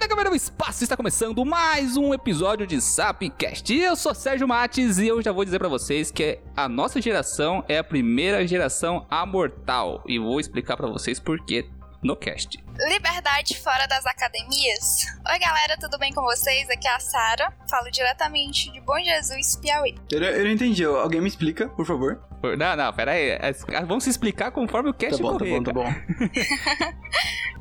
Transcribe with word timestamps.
da 0.00 0.08
Câmera 0.08 0.30
do 0.30 0.36
Espaço 0.36 0.82
está 0.82 0.96
começando 0.96 1.44
mais 1.44 1.94
um 1.94 2.14
episódio 2.14 2.66
de 2.66 2.80
Sapcast. 2.80 3.70
Eu 3.70 3.94
sou 3.94 4.14
Sérgio 4.14 4.48
Mates 4.48 4.96
e 4.96 5.06
eu 5.06 5.20
já 5.20 5.30
vou 5.30 5.44
dizer 5.44 5.58
para 5.58 5.68
vocês 5.68 6.10
que 6.10 6.38
a 6.56 6.66
nossa 6.70 7.02
geração 7.02 7.62
é 7.68 7.76
a 7.76 7.84
primeira 7.84 8.46
geração 8.46 9.06
amortal 9.10 10.02
e 10.06 10.18
vou 10.18 10.40
explicar 10.40 10.78
para 10.78 10.88
vocês 10.88 11.20
por 11.20 11.44
quê 11.44 11.68
no 12.02 12.16
cast. 12.16 12.58
Liberdade 12.88 13.60
fora 13.60 13.86
das 13.86 14.06
academias. 14.06 15.04
Oi, 15.30 15.38
galera, 15.38 15.76
tudo 15.78 15.98
bem 15.98 16.14
com 16.14 16.22
vocês? 16.22 16.70
Aqui 16.70 16.88
é 16.88 16.94
a 16.94 16.98
Sara. 16.98 17.52
Falo 17.68 17.90
diretamente 17.90 18.72
de 18.72 18.80
Bom 18.80 18.98
Jesus, 18.98 19.56
Piauí. 19.56 19.94
Eu, 20.10 20.22
eu 20.22 20.44
não 20.46 20.50
entendi. 20.50 20.82
Alguém 20.82 21.20
me 21.20 21.28
explica, 21.28 21.68
por 21.68 21.84
favor? 21.84 22.22
Não, 22.42 22.76
não, 22.76 22.92
pera 22.92 23.12
aí. 23.12 23.30
É, 23.30 23.52
vamos 23.86 24.04
se 24.04 24.10
explicar 24.10 24.50
conforme 24.50 24.90
o 24.90 24.94
cast 24.94 25.16
tá 25.16 25.22
bom, 25.22 25.38
correr. 25.38 25.62
Tá 25.62 25.72
bom, 25.72 25.84
tá 25.84 25.90
bom. 25.92 26.30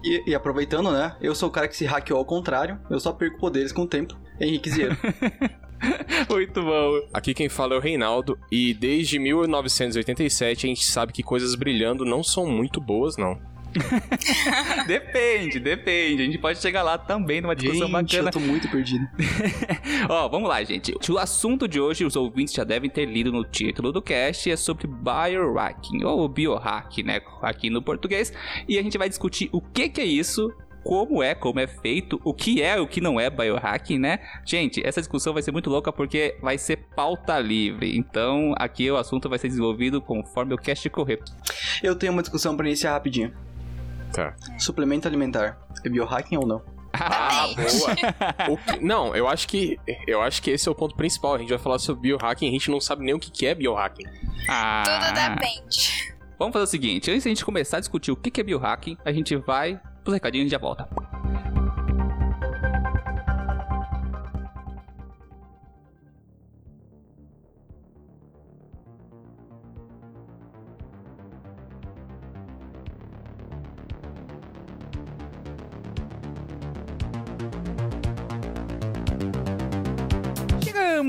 e, 0.03 0.31
e, 0.31 0.35
aproveitando, 0.35 0.91
né? 0.91 1.15
Eu 1.21 1.35
sou 1.35 1.49
o 1.49 1.51
cara 1.51 1.67
que 1.67 1.75
se 1.75 1.85
hackeou 1.85 2.19
ao 2.19 2.25
contrário. 2.25 2.79
Eu 2.89 2.99
só 2.99 3.11
perco 3.11 3.37
poderes 3.37 3.71
com 3.71 3.81
o 3.81 3.87
tempo. 3.87 4.17
Henrique 4.39 4.69
Zieiro. 4.69 4.97
Muito 6.29 6.61
bom. 6.61 7.07
Aqui 7.13 7.33
quem 7.33 7.49
fala 7.49 7.75
é 7.75 7.77
o 7.77 7.81
Reinaldo. 7.81 8.37
E 8.51 8.73
desde 8.73 9.19
1987 9.19 10.65
a 10.65 10.69
gente 10.69 10.85
sabe 10.85 11.13
que 11.13 11.23
coisas 11.23 11.55
brilhando 11.55 12.05
não 12.05 12.23
são 12.23 12.45
muito 12.45 12.81
boas, 12.81 13.15
não. 13.17 13.39
depende, 14.87 15.59
depende. 15.59 16.23
A 16.23 16.25
gente 16.25 16.37
pode 16.37 16.59
chegar 16.59 16.83
lá 16.83 16.97
também 16.97 17.41
numa 17.41 17.55
discussão 17.55 17.87
gente, 17.87 17.91
bacana. 17.91 18.29
Eu 18.29 18.33
tô 18.33 18.39
muito 18.39 18.69
perdido. 18.69 19.07
Ó, 20.09 20.27
vamos 20.27 20.49
lá, 20.49 20.63
gente. 20.63 20.93
O 21.09 21.17
assunto 21.17 21.67
de 21.67 21.79
hoje, 21.79 22.05
os 22.05 22.15
ouvintes 22.15 22.53
já 22.53 22.63
devem 22.63 22.89
ter 22.89 23.05
lido 23.05 23.31
no 23.31 23.43
título 23.43 23.91
do 23.91 24.01
cast, 24.01 24.49
é 24.49 24.55
sobre 24.55 24.87
biohacking, 24.87 26.03
ou 26.03 26.27
biohack, 26.27 27.03
né? 27.03 27.21
Aqui 27.41 27.69
no 27.69 27.81
português. 27.81 28.33
E 28.67 28.77
a 28.77 28.83
gente 28.83 28.97
vai 28.97 29.09
discutir 29.09 29.49
o 29.51 29.61
que, 29.61 29.89
que 29.89 30.01
é 30.01 30.05
isso, 30.05 30.51
como 30.83 31.21
é, 31.21 31.35
como 31.35 31.59
é 31.59 31.67
feito, 31.67 32.19
o 32.23 32.33
que 32.33 32.61
é, 32.61 32.79
o 32.79 32.87
que 32.87 33.01
não 33.01 33.19
é 33.19 33.29
biohacking, 33.29 33.99
né? 33.99 34.19
Gente, 34.45 34.85
essa 34.85 35.01
discussão 35.01 35.33
vai 35.33 35.43
ser 35.43 35.51
muito 35.51 35.69
louca 35.69 35.91
porque 35.91 36.37
vai 36.41 36.57
ser 36.57 36.77
pauta 36.95 37.37
livre. 37.39 37.95
Então, 37.97 38.53
aqui 38.57 38.89
o 38.89 38.97
assunto 38.97 39.29
vai 39.29 39.37
ser 39.37 39.49
desenvolvido 39.49 40.01
conforme 40.01 40.53
o 40.53 40.57
cast 40.57 40.89
correr. 40.89 41.19
Eu 41.83 41.95
tenho 41.95 42.13
uma 42.13 42.21
discussão 42.21 42.55
para 42.55 42.67
iniciar 42.67 42.93
rapidinho. 42.93 43.33
Tá. 44.11 44.35
Suplemento 44.57 45.07
alimentar 45.07 45.57
é 45.83 45.89
biohacking 45.89 46.37
ou 46.37 46.45
não? 46.45 46.61
Ah, 46.93 47.47
boa. 47.55 48.57
Que, 48.73 48.83
não, 48.83 49.15
eu 49.15 49.27
acho 49.27 49.47
que 49.47 49.77
eu 50.07 50.21
acho 50.21 50.41
que 50.41 50.51
esse 50.51 50.67
é 50.67 50.71
o 50.71 50.75
ponto 50.75 50.95
principal. 50.95 51.35
A 51.35 51.37
gente 51.37 51.49
vai 51.49 51.59
falar 51.59 51.79
sobre 51.79 52.01
biohacking, 52.01 52.47
a 52.47 52.51
gente 52.51 52.71
não 52.71 52.81
sabe 52.81 53.03
nem 53.03 53.13
o 53.13 53.19
que 53.19 53.45
é 53.45 53.53
biohacking. 53.53 54.05
Ah. 54.49 54.83
Tudo 54.85 55.13
depende. 55.13 56.15
Vamos 56.37 56.53
fazer 56.53 56.63
o 56.63 56.67
seguinte, 56.67 57.11
antes 57.11 57.23
de 57.23 57.29
a 57.29 57.31
gente 57.31 57.45
começar 57.45 57.77
a 57.77 57.79
discutir 57.79 58.11
o 58.11 58.15
que 58.15 58.39
é 58.39 58.43
biohacking, 58.43 58.97
a 59.03 59.11
gente 59.11 59.35
vai 59.35 59.79
pros 60.03 60.13
recadinhos 60.13 60.47
e 60.47 60.49
já 60.49 60.57
volta. 60.57 60.87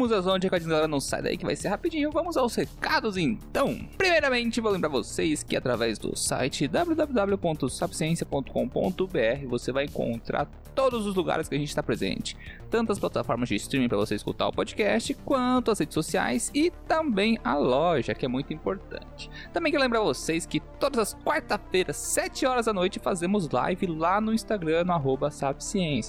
Chegamos 0.01 0.17
à 0.17 0.21
zona 0.23 0.39
de 0.39 0.47
recadinhos, 0.47 0.71
galera, 0.71 0.89
não 0.89 0.99
sai 0.99 1.21
daí 1.21 1.37
que 1.37 1.45
vai 1.45 1.55
ser 1.55 1.69
rapidinho. 1.69 2.11
Vamos 2.11 2.35
aos 2.35 2.55
recados 2.55 3.19
então. 3.19 3.79
Primeiramente, 3.99 4.59
vou 4.59 4.73
lembrar 4.73 4.89
vocês 4.89 5.43
que 5.43 5.55
através 5.55 5.99
do 5.99 6.17
site 6.17 6.67
www.sapciencia.com.br 6.67 9.47
você 9.47 9.73
vai 9.73 9.85
encontrar 9.85 10.49
todos 10.75 11.05
os 11.05 11.15
lugares 11.15 11.49
que 11.49 11.55
a 11.55 11.59
gente 11.59 11.69
está 11.69 11.83
presente, 11.83 12.37
tanto 12.71 12.93
as 12.93 12.99
plataformas 12.99 13.49
de 13.49 13.57
streaming 13.57 13.89
para 13.89 13.99
você 13.99 14.15
escutar 14.15 14.49
o 14.49 14.53
podcast, 14.53 15.13
quanto 15.25 15.71
as 15.71 15.79
redes 15.79 15.93
sociais 15.93 16.51
e 16.55 16.71
também 16.89 17.39
a 17.45 17.57
loja, 17.57 18.15
que 18.15 18.25
é 18.25 18.29
muito 18.29 18.55
importante. 18.55 19.31
Também 19.53 19.71
quero 19.71 19.83
lembrar 19.83 20.01
vocês 20.01 20.47
que 20.47 20.61
todas 20.79 20.99
as 20.99 21.15
quarta-feiras, 21.23 21.97
7 21.97 22.47
horas 22.47 22.67
da 22.67 22.73
noite, 22.73 22.99
fazemos 22.99 23.51
live 23.51 23.87
lá 23.89 24.21
no 24.21 24.33
Instagram, 24.33 24.85
no. 24.85 25.01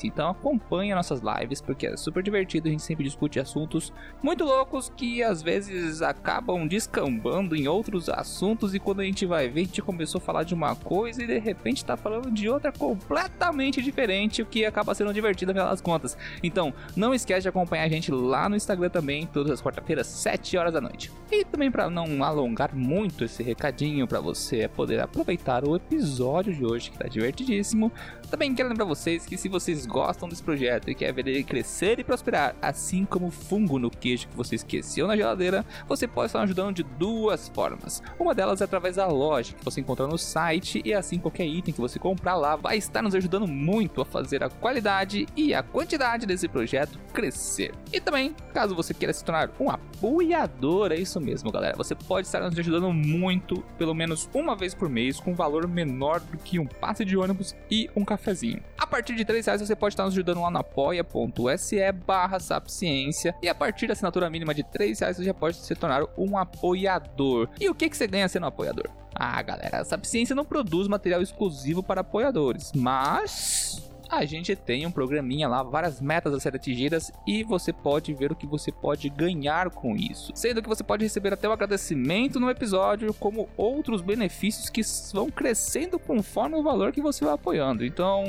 Então 0.05 0.29
acompanhe 0.29 0.95
nossas 0.95 1.21
lives, 1.21 1.59
porque 1.59 1.87
é 1.87 1.97
super 1.97 2.23
divertido, 2.23 2.67
a 2.67 2.71
gente 2.71 2.83
sempre 2.83 3.03
discute 3.03 3.39
assuntos 3.39 3.80
muito 4.21 4.43
loucos 4.43 4.91
que 4.95 5.23
às 5.23 5.41
vezes 5.41 6.01
acabam 6.01 6.67
descambando 6.67 7.55
em 7.55 7.67
outros 7.67 8.09
assuntos 8.09 8.75
e 8.75 8.79
quando 8.79 8.99
a 8.99 9.03
gente 9.03 9.25
vai 9.25 9.49
ver, 9.49 9.61
a 9.61 9.63
gente 9.63 9.81
começou 9.81 10.19
a 10.19 10.21
falar 10.21 10.43
de 10.43 10.53
uma 10.53 10.75
coisa 10.75 11.23
e 11.23 11.27
de 11.27 11.39
repente 11.39 11.83
tá 11.83 11.97
falando 11.97 12.29
de 12.29 12.47
outra 12.47 12.71
completamente 12.71 13.81
diferente, 13.81 14.41
o 14.41 14.45
que 14.45 14.65
acaba 14.65 14.93
sendo 14.93 15.13
divertido 15.13 15.51
afinal 15.51 15.69
das 15.69 15.81
contas. 15.81 16.17
Então, 16.43 16.73
não 16.95 17.13
esquece 17.13 17.41
de 17.41 17.49
acompanhar 17.49 17.83
a 17.83 17.89
gente 17.89 18.11
lá 18.11 18.47
no 18.47 18.55
Instagram 18.55 18.89
também, 18.89 19.25
todas 19.25 19.51
as 19.51 19.61
quarta-feiras, 19.61 20.07
7 20.07 20.57
horas 20.57 20.73
da 20.73 20.81
noite. 20.81 21.11
E 21.31 21.43
também 21.43 21.71
para 21.71 21.89
não 21.89 22.23
alongar 22.23 22.75
muito 22.75 23.23
esse 23.23 23.41
recadinho 23.41 24.07
para 24.07 24.19
você 24.19 24.67
poder 24.67 24.99
aproveitar 24.99 25.67
o 25.67 25.75
episódio 25.75 26.53
de 26.53 26.65
hoje 26.65 26.91
que 26.91 26.97
tá 26.97 27.07
divertidíssimo, 27.07 27.91
também 28.29 28.55
quero 28.55 28.69
lembrar 28.69 28.85
vocês 28.85 29.25
que 29.25 29.37
se 29.37 29.49
vocês 29.49 29.85
gostam 29.85 30.29
desse 30.29 30.41
projeto 30.41 30.89
e 30.89 30.95
querem 30.95 31.13
ver 31.13 31.27
ele 31.27 31.43
crescer 31.43 31.99
e 31.99 32.03
prosperar, 32.03 32.55
assim 32.61 33.03
como 33.03 33.27
o 33.27 33.31
fungo 33.61 33.77
no 33.77 33.91
queijo 33.91 34.27
que 34.27 34.35
você 34.35 34.55
esqueceu 34.55 35.07
na 35.07 35.15
geladeira, 35.15 35.65
você 35.87 36.07
pode 36.07 36.27
estar 36.27 36.41
ajudando 36.41 36.75
de 36.75 36.83
duas 36.83 37.47
formas. 37.49 38.01
Uma 38.19 38.33
delas 38.33 38.61
é 38.61 38.63
através 38.63 38.95
da 38.95 39.07
loja 39.07 39.53
que 39.53 39.63
você 39.63 39.81
encontra 39.81 40.07
no 40.07 40.17
site 40.17 40.81
e 40.83 40.93
assim 40.93 41.19
qualquer 41.19 41.45
item 41.45 41.73
que 41.73 41.81
você 41.81 41.99
comprar 41.99 42.35
lá 42.35 42.55
vai 42.55 42.77
estar 42.77 43.01
nos 43.01 43.13
ajudando 43.13 43.47
muito 43.47 44.01
a 44.01 44.05
fazer 44.05 44.43
a 44.43 44.49
qualidade 44.49 45.27
e 45.35 45.53
a 45.53 45.61
quantidade 45.61 46.25
desse 46.25 46.47
projeto 46.47 46.99
crescer. 47.13 47.73
E 47.93 47.99
também, 47.99 48.35
caso 48.53 48.75
você 48.75 48.93
queira 48.93 49.13
se 49.13 49.23
tornar 49.23 49.51
um 49.59 49.69
apoiador, 49.69 50.91
é 50.91 50.95
isso 50.95 51.19
mesmo, 51.21 51.51
galera. 51.51 51.77
Você 51.77 51.93
pode 51.93 52.27
estar 52.27 52.39
nos 52.41 52.57
ajudando 52.57 52.91
muito, 52.91 53.63
pelo 53.77 53.93
menos 53.93 54.29
uma 54.33 54.55
vez 54.55 54.73
por 54.73 54.89
mês, 54.89 55.19
com 55.19 55.31
um 55.31 55.35
valor 55.35 55.67
menor 55.67 56.19
do 56.19 56.37
que 56.37 56.57
um 56.57 56.65
passe 56.65 57.05
de 57.05 57.15
ônibus 57.15 57.55
e 57.69 57.89
um 57.95 58.03
cafezinho. 58.03 58.61
A 58.77 58.87
partir 58.87 59.15
de 59.15 59.23
3 59.23 59.45
reais 59.45 59.61
você 59.61 59.75
pode 59.75 59.93
estar 59.93 60.03
nos 60.03 60.13
ajudando 60.13 60.41
lá 60.41 60.49
no 60.49 60.57
apoia.se 60.57 61.91
barra 61.91 62.39
sapciência 62.39 63.35
e 63.41 63.47
a 63.51 63.55
partir 63.55 63.87
da 63.87 63.93
assinatura 63.93 64.29
mínima 64.29 64.53
de 64.53 64.63
3 64.63 64.99
reais 64.99 65.17
você 65.17 65.23
já 65.23 65.33
pode 65.33 65.57
se 65.57 65.75
tornar 65.75 66.03
um 66.17 66.37
apoiador. 66.37 67.49
E 67.59 67.69
o 67.69 67.75
que, 67.75 67.89
que 67.89 67.97
você 67.97 68.07
ganha 68.07 68.27
sendo 68.27 68.43
um 68.43 68.47
apoiador? 68.47 68.89
Ah, 69.13 69.41
galera, 69.41 69.81
a 69.81 69.85
Sapciência 69.85 70.35
não 70.35 70.45
produz 70.45 70.87
material 70.87 71.21
exclusivo 71.21 71.83
para 71.83 72.01
apoiadores, 72.01 72.71
mas 72.73 73.90
a 74.11 74.25
gente 74.25 74.53
tem 74.57 74.85
um 74.85 74.91
programinha 74.91 75.47
lá, 75.47 75.63
várias 75.63 76.01
metas 76.01 76.33
a 76.33 76.39
serem 76.39 76.57
atingidas 76.57 77.13
e 77.25 77.45
você 77.45 77.71
pode 77.71 78.13
ver 78.13 78.29
o 78.29 78.35
que 78.35 78.45
você 78.45 78.69
pode 78.69 79.07
ganhar 79.07 79.69
com 79.69 79.95
isso. 79.95 80.33
Sendo 80.35 80.61
que 80.61 80.67
você 80.67 80.83
pode 80.83 81.05
receber 81.05 81.31
até 81.31 81.47
o 81.47 81.53
agradecimento 81.53 82.37
no 82.37 82.49
episódio, 82.49 83.13
como 83.13 83.47
outros 83.55 84.01
benefícios 84.01 84.69
que 84.69 84.81
vão 85.13 85.31
crescendo 85.31 85.97
conforme 85.97 86.57
o 86.57 86.63
valor 86.63 86.91
que 86.91 87.01
você 87.01 87.23
vai 87.23 87.35
apoiando. 87.35 87.85
Então, 87.85 88.25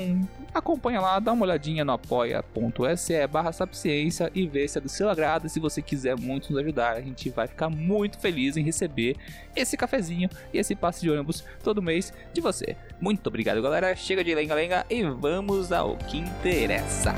acompanha 0.55 1.01
lá, 1.01 1.19
dá 1.19 1.33
uma 1.33 1.45
olhadinha 1.45 1.85
no 1.85 1.93
apoia.se 1.93 3.27
barra 3.27 3.51
sapciência 3.53 4.31
e 4.33 4.47
vê 4.47 4.69
se 4.69 4.79
é 4.79 4.81
do 4.81 4.89
seu 4.89 5.09
agrado. 5.11 5.49
Se 5.49 5.59
você 5.59 5.83
quiser 5.83 6.17
muito 6.17 6.53
nos 6.53 6.63
ajudar, 6.63 6.93
a 6.93 7.01
gente 7.01 7.29
vai 7.29 7.49
ficar 7.49 7.69
muito 7.69 8.21
feliz 8.21 8.57
em 8.57 8.63
receber 8.63 9.17
esse 9.57 9.77
cafezinho 9.77 10.31
e 10.55 10.59
esse 10.59 10.77
passe 10.77 11.01
de 11.01 11.11
ônibus 11.11 11.45
todo 11.65 11.83
mês 11.83 12.13
de 12.33 12.41
você. 12.41 12.77
Muito 13.01 13.27
obrigado, 13.27 13.61
galera. 13.61 13.97
Chega 13.97 14.23
de 14.23 14.33
lenga-lenga 14.33 14.87
e 14.89 15.03
vamos 15.03 15.72
ao 15.73 15.97
que 15.97 16.19
interessa. 16.19 17.15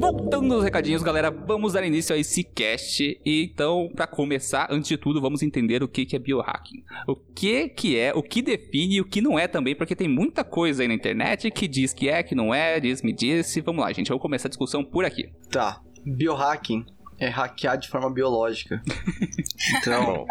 Voltando 0.00 0.48
nos 0.48 0.64
recadinhos, 0.64 1.02
galera, 1.02 1.30
vamos 1.30 1.74
dar 1.74 1.84
início 1.84 2.14
a 2.14 2.18
esse 2.18 2.42
cast. 2.42 3.20
E 3.24 3.44
então, 3.44 3.90
para 3.94 4.06
começar, 4.06 4.68
antes 4.70 4.88
de 4.88 4.96
tudo, 4.96 5.20
vamos 5.20 5.42
entender 5.42 5.82
o 5.82 5.88
que 5.88 6.06
que 6.06 6.16
é 6.16 6.18
biohacking. 6.18 6.82
O 7.06 7.16
que 7.16 7.68
que 7.68 7.98
é, 7.98 8.12
o 8.14 8.22
que 8.22 8.40
define 8.40 8.96
e 8.96 9.00
o 9.00 9.04
que 9.04 9.20
não 9.20 9.38
é 9.38 9.46
também, 9.46 9.74
porque 9.74 9.94
tem 9.94 10.08
muita 10.08 10.44
coisa 10.44 10.82
aí 10.82 10.88
na 10.88 10.94
internet 10.94 11.50
que 11.50 11.68
diz 11.68 11.92
que 11.92 12.08
é, 12.08 12.22
que 12.22 12.34
não 12.34 12.54
é, 12.54 12.80
diz, 12.80 13.02
me 13.02 13.12
disse. 13.12 13.60
Vamos 13.60 13.82
lá, 13.82 13.92
gente, 13.92 14.08
vamos 14.08 14.22
começar 14.22 14.48
a 14.48 14.50
discussão 14.50 14.84
por 14.84 15.04
aqui. 15.04 15.28
Tá, 15.50 15.82
biohacking 16.06 16.84
é 17.18 17.28
hackear 17.28 17.76
de 17.78 17.88
forma 17.88 18.10
biológica. 18.10 18.82
Então, 19.80 20.24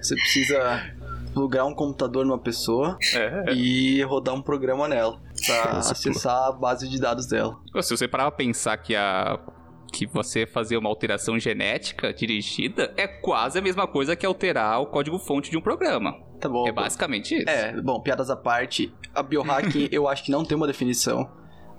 você 0.00 0.14
precisa 0.14 0.94
plugar 1.32 1.64
um 1.64 1.74
computador 1.74 2.24
numa 2.24 2.38
pessoa 2.38 2.96
É. 3.14 3.52
e 3.52 4.02
rodar 4.02 4.34
um 4.34 4.42
programa 4.42 4.86
nela 4.86 5.18
pra 5.44 5.78
acessar 5.78 6.48
a 6.48 6.52
base 6.52 6.88
de 6.88 7.00
dados 7.00 7.26
dela. 7.26 7.58
Se 7.82 7.96
você 7.96 8.06
parar 8.06 8.30
pra 8.30 8.36
pensar 8.36 8.76
que 8.76 8.94
a 8.94 9.38
que 9.92 10.06
você 10.06 10.46
fazer 10.46 10.76
uma 10.76 10.88
alteração 10.90 11.38
genética 11.38 12.12
dirigida 12.12 12.92
é 12.96 13.06
quase 13.06 13.58
a 13.58 13.62
mesma 13.62 13.86
coisa 13.86 14.14
que 14.14 14.26
alterar 14.26 14.80
o 14.82 14.86
código-fonte 14.86 15.50
de 15.50 15.56
um 15.56 15.60
programa. 15.62 16.12
Tá 16.40 16.48
bom. 16.48 16.68
É 16.68 16.72
basicamente 16.72 17.34
isso. 17.34 17.48
É, 17.48 17.80
bom, 17.80 18.00
piadas 18.00 18.28
à 18.28 18.36
parte, 18.36 18.92
a 19.14 19.22
biohacking 19.22 19.88
eu 19.92 20.06
acho 20.06 20.22
que 20.24 20.30
não 20.30 20.44
tem 20.44 20.56
uma 20.56 20.66
definição. 20.66 21.30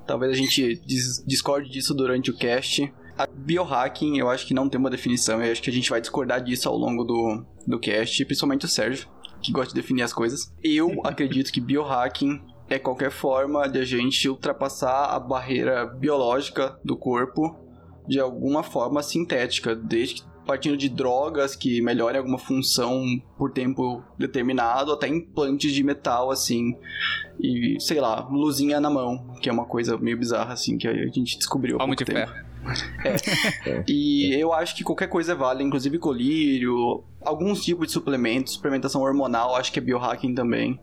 Talvez 0.08 0.32
a 0.32 0.36
gente 0.36 0.82
dis 0.86 1.24
discorde 1.28 1.70
disso 1.70 1.94
durante 1.94 2.32
o 2.32 2.36
cast. 2.38 2.92
A 3.18 3.26
biohacking, 3.26 4.18
eu 4.18 4.30
acho 4.30 4.46
que 4.46 4.54
não 4.54 4.70
tem 4.70 4.80
uma 4.80 4.90
definição, 4.90 5.42
eu 5.42 5.52
acho 5.52 5.62
que 5.62 5.70
a 5.70 5.74
gente 5.74 5.90
vai 5.90 6.00
discordar 6.00 6.42
disso 6.42 6.70
ao 6.70 6.78
longo 6.78 7.04
do, 7.04 7.44
do 7.66 7.80
cast, 7.80 8.24
principalmente 8.26 8.66
o 8.66 8.68
Sérgio, 8.68 9.08
que 9.42 9.52
gosta 9.52 9.74
de 9.74 9.82
definir 9.82 10.04
as 10.04 10.14
coisas. 10.14 10.54
Eu 10.64 11.02
acredito 11.04 11.52
que 11.52 11.60
biohacking 11.60 12.42
é 12.70 12.78
qualquer 12.78 13.10
forma 13.10 13.68
de 13.68 13.80
a 13.80 13.86
gente 13.86 14.30
ultrapassar 14.30 15.06
a 15.06 15.20
barreira 15.20 15.86
biológica 15.86 16.80
do 16.84 16.96
corpo 16.96 17.56
de 18.08 18.20
alguma 18.20 18.62
forma 18.62 19.02
sintética, 19.02 19.76
desde 19.76 20.24
partindo 20.46 20.78
de 20.78 20.88
drogas 20.88 21.56
que 21.56 21.82
melhorem 21.82 22.18
alguma 22.18 22.38
função 22.38 23.04
por 23.38 23.52
tempo 23.52 24.02
determinado, 24.18 24.94
até 24.94 25.08
implantes 25.08 25.74
de 25.74 25.84
metal, 25.84 26.32
assim, 26.32 26.74
e 27.40 27.76
sei 27.80 28.00
lá, 28.00 28.26
luzinha 28.32 28.80
na 28.80 28.90
mão, 28.90 29.36
que 29.42 29.50
é 29.50 29.52
uma 29.52 29.66
coisa 29.66 29.98
meio 29.98 30.18
bizarra, 30.18 30.54
assim, 30.54 30.78
que 30.78 30.88
a 30.88 30.94
gente 31.08 31.38
descobriu. 31.38 31.78
Palmo 31.78 31.96
de 31.96 32.06
tempo. 32.06 32.20
ferro. 32.20 32.48
É. 33.66 33.84
e 33.88 34.34
eu 34.40 34.54
acho 34.54 34.76
que 34.76 34.84
qualquer 34.84 35.08
coisa 35.08 35.36
vale, 35.36 35.64
inclusive 35.64 35.98
colírio, 35.98 37.04
alguns 37.22 37.64
tipos 37.64 37.88
de 37.88 37.94
suplementos, 37.94 38.54
suplementação 38.54 39.02
hormonal, 39.02 39.56
acho 39.56 39.72
que 39.72 39.80
é 39.80 39.82
biohacking 39.82 40.34
também. 40.34 40.80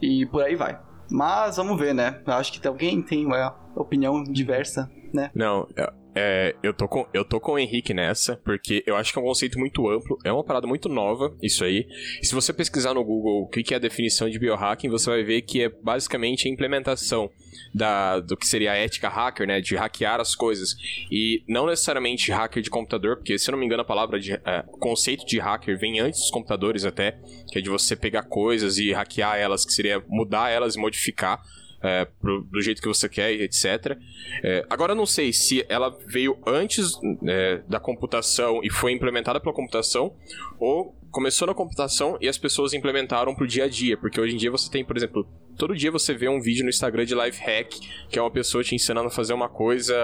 E 0.00 0.26
por 0.26 0.42
aí 0.42 0.56
vai. 0.56 0.78
Mas 1.10 1.56
vamos 1.56 1.78
ver, 1.78 1.94
né? 1.94 2.20
Eu 2.26 2.32
acho 2.34 2.52
que 2.52 2.66
alguém 2.66 3.02
tem 3.02 3.26
uma 3.26 3.54
opinião 3.76 4.24
diversa, 4.24 4.90
né? 5.12 5.30
Não, 5.34 5.68
é, 6.14 6.54
eu, 6.62 6.74
tô 6.74 6.86
com, 6.86 7.06
eu 7.14 7.24
tô 7.24 7.40
com 7.40 7.52
o 7.52 7.58
Henrique 7.58 7.94
nessa, 7.94 8.36
porque 8.44 8.82
eu 8.86 8.96
acho 8.96 9.12
que 9.12 9.18
é 9.18 9.22
um 9.22 9.24
conceito 9.24 9.58
muito 9.58 9.88
amplo, 9.88 10.18
é 10.24 10.32
uma 10.32 10.44
parada 10.44 10.66
muito 10.66 10.88
nova, 10.88 11.34
isso 11.42 11.64
aí. 11.64 11.86
Se 12.22 12.34
você 12.34 12.52
pesquisar 12.52 12.94
no 12.94 13.04
Google 13.04 13.42
o 13.42 13.48
que 13.48 13.72
é 13.72 13.76
a 13.76 13.80
definição 13.80 14.28
de 14.28 14.38
biohacking, 14.38 14.88
você 14.88 15.08
vai 15.08 15.22
ver 15.22 15.42
que 15.42 15.62
é 15.62 15.68
basicamente 15.68 16.46
a 16.46 16.50
implementação 16.50 17.30
da, 17.74 18.20
do 18.20 18.36
que 18.36 18.46
seria 18.46 18.72
a 18.72 18.76
ética 18.76 19.08
hacker, 19.08 19.46
né? 19.46 19.60
De 19.60 19.74
hackear 19.74 20.20
as 20.20 20.34
coisas. 20.34 20.76
E 21.10 21.42
não 21.48 21.66
necessariamente 21.66 22.30
hacker 22.30 22.62
de 22.62 22.70
computador, 22.70 23.16
porque 23.16 23.38
se 23.38 23.48
eu 23.48 23.52
não 23.52 23.58
me 23.58 23.66
engano 23.66 23.82
a 23.82 23.86
palavra 23.86 24.20
de. 24.20 24.32
É, 24.32 24.64
conceito 24.80 25.24
de 25.24 25.38
hacker 25.38 25.78
vem 25.78 26.00
antes 26.00 26.20
dos 26.20 26.30
computadores 26.30 26.84
até, 26.84 27.18
que 27.50 27.58
é 27.58 27.62
de 27.62 27.70
você 27.70 27.96
pegar 27.96 28.24
coisas 28.24 28.78
e 28.78 28.92
hackear 28.92 29.38
elas, 29.38 29.64
que 29.64 29.72
seria 29.72 30.02
mudar 30.08 30.50
elas 30.50 30.74
e 30.74 30.78
modificar 30.78 31.42
é, 31.82 32.04
pro, 32.04 32.42
do 32.42 32.60
jeito 32.60 32.80
que 32.80 32.88
você 32.88 33.08
quer, 33.08 33.32
etc. 33.32 33.96
É, 34.42 34.64
agora 34.70 34.92
eu 34.92 34.96
não 34.96 35.06
sei 35.06 35.32
se 35.32 35.64
ela 35.68 35.90
veio 36.06 36.38
antes 36.46 36.92
é, 37.26 37.62
da 37.68 37.80
computação 37.80 38.60
e 38.62 38.70
foi 38.70 38.92
implementada 38.92 39.40
pela 39.40 39.54
computação, 39.54 40.14
ou 40.58 40.94
começou 41.12 41.46
na 41.46 41.54
computação 41.54 42.16
e 42.20 42.26
as 42.26 42.38
pessoas 42.38 42.72
implementaram 42.72 43.34
pro 43.34 43.46
dia 43.46 43.64
a 43.64 43.68
dia, 43.68 43.96
porque 43.98 44.18
hoje 44.18 44.34
em 44.34 44.38
dia 44.38 44.50
você 44.50 44.70
tem, 44.70 44.82
por 44.82 44.96
exemplo, 44.96 45.28
todo 45.58 45.76
dia 45.76 45.90
você 45.90 46.14
vê 46.14 46.26
um 46.26 46.40
vídeo 46.40 46.64
no 46.64 46.70
Instagram 46.70 47.04
de 47.04 47.14
life 47.14 47.40
hack, 47.44 47.70
que 48.08 48.18
é 48.18 48.22
uma 48.22 48.30
pessoa 48.30 48.64
te 48.64 48.74
ensinando 48.74 49.08
a 49.08 49.10
fazer 49.10 49.34
uma 49.34 49.48
coisa, 49.48 49.94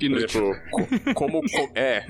Inútil. 0.00 0.42
por 0.42 0.54
exemplo, 0.54 1.12
como, 1.14 1.42
como 1.50 1.72
é, 1.74 2.06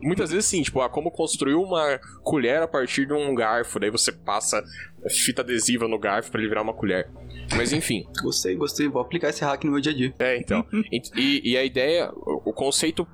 muitas 0.00 0.30
vezes 0.30 0.46
sim, 0.46 0.62
tipo, 0.62 0.80
ah, 0.80 0.88
como 0.88 1.10
construir 1.10 1.54
uma 1.54 2.00
colher 2.22 2.62
a 2.62 2.66
partir 2.66 3.06
de 3.06 3.12
um 3.12 3.34
garfo, 3.34 3.78
daí 3.78 3.90
você 3.90 4.10
passa 4.10 4.64
fita 5.10 5.42
adesiva 5.42 5.86
no 5.86 5.98
garfo 5.98 6.30
para 6.30 6.40
ele 6.40 6.48
virar 6.48 6.62
uma 6.62 6.72
colher. 6.72 7.10
Mas 7.54 7.74
enfim. 7.74 8.06
Gostei, 8.22 8.54
gostei. 8.54 8.88
Vou 8.88 9.02
aplicar 9.02 9.28
esse 9.28 9.44
hack 9.44 9.62
no 9.64 9.72
meu 9.72 9.80
dia 9.80 9.92
a 9.92 9.94
dia. 9.94 10.14
É, 10.18 10.38
então. 10.38 10.64
e, 11.14 11.52
e 11.52 11.56
a 11.58 11.62
ideia, 11.62 12.10
o 12.14 12.52
conceito 12.54 13.06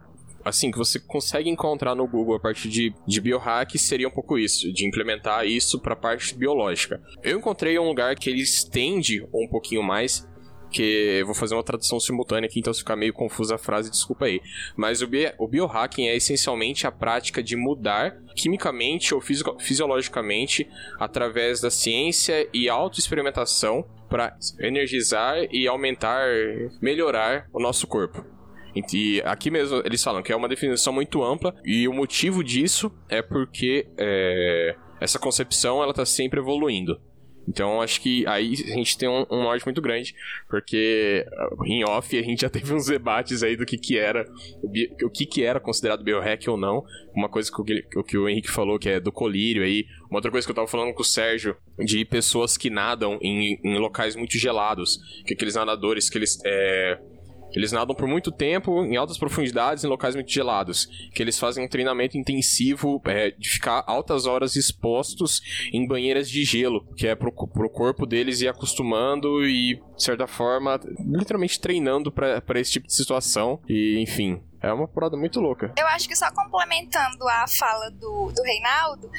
assim, 0.45 0.71
que 0.71 0.79
você 0.79 0.99
consegue 0.99 1.49
encontrar 1.49 1.95
no 1.95 2.07
Google 2.07 2.37
a 2.37 2.41
partir 2.41 2.69
de, 2.69 2.95
de 3.07 3.21
biohack 3.21 3.79
seria 3.79 4.09
um 4.09 4.11
pouco 4.11 4.39
isso, 4.39 4.73
de 4.73 4.87
implementar 4.87 5.47
isso 5.47 5.79
para 5.79 5.95
a 5.95 5.97
parte 5.97 6.35
biológica. 6.35 7.01
Eu 7.23 7.39
encontrei 7.39 7.79
um 7.79 7.89
lugar 7.89 8.15
que 8.17 8.31
ele 8.31 8.41
estende 8.41 9.27
um 9.33 9.47
pouquinho 9.49 9.83
mais, 9.83 10.29
que 10.71 11.23
vou 11.25 11.35
fazer 11.35 11.55
uma 11.55 11.65
tradução 11.65 11.99
simultânea 11.99 12.49
aqui, 12.49 12.61
então 12.61 12.73
se 12.73 12.81
ficar 12.81 12.97
meio 12.97 13.13
confusa 13.13 13.57
a 13.57 13.59
frase, 13.59 13.91
desculpa 13.91 14.27
aí. 14.27 14.41
Mas 14.77 15.03
o, 15.03 15.07
bi 15.07 15.33
o 15.39 15.49
biohacking 15.49 16.07
é 16.07 16.17
essencialmente 16.17 16.87
a 16.87 16.93
prática 16.93 17.43
de 17.43 17.57
mudar 17.57 18.17
quimicamente 18.37 19.15
ou 19.15 19.21
fisiologicamente 19.21 20.69
através 20.99 21.61
da 21.61 21.71
ciência 21.71 22.49
e 22.53 22.69
autoexperimentação 22.69 23.85
para 24.09 24.37
energizar 24.59 25.37
e 25.53 25.67
aumentar, 25.69 26.27
melhorar 26.81 27.47
o 27.53 27.61
nosso 27.61 27.87
corpo. 27.87 28.40
E 28.75 29.23
aqui 29.25 29.51
mesmo 29.51 29.83
eles 29.85 30.03
falam 30.03 30.23
que 30.23 30.33
é 30.33 30.37
uma 30.37 30.49
definição 30.49 30.93
muito 30.93 31.23
ampla 31.23 31.55
e 31.65 31.89
o 31.89 31.93
motivo 31.93 32.43
disso 32.45 32.93
é 33.09 33.23
porque 33.23 33.87
é, 33.99 34.77
essa 35.01 35.19
concepção 35.19 35.83
ela 35.83 35.91
está 35.91 36.05
sempre 36.05 36.41
evoluindo. 36.41 37.01
Então 37.49 37.81
acho 37.83 38.01
que 38.01 38.25
aí 38.29 38.53
a 38.53 38.77
gente 38.77 38.97
tem 38.97 39.09
um, 39.09 39.27
um 39.31 39.43
norte 39.43 39.65
muito 39.65 39.81
grande, 39.81 40.15
porque 40.49 41.27
uh, 41.59 41.67
em 41.67 41.85
off 41.85 42.17
a 42.17 42.23
gente 42.23 42.43
já 42.43 42.51
teve 42.51 42.73
uns 42.73 42.87
debates 42.87 43.43
aí 43.43 43.57
do 43.57 43.67
que 43.67 43.77
que 43.77 43.99
era, 43.99 44.25
o 45.03 45.11
que 45.11 45.27
que 45.27 45.43
era 45.43 45.59
considerado 45.59 46.05
biohack 46.05 46.49
ou 46.49 46.57
não. 46.57 46.85
Uma 47.15 47.29
coisa 47.29 47.51
que 47.51 47.99
o, 47.99 48.05
que 48.05 48.17
o 48.17 48.29
Henrique 48.29 48.51
falou 48.51 48.79
que 48.79 48.89
é 48.89 49.01
do 49.01 49.11
colírio 49.11 49.65
aí, 49.65 49.87
uma 50.09 50.19
outra 50.19 50.31
coisa 50.31 50.47
que 50.47 50.51
eu 50.51 50.55
tava 50.55 50.69
falando 50.69 50.95
com 50.95 51.03
o 51.03 51.05
Sérgio, 51.05 51.57
de 51.79 52.05
pessoas 52.05 52.57
que 52.57 52.71
nadam 52.71 53.19
em, 53.21 53.59
em 53.65 53.79
locais 53.79 54.15
muito 54.15 54.39
gelados, 54.39 54.99
que 55.27 55.35
aqueles 55.35 55.55
nadadores 55.55 56.09
que 56.09 56.19
eles 56.19 56.39
é, 56.45 57.01
eles 57.55 57.73
nadam 57.73 57.95
por 57.95 58.07
muito 58.07 58.31
tempo 58.31 58.85
em 58.85 58.97
altas 58.97 59.19
profundidades 59.19 59.85
em 59.85 59.89
locais 59.89 60.15
muito 60.15 60.31
gelados, 60.31 60.87
que 61.13 61.23
eles 61.23 61.39
fazem 61.39 61.65
um 61.65 61.69
treinamento 61.69 62.17
intensivo 62.17 63.01
é, 63.07 63.31
de 63.31 63.49
ficar 63.49 63.85
altas 63.87 64.27
horas 64.27 64.57
expostos 64.57 65.41
em 65.73 65.87
banheiras 65.87 66.29
de 66.31 66.45
gelo, 66.45 66.87
que 66.97 67.07
é 67.07 67.15
pro, 67.15 67.33
pro 67.33 67.71
corpo 67.71 68.07
deles 68.07 68.41
ir 68.41 68.49
acostumando 68.49 69.45
e, 69.47 69.77
de 69.97 70.03
certa 70.03 70.27
forma, 70.27 70.81
literalmente 71.07 71.61
treinando 71.61 72.11
para 72.13 72.61
esse 72.61 72.73
tipo 72.73 72.87
de 72.87 72.95
situação. 72.95 73.61
E, 73.69 73.99
enfim, 73.99 74.41
é 74.63 74.73
uma 74.73 74.87
parada 74.87 75.17
muito 75.17 75.41
louca. 75.41 75.73
Eu 75.77 75.87
acho 75.89 76.07
que 76.07 76.15
só 76.15 76.31
complementando 76.33 77.27
a 77.27 77.47
fala 77.49 77.91
do, 77.91 78.31
do 78.31 78.43
Reinaldo, 78.43 79.11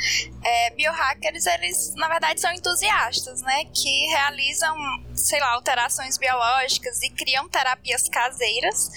é, 0.43 0.69
biohackers, 0.71 1.45
eles 1.47 1.95
na 1.95 2.07
verdade 2.07 2.39
são 2.39 2.51
entusiastas, 2.53 3.41
né? 3.41 3.65
Que 3.65 4.05
realizam, 4.07 4.75
sei 5.15 5.39
lá, 5.39 5.53
alterações 5.53 6.17
biológicas 6.17 7.01
e 7.01 7.09
criam 7.09 7.49
terapias 7.49 8.07
caseiras, 8.07 8.91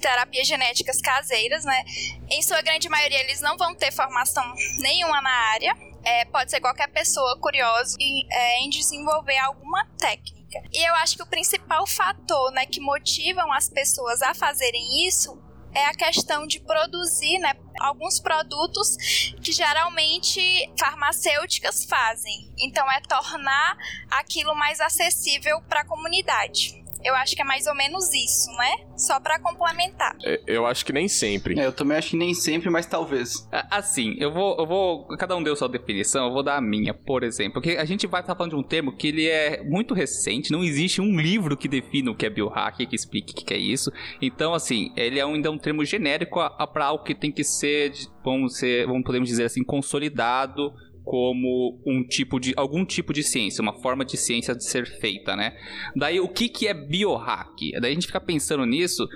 terapias 0.00 0.48
genéticas 0.48 1.00
caseiras, 1.00 1.64
né? 1.64 1.84
Em 2.28 2.42
sua 2.42 2.60
grande 2.60 2.88
maioria, 2.88 3.20
eles 3.20 3.40
não 3.40 3.56
vão 3.56 3.74
ter 3.74 3.92
formação 3.92 4.44
nenhuma 4.80 5.20
na 5.20 5.30
área. 5.52 5.76
É, 6.02 6.24
pode 6.26 6.50
ser 6.50 6.60
qualquer 6.60 6.88
pessoa 6.88 7.38
curiosa 7.38 7.96
em, 7.98 8.26
é, 8.30 8.60
em 8.60 8.68
desenvolver 8.68 9.38
alguma 9.38 9.86
técnica. 9.96 10.62
E 10.72 10.88
eu 10.88 10.94
acho 10.96 11.16
que 11.16 11.22
o 11.22 11.26
principal 11.26 11.86
fator 11.86 12.52
né, 12.52 12.66
que 12.66 12.80
motivam 12.80 13.50
as 13.52 13.70
pessoas 13.70 14.20
a 14.20 14.34
fazerem 14.34 15.06
isso 15.06 15.42
é 15.74 15.86
a 15.86 15.94
questão 15.94 16.46
de 16.46 16.60
produzir 16.60 17.38
né, 17.38 17.54
alguns 17.80 18.20
produtos 18.20 18.96
que 19.42 19.52
geralmente 19.52 20.40
farmacêuticas 20.78 21.84
fazem. 21.84 22.52
Então, 22.58 22.90
é 22.90 23.00
tornar 23.00 23.76
aquilo 24.10 24.54
mais 24.54 24.80
acessível 24.80 25.60
para 25.62 25.80
a 25.80 25.86
comunidade. 25.86 26.83
Eu 27.04 27.14
acho 27.16 27.36
que 27.36 27.42
é 27.42 27.44
mais 27.44 27.66
ou 27.66 27.74
menos 27.74 28.12
isso, 28.14 28.50
né? 28.56 28.86
Só 28.96 29.20
para 29.20 29.38
complementar. 29.38 30.16
É, 30.24 30.40
eu 30.46 30.66
acho 30.66 30.84
que 30.84 30.92
nem 30.92 31.06
sempre. 31.06 31.58
É, 31.58 31.66
eu 31.66 31.72
também 31.72 31.98
acho 31.98 32.10
que 32.10 32.16
nem 32.16 32.32
sempre, 32.32 32.70
mas 32.70 32.86
talvez. 32.86 33.46
Assim, 33.70 34.16
eu 34.18 34.32
vou, 34.32 34.56
eu 34.58 34.66
vou. 34.66 35.06
Cada 35.18 35.36
um 35.36 35.42
deu 35.42 35.54
sua 35.54 35.68
definição, 35.68 36.26
eu 36.26 36.32
vou 36.32 36.42
dar 36.42 36.56
a 36.56 36.60
minha, 36.60 36.94
por 36.94 37.22
exemplo. 37.22 37.54
Porque 37.54 37.76
a 37.76 37.84
gente 37.84 38.06
vai 38.06 38.20
estar 38.20 38.34
falando 38.34 38.52
de 38.52 38.56
um 38.56 38.62
termo 38.62 38.96
que 38.96 39.08
ele 39.08 39.28
é 39.28 39.62
muito 39.62 39.92
recente, 39.94 40.50
não 40.50 40.64
existe 40.64 41.00
um 41.00 41.18
livro 41.20 41.56
que 41.56 41.68
defina 41.68 42.10
o 42.10 42.16
que 42.16 42.26
é 42.26 42.30
biohack, 42.30 42.86
que 42.86 42.96
explique 42.96 43.32
o 43.32 43.44
que 43.44 43.52
é 43.52 43.58
isso. 43.58 43.92
Então, 44.20 44.54
assim, 44.54 44.92
ele 44.96 45.18
é 45.18 45.24
ainda 45.24 45.50
um 45.50 45.58
termo 45.58 45.84
genérico 45.84 46.40
para 46.72 46.86
algo 46.86 47.04
que 47.04 47.14
tem 47.14 47.30
que 47.30 47.44
ser, 47.44 47.92
vamos, 48.24 48.56
ser, 48.56 48.86
vamos 48.86 49.04
podemos 49.04 49.28
dizer 49.28 49.44
assim, 49.44 49.62
consolidado 49.62 50.72
como 51.04 51.78
um 51.86 52.02
tipo 52.02 52.40
de 52.40 52.54
algum 52.56 52.84
tipo 52.84 53.12
de 53.12 53.22
ciência, 53.22 53.60
uma 53.60 53.74
forma 53.80 54.04
de 54.04 54.16
ciência 54.16 54.54
de 54.54 54.64
ser 54.64 54.86
feita, 54.86 55.36
né? 55.36 55.56
Daí 55.94 56.18
o 56.18 56.28
que 56.28 56.48
que 56.48 56.66
é 56.66 56.74
biohack? 56.74 57.72
Daí 57.80 57.92
a 57.92 57.94
gente 57.94 58.06
fica 58.06 58.20
pensando 58.20 58.64
nisso 58.64 59.06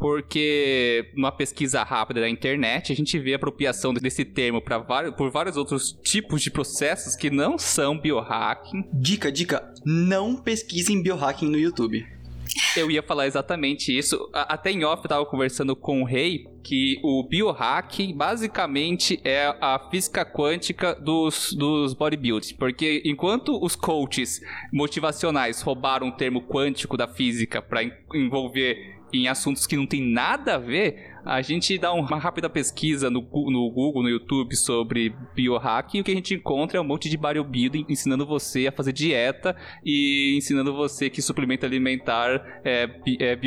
porque 0.00 1.10
numa 1.14 1.30
pesquisa 1.30 1.82
rápida 1.82 2.22
da 2.22 2.28
internet 2.28 2.90
a 2.90 2.96
gente 2.96 3.18
vê 3.18 3.34
a 3.34 3.36
apropriação 3.36 3.92
desse 3.92 4.24
termo 4.24 4.60
para 4.62 4.78
vários, 4.78 5.14
por 5.14 5.30
vários 5.30 5.58
outros 5.58 5.92
tipos 6.02 6.40
de 6.40 6.50
processos 6.50 7.14
que 7.14 7.30
não 7.30 7.58
são 7.58 7.98
biohacking. 7.98 8.88
Dica, 8.94 9.30
dica, 9.30 9.74
não 9.84 10.36
pesquisem 10.36 11.02
biohacking 11.02 11.48
no 11.48 11.58
YouTube. 11.58 12.06
Eu 12.76 12.90
ia 12.90 13.02
falar 13.02 13.26
exatamente 13.26 13.96
isso. 13.96 14.28
Até 14.32 14.70
em 14.70 14.84
off 14.84 15.02
eu 15.04 15.08
tava 15.08 15.26
conversando 15.26 15.74
com 15.76 16.02
o 16.02 16.04
Rei 16.04 16.44
que 16.62 17.00
o 17.02 17.26
biohack 17.28 18.12
basicamente 18.12 19.20
é 19.24 19.54
a 19.60 19.88
física 19.90 20.24
quântica 20.24 20.94
dos, 20.94 21.52
dos 21.52 21.94
bodybuilders. 21.94 22.52
Porque 22.52 23.02
enquanto 23.04 23.62
os 23.62 23.74
coaches 23.74 24.40
motivacionais 24.72 25.62
roubaram 25.62 26.08
o 26.08 26.12
termo 26.12 26.42
quântico 26.42 26.96
da 26.96 27.08
física 27.08 27.62
para 27.62 27.82
envolver 28.14 29.00
em 29.12 29.28
assuntos 29.28 29.66
que 29.66 29.76
não 29.76 29.86
tem 29.86 30.00
nada 30.00 30.54
a 30.54 30.58
ver, 30.58 31.18
a 31.24 31.42
gente 31.42 31.76
dá 31.78 31.92
uma 31.92 32.18
rápida 32.18 32.48
pesquisa 32.48 33.10
no, 33.10 33.20
no 33.20 33.70
Google, 33.70 34.02
no 34.02 34.08
YouTube 34.08 34.56
sobre 34.56 35.14
biohack 35.34 35.96
e 35.96 36.00
o 36.00 36.04
que 36.04 36.10
a 36.10 36.14
gente 36.14 36.34
encontra 36.34 36.78
é 36.78 36.80
um 36.80 36.84
monte 36.84 37.08
de 37.08 37.16
bodybuilding 37.16 37.86
ensinando 37.88 38.26
você 38.26 38.66
a 38.66 38.72
fazer 38.72 38.92
dieta 38.92 39.56
e 39.84 40.36
ensinando 40.36 40.74
você 40.74 41.10
que 41.10 41.22
suplemento 41.22 41.66
alimentar 41.66 42.60
é, 42.64 42.88
é 43.20 43.38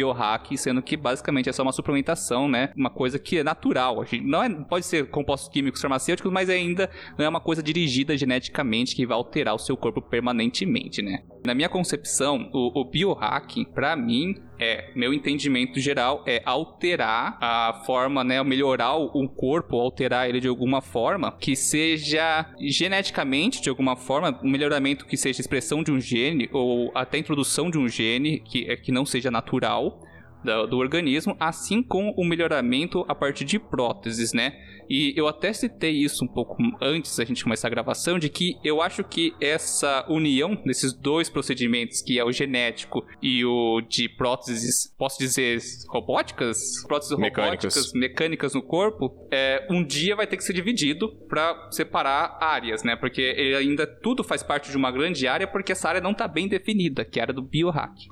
sendo 0.57 0.81
que 0.81 0.97
basicamente 0.97 1.49
é 1.49 1.53
só 1.53 1.63
uma 1.63 1.71
suplementação, 1.71 2.47
né? 2.47 2.71
Uma 2.75 2.89
coisa 2.89 3.17
que 3.17 3.37
é 3.37 3.43
natural. 3.43 4.03
Não 4.23 4.43
é, 4.43 4.49
pode 4.49 4.85
ser 4.85 5.09
compostos 5.09 5.49
químicos 5.49 5.81
farmacêuticos, 5.81 6.31
mas 6.31 6.49
ainda 6.49 6.89
não 7.17 7.25
é 7.25 7.29
uma 7.29 7.39
coisa 7.39 7.61
dirigida 7.63 8.15
geneticamente 8.17 8.95
que 8.95 9.05
vai 9.05 9.15
alterar 9.15 9.55
o 9.55 9.59
seu 9.59 9.75
corpo 9.77 10.01
permanentemente, 10.01 11.01
né? 11.01 11.23
Na 11.45 11.53
minha 11.53 11.69
concepção, 11.69 12.49
o, 12.53 12.81
o 12.81 12.85
biohacking, 12.85 13.65
para 13.65 13.95
mim, 13.95 14.35
é, 14.59 14.91
meu 14.95 15.13
entendimento 15.13 15.79
geral 15.79 16.23
é 16.25 16.41
alterar 16.45 17.37
a 17.41 17.62
forma, 17.71 18.23
né, 18.23 18.43
melhorar 18.43 18.95
o 18.95 19.29
corpo, 19.29 19.79
alterar 19.79 20.27
ele 20.27 20.39
de 20.39 20.47
alguma 20.47 20.81
forma 20.81 21.31
que 21.31 21.55
seja 21.55 22.45
geneticamente 22.59 23.61
de 23.61 23.69
alguma 23.69 23.95
forma 23.95 24.39
um 24.43 24.49
melhoramento 24.49 25.05
que 25.05 25.15
seja 25.15 25.39
expressão 25.39 25.83
de 25.83 25.91
um 25.91 25.99
gene 25.99 26.49
ou 26.51 26.91
até 26.95 27.17
introdução 27.17 27.69
de 27.69 27.77
um 27.77 27.87
gene 27.87 28.39
que, 28.39 28.69
é, 28.69 28.75
que 28.75 28.91
não 28.91 29.05
seja 29.05 29.31
natural 29.31 30.01
do, 30.43 30.67
do 30.67 30.77
organismo, 30.77 31.35
assim 31.39 31.81
como 31.81 32.13
o 32.17 32.25
melhoramento 32.25 33.05
a 33.07 33.15
partir 33.15 33.45
de 33.45 33.59
próteses, 33.59 34.33
né? 34.33 34.53
E 34.89 35.13
eu 35.15 35.27
até 35.27 35.53
citei 35.53 35.91
isso 35.91 36.23
um 36.25 36.27
pouco 36.27 36.57
antes 36.81 37.15
da 37.15 37.25
gente 37.25 37.43
começar 37.43 37.67
a 37.67 37.71
gravação, 37.71 38.19
de 38.19 38.29
que 38.29 38.57
eu 38.63 38.81
acho 38.81 39.03
que 39.03 39.33
essa 39.39 40.05
união 40.09 40.55
desses 40.55 40.93
dois 40.93 41.29
procedimentos, 41.29 42.01
que 42.01 42.19
é 42.19 42.23
o 42.23 42.31
genético 42.31 43.05
e 43.21 43.43
o 43.45 43.81
de 43.81 44.09
próteses, 44.09 44.93
posso 44.97 45.17
dizer, 45.19 45.59
robóticas? 45.89 46.83
Próteses 46.85 47.17
mecânicas. 47.17 47.75
robóticas, 47.75 47.93
mecânicas 47.93 48.53
no 48.53 48.61
corpo, 48.61 49.27
é, 49.31 49.65
um 49.69 49.83
dia 49.83 50.15
vai 50.15 50.27
ter 50.27 50.37
que 50.37 50.43
ser 50.43 50.53
dividido 50.53 51.09
para 51.27 51.69
separar 51.71 52.37
áreas, 52.41 52.83
né? 52.83 52.95
Porque 52.95 53.55
ainda 53.57 53.87
tudo 53.87 54.23
faz 54.23 54.43
parte 54.43 54.69
de 54.69 54.77
uma 54.77 54.91
grande 54.91 55.27
área, 55.27 55.47
porque 55.47 55.71
essa 55.71 55.89
área 55.89 56.01
não 56.01 56.11
está 56.11 56.27
bem 56.27 56.47
definida, 56.47 57.05
que 57.05 57.19
é 57.19 57.21
a 57.21 57.23
área 57.25 57.33
do 57.33 57.41
biohack. 57.41 58.07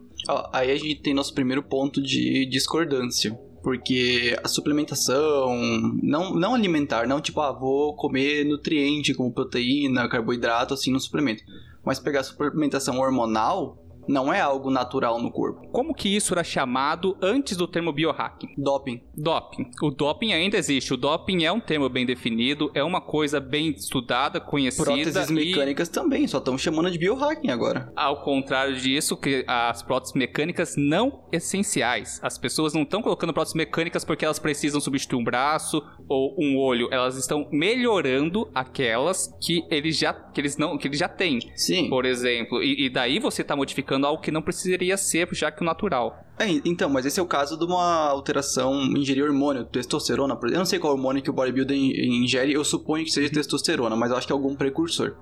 Aí 0.54 0.72
a 0.72 0.76
gente 0.76 1.02
tem 1.02 1.14
nosso 1.14 1.34
primeiro 1.34 1.64
ponto 1.64 2.02
de 2.02 2.46
discordância. 2.46 3.38
Porque 3.64 4.36
a 4.44 4.48
suplementação, 4.48 5.56
não, 6.02 6.34
não 6.34 6.56
alimentar, 6.56 7.08
não 7.08 7.22
tipo, 7.22 7.40
ah, 7.42 7.52
vou 7.52 7.96
comer 7.96 8.44
nutriente 8.44 9.14
como 9.14 9.32
proteína, 9.32 10.10
carboidrato, 10.10 10.74
assim 10.74 10.92
no 10.92 11.00
suplemento. 11.00 11.44
Mas 11.86 12.00
pegar 12.00 12.24
suplementação 12.24 13.00
hormonal, 13.00 13.78
não 14.08 14.34
é 14.34 14.42
algo 14.42 14.70
natural 14.70 15.22
no 15.22 15.32
corpo. 15.32 15.68
Como 15.72 15.94
que 15.94 16.14
isso 16.14 16.34
era 16.34 16.44
chamado 16.44 17.18
antes 17.22 17.58
do 17.58 17.68
termo 17.68 17.92
biohacking? 17.92 18.54
Doping. 18.58 19.02
Doping. 19.16 19.72
O 19.82 19.92
doping 19.92 20.34
ainda 20.34 20.58
existe. 20.58 20.94
O 20.94 20.98
doping 20.98 21.44
é 21.44 21.52
um 21.52 21.60
termo 21.60 21.90
bem 21.90 22.06
definido, 22.06 22.72
é 22.74 22.84
uma 22.84 23.02
coisa 23.02 23.40
bem 23.40 23.70
estudada, 23.70 24.40
conhecida. 24.40 24.84
Próteses 24.84 25.30
e... 25.30 25.34
mecânicas 25.34 25.90
também, 25.90 26.28
só 26.28 26.38
estão 26.38 26.58
chamando 26.58 26.92
de 26.92 26.98
biohacking 26.98 27.50
agora. 27.50 27.92
Ao 27.96 28.24
contrário 28.24 28.76
disso, 28.76 29.16
que 29.18 29.44
as 29.48 29.82
próteses 29.82 30.16
mecânicas 30.16 30.76
não 30.78 31.24
essenciais. 31.32 32.20
As 32.24 32.38
pessoas 32.38 32.74
não 32.74 32.84
estão 32.84 33.02
colocando 33.02 33.34
próteses 33.34 33.56
mecânicas 33.56 34.04
porque 34.04 34.26
elas 34.26 34.40
precisam 34.40 34.82
substituir 34.82 35.20
um 35.20 35.24
braço 35.24 35.82
ou 36.08 36.36
um 36.38 36.58
olho. 36.58 36.90
Elas 36.92 37.18
estão 37.18 37.48
melhorando 37.52 38.50
aquelas 38.54 39.34
que 39.42 39.66
eles 39.70 39.98
já, 39.98 40.14
que 40.14 40.42
eles 40.42 40.58
não, 40.58 40.78
que 40.78 40.88
eles 40.88 41.00
já 41.00 41.08
têm. 41.08 41.40
Sim. 41.56 41.90
Por 41.90 42.06
exemplo. 42.06 42.62
E, 42.62 42.86
e 42.86 42.90
daí 42.90 43.20
você 43.20 43.42
está 43.42 43.56
modificando 43.56 44.01
modificando 44.02 44.08
algo 44.08 44.22
que 44.22 44.32
não 44.32 44.42
precisaria 44.42 44.98
ser, 44.98 45.28
já 45.34 45.52
que 45.52 45.62
o 45.62 45.66
natural. 45.66 46.26
É, 46.40 46.48
então, 46.66 46.90
mas 46.90 47.06
esse 47.06 47.20
é 47.20 47.24
o 47.24 47.26
caso 47.26 47.58
de 47.58 47.64
uma 47.64 48.08
alteração 48.10 48.82
ingerir 48.98 49.24
hormônio, 49.24 49.64
testosterona. 49.66 50.38
Eu 50.44 50.58
não 50.58 50.66
sei 50.66 50.80
qual 50.80 50.94
hormônio 50.94 51.22
que 51.22 51.30
o 51.30 51.34
bodybuilder 51.34 51.78
ingere, 51.78 52.54
eu 52.54 52.64
suponho 52.64 53.06
que 53.06 53.12
seja 53.12 53.28
uhum. 53.28 53.34
testosterona, 53.34 53.96
mas 53.96 54.12
eu 54.12 54.18
acho 54.18 54.26
que 54.26 54.34
é 54.34 54.36
algum 54.36 54.56
precursor. 54.56 55.16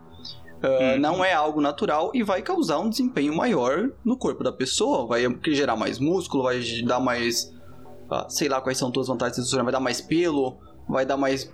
Uh, 0.62 0.96
hum. 0.96 1.00
Não 1.00 1.24
é 1.24 1.34
algo 1.34 1.62
natural 1.62 2.12
e 2.14 2.22
vai 2.22 2.42
causar 2.42 2.80
um 2.80 2.90
desempenho 2.90 3.34
maior 3.34 3.90
no 4.04 4.18
corpo 4.18 4.44
da 4.44 4.52
pessoa. 4.52 5.08
Vai 5.08 5.24
gerar 5.48 5.78
mais 5.78 6.00
músculo, 6.00 6.44
vai 6.44 6.62
dar 6.86 7.00
mais. 7.00 7.46
Uh, 8.12 8.26
sei 8.28 8.50
lá 8.50 8.60
quais 8.60 8.78
são 8.78 8.92
todas 8.92 9.10
as 9.10 9.14
vantagens 9.14 9.36
de 9.36 9.42
testosterona. 9.42 9.66
Vai 9.66 9.74
dar 9.74 9.80
mais 9.80 10.02
pelo, 10.02 10.58
vai 10.88 11.06
dar 11.06 11.16
mais 11.16 11.50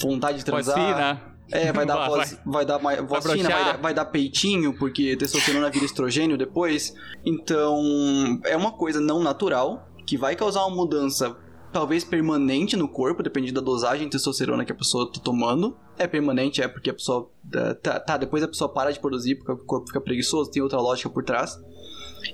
vontade 0.00 0.38
de 0.38 0.44
transar. 0.44 0.76
Vacina. 0.76 1.37
É, 1.50 1.72
vai 1.72 1.86
dar 1.86 2.06
voz, 2.08 2.32
vai, 2.44 2.52
vai 2.54 2.66
dar 2.66 2.78
mais 2.78 3.00
vai, 3.08 3.22
fina, 3.22 3.50
vai, 3.50 3.64
dar, 3.64 3.76
vai 3.78 3.94
dar 3.94 4.04
peitinho, 4.06 4.74
porque 4.74 5.16
testosterona 5.16 5.70
vira 5.70 5.84
estrogênio 5.84 6.36
depois. 6.36 6.94
Então, 7.24 8.40
é 8.44 8.56
uma 8.56 8.72
coisa 8.72 9.00
não 9.00 9.22
natural 9.22 9.88
que 10.06 10.16
vai 10.16 10.34
causar 10.34 10.64
uma 10.66 10.76
mudança 10.76 11.36
talvez 11.72 12.04
permanente 12.04 12.76
no 12.76 12.88
corpo, 12.88 13.22
dependendo 13.22 13.54
da 13.54 13.60
dosagem 13.60 14.06
de 14.06 14.12
testosterona 14.12 14.64
que 14.64 14.72
a 14.72 14.74
pessoa 14.74 15.10
tá 15.12 15.20
tomando. 15.20 15.76
É 15.96 16.06
permanente, 16.06 16.62
é 16.62 16.68
porque 16.68 16.90
a 16.90 16.94
pessoa. 16.94 17.30
É, 17.54 17.74
tá, 17.74 18.00
tá, 18.00 18.16
depois 18.16 18.42
a 18.42 18.48
pessoa 18.48 18.72
para 18.72 18.90
de 18.90 19.00
produzir 19.00 19.36
porque 19.36 19.52
o 19.52 19.58
corpo 19.58 19.86
fica 19.86 20.00
preguiçoso, 20.00 20.50
tem 20.50 20.62
outra 20.62 20.80
lógica 20.80 21.10
por 21.10 21.24
trás. 21.24 21.56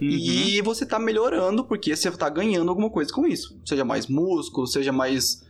Uhum. 0.00 0.08
E 0.08 0.60
você 0.62 0.86
tá 0.86 0.98
melhorando 0.98 1.64
porque 1.64 1.94
você 1.94 2.10
tá 2.10 2.28
ganhando 2.28 2.68
alguma 2.68 2.90
coisa 2.90 3.12
com 3.12 3.26
isso. 3.26 3.58
Seja 3.64 3.84
mais 3.84 4.06
músculo, 4.06 4.66
seja 4.66 4.92
mais. 4.92 5.42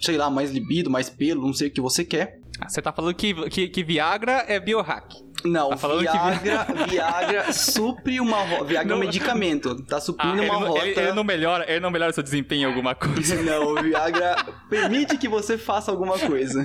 Sei 0.00 0.16
lá, 0.16 0.28
mais 0.28 0.50
libido, 0.50 0.90
mais 0.90 1.08
pelo, 1.08 1.46
não 1.46 1.54
sei 1.54 1.68
o 1.68 1.70
que 1.70 1.80
você 1.80 2.04
quer. 2.04 2.41
Você 2.68 2.82
tá 2.82 2.92
falando 2.92 3.14
que, 3.14 3.34
que, 3.50 3.68
que 3.68 3.82
Viagra 3.82 4.44
é 4.48 4.58
biohack. 4.58 5.32
Não, 5.44 5.70
tá 5.70 5.88
Viagra, 5.88 6.64
que... 6.66 6.90
Viagra 6.90 7.52
supre 7.52 8.20
uma 8.20 8.42
rota. 8.42 8.64
Viagra 8.64 8.92
é 8.92 8.96
um 8.96 9.00
medicamento. 9.00 9.82
Tá 9.84 10.00
suprindo 10.00 10.42
ah, 10.42 10.44
uma 10.44 10.56
ele, 10.56 10.66
rota. 10.66 10.86
Ele, 10.86 11.00
ele, 11.00 11.12
não 11.12 11.24
melhora, 11.24 11.64
ele 11.68 11.80
não 11.80 11.90
melhora 11.90 12.12
seu 12.12 12.22
desempenho 12.22 12.62
em 12.62 12.64
alguma 12.64 12.94
coisa. 12.94 13.34
Não, 13.42 13.72
o 13.72 13.82
Viagra 13.82 14.36
permite 14.70 15.16
que 15.18 15.28
você 15.28 15.58
faça 15.58 15.90
alguma 15.90 16.18
coisa. 16.18 16.64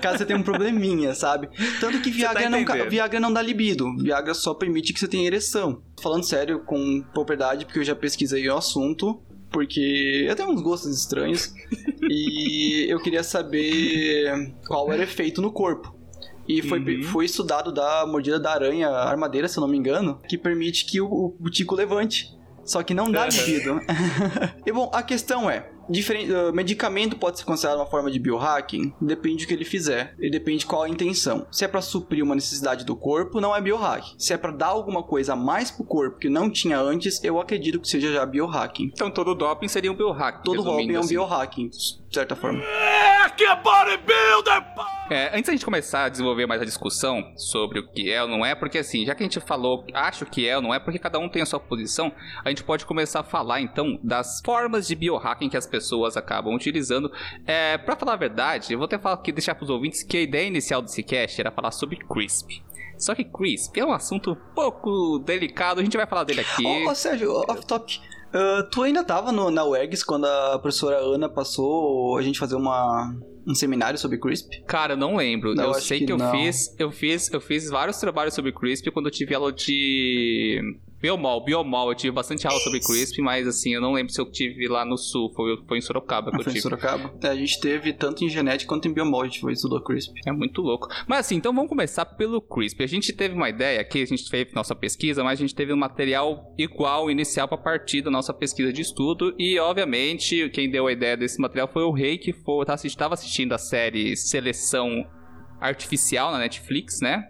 Caso 0.00 0.18
você 0.18 0.26
tenha 0.26 0.38
um 0.38 0.42
probleminha, 0.42 1.14
sabe? 1.14 1.48
Tanto 1.80 2.00
que 2.00 2.10
Viagra, 2.10 2.42
tá 2.42 2.50
não, 2.50 2.88
Viagra 2.88 3.20
não 3.20 3.32
dá 3.32 3.40
libido. 3.40 3.86
Viagra 3.96 4.34
só 4.34 4.52
permite 4.52 4.92
que 4.92 5.00
você 5.00 5.08
tenha 5.08 5.26
ereção. 5.26 5.82
Falando 6.02 6.24
sério, 6.24 6.60
com 6.64 7.02
propriedade, 7.14 7.64
porque 7.64 7.78
eu 7.78 7.84
já 7.84 7.94
pesquisei 7.94 8.48
o 8.48 8.56
assunto 8.56 9.22
porque 9.52 10.26
eu 10.28 10.34
tenho 10.34 10.50
uns 10.50 10.62
gostos 10.62 10.96
estranhos 10.96 11.54
e 12.08 12.86
eu 12.88 12.98
queria 13.00 13.22
saber 13.22 14.52
qual 14.66 14.90
era 14.92 15.00
o 15.00 15.04
efeito 15.04 15.40
no 15.42 15.52
corpo. 15.52 15.94
E 16.48 16.60
foi, 16.60 16.80
uhum. 16.80 17.02
foi 17.04 17.24
estudado 17.24 17.72
da 17.72 18.04
mordida 18.06 18.38
da 18.38 18.52
aranha 18.52 18.88
armadeira, 18.88 19.46
se 19.46 19.58
eu 19.58 19.60
não 19.60 19.68
me 19.68 19.78
engano, 19.78 20.18
que 20.28 20.36
permite 20.36 20.84
que 20.84 21.00
o, 21.00 21.36
o 21.40 21.50
tico 21.50 21.74
levante. 21.74 22.36
Só 22.64 22.82
que 22.82 22.94
não 22.94 23.10
dá 23.10 23.26
libido. 23.26 23.80
e 24.64 24.72
bom, 24.72 24.90
a 24.92 25.02
questão 25.02 25.50
é: 25.50 25.70
Diferente, 25.88 26.32
uh, 26.32 26.52
medicamento 26.52 27.16
pode 27.16 27.38
ser 27.38 27.44
considerado 27.44 27.78
uma 27.78 27.86
forma 27.86 28.10
de 28.10 28.18
biohacking? 28.18 28.92
Depende 29.00 29.44
do 29.44 29.48
que 29.48 29.54
ele 29.54 29.64
fizer. 29.64 30.14
E 30.18 30.30
depende 30.30 30.66
qual 30.66 30.82
a 30.82 30.88
intenção. 30.88 31.46
Se 31.50 31.64
é 31.64 31.68
para 31.68 31.80
suprir 31.80 32.22
uma 32.22 32.34
necessidade 32.34 32.84
do 32.84 32.96
corpo, 32.96 33.40
não 33.40 33.54
é 33.54 33.60
biohacking. 33.60 34.14
Se 34.18 34.32
é 34.32 34.36
para 34.36 34.52
dar 34.52 34.68
alguma 34.68 35.02
coisa 35.02 35.32
a 35.32 35.36
mais 35.36 35.70
pro 35.70 35.84
corpo 35.84 36.18
que 36.18 36.28
não 36.28 36.50
tinha 36.50 36.78
antes, 36.78 37.22
eu 37.24 37.40
acredito 37.40 37.80
que 37.80 37.88
seja 37.88 38.12
já 38.12 38.26
biohacking. 38.26 38.90
Então 38.92 39.10
todo 39.10 39.34
doping 39.34 39.68
seria 39.68 39.90
um 39.90 39.96
biohacking. 39.96 40.42
Todo 40.44 40.62
doping 40.62 40.92
é 40.92 40.96
um 40.96 41.00
assim. 41.00 41.14
biohacking, 41.14 41.70
de 42.12 42.18
certa 42.18 42.36
forma. 42.36 42.62
É, 42.62 43.28
que 43.30 43.42
é 43.42 43.56
bodybuilder! 43.56 44.62
É, 45.10 45.30
antes 45.30 45.46
da 45.46 45.52
gente 45.52 45.64
começar 45.64 46.04
a 46.04 46.08
desenvolver 46.10 46.46
mais 46.46 46.60
a 46.60 46.64
discussão 46.64 47.32
sobre 47.36 47.80
o 47.80 47.88
que 47.88 48.10
é 48.10 48.22
ou 48.22 48.28
não 48.28 48.44
é, 48.44 48.54
porque 48.54 48.78
assim, 48.78 49.04
já 49.04 49.14
que 49.14 49.22
a 49.22 49.26
gente 49.26 49.40
falou, 49.40 49.86
acho 49.94 50.26
que 50.26 50.46
é 50.46 50.56
ou 50.56 50.62
não 50.62 50.74
é, 50.74 50.78
porque 50.78 50.98
cada 50.98 51.18
um 51.18 51.28
tem 51.28 51.40
a 51.40 51.46
sua 51.46 51.58
posição, 51.58 52.12
a 52.44 52.50
gente 52.50 52.62
pode 52.62 52.84
começar 52.84 53.20
a 53.20 53.24
falar 53.24 53.62
então 53.62 53.98
das 54.02 54.42
formas 54.44 54.86
de 54.86 54.94
biohacking 54.94 55.48
que 55.48 55.56
as 55.56 55.66
pessoas 55.66 56.16
acabam 56.16 56.54
utilizando. 56.54 57.10
É, 57.46 57.78
para 57.78 57.96
falar 57.96 58.12
a 58.12 58.16
verdade, 58.16 58.74
eu 58.74 58.78
vou 58.78 58.84
até 58.84 58.98
falar 58.98 59.14
aqui, 59.14 59.32
deixar 59.32 59.54
para 59.54 59.64
os 59.64 59.70
ouvintes 59.70 60.02
que 60.02 60.18
a 60.18 60.22
ideia 60.22 60.46
inicial 60.46 60.82
desse 60.82 61.02
cast 61.02 61.40
era 61.40 61.50
falar 61.50 61.70
sobre 61.70 61.96
CRISP. 61.96 62.62
Só 62.98 63.14
que 63.14 63.24
CRISP 63.24 63.80
é 63.80 63.86
um 63.86 63.92
assunto 63.92 64.32
um 64.32 64.54
pouco 64.54 65.18
delicado, 65.18 65.80
a 65.80 65.84
gente 65.84 65.96
vai 65.96 66.06
falar 66.06 66.24
dele 66.24 66.42
aqui. 66.42 66.64
Ô, 66.64 66.90
oh, 66.90 66.94
Sérgio, 66.94 67.32
off-topic. 67.48 68.00
Uh, 68.34 68.62
tu 68.70 68.82
ainda 68.82 69.04
tava 69.04 69.30
no, 69.30 69.50
na 69.50 69.64
UEGS 69.64 70.02
quando 70.02 70.24
a 70.24 70.58
professora 70.58 70.96
Ana 70.96 71.28
passou 71.28 72.16
a 72.16 72.22
gente 72.22 72.38
fazer 72.38 72.56
uma, 72.56 73.14
um 73.46 73.54
seminário 73.54 73.98
sobre 73.98 74.18
CRISP? 74.18 74.62
Cara, 74.62 74.94
eu 74.94 74.96
não 74.96 75.16
lembro. 75.16 75.54
Não, 75.54 75.64
eu 75.64 75.74
sei 75.74 75.98
que, 75.98 76.06
que 76.06 76.12
eu 76.12 76.18
fiz, 76.30 76.74
eu 76.78 76.90
fiz, 76.90 77.32
eu 77.32 77.40
fiz 77.40 77.68
vários 77.68 77.98
trabalhos 77.98 78.34
sobre 78.34 78.50
CRISP 78.52 78.90
quando 78.90 79.06
eu 79.06 79.12
tive 79.12 79.34
aula 79.34 79.52
de 79.52 80.60
Biomol, 81.02 81.44
Biomol, 81.44 81.90
eu 81.90 81.96
tive 81.96 82.12
bastante 82.12 82.46
aula 82.46 82.60
sobre 82.60 82.78
CRISP, 82.78 83.20
mas 83.20 83.44
assim, 83.48 83.74
eu 83.74 83.80
não 83.80 83.92
lembro 83.92 84.12
se 84.12 84.20
eu 84.20 84.30
tive 84.30 84.68
lá 84.68 84.84
no 84.84 84.96
sul, 84.96 85.32
foi, 85.34 85.60
foi 85.66 85.78
em 85.78 85.80
Sorocaba 85.80 86.30
que 86.30 86.36
ah, 86.36 86.38
eu 86.38 86.44
foi 86.44 86.52
tive. 86.52 86.60
em 86.60 86.62
Sorocaba? 86.62 87.12
É, 87.20 87.26
a 87.26 87.34
gente 87.34 87.60
teve 87.60 87.92
tanto 87.92 88.24
em 88.24 88.28
genética 88.28 88.68
quanto 88.68 88.86
em 88.86 88.92
Biomol, 88.92 89.22
a 89.22 89.24
gente 89.24 89.40
foi 89.40 89.52
estudar 89.52 89.80
CRISP. 89.80 90.12
É 90.24 90.30
muito 90.30 90.62
louco. 90.62 90.86
Mas 91.08 91.26
assim, 91.26 91.34
então 91.34 91.52
vamos 91.52 91.68
começar 91.68 92.04
pelo 92.06 92.40
CRISP. 92.40 92.84
A 92.84 92.86
gente 92.86 93.12
teve 93.12 93.34
uma 93.34 93.48
ideia 93.48 93.80
aqui, 93.80 94.00
a 94.00 94.06
gente 94.06 94.30
fez 94.30 94.52
nossa 94.54 94.76
pesquisa, 94.76 95.24
mas 95.24 95.40
a 95.40 95.42
gente 95.42 95.56
teve 95.56 95.72
um 95.72 95.76
material 95.76 96.54
igual, 96.56 97.10
inicial 97.10 97.48
para 97.48 97.58
partir 97.58 98.02
da 98.02 98.10
nossa 98.10 98.32
pesquisa 98.32 98.72
de 98.72 98.82
estudo, 98.82 99.34
e 99.36 99.58
obviamente 99.58 100.48
quem 100.50 100.70
deu 100.70 100.86
a 100.86 100.92
ideia 100.92 101.16
desse 101.16 101.40
material 101.40 101.66
foi 101.66 101.82
o 101.82 101.90
Rei, 101.90 102.16
que 102.16 102.32
estava 102.84 103.14
assistindo 103.14 103.52
a 103.52 103.58
série 103.58 104.16
Seleção 104.16 105.04
Artificial 105.60 106.32
na 106.32 106.38
Netflix, 106.38 107.00
né? 107.00 107.24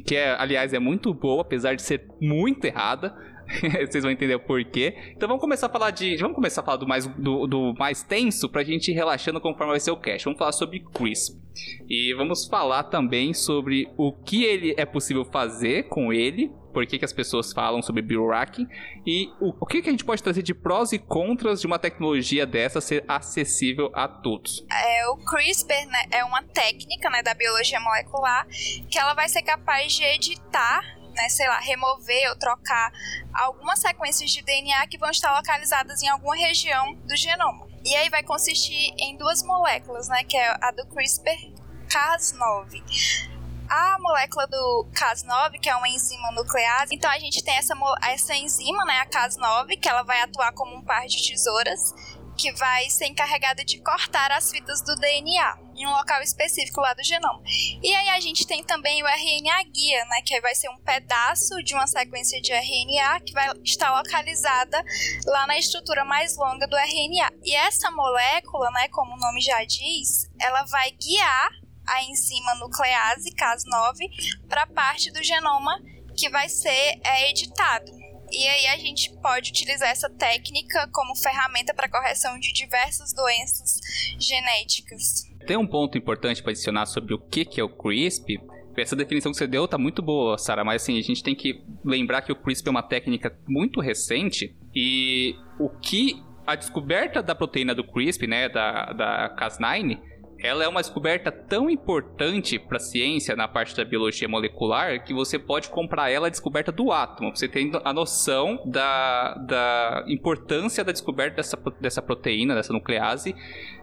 Que 0.00 0.16
é, 0.16 0.34
aliás 0.38 0.72
é 0.72 0.78
muito 0.78 1.12
boa, 1.12 1.42
apesar 1.42 1.74
de 1.74 1.82
ser 1.82 2.06
muito 2.20 2.64
errada. 2.64 3.14
Vocês 3.86 4.02
vão 4.02 4.12
entender 4.12 4.34
o 4.34 4.40
porquê. 4.40 5.12
Então 5.16 5.28
vamos 5.28 5.40
começar 5.40 5.66
a 5.66 5.70
falar 5.70 5.90
de. 5.90 6.16
Vamos 6.16 6.34
começar 6.34 6.60
a 6.60 6.64
falar 6.64 6.76
do 6.78 6.86
mais, 6.86 7.06
do, 7.06 7.46
do 7.46 7.74
mais 7.74 8.02
tenso 8.02 8.48
pra 8.48 8.62
gente 8.62 8.90
ir 8.90 8.94
relaxando 8.94 9.40
conforme 9.40 9.72
vai 9.72 9.80
ser 9.80 9.90
o 9.90 9.96
cast. 9.96 10.24
Vamos 10.24 10.38
falar 10.38 10.52
sobre 10.52 10.80
CRISP. 10.80 11.40
E 11.88 12.14
vamos 12.14 12.46
falar 12.46 12.84
também 12.84 13.34
sobre 13.34 13.88
o 13.96 14.12
que 14.12 14.44
ele 14.44 14.74
é 14.76 14.86
possível 14.86 15.24
fazer 15.24 15.84
com 15.84 16.12
ele 16.12 16.50
por 16.72 16.86
que, 16.86 16.98
que 16.98 17.04
as 17.04 17.12
pessoas 17.12 17.52
falam 17.52 17.82
sobre 17.82 18.02
biohacking 18.02 18.66
e 19.06 19.28
o, 19.40 19.54
o 19.60 19.66
que, 19.66 19.82
que 19.82 19.88
a 19.88 19.92
gente 19.92 20.04
pode 20.04 20.22
trazer 20.22 20.42
de 20.42 20.54
prós 20.54 20.92
e 20.92 20.98
contras 20.98 21.60
de 21.60 21.66
uma 21.66 21.78
tecnologia 21.78 22.46
dessa 22.46 22.80
ser 22.80 23.04
acessível 23.06 23.90
a 23.94 24.08
todos. 24.08 24.64
É, 24.70 25.06
o 25.08 25.16
CRISPR 25.18 25.86
né, 25.86 26.04
é 26.10 26.24
uma 26.24 26.42
técnica 26.42 27.10
né, 27.10 27.22
da 27.22 27.34
biologia 27.34 27.78
molecular 27.78 28.46
que 28.90 28.98
ela 28.98 29.14
vai 29.14 29.28
ser 29.28 29.42
capaz 29.42 29.92
de 29.92 30.02
editar 30.02 31.01
né, 31.14 31.28
sei 31.28 31.48
lá, 31.48 31.58
remover 31.58 32.30
ou 32.30 32.36
trocar 32.36 32.92
algumas 33.34 33.80
sequências 33.80 34.30
de 34.30 34.40
DNA 34.42 34.86
que 34.86 34.96
vão 34.98 35.10
estar 35.10 35.36
localizadas 35.36 36.00
em 36.02 36.08
alguma 36.08 36.36
região 36.36 36.94
do 36.94 37.16
genoma. 37.16 37.66
E 37.84 37.96
aí 37.96 38.08
vai 38.10 38.22
consistir 38.22 38.94
em 38.98 39.16
duas 39.16 39.42
moléculas, 39.42 40.06
né, 40.08 40.22
que 40.24 40.36
é 40.36 40.56
a 40.60 40.70
do 40.70 40.86
CRISPR-Cas9 40.86 43.32
a 43.72 43.96
molécula 43.98 44.46
do 44.46 44.86
Cas9, 44.92 45.58
que 45.58 45.70
é 45.70 45.74
uma 45.74 45.88
enzima 45.88 46.30
nuclease, 46.32 46.94
então 46.94 47.10
a 47.10 47.18
gente 47.18 47.42
tem 47.42 47.56
essa, 47.56 47.74
essa 48.02 48.34
enzima, 48.34 48.84
né, 48.84 49.00
a 49.00 49.06
Cas9, 49.06 49.80
que 49.80 49.88
ela 49.88 50.02
vai 50.02 50.20
atuar 50.20 50.52
como 50.52 50.76
um 50.76 50.82
par 50.82 51.06
de 51.06 51.26
tesouras, 51.26 51.94
que 52.36 52.52
vai 52.52 52.88
ser 52.90 53.06
encarregada 53.06 53.64
de 53.64 53.78
cortar 53.82 54.30
as 54.32 54.50
fitas 54.50 54.82
do 54.82 54.94
DNA 54.96 55.58
em 55.74 55.86
um 55.86 55.90
local 55.90 56.20
específico 56.22 56.80
lá 56.80 56.92
do 56.94 57.02
genoma. 57.02 57.42
E 57.82 57.94
aí 57.94 58.08
a 58.10 58.20
gente 58.20 58.46
tem 58.46 58.62
também 58.62 59.02
o 59.02 59.06
RNA 59.06 59.62
guia, 59.64 60.04
né, 60.06 60.22
que 60.24 60.40
vai 60.40 60.54
ser 60.54 60.68
um 60.68 60.78
pedaço 60.78 61.62
de 61.62 61.74
uma 61.74 61.86
sequência 61.86 62.40
de 62.40 62.52
RNA 62.52 63.20
que 63.20 63.32
vai 63.32 63.50
estar 63.64 63.90
localizada 63.96 64.82
lá 65.26 65.46
na 65.46 65.58
estrutura 65.58 66.04
mais 66.04 66.36
longa 66.36 66.66
do 66.66 66.76
RNA. 66.76 67.32
E 67.42 67.54
essa 67.54 67.90
molécula, 67.90 68.70
né, 68.70 68.88
como 68.88 69.14
o 69.14 69.18
nome 69.18 69.40
já 69.40 69.64
diz, 69.64 70.30
ela 70.40 70.64
vai 70.64 70.90
guiar 70.92 71.50
a 71.86 72.02
enzima 72.04 72.54
nuclease 72.56 73.34
Cas9 73.34 74.46
para 74.48 74.66
parte 74.66 75.10
do 75.10 75.22
genoma 75.22 75.80
que 76.16 76.28
vai 76.28 76.48
ser 76.48 77.00
é, 77.02 77.30
editado. 77.30 78.01
E 78.32 78.48
aí 78.48 78.66
a 78.68 78.78
gente 78.78 79.12
pode 79.20 79.50
utilizar 79.50 79.90
essa 79.90 80.08
técnica 80.08 80.88
como 80.90 81.14
ferramenta 81.14 81.74
para 81.74 81.88
correção 81.88 82.38
de 82.38 82.50
diversas 82.52 83.12
doenças 83.12 83.78
genéticas. 84.18 85.30
Tem 85.46 85.56
um 85.56 85.66
ponto 85.66 85.98
importante 85.98 86.42
para 86.42 86.52
adicionar 86.52 86.86
sobre 86.86 87.12
o 87.12 87.18
que 87.18 87.46
é 87.60 87.62
o 87.62 87.68
CRISP. 87.68 88.40
Essa 88.74 88.96
definição 88.96 89.30
que 89.30 89.36
você 89.36 89.46
deu 89.46 89.68
tá 89.68 89.76
muito 89.76 90.00
boa, 90.00 90.38
Sara, 90.38 90.64
mas 90.64 90.82
assim, 90.82 90.98
a 90.98 91.02
gente 91.02 91.22
tem 91.22 91.34
que 91.34 91.62
lembrar 91.84 92.22
que 92.22 92.32
o 92.32 92.36
CRISP 92.36 92.68
é 92.68 92.70
uma 92.70 92.82
técnica 92.82 93.36
muito 93.46 93.80
recente 93.80 94.56
e 94.74 95.36
o 95.58 95.68
que 95.68 96.22
a 96.46 96.54
descoberta 96.54 97.22
da 97.22 97.34
proteína 97.34 97.74
do 97.74 97.84
CRISP, 97.84 98.26
né, 98.26 98.48
da, 98.48 98.92
da 98.92 99.36
Cas9, 99.38 100.00
ela 100.42 100.64
é 100.64 100.68
uma 100.68 100.80
descoberta 100.80 101.30
tão 101.30 101.70
importante 101.70 102.58
para 102.58 102.76
a 102.76 102.80
ciência 102.80 103.36
na 103.36 103.46
parte 103.46 103.76
da 103.76 103.84
biologia 103.84 104.28
molecular 104.28 105.04
que 105.04 105.14
você 105.14 105.38
pode 105.38 105.68
comprar 105.68 106.10
ela 106.10 106.26
a 106.26 106.30
descoberta 106.30 106.72
do 106.72 106.90
átomo. 106.90 107.34
Você 107.34 107.46
tem 107.46 107.70
a 107.84 107.92
noção 107.92 108.60
da, 108.66 109.34
da 109.34 110.04
importância 110.08 110.82
da 110.82 110.90
descoberta 110.90 111.36
dessa, 111.36 111.56
dessa 111.80 112.02
proteína, 112.02 112.54
dessa 112.56 112.72
nuclease, 112.72 113.34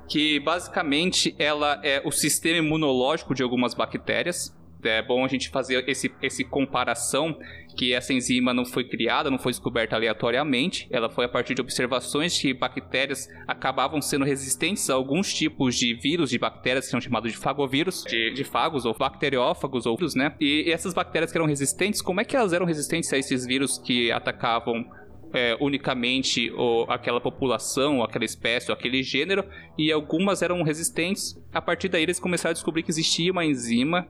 que 0.07 0.39
basicamente 0.41 1.33
ela 1.39 1.79
é 1.81 2.01
o 2.03 2.11
sistema 2.11 2.57
imunológico 2.57 3.33
de 3.33 3.41
algumas 3.41 3.73
bactérias. 3.73 4.53
É 4.83 5.01
bom 5.01 5.25
a 5.25 5.27
gente 5.27 5.50
fazer 5.50 5.83
esse, 5.89 6.12
esse 6.21 6.43
comparação 6.43 7.38
que 7.75 7.93
essa 7.93 8.13
enzima 8.13 8.53
não 8.53 8.65
foi 8.65 8.83
criada, 8.83 9.29
não 9.29 9.38
foi 9.38 9.51
descoberta 9.51 9.95
aleatoriamente, 9.95 10.88
ela 10.89 11.09
foi 11.09 11.25
a 11.25 11.29
partir 11.29 11.53
de 11.53 11.62
observações 11.62 12.38
que 12.38 12.53
bactérias 12.53 13.27
acabavam 13.48 14.01
sendo 14.01 14.25
resistentes 14.25 14.89
a 14.89 14.93
alguns 14.93 15.33
tipos 15.33 15.75
de 15.75 15.93
vírus 15.93 16.29
de 16.29 16.38
bactérias 16.38 16.86
que 16.86 16.91
são 16.91 17.01
chamados 17.01 17.31
de 17.31 17.38
fagovírus, 17.38 18.03
de, 18.03 18.31
de 18.31 18.43
fagos 18.43 18.86
ou 18.86 18.93
bacteriófagos 18.93 19.86
ou 19.86 19.95
vírus, 19.95 20.15
né? 20.15 20.36
E, 20.39 20.71
essas 20.71 20.93
bactérias 20.93 21.31
que 21.31 21.38
eram 21.38 21.48
resistentes, 21.48 22.01
como 22.01 22.21
é 22.21 22.25
que 22.25 22.36
elas 22.36 22.53
eram 22.53 22.65
resistentes 22.65 23.12
a 23.13 23.17
esses 23.17 23.45
vírus 23.45 23.77
que 23.77 24.12
atacavam 24.12 24.86
é, 25.33 25.55
unicamente 25.59 26.51
ou 26.51 26.89
aquela 26.89 27.21
população, 27.21 27.98
ou 27.98 28.03
aquela 28.03 28.25
espécie, 28.25 28.71
ou 28.71 28.74
aquele 28.74 29.03
gênero, 29.03 29.43
e 29.77 29.91
algumas 29.91 30.41
eram 30.41 30.63
resistentes. 30.63 31.39
A 31.53 31.62
partir 31.62 31.89
daí 31.89 32.03
eles 32.03 32.19
começaram 32.19 32.51
a 32.51 32.53
descobrir 32.53 32.83
que 32.83 32.91
existia 32.91 33.32
uma 33.32 33.45
enzima 33.45 34.08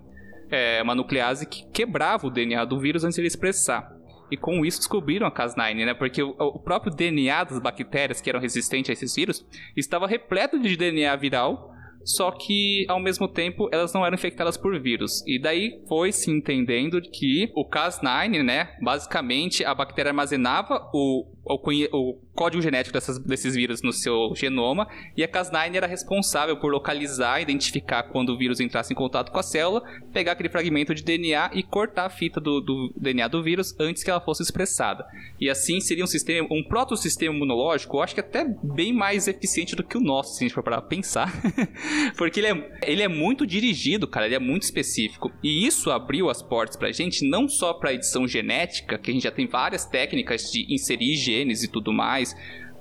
é, 0.49 0.81
uma 0.81 0.95
nuclease 0.95 1.45
que 1.45 1.65
quebrava 1.71 2.27
o 2.27 2.29
DNA 2.29 2.63
do 2.65 2.79
vírus 2.79 3.03
antes 3.03 3.15
de 3.15 3.21
ele 3.21 3.27
expressar. 3.27 3.99
E 4.31 4.37
com 4.37 4.63
isso 4.65 4.79
descobriram 4.79 5.25
a 5.25 5.31
Cas9, 5.31 5.85
né? 5.85 5.93
Porque 5.93 6.21
o, 6.21 6.35
o, 6.37 6.59
próprio 6.59 6.93
DNA 6.93 7.43
das 7.45 7.59
bactérias 7.59 8.21
que 8.21 8.29
eram 8.29 8.39
resistentes 8.39 8.89
a 8.89 8.93
esses 8.93 9.15
vírus 9.15 9.45
estava 9.75 10.07
repleto 10.07 10.59
de 10.59 10.77
DNA 10.77 11.15
viral, 11.15 11.73
só 12.03 12.31
que 12.31 12.85
ao 12.87 12.99
mesmo 12.99 13.27
tempo 13.27 13.69
elas 13.71 13.93
não 13.93 14.05
eram 14.05 14.15
infectadas 14.15 14.55
por 14.55 14.79
vírus. 14.79 15.23
E 15.27 15.39
daí 15.39 15.81
foi 15.87 16.11
se 16.11 16.29
entendendo 16.29 17.01
que 17.01 17.51
o 17.55 17.67
Cas9, 17.67 18.43
né? 18.43 18.75
Basicamente 18.81 19.65
a 19.65 19.73
bactéria 19.73 20.09
armazenava 20.09 20.89
o, 20.93 21.25
o, 21.49 21.97
o 21.97 22.13
código 22.35 22.61
genético 22.61 22.93
dessas, 22.93 23.17
desses 23.17 23.55
vírus 23.55 23.81
no 23.81 23.91
seu 23.91 24.33
genoma, 24.35 24.87
e 25.17 25.23
a 25.23 25.27
Cas9 25.27 25.75
era 25.75 25.87
responsável 25.87 26.55
por 26.57 26.71
localizar, 26.71 27.41
identificar 27.41 28.03
quando 28.03 28.29
o 28.29 28.37
vírus 28.37 28.59
entrasse 28.59 28.93
em 28.93 28.95
contato 28.95 29.31
com 29.31 29.39
a 29.39 29.43
célula, 29.43 29.83
pegar 30.13 30.33
aquele 30.33 30.49
fragmento 30.49 30.93
de 30.93 31.03
DNA 31.03 31.51
e 31.53 31.63
cortar 31.63 32.05
a 32.05 32.09
fita 32.09 32.39
do, 32.39 32.61
do 32.61 32.93
DNA 32.95 33.27
do 33.27 33.41
vírus 33.41 33.75
antes 33.79 34.03
que 34.03 34.11
ela 34.11 34.21
fosse 34.21 34.43
expressada. 34.43 35.05
E 35.39 35.49
assim 35.49 35.81
seria 35.81 36.03
um 36.03 36.07
sistema, 36.07 36.47
um 36.51 36.63
proto-sistema 36.63 37.35
imunológico, 37.35 37.97
eu 37.97 38.01
acho 38.03 38.13
que 38.13 38.21
até 38.21 38.45
bem 38.63 38.93
mais 38.93 39.27
eficiente 39.27 39.75
do 39.75 39.83
que 39.83 39.97
o 39.97 40.01
nosso, 40.01 40.35
se 40.35 40.43
a 40.43 40.47
gente 40.47 40.53
for 40.53 40.63
parar 40.63 40.81
pensar. 40.83 41.33
Porque 42.15 42.39
ele 42.39 42.47
é, 42.47 42.71
ele 42.83 43.01
é 43.01 43.07
muito 43.07 43.45
dirigido, 43.45 44.07
cara, 44.07 44.27
ele 44.27 44.35
é 44.35 44.39
muito 44.39 44.63
específico. 44.63 45.31
E 45.43 45.65
isso 45.65 45.89
abriu 45.89 46.29
as 46.29 46.41
portas 46.41 46.77
pra 46.77 46.91
gente, 46.91 47.27
não 47.27 47.47
só 47.47 47.73
pra 47.73 47.93
edição 47.93 48.27
genética, 48.27 48.97
que 48.97 49.09
a 49.09 49.13
gente 49.13 49.23
já 49.23 49.31
tem 49.31 49.47
várias 49.47 49.85
técnicas 49.85 50.43
de 50.51 50.71
inserir 50.73 51.15
genes 51.15 51.38
e 51.47 51.67
tudo 51.67 51.93
mais, 51.93 52.35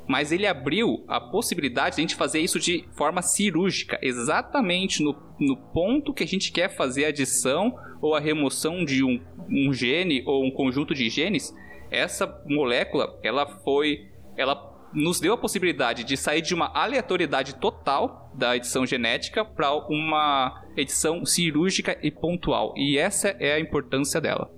mas 0.09 0.33
ele 0.33 0.47
abriu 0.47 1.05
a 1.07 1.21
possibilidade 1.21 1.97
de 1.97 2.01
a 2.01 2.03
gente 2.03 2.15
fazer 2.15 2.41
isso 2.41 2.59
de 2.59 2.89
forma 2.93 3.21
cirúrgica, 3.21 3.99
exatamente 4.03 5.03
no, 5.03 5.15
no 5.39 5.57
ponto 5.57 6.15
que 6.15 6.25
a 6.25 6.27
gente 6.27 6.51
quer 6.51 6.75
fazer 6.75 7.05
a 7.05 7.09
adição 7.09 7.79
ou 8.01 8.15
a 8.15 8.21
remoção 8.21 8.85
de 8.85 9.05
um, 9.05 9.21
um 9.51 9.73
gene 9.73 10.23
ou 10.27 10.45
um 10.45 10.51
conjunto 10.51 10.95
de 10.95 11.11
genes. 11.11 11.55
Essa 11.91 12.43
molécula, 12.47 13.19
ela 13.23 13.47
foi, 13.47 14.09
ela 14.37 14.69
nos 14.95 15.21
deu 15.21 15.35
a 15.35 15.39
possibilidade 15.39 16.05
de 16.05 16.17
sair 16.17 16.41
de 16.41 16.55
uma 16.55 16.71
aleatoriedade 16.75 17.57
total 17.57 18.33
da 18.35 18.57
edição 18.57 18.87
genética 18.87 19.45
para 19.45 19.75
uma 19.75 20.65
edição 20.77 21.25
cirúrgica 21.27 21.99
e 22.03 22.11
pontual. 22.11 22.73
E 22.77 22.97
essa 22.97 23.29
é 23.39 23.53
a 23.53 23.61
importância 23.61 24.21
dela. 24.21 24.58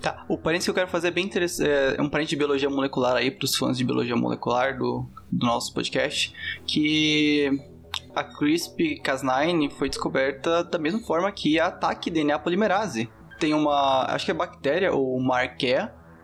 Tá, 0.00 0.24
o 0.28 0.38
parênteses 0.38 0.66
que 0.66 0.70
eu 0.70 0.74
quero 0.74 0.88
fazer 0.88 1.08
é 1.08 1.10
bem 1.10 1.24
interessante. 1.24 1.68
É 1.96 2.00
um 2.00 2.08
parênteses 2.08 2.30
de 2.30 2.36
biologia 2.36 2.70
molecular 2.70 3.16
aí 3.16 3.30
para 3.30 3.44
os 3.44 3.56
fãs 3.56 3.76
de 3.76 3.84
biologia 3.84 4.14
molecular 4.14 4.78
do, 4.78 5.06
do 5.30 5.46
nosso 5.46 5.74
podcast. 5.74 6.32
Que 6.66 7.50
a 8.14 8.24
CRISPR-Cas9 8.24 9.70
foi 9.70 9.88
descoberta 9.88 10.62
da 10.64 10.78
mesma 10.78 11.00
forma 11.00 11.30
que 11.32 11.58
a 11.58 11.66
ataque 11.66 12.10
DNA 12.10 12.38
polimerase. 12.38 13.08
Tem 13.38 13.54
uma, 13.54 14.06
acho 14.12 14.24
que 14.24 14.30
é 14.30 14.34
bactéria 14.34 14.92
ou 14.92 15.16
uma 15.16 15.36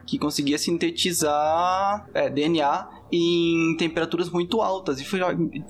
que 0.06 0.18
conseguia 0.18 0.58
sintetizar 0.58 2.08
é, 2.14 2.28
DNA 2.28 2.88
em 3.12 3.76
temperaturas 3.76 4.28
muito 4.28 4.60
altas. 4.60 5.00
E 5.00 5.04
foi, 5.04 5.20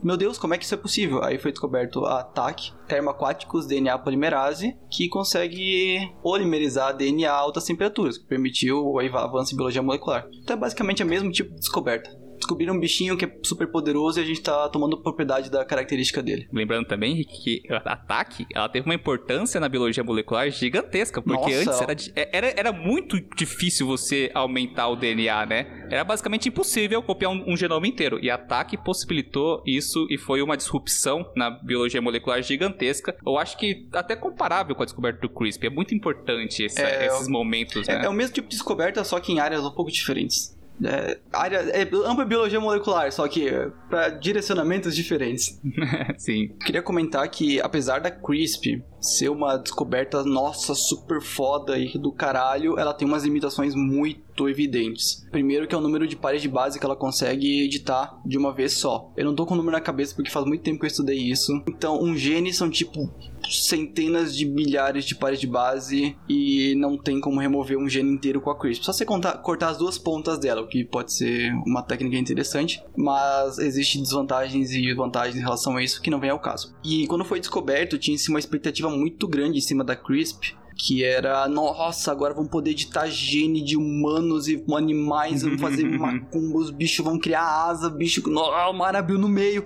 meu 0.03 0.17
Deus, 0.17 0.39
como 0.39 0.55
é 0.55 0.59
que 0.59 0.65
isso 0.65 0.75
é 0.75 0.79
possível? 0.79 1.23
Aí 1.23 1.39
foi 1.39 1.51
descoberto 1.51 2.05
a 2.07 2.23
TAC, 2.23 2.73
termoaquáticos 2.89 3.67
DNA 3.67 3.99
polimerase, 3.99 4.77
que 4.91 5.09
consegue 5.09 6.13
polimerizar 6.23 6.97
DNA 6.97 7.31
a 7.31 7.37
altas 7.37 7.65
temperaturas, 7.65 8.17
que 8.17 8.27
permitiu 8.27 8.85
o 8.85 8.99
avanço 8.99 9.53
em 9.53 9.57
biologia 9.57 9.83
molecular. 9.83 10.27
Então 10.43 10.57
é 10.57 10.59
basicamente 10.59 11.03
o 11.03 11.07
mesmo 11.07 11.31
tipo 11.31 11.51
de 11.51 11.61
descoberta 11.61 12.24
descobriram 12.37 12.75
um 12.75 12.81
bichinho 12.81 13.17
que 13.17 13.25
é 13.25 13.39
super 13.43 13.67
poderoso 13.69 14.19
e 14.19 14.23
a 14.23 14.27
gente 14.27 14.41
tá 14.43 14.69
tomando 14.69 14.97
propriedade 15.01 15.51
da 15.51 15.65
característica 15.65 16.23
dele. 16.23 16.49
Lembrando 16.53 16.87
também, 16.87 17.25
que 17.25 17.63
a 17.71 17.93
ataque, 17.93 18.47
ela 18.55 18.69
teve 18.69 18.87
uma 18.87 18.95
importância 18.95 19.61
na 19.61 19.69
biologia 19.69 20.05
molecular 20.05 20.51
gigantesca, 20.51 21.23
porque 21.23 21.65
Nossa, 21.65 21.85
antes 21.85 22.13
era, 22.15 22.27
é, 22.29 22.37
era, 22.37 22.61
era 22.61 22.73
muito 22.73 23.21
difícil 23.37 23.87
você 23.87 24.31
aumentar 24.35 24.89
o 24.89 24.97
DNA, 24.97 25.47
né? 25.47 25.87
Era 25.91 26.05
basicamente 26.05 26.49
impossível 26.49 27.03
copiar 27.03 27.31
um, 27.31 27.53
um 27.53 27.57
genoma 27.57 27.87
inteiro. 27.87 28.19
E 28.23 28.31
a 28.31 28.35
ataque 28.35 28.77
possibilitou 28.77 29.63
isso 29.67 30.07
e 30.11 30.19
foi 30.19 30.43
uma 30.43 30.57
disrupção 30.57 31.31
na 31.37 31.51
biologia 31.51 32.01
molecular 32.01 32.43
gigantesca. 32.43 33.17
Eu 33.27 33.39
acho 33.39 33.57
que 33.59 33.89
até 33.93 34.17
comparável 34.17 34.75
com 34.75 34.83
a 34.83 34.85
descoberta 34.85 35.21
do 35.21 35.29
CRISPR. 35.29 35.67
É 35.67 35.71
muito 35.71 35.95
importante 35.95 36.63
esse, 36.63 36.81
é, 36.81 37.07
esses 37.07 37.29
momentos, 37.29 37.89
é, 37.89 37.99
né? 37.99 38.07
É 38.07 38.09
o 38.09 38.13
mesmo 38.13 38.35
tipo 38.35 38.49
de 38.49 38.57
descoberta, 38.57 39.03
só 39.05 39.19
que 39.21 39.33
em 39.33 39.41
áreas 39.41 39.65
um 39.65 39.71
pouco 39.71 39.91
diferentes. 39.91 40.54
É, 40.83 41.19
área, 41.33 41.59
é 41.59 41.83
ampla 41.83 42.25
biologia 42.25 42.59
molecular, 42.59 43.13
só 43.13 43.29
que 43.29 43.51
para 43.89 44.09
direcionamentos 44.11 44.95
diferentes. 44.95 45.61
Sim. 46.19 46.49
Queria 46.65 46.83
comentar 46.83 47.29
que, 47.29 47.61
apesar 47.61 48.01
da 48.01 48.11
CRISP 48.11 48.83
ser 49.01 49.29
uma 49.29 49.57
descoberta, 49.57 50.25
nossa, 50.25 50.75
super 50.75 51.21
foda 51.21 51.79
e 51.79 51.99
do 51.99 52.11
caralho, 52.11 52.79
ela 52.79 52.95
tem 52.95 53.07
umas 53.07 53.25
limitações 53.25 53.75
muito 53.75 54.49
evidentes. 54.49 55.27
Primeiro 55.31 55.69
que 55.69 55.75
é 55.75 55.79
o 55.79 55.81
número 55.81 56.07
de 56.07 56.17
pares 56.17 56.41
de 56.41 56.49
base 56.49 56.79
que 56.79 56.87
ela 56.87 56.97
consegue 56.97 57.65
editar 57.65 58.19
de 58.25 58.39
uma 58.39 58.53
vez 58.53 58.73
só. 58.73 59.13
Eu 59.17 59.27
não 59.27 59.35
tô 59.35 59.45
com 59.45 59.55
o 59.55 59.57
número 59.57 59.77
na 59.77 59.81
cabeça 59.81 60.15
porque 60.15 60.31
faz 60.31 60.47
muito 60.47 60.63
tempo 60.63 60.81
que 60.81 60.87
eu 60.87 60.91
estudei 60.91 61.19
isso. 61.19 61.53
Então, 61.69 62.03
um 62.03 62.17
gene 62.17 62.53
são 62.53 62.71
tipo 62.71 63.13
centenas 63.51 64.37
de 64.37 64.47
milhares 64.47 65.05
de 65.05 65.15
pares 65.15 65.41
de 65.41 65.47
base 65.47 66.17
e 66.29 66.75
não 66.77 66.97
tem 66.97 67.21
como 67.21 67.41
remover 67.41 67.79
um 67.79 67.89
gene 67.89 68.11
inteiro 68.11 68.41
com 68.41 68.51
a 68.51 68.59
CRISP. 68.59 68.85
Só 68.85 68.93
você 68.93 69.05
contar, 69.05 69.39
cortar 69.39 69.69
as 69.71 69.79
duas 69.79 69.99
pontas 69.99 70.39
dela, 70.39 70.63
o 70.63 70.67
que 70.67 70.85
pode 70.85 71.13
ser 71.13 71.53
uma 71.67 71.83
técnica 71.83 72.17
interessante, 72.17 72.83
mas 72.97 73.59
existem 73.59 74.03
desvantagens 74.03 74.73
e 74.73 74.93
vantagens 74.95 75.37
em 75.37 75.43
relação 75.43 75.77
a 75.77 75.83
isso 75.83 76.01
que 76.01 76.11
não 76.11 76.21
vem 76.21 76.31
ao 76.31 76.39
caso. 76.39 76.75
E 76.85 77.07
quando 77.07 77.25
foi 77.25 77.41
descoberto, 77.41 77.99
tinha-se 77.99 78.29
uma 78.31 78.39
expectativa 78.39 78.91
muito 78.91 79.27
grande 79.29 79.59
em 79.59 79.63
cima 79.63 79.85
da 79.85 79.97
CRISP, 79.97 80.57
que 80.77 81.05
era, 81.05 81.47
nossa, 81.49 82.11
agora 82.11 82.35
vão 82.35 82.47
poder 82.47 82.73
editar 82.73 83.07
gene 83.07 83.63
de 83.63 83.77
humanos 83.77 84.49
e 84.49 84.63
animais, 84.75 85.43
vão 85.43 85.59
fazer 85.59 85.85
macumba, 85.99 86.59
os 86.59 86.71
bichos 86.71 87.05
vão 87.05 87.19
criar 87.19 87.45
asa, 87.69 87.89
bicho, 87.89 88.23
oh, 88.27 88.73
maravilha 88.73 89.19
no 89.19 89.29
meio. 89.29 89.65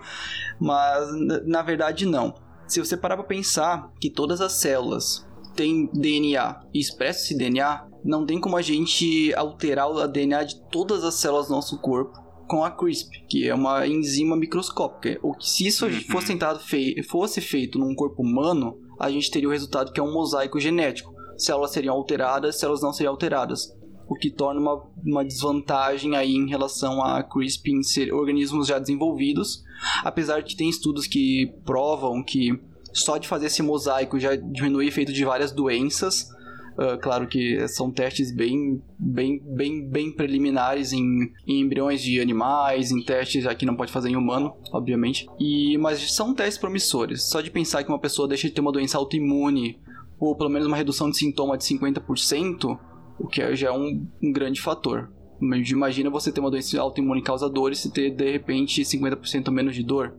Mas 0.61 1.09
na 1.47 1.63
verdade 1.63 2.05
não. 2.05 2.35
Se 2.69 2.81
você 2.81 2.97
parar 2.97 3.17
para 3.17 3.27
pensar 3.27 3.91
que 3.99 4.11
todas 4.11 4.41
as 4.41 4.53
células 4.53 5.27
têm 5.57 5.91
DNA 5.93 6.61
e 6.73 6.79
expressa 6.79 7.25
esse 7.25 7.37
DNA, 7.37 7.89
não 8.05 8.27
tem 8.27 8.39
como 8.39 8.57
a 8.57 8.63
gente 8.63 9.35
alterar 9.35 9.91
o 9.91 10.07
DNA 10.07 10.45
de 10.45 10.61
todas 10.71 11.03
as 11.03 11.15
células 11.15 11.49
do 11.49 11.55
nosso 11.55 11.81
corpo 11.81 12.29
com 12.47 12.65
a 12.65 12.71
CRISP, 12.71 13.27
que 13.27 13.49
é 13.49 13.55
uma 13.55 13.87
enzima 13.87 14.37
microscópica. 14.37 15.19
O 15.23 15.35
que 15.35 15.49
se 15.49 15.67
isso 15.67 15.87
uhum. 15.87 16.01
fosse 16.11 16.29
tentado 16.29 16.61
fei 16.61 17.03
fosse 17.03 17.41
feito 17.41 17.79
num 17.79 17.95
corpo 17.95 18.23
humano, 18.23 18.79
a 18.99 19.11
gente 19.11 19.31
teria 19.31 19.49
o 19.49 19.53
resultado 19.53 19.93
que 19.93 20.01
é 20.01 20.03
um 20.03 20.13
mosaico 20.13 20.61
genético. 20.61 21.13
Células 21.37 21.71
seriam 21.71 21.95
alteradas, 21.95 22.59
células 22.59 22.83
não 22.83 22.93
seriam 22.93 23.13
alteradas. 23.13 23.73
O 24.09 24.15
que 24.15 24.31
torna 24.31 24.61
uma, 24.61 24.83
uma 25.05 25.25
desvantagem 25.25 26.17
aí 26.17 26.35
em 26.35 26.49
relação 26.49 27.03
a 27.03 27.23
CRISP 27.23 27.71
em 27.71 27.83
ser 27.83 28.13
organismos 28.13 28.67
já 28.67 28.79
desenvolvidos. 28.79 29.63
Apesar 30.03 30.41
de 30.41 30.51
que 30.51 30.57
tem 30.57 30.69
estudos 30.69 31.07
que 31.07 31.53
provam 31.65 32.23
que 32.23 32.59
só 32.93 33.19
de 33.19 33.29
fazer 33.29 33.47
esse 33.47 33.63
mosaico 33.63 34.19
já 34.19 34.35
diminui 34.35 34.87
o 34.87 34.89
efeito 34.89 35.13
de 35.13 35.25
várias 35.25 35.53
doenças. 35.53 36.31
Uh, 36.79 36.97
claro 37.03 37.27
que 37.27 37.67
são 37.67 37.91
testes 37.91 38.33
bem, 38.33 38.81
bem, 38.97 39.43
bem, 39.45 39.85
bem 39.85 40.13
preliminares 40.13 40.93
em, 40.93 41.33
em, 41.45 41.61
embriões 41.61 42.01
de 42.01 42.21
animais, 42.21 42.93
em 42.93 43.03
testes 43.03 43.47
aqui 43.47 43.67
não 43.67 43.75
pode 43.75 43.91
fazer 43.91 44.11
em 44.11 44.17
humano, 44.17 44.55
obviamente. 44.73 45.27
E 45.41 45.77
mas 45.79 46.15
são 46.15 46.33
testes 46.33 46.57
promissores. 46.57 47.25
Só 47.25 47.41
de 47.41 47.51
pensar 47.51 47.83
que 47.83 47.89
uma 47.89 47.99
pessoa 47.99 48.29
deixa 48.29 48.47
de 48.47 48.55
ter 48.55 48.61
uma 48.61 48.71
doença 48.71 48.97
autoimune 48.97 49.77
ou 50.21 50.37
pelo 50.37 50.51
menos 50.51 50.67
uma 50.67 50.77
redução 50.77 51.11
de 51.11 51.17
sintoma 51.17 51.59
de 51.59 51.65
50%, 51.65 52.79
o 53.19 53.27
que 53.27 53.43
é, 53.43 53.55
já 53.55 53.69
é 53.69 53.73
um, 53.73 54.07
um 54.23 54.33
grande 54.33 54.61
fator. 54.61 55.11
Imagina 55.41 56.11
você 56.11 56.33
ter 56.33 56.41
uma 56.41 56.51
doença 56.51 56.81
autoimune 56.81 57.23
causa 57.23 57.49
dores 57.49 57.85
e 57.85 57.93
ter 57.93 58.11
de 58.11 58.31
repente 58.31 58.83
50% 58.83 59.51
menos 59.51 59.75
de 59.75 59.85
dor. 59.85 60.15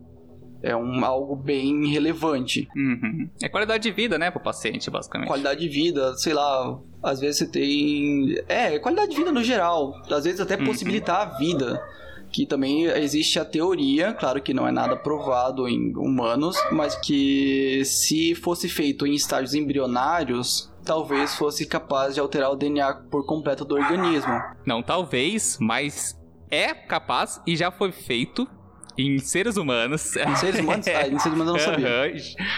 É 0.62 0.76
um, 0.76 1.04
algo 1.04 1.34
bem 1.34 1.86
relevante. 1.88 2.68
Uhum. 2.76 3.30
É 3.42 3.48
qualidade 3.48 3.82
de 3.82 3.90
vida, 3.90 4.18
né, 4.18 4.30
pro 4.30 4.42
paciente, 4.42 4.90
basicamente. 4.90 5.28
Qualidade 5.28 5.60
de 5.60 5.68
vida, 5.68 6.14
sei 6.16 6.34
lá, 6.34 6.78
às 7.02 7.20
vezes 7.20 7.38
você 7.38 7.46
tem. 7.46 8.36
É, 8.46 8.78
qualidade 8.78 9.10
de 9.10 9.16
vida 9.16 9.32
no 9.32 9.42
geral. 9.42 9.94
Às 10.10 10.24
vezes 10.24 10.40
até 10.40 10.56
uhum. 10.56 10.66
possibilitar 10.66 11.20
a 11.20 11.38
vida. 11.38 11.82
Que 12.30 12.46
também 12.46 12.84
existe 12.84 13.40
a 13.40 13.44
teoria, 13.44 14.12
claro 14.12 14.40
que 14.40 14.54
não 14.54 14.68
é 14.68 14.70
nada 14.70 14.96
provado 14.96 15.66
em 15.66 15.92
humanos, 15.96 16.56
mas 16.70 16.94
que 16.94 17.84
se 17.84 18.36
fosse 18.36 18.68
feito 18.68 19.04
em 19.04 19.14
estágios 19.14 19.52
embrionários, 19.52 20.69
talvez 20.90 21.36
fosse 21.36 21.66
capaz 21.66 22.14
de 22.14 22.20
alterar 22.20 22.50
o 22.50 22.56
DNA 22.56 22.92
por 23.12 23.24
completo 23.24 23.64
do 23.64 23.76
organismo. 23.76 24.42
Não, 24.66 24.82
talvez, 24.82 25.56
mas 25.60 26.20
é 26.50 26.74
capaz 26.74 27.40
e 27.46 27.54
já 27.54 27.70
foi 27.70 27.92
feito 27.92 28.44
em 28.98 29.16
seres 29.20 29.56
humanos. 29.56 30.16
Em 30.16 30.34
seres 30.34 30.58
humanos? 30.58 30.86
Ah, 30.90 31.06
em 31.06 31.16
seres 31.16 31.38
humanos 31.38 31.46
eu 31.46 31.52
não 31.52 31.58
sabia. 31.60 32.12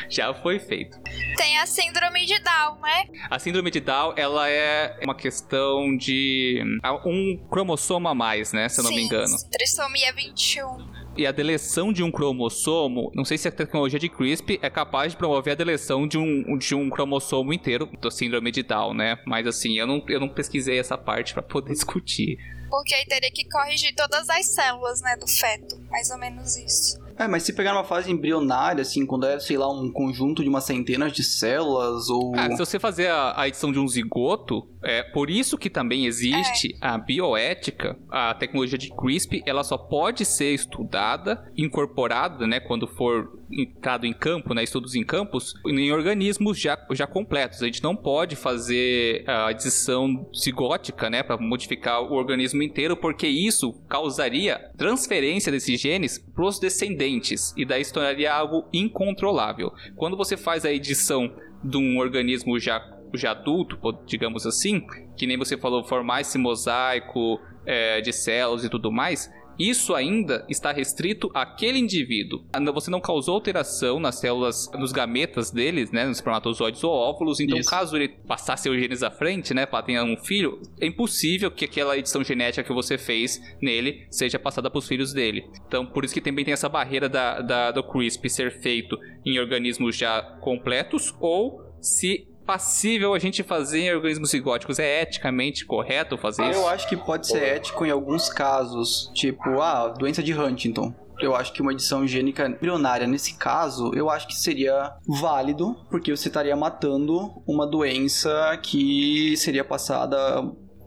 Já 0.08 0.32
foi 0.32 0.58
feito. 0.58 0.98
Tem 1.36 1.58
a 1.58 1.66
síndrome 1.66 2.24
de 2.24 2.38
Down, 2.38 2.80
né? 2.80 3.04
A 3.28 3.38
síndrome 3.38 3.70
de 3.70 3.80
Down, 3.80 4.14
ela 4.16 4.48
é 4.48 4.98
uma 5.04 5.14
questão 5.14 5.94
de 5.94 6.64
um 7.04 7.36
cromossomo 7.50 8.08
a 8.08 8.14
mais, 8.14 8.50
né? 8.54 8.66
Se 8.70 8.80
eu 8.80 8.84
não 8.84 8.90
Sim, 8.92 8.96
me 8.96 9.02
engano. 9.02 9.36
Trissomia 9.50 10.10
21 10.14 11.01
e 11.16 11.26
a 11.26 11.32
deleção 11.32 11.92
de 11.92 12.02
um 12.02 12.10
cromossomo, 12.10 13.10
não 13.14 13.24
sei 13.24 13.36
se 13.36 13.48
a 13.48 13.52
tecnologia 13.52 13.98
de 13.98 14.08
CRISP 14.08 14.58
é 14.62 14.70
capaz 14.70 15.12
de 15.12 15.18
promover 15.18 15.52
a 15.52 15.56
deleção 15.56 16.06
de 16.06 16.18
um, 16.18 16.56
de 16.56 16.74
um 16.74 16.88
cromossomo 16.88 17.52
inteiro 17.52 17.88
do 18.00 18.10
síndrome 18.10 18.50
de 18.50 18.62
Down, 18.62 18.94
né? 18.94 19.18
Mas 19.26 19.46
assim, 19.46 19.78
eu 19.78 19.86
não, 19.86 20.02
eu 20.08 20.20
não 20.20 20.28
pesquisei 20.28 20.78
essa 20.78 20.96
parte 20.96 21.34
para 21.34 21.42
poder 21.42 21.72
discutir. 21.74 22.38
Porque 22.72 22.94
aí 22.94 23.04
teria 23.04 23.30
que 23.30 23.44
corrigir 23.50 23.94
todas 23.94 24.30
as 24.30 24.46
células, 24.46 25.02
né, 25.02 25.14
do 25.18 25.28
feto. 25.28 25.78
Mais 25.90 26.10
ou 26.10 26.16
menos 26.16 26.56
isso. 26.56 26.98
É, 27.18 27.28
mas 27.28 27.42
se 27.42 27.52
pegar 27.52 27.74
uma 27.74 27.84
fase 27.84 28.10
embrionária, 28.10 28.80
assim, 28.80 29.04
quando 29.04 29.26
é, 29.26 29.38
sei 29.38 29.58
lá, 29.58 29.70
um 29.70 29.92
conjunto 29.92 30.42
de 30.42 30.48
umas 30.48 30.64
centenas 30.64 31.12
de 31.12 31.22
células, 31.22 32.08
ou. 32.08 32.32
Ah, 32.34 32.50
se 32.50 32.56
você 32.56 32.78
fazer 32.78 33.08
a, 33.08 33.38
a 33.38 33.46
edição 33.46 33.70
de 33.70 33.78
um 33.78 33.86
zigoto, 33.86 34.66
é 34.82 35.02
por 35.02 35.28
isso 35.28 35.58
que 35.58 35.68
também 35.68 36.06
existe 36.06 36.74
é. 36.74 36.78
a 36.80 36.96
bioética, 36.96 37.98
a 38.10 38.32
tecnologia 38.32 38.78
de 38.78 38.88
CRISP, 38.88 39.42
ela 39.44 39.62
só 39.62 39.76
pode 39.76 40.24
ser 40.24 40.54
estudada, 40.54 41.52
incorporada, 41.54 42.46
né, 42.46 42.58
quando 42.58 42.86
for 42.86 43.38
entrado 43.52 44.06
em 44.06 44.12
campo, 44.12 44.54
né, 44.54 44.62
estudos 44.62 44.94
em 44.94 45.04
campos, 45.04 45.54
em 45.66 45.92
organismos 45.92 46.58
já, 46.58 46.78
já 46.92 47.06
completos. 47.06 47.62
A 47.62 47.66
gente 47.66 47.82
não 47.82 47.94
pode 47.94 48.36
fazer 48.36 49.24
a 49.26 49.50
edição 49.50 50.28
zigótica, 50.34 51.10
né, 51.10 51.22
para 51.22 51.36
modificar 51.36 52.02
o 52.02 52.14
organismo 52.14 52.62
inteiro, 52.62 52.96
porque 52.96 53.26
isso 53.26 53.72
causaria 53.88 54.70
transferência 54.76 55.52
desses 55.52 55.80
genes 55.80 56.18
para 56.18 56.44
os 56.44 56.58
descendentes 56.58 57.54
e 57.56 57.64
daí 57.64 57.84
se 57.84 57.92
tornaria 57.92 58.32
algo 58.32 58.64
incontrolável. 58.72 59.72
Quando 59.96 60.16
você 60.16 60.36
faz 60.36 60.64
a 60.64 60.72
edição 60.72 61.32
de 61.62 61.76
um 61.76 61.98
organismo 61.98 62.58
já, 62.58 62.80
já 63.14 63.32
adulto, 63.32 63.78
digamos 64.06 64.46
assim, 64.46 64.84
que 65.16 65.26
nem 65.26 65.36
você 65.36 65.56
falou, 65.56 65.84
formar 65.84 66.22
esse 66.22 66.38
mosaico 66.38 67.40
é, 67.64 68.00
de 68.00 68.12
células 68.12 68.64
e 68.64 68.68
tudo 68.68 68.90
mais, 68.90 69.30
isso 69.68 69.94
ainda 69.94 70.44
está 70.48 70.72
restrito 70.72 71.30
àquele 71.34 71.78
indivíduo. 71.78 72.44
Você 72.74 72.90
não 72.90 73.00
causou 73.00 73.34
alteração 73.34 74.00
nas 74.00 74.18
células, 74.18 74.70
nos 74.74 74.92
gametas 74.92 75.50
deles, 75.50 75.90
né, 75.90 76.04
nos 76.04 76.18
espermatozoides 76.18 76.82
ou 76.82 76.92
óvulos. 76.92 77.40
Então, 77.40 77.58
Isso. 77.58 77.68
caso 77.70 77.96
ele 77.96 78.08
passasse 78.08 78.64
seus 78.64 78.76
genes 78.76 79.02
à 79.02 79.10
frente, 79.10 79.54
né, 79.54 79.66
para 79.66 79.82
ter 79.82 80.00
um 80.00 80.16
filho, 80.16 80.60
é 80.80 80.86
impossível 80.86 81.50
que 81.50 81.64
aquela 81.64 81.96
edição 81.96 82.24
genética 82.24 82.64
que 82.64 82.72
você 82.72 82.96
fez 82.98 83.40
nele 83.60 84.06
seja 84.10 84.38
passada 84.38 84.70
para 84.70 84.78
os 84.78 84.88
filhos 84.88 85.12
dele. 85.12 85.44
Então, 85.66 85.86
por 85.86 86.04
isso 86.04 86.14
que 86.14 86.20
também 86.20 86.44
tem 86.44 86.54
essa 86.54 86.68
barreira 86.68 87.08
da, 87.08 87.40
da, 87.40 87.70
do 87.70 87.82
CRISP 87.82 88.28
ser 88.28 88.60
feito 88.60 88.98
em 89.24 89.38
organismos 89.38 89.96
já 89.96 90.22
completos 90.40 91.14
ou 91.20 91.62
se 91.80 92.31
passível 92.46 93.14
a 93.14 93.18
gente 93.18 93.42
fazer 93.42 93.80
em 93.80 93.94
organismos 93.94 94.30
zigóticos? 94.30 94.78
É 94.78 95.02
eticamente 95.02 95.64
correto 95.64 96.18
fazer 96.18 96.50
isso? 96.50 96.60
Eu 96.60 96.68
acho 96.68 96.88
que 96.88 96.96
pode 96.96 97.26
ser 97.26 97.42
ético 97.42 97.84
em 97.84 97.90
alguns 97.90 98.28
casos, 98.28 99.10
tipo, 99.14 99.60
ah, 99.60 99.88
doença 99.88 100.22
de 100.22 100.34
Huntington. 100.34 100.94
Eu 101.20 101.36
acho 101.36 101.52
que 101.52 101.62
uma 101.62 101.72
edição 101.72 102.06
gênica 102.06 102.48
embrionária, 102.48 103.06
nesse 103.06 103.34
caso, 103.34 103.92
eu 103.94 104.10
acho 104.10 104.26
que 104.26 104.34
seria 104.34 104.92
válido, 105.06 105.76
porque 105.88 106.14
você 106.14 106.28
estaria 106.28 106.56
matando 106.56 107.42
uma 107.46 107.66
doença 107.66 108.58
que 108.60 109.36
seria 109.36 109.62
passada, 109.62 110.16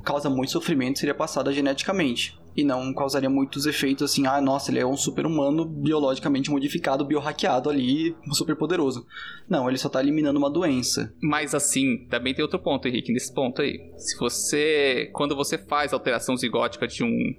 causa 0.04 0.30
muito 0.30 0.52
sofrimento, 0.52 1.00
seria 1.00 1.16
passada 1.16 1.54
geneticamente 1.54 2.38
e 2.56 2.64
não 2.64 2.94
causaria 2.94 3.30
muitos 3.30 3.66
efeitos 3.66 4.12
assim, 4.12 4.26
ah, 4.26 4.40
nossa, 4.40 4.72
ele 4.72 4.80
é 4.80 4.86
um 4.86 4.96
super-humano 4.96 5.66
biologicamente 5.66 6.50
modificado, 6.50 7.06
biohackeado 7.06 7.70
ali, 7.70 8.16
super 8.32 8.56
poderoso. 8.56 9.06
Não, 9.50 9.68
ele 9.68 9.78
só 9.78 9.90
tá 9.90 10.02
eliminando 10.02 10.40
uma 10.40 10.50
doença. 10.50 11.14
Mas 11.22 11.54
assim, 11.54 12.06
também 12.10 12.34
tem 12.34 12.44
outro 12.44 12.60
ponto, 12.60 12.88
Henrique, 12.88 13.12
nesse 13.12 13.34
ponto 13.34 13.62
aí. 13.62 13.92
Se 13.98 14.18
você, 14.18 15.10
quando 15.14 15.36
você 15.36 15.58
faz 15.58 15.92
alteração 15.92 16.38
zigótica 16.38 16.88
de 16.88 17.04
um 17.04 17.36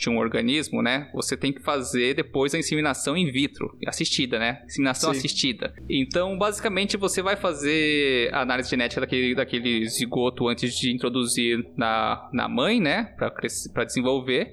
de 0.00 0.10
um 0.10 0.18
organismo, 0.18 0.82
né? 0.82 1.10
Você 1.14 1.36
tem 1.36 1.52
que 1.52 1.60
fazer 1.60 2.14
depois 2.14 2.54
a 2.54 2.58
inseminação 2.58 3.16
in 3.16 3.30
vitro, 3.30 3.76
assistida, 3.86 4.38
né? 4.38 4.62
Inseminação 4.64 5.12
Sim. 5.12 5.18
assistida. 5.18 5.74
Então, 5.88 6.36
basicamente, 6.38 6.96
você 6.96 7.22
vai 7.22 7.36
fazer 7.36 8.32
a 8.32 8.40
análise 8.40 8.70
genética 8.70 9.00
daquele, 9.00 9.34
daquele 9.34 9.88
zigoto 9.88 10.48
antes 10.48 10.74
de 10.74 10.92
introduzir 10.92 11.64
na, 11.76 12.28
na 12.32 12.48
mãe, 12.48 12.80
né? 12.80 13.14
Para 13.16 13.84
desenvolver. 13.84 14.52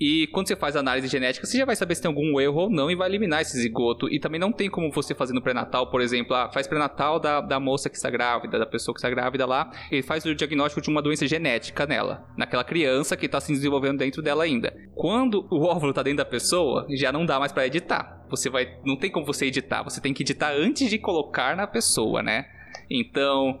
E 0.00 0.26
quando 0.28 0.48
você 0.48 0.56
faz 0.56 0.76
análise 0.76 1.08
genética, 1.08 1.46
você 1.46 1.58
já 1.58 1.64
vai 1.64 1.74
saber 1.74 1.94
se 1.94 2.02
tem 2.02 2.08
algum 2.08 2.38
erro 2.40 2.62
ou 2.62 2.70
não 2.70 2.90
e 2.90 2.94
vai 2.94 3.08
eliminar 3.08 3.40
esse 3.40 3.56
zigoto. 3.56 4.08
E 4.12 4.20
também 4.20 4.40
não 4.40 4.52
tem 4.52 4.68
como 4.68 4.90
você 4.90 5.14
fazer 5.14 5.32
no 5.32 5.42
pré-natal, 5.42 5.90
por 5.90 6.00
exemplo, 6.00 6.34
ah, 6.34 6.50
faz 6.52 6.66
pré-natal 6.66 7.18
da, 7.18 7.40
da 7.40 7.58
moça 7.58 7.88
que 7.88 7.96
está 7.96 8.10
grávida, 8.10 8.58
da 8.58 8.66
pessoa 8.66 8.94
que 8.94 8.98
está 8.98 9.08
grávida 9.08 9.46
lá, 9.46 9.70
ele 9.90 10.02
faz 10.02 10.24
o 10.24 10.34
diagnóstico 10.34 10.80
de 10.80 10.90
uma 10.90 11.02
doença 11.02 11.26
genética 11.26 11.86
nela, 11.86 12.26
naquela 12.36 12.64
criança 12.64 13.16
que 13.16 13.26
está 13.26 13.40
se 13.40 13.52
desenvolvendo 13.52 13.98
dentro 13.98 14.22
dela 14.22 14.44
ainda. 14.44 14.74
Quando 14.94 15.46
o 15.50 15.64
óvulo 15.64 15.90
está 15.90 16.02
dentro 16.02 16.18
da 16.18 16.24
pessoa, 16.24 16.86
já 16.90 17.10
não 17.10 17.24
dá 17.24 17.38
mais 17.38 17.52
para 17.52 17.66
editar. 17.66 18.24
Você 18.28 18.50
vai, 18.50 18.78
não 18.84 18.96
tem 18.96 19.10
como 19.10 19.24
você 19.24 19.46
editar, 19.46 19.82
você 19.82 20.00
tem 20.00 20.12
que 20.12 20.22
editar 20.22 20.52
antes 20.52 20.90
de 20.90 20.98
colocar 20.98 21.56
na 21.56 21.66
pessoa, 21.66 22.22
né? 22.22 22.46
Então, 22.90 23.60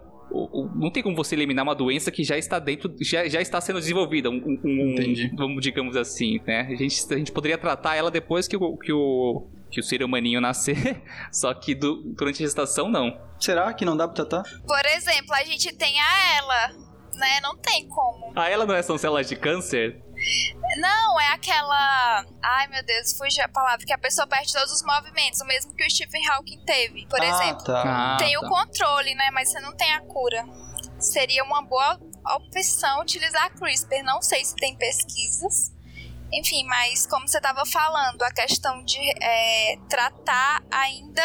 não 0.74 0.90
tem 0.90 1.02
como 1.02 1.16
você 1.16 1.34
eliminar 1.34 1.64
uma 1.64 1.74
doença 1.74 2.10
que 2.10 2.24
já 2.24 2.36
está 2.36 2.58
dentro, 2.58 2.94
já, 3.00 3.28
já 3.28 3.40
está 3.40 3.60
sendo 3.60 3.78
desenvolvida. 3.78 4.30
Um, 4.30 4.58
um, 4.64 4.92
Entendi. 4.92 5.32
vamos, 5.36 5.62
digamos 5.62 5.96
assim, 5.96 6.40
né? 6.46 6.62
A 6.70 6.74
gente, 6.74 7.14
a 7.14 7.16
gente 7.18 7.32
poderia 7.32 7.58
tratar 7.58 7.96
ela 7.96 8.10
depois 8.10 8.46
que 8.46 8.56
o, 8.56 8.76
que 8.76 8.92
o, 8.92 9.46
que 9.70 9.80
o 9.80 9.82
ser 9.82 10.02
humaninho 10.02 10.40
nascer, 10.40 11.02
só 11.32 11.52
que 11.54 11.74
do, 11.74 12.02
durante 12.16 12.42
a 12.42 12.46
gestação, 12.46 12.88
não. 12.88 13.18
Será 13.38 13.72
que 13.72 13.84
não 13.84 13.96
dá 13.96 14.08
pra 14.08 14.24
tratar? 14.24 14.42
Por 14.66 14.86
exemplo, 14.86 15.34
a 15.34 15.44
gente 15.44 15.74
tem 15.76 16.00
a 16.00 16.36
ela, 16.38 16.85
né? 17.16 17.40
Não 17.40 17.56
tem 17.56 17.88
como. 17.88 18.32
Ah, 18.34 18.48
ela 18.48 18.66
não 18.66 18.74
é, 18.74 18.82
são 18.82 18.96
células 18.96 19.28
de 19.28 19.36
câncer? 19.36 20.02
Não, 20.78 21.20
é 21.20 21.28
aquela. 21.32 22.24
Ai 22.42 22.68
meu 22.68 22.84
Deus, 22.84 23.16
fugiu 23.16 23.44
a 23.44 23.48
palavra. 23.48 23.84
Que 23.84 23.92
a 23.92 23.98
pessoa 23.98 24.26
perde 24.26 24.52
todos 24.52 24.72
os 24.72 24.82
movimentos, 24.82 25.40
o 25.40 25.44
mesmo 25.44 25.74
que 25.74 25.84
o 25.84 25.90
Stephen 25.90 26.26
Hawking 26.28 26.60
teve, 26.64 27.06
por 27.06 27.20
ah, 27.20 27.26
exemplo. 27.26 27.64
Tá. 27.64 28.14
Ah, 28.14 28.16
tem 28.18 28.32
tá. 28.32 28.40
o 28.40 28.48
controle, 28.48 29.14
né? 29.14 29.30
Mas 29.32 29.50
você 29.50 29.60
não 29.60 29.74
tem 29.76 29.92
a 29.94 30.00
cura. 30.00 30.44
Seria 30.98 31.44
uma 31.44 31.62
boa 31.62 32.00
opção 32.36 33.02
utilizar 33.02 33.44
a 33.44 33.50
CRISPR. 33.50 34.02
Não 34.02 34.22
sei 34.22 34.44
se 34.44 34.56
tem 34.56 34.76
pesquisas. 34.76 35.76
Enfim, 36.32 36.64
mas 36.64 37.06
como 37.06 37.28
você 37.28 37.36
estava 37.36 37.64
falando, 37.64 38.22
a 38.22 38.30
questão 38.32 38.82
de 38.82 38.98
é, 39.22 39.76
tratar 39.88 40.62
ainda 40.70 41.22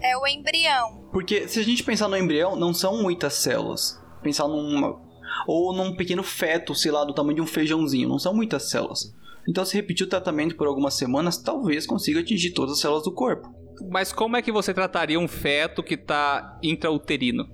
é 0.00 0.16
o 0.16 0.26
embrião. 0.26 1.08
Porque 1.12 1.46
se 1.48 1.60
a 1.60 1.64
gente 1.64 1.82
pensar 1.82 2.08
no 2.08 2.16
embrião, 2.16 2.56
não 2.56 2.72
são 2.72 3.02
muitas 3.02 3.34
células. 3.34 4.00
Pensar 4.22 4.48
numa. 4.48 5.00
Ou 5.46 5.72
num 5.72 5.96
pequeno 5.96 6.22
feto, 6.22 6.74
sei 6.74 6.90
lá, 6.90 7.04
do 7.04 7.14
tamanho 7.14 7.36
de 7.36 7.42
um 7.42 7.46
feijãozinho. 7.46 8.08
Não 8.08 8.18
são 8.18 8.34
muitas 8.34 8.70
células. 8.70 9.14
Então, 9.48 9.64
se 9.64 9.76
repetir 9.76 10.06
o 10.06 10.10
tratamento 10.10 10.56
por 10.56 10.66
algumas 10.66 10.94
semanas, 10.94 11.38
talvez 11.38 11.86
consiga 11.86 12.20
atingir 12.20 12.50
todas 12.50 12.74
as 12.74 12.80
células 12.80 13.04
do 13.04 13.12
corpo. 13.12 13.48
Mas 13.90 14.12
como 14.12 14.36
é 14.36 14.42
que 14.42 14.52
você 14.52 14.74
trataria 14.74 15.18
um 15.18 15.28
feto 15.28 15.82
que 15.82 15.96
tá 15.96 16.58
intrauterino? 16.62 17.48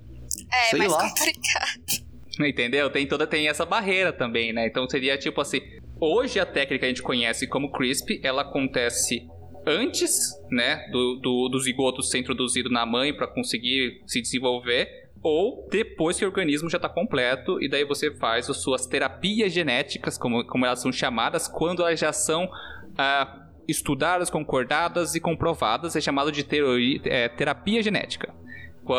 É 0.51 0.69
Sei 0.71 0.79
mais 0.79 0.91
lá. 0.91 1.09
complicado. 1.09 2.05
Entendeu? 2.39 2.89
Tem 2.89 3.07
toda 3.07 3.25
tem 3.25 3.47
essa 3.47 3.65
barreira 3.65 4.11
também, 4.11 4.51
né? 4.51 4.67
Então 4.67 4.89
seria 4.89 5.17
tipo 5.17 5.39
assim, 5.39 5.61
hoje 5.99 6.39
a 6.39 6.45
técnica 6.45 6.79
que 6.79 6.85
a 6.85 6.89
gente 6.89 7.01
conhece 7.01 7.47
como 7.47 7.71
CRISP, 7.71 8.19
ela 8.23 8.41
acontece 8.41 9.25
antes, 9.65 10.37
né, 10.51 10.87
do, 10.91 11.15
do, 11.15 11.49
do 11.49 11.59
zigoto 11.59 12.03
ser 12.03 12.19
introduzido 12.19 12.69
na 12.69 12.85
mãe 12.85 13.13
para 13.13 13.27
conseguir 13.27 14.01
se 14.05 14.21
desenvolver, 14.21 15.04
ou 15.27 15.67
depois 15.71 16.19
que 16.19 16.23
o 16.23 16.27
organismo 16.27 16.69
já 16.69 16.77
está 16.77 16.87
completo 16.87 17.59
e 17.59 17.67
daí 17.67 17.83
você 17.83 18.13
faz 18.15 18.47
as 18.47 18.57
suas 18.57 18.85
terapias 18.85 19.51
genéticas, 19.51 20.19
como, 20.19 20.45
como 20.45 20.67
elas 20.67 20.79
são 20.81 20.91
chamadas, 20.91 21.47
quando 21.47 21.81
elas 21.81 21.99
já 21.99 22.13
são 22.13 22.47
ah, 22.95 23.47
estudadas, 23.67 24.29
concordadas 24.29 25.15
e 25.15 25.19
comprovadas, 25.19 25.95
é 25.95 26.01
chamado 26.01 26.31
de 26.31 26.43
teori- 26.43 27.01
é, 27.05 27.27
terapia 27.27 27.81
genética. 27.81 28.31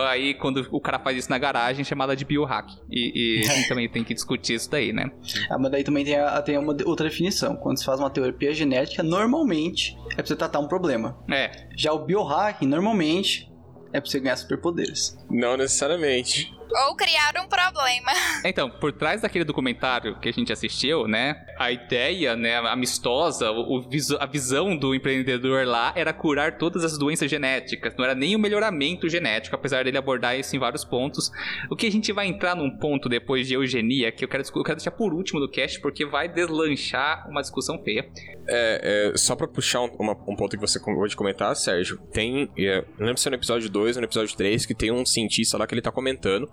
Aí, 0.08 0.34
quando 0.34 0.66
o 0.72 0.80
cara 0.80 0.98
faz 0.98 1.16
isso 1.16 1.30
na 1.30 1.38
garagem, 1.38 1.82
é 1.82 1.84
chamada 1.84 2.16
de 2.16 2.24
biohack. 2.24 2.74
E, 2.90 3.44
e 3.44 3.48
também 3.68 3.88
tem 3.88 4.02
que 4.02 4.12
discutir 4.14 4.54
isso 4.54 4.68
daí, 4.68 4.92
né? 4.92 5.12
Ah, 5.48 5.56
mas 5.60 5.70
daí 5.70 5.84
também 5.84 6.04
tem, 6.04 6.16
a- 6.16 6.42
tem 6.42 6.58
uma 6.58 6.74
outra 6.84 7.08
definição. 7.08 7.54
Quando 7.54 7.78
se 7.78 7.84
faz 7.84 8.00
uma 8.00 8.10
terapia 8.10 8.52
genética, 8.52 9.04
normalmente 9.04 9.96
é 10.10 10.16
pra 10.16 10.26
você 10.26 10.34
tratar 10.34 10.58
um 10.58 10.66
problema. 10.66 11.16
É, 11.30 11.68
Já 11.76 11.92
o 11.92 12.04
biohacking, 12.04 12.66
normalmente, 12.66 13.48
é 13.96 14.00
pra 14.00 14.10
você 14.10 14.20
ganhar 14.20 14.36
superpoderes. 14.36 15.16
Não 15.30 15.56
necessariamente. 15.56 16.55
Ou 16.88 16.96
criar 16.96 17.32
um 17.42 17.48
problema. 17.48 18.12
Então, 18.44 18.70
por 18.70 18.92
trás 18.92 19.22
daquele 19.22 19.44
documentário 19.44 20.18
que 20.20 20.28
a 20.28 20.32
gente 20.32 20.52
assistiu, 20.52 21.08
né? 21.08 21.34
A 21.58 21.72
ideia, 21.72 22.36
né, 22.36 22.56
amistosa, 22.56 23.50
o, 23.50 23.82
a 24.20 24.26
visão 24.26 24.76
do 24.76 24.94
empreendedor 24.94 25.66
lá 25.66 25.92
era 25.96 26.12
curar 26.12 26.56
todas 26.58 26.84
as 26.84 26.96
doenças 26.96 27.28
genéticas. 27.30 27.94
Não 27.96 28.04
era 28.04 28.14
nem 28.14 28.36
o 28.36 28.38
melhoramento 28.38 29.08
genético, 29.08 29.56
apesar 29.56 29.84
dele 29.84 29.98
abordar 29.98 30.38
isso 30.38 30.54
em 30.54 30.58
vários 30.58 30.84
pontos. 30.84 31.30
O 31.70 31.74
que 31.76 31.86
a 31.86 31.90
gente 31.90 32.12
vai 32.12 32.26
entrar 32.26 32.54
num 32.54 32.70
ponto 32.78 33.08
depois 33.08 33.48
de 33.48 33.54
eugenia, 33.54 34.12
que 34.12 34.24
eu 34.24 34.28
quero, 34.28 34.42
eu 34.54 34.62
quero 34.64 34.76
deixar 34.76 34.90
por 34.92 35.12
último 35.12 35.40
do 35.40 35.50
cast, 35.50 35.80
porque 35.80 36.04
vai 36.06 36.28
deslanchar 36.28 37.28
uma 37.28 37.40
discussão 37.40 37.82
feia. 37.82 38.08
É, 38.48 39.10
é, 39.12 39.16
só 39.16 39.34
pra 39.34 39.48
puxar 39.48 39.80
um, 39.80 39.88
uma- 39.98 40.12
um 40.28 40.36
ponto 40.36 40.50
que 40.56 40.60
você 40.60 40.78
acabou 40.78 41.06
de 41.08 41.16
comentar, 41.16 41.54
Sérgio, 41.56 41.98
tem. 42.12 42.48
É, 42.58 42.84
não 42.98 43.06
lembro 43.06 43.20
se 43.20 43.26
é 43.28 43.30
no 43.30 43.36
episódio 43.36 43.68
2 43.68 43.96
ou 43.96 44.02
no 44.02 44.06
episódio 44.06 44.36
3, 44.36 44.64
que 44.66 44.74
tem 44.74 44.92
um 44.92 45.04
cientista 45.04 45.58
lá 45.58 45.66
que 45.66 45.74
ele 45.74 45.82
tá 45.82 45.90
comentando, 45.90 46.48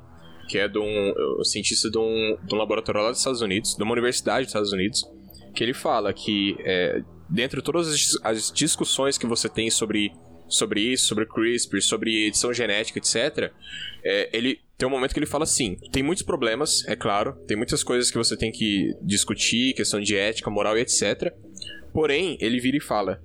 que 0.47 0.57
é 0.57 0.67
de 0.67 0.79
um, 0.79 1.13
o 1.39 1.43
cientista 1.43 1.89
de 1.89 1.97
um, 1.97 2.37
de 2.43 2.53
um 2.53 2.57
laboratório 2.57 3.01
lá 3.01 3.09
dos 3.09 3.19
Estados 3.19 3.41
Unidos, 3.41 3.75
de 3.75 3.83
uma 3.83 3.93
universidade 3.93 4.41
dos 4.41 4.49
Estados 4.49 4.73
Unidos, 4.73 5.03
que 5.53 5.63
ele 5.63 5.73
fala 5.73 6.13
que, 6.13 6.55
é, 6.59 7.01
dentre 7.29 7.61
todas 7.61 7.87
as, 7.87 8.17
as 8.23 8.51
discussões 8.51 9.17
que 9.17 9.25
você 9.25 9.47
tem 9.47 9.69
sobre, 9.69 10.11
sobre 10.47 10.81
isso, 10.81 11.07
sobre 11.07 11.25
CRISPR, 11.25 11.81
sobre 11.81 12.27
edição 12.27 12.53
genética, 12.53 12.99
etc., 12.99 13.51
é, 14.03 14.29
ele 14.33 14.59
tem 14.77 14.87
um 14.87 14.91
momento 14.91 15.13
que 15.13 15.19
ele 15.19 15.25
fala 15.25 15.43
assim: 15.43 15.77
tem 15.91 16.03
muitos 16.03 16.23
problemas, 16.23 16.85
é 16.87 16.95
claro, 16.95 17.33
tem 17.47 17.55
muitas 17.55 17.83
coisas 17.83 18.11
que 18.11 18.17
você 18.17 18.35
tem 18.35 18.51
que 18.51 18.93
discutir, 19.01 19.73
questão 19.73 20.01
de 20.01 20.15
ética, 20.15 20.49
moral 20.49 20.77
e 20.77 20.81
etc. 20.81 21.33
Porém, 21.93 22.37
ele 22.41 22.59
vira 22.59 22.77
e 22.77 22.81
fala: 22.81 23.23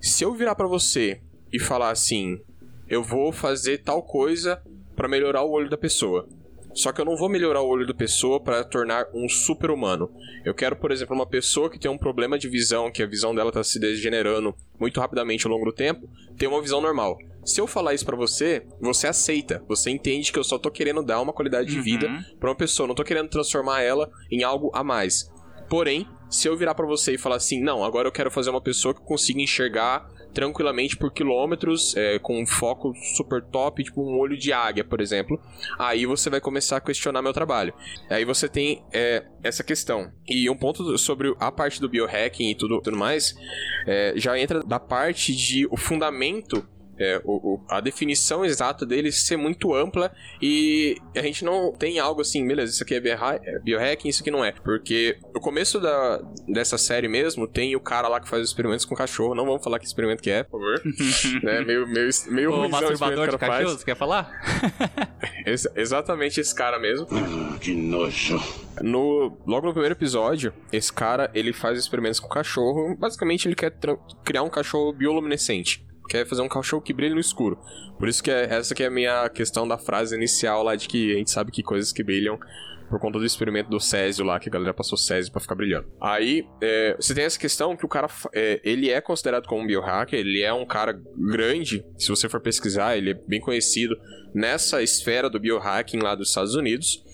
se 0.00 0.24
eu 0.24 0.34
virar 0.34 0.54
pra 0.54 0.66
você 0.66 1.20
e 1.52 1.58
falar 1.58 1.90
assim, 1.90 2.40
eu 2.88 3.02
vou 3.02 3.30
fazer 3.30 3.78
tal 3.78 4.02
coisa 4.02 4.60
pra 4.96 5.08
melhorar 5.08 5.44
o 5.44 5.50
olho 5.50 5.70
da 5.70 5.76
pessoa. 5.76 6.28
Só 6.74 6.92
que 6.92 7.00
eu 7.00 7.04
não 7.04 7.16
vou 7.16 7.28
melhorar 7.28 7.60
o 7.62 7.68
olho 7.68 7.86
da 7.86 7.92
pessoa 7.94 8.40
pra 8.40 8.62
tornar 8.64 9.06
um 9.12 9.28
super 9.28 9.70
humano. 9.70 10.10
Eu 10.44 10.54
quero, 10.54 10.76
por 10.76 10.90
exemplo, 10.92 11.14
uma 11.14 11.26
pessoa 11.26 11.68
que 11.68 11.78
tem 11.78 11.90
um 11.90 11.98
problema 11.98 12.38
de 12.38 12.48
visão, 12.48 12.90
que 12.90 13.02
a 13.02 13.06
visão 13.06 13.34
dela 13.34 13.50
tá 13.50 13.62
se 13.64 13.78
degenerando 13.80 14.54
muito 14.78 15.00
rapidamente 15.00 15.46
ao 15.46 15.52
longo 15.52 15.64
do 15.64 15.72
tempo, 15.72 16.08
ter 16.38 16.46
uma 16.46 16.62
visão 16.62 16.80
normal. 16.80 17.18
Se 17.44 17.60
eu 17.60 17.66
falar 17.66 17.94
isso 17.94 18.04
pra 18.06 18.16
você, 18.16 18.66
você 18.80 19.06
aceita. 19.06 19.62
Você 19.68 19.90
entende 19.90 20.30
que 20.32 20.38
eu 20.38 20.44
só 20.44 20.58
tô 20.58 20.70
querendo 20.70 21.02
dar 21.02 21.20
uma 21.20 21.32
qualidade 21.32 21.70
de 21.70 21.80
vida 21.80 22.06
Uhum. 22.06 22.22
pra 22.38 22.50
uma 22.50 22.56
pessoa, 22.56 22.86
não 22.86 22.94
tô 22.94 23.02
querendo 23.02 23.28
transformar 23.28 23.82
ela 23.82 24.10
em 24.30 24.42
algo 24.44 24.70
a 24.74 24.84
mais. 24.84 25.30
Porém, 25.68 26.06
se 26.28 26.46
eu 26.48 26.56
virar 26.56 26.74
pra 26.74 26.86
você 26.86 27.14
e 27.14 27.18
falar 27.18 27.36
assim, 27.36 27.60
não, 27.62 27.82
agora 27.84 28.06
eu 28.08 28.12
quero 28.12 28.30
fazer 28.30 28.50
uma 28.50 28.60
pessoa 28.60 28.94
que 28.94 29.00
consiga 29.00 29.40
enxergar 29.40 30.06
tranquilamente 30.32 30.96
por 30.96 31.12
quilômetros, 31.12 31.96
é, 31.96 32.18
com 32.18 32.40
um 32.40 32.46
foco 32.46 32.94
super 33.16 33.42
top, 33.42 33.82
tipo 33.82 34.02
um 34.02 34.18
olho 34.18 34.36
de 34.36 34.52
águia, 34.52 34.84
por 34.84 35.00
exemplo, 35.00 35.40
aí 35.78 36.06
você 36.06 36.30
vai 36.30 36.40
começar 36.40 36.76
a 36.76 36.80
questionar 36.80 37.22
meu 37.22 37.32
trabalho. 37.32 37.74
Aí 38.08 38.24
você 38.24 38.48
tem 38.48 38.82
é, 38.92 39.24
essa 39.42 39.62
questão. 39.62 40.12
E 40.28 40.48
um 40.48 40.56
ponto 40.56 40.96
sobre 40.98 41.34
a 41.38 41.50
parte 41.50 41.80
do 41.80 41.88
biohacking 41.88 42.50
e 42.50 42.54
tudo, 42.54 42.80
tudo 42.80 42.96
mais, 42.96 43.34
é, 43.86 44.12
já 44.16 44.38
entra 44.38 44.62
da 44.62 44.78
parte 44.78 45.34
de 45.34 45.66
o 45.70 45.76
fundamento 45.76 46.66
é, 47.00 47.20
o- 47.24 47.54
o- 47.54 47.64
a 47.68 47.80
definição 47.80 48.44
exata 48.44 48.84
dele 48.84 49.10
ser 49.10 49.36
muito 49.38 49.74
ampla 49.74 50.12
e 50.40 50.96
a 51.16 51.22
gente 51.22 51.44
não 51.44 51.72
tem 51.72 51.98
algo 51.98 52.20
assim, 52.20 52.46
beleza, 52.46 52.72
isso 52.74 52.82
aqui 52.84 52.94
é 52.94 52.98
é 53.00 53.58
biohacking, 53.60 54.08
isso 54.08 54.20
aqui 54.20 54.30
não 54.30 54.44
é. 54.44 54.52
Porque 54.52 55.16
no 55.34 55.40
começo 55.40 55.80
da, 55.80 56.20
dessa 56.46 56.76
série 56.76 57.08
mesmo, 57.08 57.46
tem 57.48 57.74
o 57.74 57.80
cara 57.80 58.06
lá 58.06 58.20
que 58.20 58.28
faz 58.28 58.44
experimentos 58.46 58.84
com 58.84 58.94
cachorro, 58.94 59.34
não 59.34 59.46
vamos 59.46 59.64
falar 59.64 59.78
que 59.78 59.86
experimento 59.86 60.22
que 60.22 60.30
é, 60.30 60.42
por 60.44 60.60
favor. 60.60 60.82
né? 61.42 61.60
Meio, 61.62 61.86
meio, 61.88 62.08
meio 62.28 62.52
O 62.52 62.68
masturbador 62.68 63.28
de 63.30 63.38
cachorro, 63.38 63.64
faz. 63.68 63.78
você 63.78 63.84
quer 63.84 63.96
falar? 63.96 64.30
Ex- 65.46 65.68
exatamente 65.74 66.40
esse 66.40 66.54
cara 66.54 66.78
mesmo. 66.78 67.06
Que 67.60 67.74
nojo. 67.74 68.38
No, 68.82 69.38
logo 69.46 69.66
no 69.66 69.72
primeiro 69.72 69.94
episódio, 69.94 70.52
esse 70.72 70.92
cara, 70.92 71.30
ele 71.34 71.52
faz 71.52 71.78
experimentos 71.78 72.20
com 72.20 72.28
cachorro. 72.28 72.94
Basicamente, 72.96 73.46
ele 73.48 73.54
quer 73.54 73.72
criar 74.24 74.42
um 74.42 74.50
cachorro 74.50 74.92
bioluminescente. 74.92 75.84
Quer 76.10 76.26
fazer 76.26 76.42
um 76.42 76.48
cachorro 76.48 76.82
que 76.82 76.92
brilha 76.92 77.14
no 77.14 77.20
escuro. 77.20 77.56
Por 77.96 78.08
isso 78.08 78.20
que 78.20 78.32
é, 78.32 78.52
essa 78.52 78.74
que 78.74 78.82
é 78.82 78.86
a 78.86 78.90
minha 78.90 79.28
questão 79.28 79.66
da 79.66 79.78
frase 79.78 80.16
inicial 80.16 80.64
lá 80.64 80.74
de 80.74 80.88
que 80.88 81.14
a 81.14 81.18
gente 81.18 81.30
sabe 81.30 81.52
que 81.52 81.62
coisas 81.62 81.92
que 81.92 82.02
brilham 82.02 82.36
por 82.88 82.98
conta 82.98 83.20
do 83.20 83.24
experimento 83.24 83.70
do 83.70 83.78
Césio 83.78 84.24
lá, 84.24 84.40
que 84.40 84.48
a 84.48 84.52
galera 84.52 84.74
passou 84.74 84.98
Césio 84.98 85.30
pra 85.30 85.40
ficar 85.40 85.54
brilhando. 85.54 85.86
Aí, 86.00 86.44
é, 86.60 86.96
você 86.96 87.14
tem 87.14 87.22
essa 87.22 87.38
questão 87.38 87.76
que 87.76 87.84
o 87.84 87.88
cara, 87.88 88.08
é, 88.34 88.60
ele 88.64 88.90
é 88.90 89.00
considerado 89.00 89.46
como 89.46 89.62
um 89.62 89.66
biohacker, 89.68 90.18
ele 90.18 90.42
é 90.42 90.52
um 90.52 90.66
cara 90.66 91.00
grande, 91.16 91.86
se 91.96 92.08
você 92.08 92.28
for 92.28 92.40
pesquisar, 92.40 92.96
ele 92.96 93.10
é 93.10 93.14
bem 93.14 93.40
conhecido 93.40 93.96
nessa 94.34 94.82
esfera 94.82 95.30
do 95.30 95.38
biohacking 95.38 96.00
lá 96.00 96.16
dos 96.16 96.30
Estados 96.30 96.56
Unidos. 96.56 97.04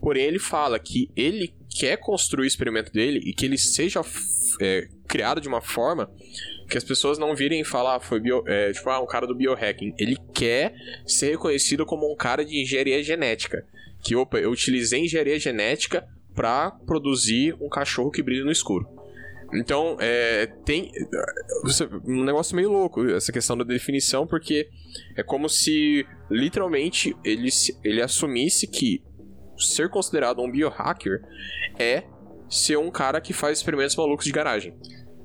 Porém, 0.00 0.24
ele 0.24 0.38
fala 0.38 0.78
que 0.78 1.10
ele 1.14 1.52
quer 1.68 1.98
construir 1.98 2.44
o 2.44 2.46
experimento 2.46 2.90
dele 2.90 3.20
e 3.22 3.34
que 3.34 3.44
ele 3.44 3.58
seja 3.58 4.00
é, 4.58 4.88
criado 5.06 5.42
de 5.42 5.48
uma 5.48 5.60
forma 5.60 6.10
que 6.68 6.76
as 6.76 6.84
pessoas 6.84 7.18
não 7.18 7.34
virem 7.34 7.64
falar, 7.64 7.96
ah, 7.96 8.00
foi 8.00 8.20
bio, 8.20 8.44
é, 8.46 8.72
tipo, 8.72 8.88
ah, 8.90 9.00
um 9.00 9.06
cara 9.06 9.26
do 9.26 9.34
biohacking. 9.34 9.94
Ele 9.98 10.16
quer 10.34 10.74
ser 11.06 11.30
reconhecido 11.30 11.86
como 11.86 12.10
um 12.10 12.14
cara 12.14 12.44
de 12.44 12.60
engenharia 12.60 13.02
genética. 13.02 13.64
Que, 14.02 14.14
opa, 14.14 14.38
eu 14.38 14.50
utilizei 14.50 15.04
engenharia 15.04 15.38
genética 15.38 16.06
pra 16.34 16.70
produzir 16.70 17.56
um 17.60 17.68
cachorro 17.68 18.10
que 18.10 18.22
brilha 18.22 18.44
no 18.44 18.52
escuro. 18.52 18.86
Então, 19.52 19.96
é, 19.98 20.46
tem 20.64 20.92
um 22.04 22.22
negócio 22.22 22.54
meio 22.54 22.70
louco 22.70 23.08
essa 23.08 23.32
questão 23.32 23.56
da 23.56 23.64
definição, 23.64 24.26
porque 24.26 24.68
é 25.16 25.22
como 25.22 25.48
se 25.48 26.06
literalmente 26.30 27.16
ele, 27.24 27.48
ele 27.82 28.02
assumisse 28.02 28.66
que 28.66 29.02
ser 29.56 29.88
considerado 29.88 30.42
um 30.42 30.50
biohacker 30.50 31.22
é 31.78 32.04
ser 32.48 32.76
um 32.76 32.90
cara 32.90 33.20
que 33.20 33.32
faz 33.32 33.58
experimentos 33.58 33.96
malucos 33.96 34.26
de 34.26 34.32
garagem. 34.32 34.74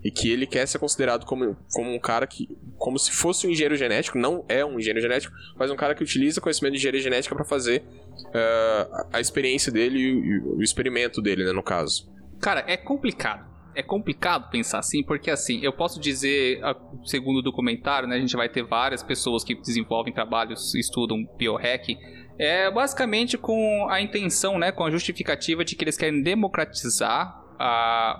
E 0.03 0.11
que 0.11 0.31
ele 0.31 0.45
quer 0.45 0.67
ser 0.67 0.79
considerado 0.79 1.25
como, 1.25 1.55
como 1.71 1.93
um 1.93 1.99
cara 1.99 2.27
que. 2.27 2.49
como 2.77 2.99
se 2.99 3.11
fosse 3.11 3.47
um 3.47 3.49
engenheiro 3.49 3.75
genético, 3.75 4.17
não 4.17 4.43
é 4.49 4.65
um 4.65 4.77
engenheiro 4.77 5.01
genético, 5.01 5.33
mas 5.57 5.71
um 5.71 5.75
cara 5.75 5.95
que 5.95 6.03
utiliza 6.03 6.41
conhecimento 6.41 6.73
de 6.73 6.79
engenharia 6.79 7.01
genética 7.01 7.35
para 7.35 7.45
fazer 7.45 7.83
uh, 8.11 9.07
a 9.13 9.19
experiência 9.19 9.71
dele 9.71 9.99
e 9.99 10.39
o, 10.39 10.57
o 10.57 10.63
experimento 10.63 11.21
dele, 11.21 11.45
né, 11.45 11.51
no 11.51 11.63
caso. 11.63 12.11
Cara, 12.39 12.63
é 12.67 12.75
complicado 12.75 13.53
é 13.75 13.81
complicado 13.81 14.49
pensar 14.49 14.79
assim, 14.79 15.03
porque 15.03 15.31
assim, 15.31 15.59
eu 15.63 15.73
posso 15.73 15.99
dizer, 15.99 16.61
segundo 17.05 17.37
o 17.37 17.41
documentário, 17.41 18.07
né, 18.07 18.15
a 18.15 18.19
gente 18.19 18.35
vai 18.35 18.47
ter 18.47 18.63
várias 18.63 19.01
pessoas 19.01 19.43
que 19.43 19.55
desenvolvem 19.55 20.13
trabalhos, 20.13 20.75
estudam 20.75 21.25
biohack, 21.37 21.97
é 22.37 22.69
basicamente 22.71 23.37
com 23.37 23.87
a 23.89 24.01
intenção, 24.01 24.57
né, 24.57 24.71
com 24.71 24.83
a 24.83 24.91
justificativa 24.91 25.63
de 25.63 25.75
que 25.75 25.83
eles 25.83 25.97
querem 25.97 26.21
democratizar 26.21 27.42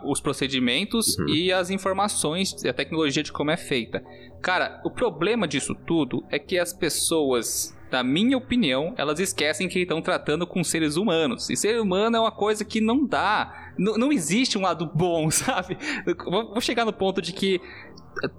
os 0.05 0.21
procedimentos 0.21 1.17
uhum. 1.17 1.29
e 1.29 1.51
as 1.51 1.69
informações 1.69 2.63
e 2.63 2.69
a 2.69 2.73
tecnologia 2.73 3.23
de 3.23 3.31
como 3.31 3.51
é 3.51 3.57
feita. 3.57 4.03
Cara, 4.41 4.81
o 4.85 4.91
problema 4.91 5.47
disso 5.47 5.75
tudo 5.75 6.23
é 6.29 6.39
que 6.39 6.57
as 6.57 6.73
pessoas 6.73 7.75
na 7.93 8.01
minha 8.03 8.35
opinião, 8.35 8.95
elas 8.97 9.19
esquecem 9.19 9.69
que 9.69 9.81
estão 9.81 10.01
tratando 10.01 10.47
com 10.47 10.63
seres 10.63 10.97
humanos. 10.97 11.47
E 11.51 11.55
ser 11.55 11.79
humano 11.79 12.17
é 12.17 12.19
uma 12.19 12.31
coisa 12.31 12.65
que 12.65 12.81
não 12.81 13.05
dá. 13.05 13.71
N 13.77 13.99
não 13.99 14.11
existe 14.11 14.57
um 14.57 14.61
lado 14.61 14.89
bom, 14.95 15.29
sabe? 15.31 15.77
Vou 16.25 16.59
chegar 16.59 16.85
no 16.85 16.91
ponto 16.91 17.21
de 17.21 17.31
que 17.31 17.61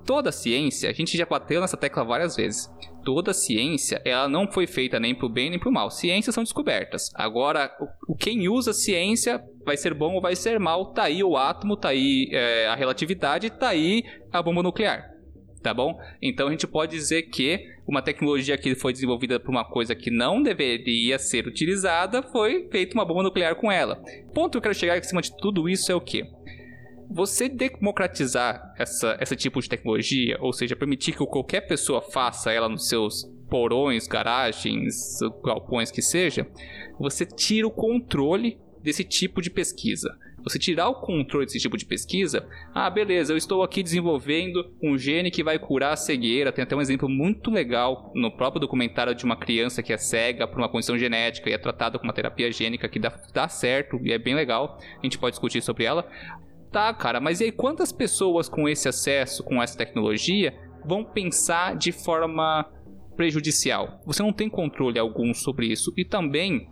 toda 0.05 0.33
ciência, 0.33 0.91
a 0.91 0.93
gente 0.93 1.17
já 1.17 1.25
bateu 1.25 1.61
nessa 1.61 1.77
tecla 1.77 2.05
várias 2.05 2.35
vezes. 2.35 2.69
Toda 3.05 3.35
ciência, 3.35 4.01
ela 4.05 4.29
não 4.29 4.51
foi 4.51 4.67
feita 4.67 4.99
nem 4.99 5.15
pro 5.15 5.29
bem 5.29 5.51
nem 5.51 5.59
pro 5.59 5.71
mal. 5.73 5.91
Ciências 5.91 6.35
são 6.35 6.43
descobertas. 6.43 7.11
Agora, 7.15 7.71
o, 8.09 8.17
quem 8.17 8.49
usa 8.49 8.73
ciência 8.73 9.43
vai 9.65 9.77
ser 9.77 9.93
bom 9.95 10.15
ou 10.15 10.21
vai 10.21 10.35
ser 10.35 10.59
mal. 10.59 10.93
Tá 10.93 11.05
aí 11.05 11.23
o 11.23 11.37
átomo, 11.37 11.77
tá 11.77 11.91
aí 11.91 12.29
é, 12.33 12.67
a 12.67 12.75
relatividade, 12.75 13.51
tá 13.51 13.69
aí 13.69 14.05
a 14.33 14.43
bomba 14.43 14.63
nuclear 14.63 15.15
tá 15.65 15.73
bom? 15.73 15.99
Então 16.21 16.47
a 16.47 16.51
gente 16.51 16.67
pode 16.67 16.93
dizer 16.93 17.23
que 17.23 17.59
uma 17.89 18.03
tecnologia 18.03 18.57
que 18.59 18.75
foi 18.75 18.93
desenvolvida 18.93 19.41
por 19.41 19.51
uma 19.51 19.65
coisa 19.65 19.95
que 19.95 20.11
não 20.11 20.43
deveria 20.43 21.19
ser 21.19 21.47
utilizada 21.47 22.23
foi 22.23 22.69
feita 22.71 22.95
uma 22.95 23.05
bomba 23.05 23.23
nuclear 23.23 23.57
com 23.57 23.73
ela. 23.73 23.99
O 24.29 24.33
ponto 24.33 24.53
que 24.53 24.59
eu 24.59 24.63
quero 24.63 24.75
chegar 24.75 24.99
acima 24.99 25.23
de 25.23 25.35
tudo 25.39 25.67
isso 25.67 25.91
é 25.91 25.95
o 25.95 26.01
que? 26.03 26.23
Você 27.11 27.49
democratizar 27.49 28.75
essa, 28.77 29.17
esse 29.21 29.37
tipo 29.37 29.61
de 29.61 29.69
tecnologia, 29.69 30.37
ou 30.41 30.53
seja, 30.53 30.75
permitir 30.75 31.13
que 31.13 31.25
qualquer 31.27 31.63
pessoa 31.63 32.01
faça 32.01 32.51
ela 32.51 32.69
nos 32.69 32.89
seus 32.89 33.25
porões, 33.49 34.07
garagens, 34.09 35.19
galpões 35.45 35.91
que 35.91 36.03
seja, 36.03 36.47
você 36.99 37.25
tira 37.25 37.67
o 37.67 37.71
controle 37.71 38.59
desse 38.83 39.05
tipo 39.05 39.41
de 39.41 39.51
pesquisa. 39.51 40.19
Você 40.45 40.59
tirar 40.59 40.91
o 40.91 40.97
controle 40.97 41.47
desse 41.47 41.59
tipo 41.59 41.75
de 41.75 41.87
pesquisa, 41.87 42.47
ah, 42.75 42.91
beleza, 42.91 43.33
eu 43.33 43.37
estou 43.37 43.63
aqui 43.63 43.83
desenvolvendo 43.83 44.75
um 44.83 44.99
gene 44.99 45.31
que 45.31 45.43
vai 45.43 45.59
curar 45.59 45.95
a 45.95 45.97
cegueira. 45.97 46.53
Tem 46.53 46.63
até 46.63 46.77
um 46.77 46.83
exemplo 46.83 47.09
muito 47.09 47.51
legal 47.51 48.13
no 48.15 48.31
próprio 48.31 48.61
documentário 48.61 49.15
de 49.15 49.25
uma 49.25 49.37
criança 49.37 49.83
que 49.83 49.91
é 49.91 49.97
cega 49.97 50.47
por 50.47 50.59
uma 50.59 50.69
condição 50.69 50.99
genética 50.99 51.49
e 51.49 51.55
é 51.55 51.59
tratada 51.59 51.99
com 51.99 52.05
uma 52.05 52.13
terapia 52.13 52.53
gênica 52.53 52.87
que 52.91 52.99
dá, 52.99 53.19
dá 53.33 53.49
certo 53.49 53.99
e 54.03 54.13
é 54.13 54.19
bem 54.19 54.35
legal. 54.35 54.79
A 54.99 55.07
gente 55.07 55.19
pode 55.19 55.33
discutir 55.33 55.63
sobre 55.63 55.85
ela. 55.85 56.07
Tá, 56.75 56.93
cara, 56.93 57.21
mas 57.21 57.41
e 57.41 57.45
aí 57.45 57.53
quantas 57.53 57.93
pessoas 57.93 58.49
com 58.49 58.69
esse 58.69 58.89
acesso, 58.89 59.45
com 59.45 59.63
essa 59.63 59.79
tecnologia, 59.79 60.53
vão 60.85 61.05
pensar 61.05 61.77
de 61.77 61.93
forma 61.93 62.69
prejudicial? 63.15 64.01
Você 64.05 64.25
não 64.25 64.33
tem 64.33 64.51
controle 64.51 64.99
algum 64.99 65.33
sobre 65.33 65.69
isso. 65.69 65.95
E 65.97 66.05
também 66.05 66.69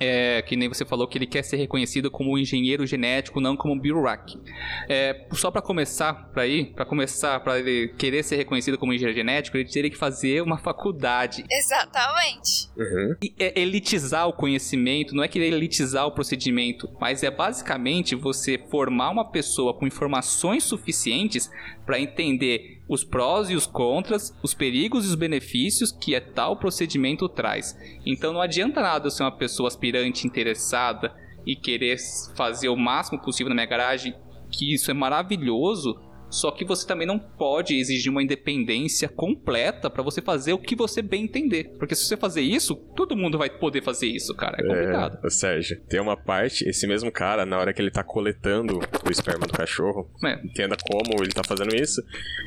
é, 0.00 0.40
que 0.40 0.56
nem 0.56 0.66
você 0.66 0.84
falou 0.84 1.06
que 1.06 1.18
ele 1.18 1.26
quer 1.26 1.42
ser 1.42 1.56
reconhecido 1.56 2.10
como 2.10 2.38
engenheiro 2.38 2.86
genético, 2.86 3.38
não 3.40 3.54
como 3.54 3.74
um 3.74 3.78
biohack. 3.78 4.40
É, 4.88 5.26
só 5.32 5.50
para 5.50 5.60
começar 5.60 6.30
para 6.32 6.46
ir, 6.46 6.72
para 6.72 6.86
começar 6.86 7.38
para 7.40 7.58
ele 7.58 7.88
querer 7.98 8.22
ser 8.22 8.36
reconhecido 8.36 8.78
como 8.78 8.94
engenheiro 8.94 9.16
genético, 9.16 9.58
ele 9.58 9.68
teria 9.68 9.90
que 9.90 9.96
fazer 9.96 10.42
uma 10.42 10.56
faculdade. 10.56 11.44
Exatamente. 11.50 12.70
Uhum. 12.76 13.16
E 13.22 13.34
é 13.38 13.60
elitizar 13.60 14.26
o 14.26 14.32
conhecimento, 14.32 15.14
não 15.14 15.22
é 15.22 15.28
querer 15.28 15.48
elitizar 15.52 16.06
o 16.06 16.12
procedimento, 16.12 16.88
mas 16.98 17.22
é 17.22 17.30
basicamente 17.30 18.14
você 18.14 18.58
formar 18.70 19.10
uma 19.10 19.30
pessoa 19.30 19.74
com 19.74 19.86
informações 19.86 20.64
suficientes 20.64 21.50
para 21.84 22.00
entender 22.00 22.79
os 22.90 23.04
prós 23.04 23.48
e 23.48 23.54
os 23.54 23.66
contras, 23.66 24.36
os 24.42 24.52
perigos 24.52 25.04
e 25.04 25.08
os 25.08 25.14
benefícios 25.14 25.92
que 25.92 26.12
é 26.12 26.18
tal 26.18 26.56
procedimento 26.56 27.28
traz. 27.28 27.78
Então 28.04 28.32
não 28.32 28.40
adianta 28.40 28.82
nada 28.82 29.06
eu 29.06 29.10
ser 29.12 29.22
uma 29.22 29.30
pessoa 29.30 29.68
aspirante 29.68 30.26
interessada 30.26 31.14
e 31.46 31.54
querer 31.54 31.96
fazer 32.34 32.68
o 32.68 32.76
máximo 32.76 33.22
possível 33.22 33.48
na 33.48 33.54
minha 33.54 33.66
garagem, 33.66 34.12
que 34.50 34.74
isso 34.74 34.90
é 34.90 34.94
maravilhoso, 34.94 36.00
só 36.30 36.50
que 36.50 36.64
você 36.64 36.86
também 36.86 37.06
não 37.06 37.18
pode 37.18 37.74
exigir 37.76 38.10
uma 38.10 38.22
independência 38.22 39.08
completa 39.08 39.90
para 39.90 40.02
você 40.02 40.22
fazer 40.22 40.52
o 40.52 40.58
que 40.58 40.76
você 40.76 41.02
bem 41.02 41.24
entender. 41.24 41.72
Porque 41.78 41.94
se 41.94 42.04
você 42.04 42.16
fazer 42.16 42.42
isso, 42.42 42.74
todo 42.96 43.16
mundo 43.16 43.36
vai 43.36 43.50
poder 43.50 43.82
fazer 43.82 44.06
isso, 44.06 44.34
cara. 44.34 44.56
É 44.58 44.62
complicado. 44.62 45.18
É, 45.24 45.30
Sérgio, 45.30 45.80
tem 45.88 46.00
uma 46.00 46.16
parte, 46.16 46.68
esse 46.68 46.86
mesmo 46.86 47.10
cara, 47.10 47.44
na 47.44 47.58
hora 47.58 47.72
que 47.72 47.82
ele 47.82 47.90
tá 47.90 48.04
coletando 48.04 48.78
o 48.78 49.10
esperma 49.10 49.46
do 49.46 49.52
cachorro, 49.52 50.10
é. 50.24 50.34
entenda 50.44 50.76
como 50.76 51.22
ele 51.22 51.32
tá 51.32 51.42
fazendo 51.44 51.74
isso, 51.74 52.02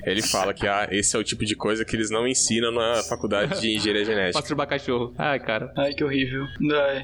ele 0.06 0.22
fala 0.22 0.54
que 0.54 0.68
ah, 0.68 0.88
esse 0.92 1.16
é 1.16 1.20
o 1.20 1.24
tipo 1.24 1.46
de 1.46 1.56
coisa 1.56 1.84
que 1.84 1.96
eles 1.96 2.10
não 2.10 2.28
ensinam 2.28 2.72
na 2.72 3.04
faculdade 3.04 3.60
de 3.60 3.76
engenharia 3.76 4.06
genética. 4.06 4.40
Masturbar 4.40 4.68
cachorro. 4.68 5.14
Ai, 5.18 5.40
cara. 5.40 5.74
Ai, 5.78 5.94
que 5.94 6.04
horrível. 6.04 6.46
Ai. 6.72 7.04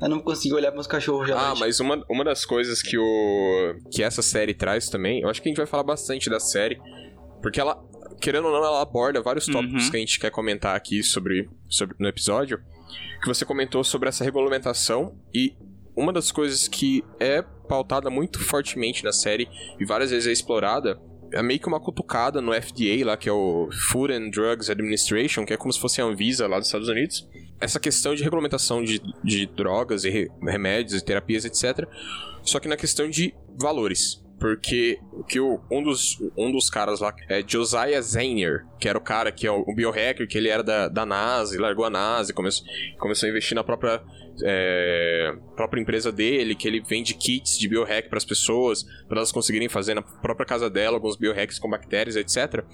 Eu 0.00 0.08
não 0.08 0.20
consigo 0.20 0.56
olhar 0.56 0.72
pros 0.72 0.86
cachorros 0.86 1.28
já. 1.28 1.38
Ah, 1.38 1.54
mas 1.54 1.78
uma, 1.80 2.04
uma 2.08 2.24
das 2.24 2.44
coisas 2.44 2.82
que 2.82 2.98
o 2.98 3.74
que 3.90 4.02
essa 4.02 4.22
série 4.22 4.54
traz 4.54 4.88
também, 4.88 5.20
eu 5.20 5.28
acho 5.28 5.40
que 5.40 5.48
a 5.48 5.50
gente 5.50 5.58
vai 5.58 5.66
falar 5.66 5.84
bastante 5.92 6.30
da 6.30 6.40
série, 6.40 6.80
porque 7.40 7.60
ela, 7.60 7.82
querendo 8.20 8.46
ou 8.46 8.52
não, 8.52 8.64
ela 8.64 8.80
aborda 8.82 9.20
vários 9.20 9.46
tópicos 9.46 9.84
uhum. 9.84 9.90
que 9.90 9.96
a 9.96 10.00
gente 10.00 10.18
quer 10.18 10.30
comentar 10.30 10.74
aqui 10.74 11.02
sobre, 11.02 11.48
sobre 11.68 11.96
no 11.98 12.08
episódio, 12.08 12.60
que 13.20 13.28
você 13.28 13.44
comentou 13.44 13.84
sobre 13.84 14.08
essa 14.08 14.24
regulamentação 14.24 15.16
e 15.32 15.54
uma 15.94 16.12
das 16.12 16.32
coisas 16.32 16.66
que 16.66 17.04
é 17.20 17.42
pautada 17.68 18.10
muito 18.10 18.38
fortemente 18.38 19.04
na 19.04 19.12
série 19.12 19.48
e 19.78 19.84
várias 19.84 20.10
vezes 20.10 20.26
é 20.26 20.32
explorada 20.32 20.98
é 21.32 21.42
meio 21.42 21.58
que 21.58 21.66
uma 21.66 21.80
cutucada 21.80 22.40
no 22.40 22.52
FDA 22.52 23.04
lá, 23.04 23.16
que 23.16 23.28
é 23.28 23.32
o 23.32 23.68
Food 23.90 24.12
and 24.12 24.30
Drugs 24.30 24.68
Administration, 24.70 25.44
que 25.46 25.54
é 25.54 25.56
como 25.56 25.72
se 25.72 25.80
fosse 25.80 26.00
a 26.00 26.04
Anvisa 26.04 26.46
lá 26.46 26.58
dos 26.58 26.68
Estados 26.68 26.88
Unidos. 26.88 27.26
Essa 27.58 27.80
questão 27.80 28.14
de 28.14 28.22
regulamentação 28.22 28.84
de, 28.84 29.00
de 29.24 29.46
drogas 29.46 30.04
e 30.04 30.30
remédios 30.42 31.00
e 31.00 31.04
terapias, 31.04 31.44
etc. 31.44 31.88
Só 32.42 32.60
que 32.60 32.68
na 32.68 32.76
questão 32.76 33.08
de 33.08 33.34
valores. 33.58 34.22
Porque 34.38 34.98
que 35.28 35.38
o, 35.38 35.60
um, 35.70 35.82
dos, 35.82 36.18
um 36.36 36.50
dos 36.50 36.68
caras 36.68 37.00
lá 37.00 37.14
é 37.28 37.44
Josiah 37.46 38.00
Zanier, 38.00 38.64
que 38.80 38.88
era 38.88 38.98
o 38.98 39.00
cara 39.00 39.30
que 39.30 39.46
é 39.46 39.52
o, 39.52 39.60
o 39.60 39.74
biohacker, 39.74 40.26
que 40.26 40.36
ele 40.36 40.48
era 40.48 40.62
da, 40.62 40.88
da 40.88 41.06
NASA, 41.06 41.60
largou 41.60 41.84
a 41.84 41.90
NASA 41.90 42.32
começou, 42.32 42.66
começou 42.98 43.28
a 43.28 43.30
investir 43.30 43.54
na 43.54 43.62
própria 43.62 44.02
é, 44.42 45.34
própria 45.54 45.80
empresa 45.80 46.10
dele, 46.10 46.54
que 46.54 46.66
ele 46.66 46.80
vende 46.80 47.14
kits 47.14 47.58
de 47.58 47.68
biohack 47.68 48.08
para 48.08 48.18
as 48.18 48.24
pessoas, 48.24 48.84
para 49.08 49.18
elas 49.18 49.30
conseguirem 49.30 49.68
fazer 49.68 49.94
na 49.94 50.02
própria 50.02 50.46
casa 50.46 50.70
dela 50.70 50.96
alguns 50.96 51.16
biohacks 51.16 51.58
com 51.58 51.68
bactérias, 51.68 52.16
etc. 52.16 52.64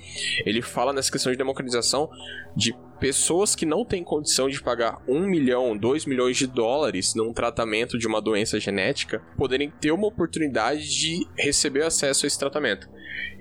Ele 0.44 0.62
fala 0.62 0.92
nessa 0.92 1.11
questão 1.11 1.33
de 1.33 1.38
democratização 1.38 2.09
de 2.57 2.75
pessoas 3.01 3.55
que 3.55 3.67
não 3.67 3.85
têm 3.85 4.05
condição 4.05 4.49
de 4.49 4.61
pagar 4.63 5.01
um 5.07 5.21
milhão, 5.21 5.77
dois 5.77 6.05
milhões 6.05 6.37
de 6.37 6.47
dólares 6.47 7.15
num 7.15 7.33
tratamento 7.33 7.99
de 7.99 8.07
uma 8.07 8.21
doença 8.21 8.59
genética 8.59 9.23
poderem 9.37 9.71
ter 9.71 9.93
uma 9.93 10.07
oportunidade 10.07 10.89
de 10.89 11.27
receber 11.37 11.83
acesso 11.83 12.25
a 12.25 12.29
esse 12.29 12.39
tratamento. 12.39 12.89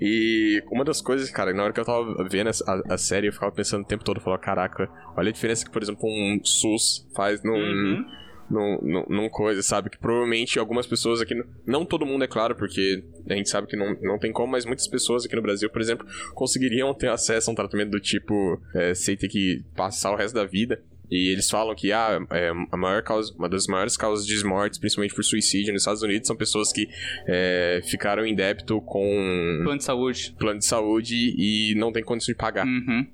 E 0.00 0.62
uma 0.70 0.84
das 0.84 1.00
coisas, 1.00 1.28
cara, 1.30 1.52
na 1.52 1.64
hora 1.64 1.72
que 1.72 1.80
eu 1.80 1.84
tava 1.84 2.24
vendo 2.28 2.48
a, 2.48 2.94
a 2.94 2.98
série, 2.98 3.28
eu 3.28 3.32
ficava 3.32 3.50
pensando 3.50 3.82
o 3.82 3.86
tempo 3.86 4.04
todo, 4.04 4.18
eu 4.18 4.22
falava, 4.22 4.40
caraca, 4.40 4.88
olha 5.16 5.30
a 5.30 5.32
diferença 5.32 5.64
que, 5.64 5.70
por 5.70 5.82
exemplo, 5.82 6.08
um 6.08 6.40
SUS 6.44 7.08
faz 7.14 7.42
num. 7.42 7.54
Uhum. 7.54 8.04
Num, 8.50 8.78
num, 8.80 9.04
num, 9.08 9.28
coisa, 9.28 9.62
sabe? 9.62 9.90
Que 9.90 9.98
provavelmente 9.98 10.58
algumas 10.58 10.86
pessoas 10.86 11.20
aqui. 11.20 11.34
Não 11.66 11.84
todo 11.84 12.06
mundo, 12.06 12.24
é 12.24 12.26
claro, 12.26 12.54
porque 12.56 13.04
a 13.28 13.34
gente 13.34 13.50
sabe 13.50 13.66
que 13.66 13.76
não, 13.76 13.94
não 14.00 14.18
tem 14.18 14.32
como, 14.32 14.52
mas 14.52 14.64
muitas 14.64 14.86
pessoas 14.86 15.26
aqui 15.26 15.36
no 15.36 15.42
Brasil, 15.42 15.68
por 15.68 15.82
exemplo, 15.82 16.06
conseguiriam 16.34 16.94
ter 16.94 17.10
acesso 17.10 17.50
a 17.50 17.52
um 17.52 17.54
tratamento 17.54 17.90
do 17.90 18.00
tipo 18.00 18.58
é, 18.74 18.94
sem 18.94 19.16
ter 19.16 19.28
que 19.28 19.62
passar 19.76 20.12
o 20.12 20.16
resto 20.16 20.34
da 20.34 20.44
vida. 20.44 20.82
E 21.10 21.30
eles 21.30 21.48
falam 21.48 21.74
que 21.74 21.90
ah, 21.90 22.20
é, 22.30 22.50
a 22.70 22.76
maior 22.76 23.02
causa, 23.02 23.32
uma 23.34 23.48
das 23.48 23.66
maiores 23.66 23.96
causas 23.96 24.26
de 24.26 24.44
mortes, 24.44 24.78
principalmente 24.78 25.14
por 25.14 25.24
suicídio 25.24 25.72
nos 25.72 25.82
Estados 25.82 26.02
Unidos, 26.02 26.26
são 26.26 26.36
pessoas 26.36 26.70
que 26.72 26.88
é, 27.26 27.80
ficaram 27.84 28.26
em 28.26 28.34
débito 28.34 28.80
com 28.82 29.60
plano 29.64 29.78
de 29.78 29.84
saúde, 29.84 30.34
plano 30.38 30.58
de 30.58 30.66
saúde 30.66 31.34
e 31.36 31.74
não 31.76 31.92
tem 31.92 32.04
condição 32.04 32.32
de 32.32 32.38
pagar. 32.38 32.66
Uhum. 32.66 33.06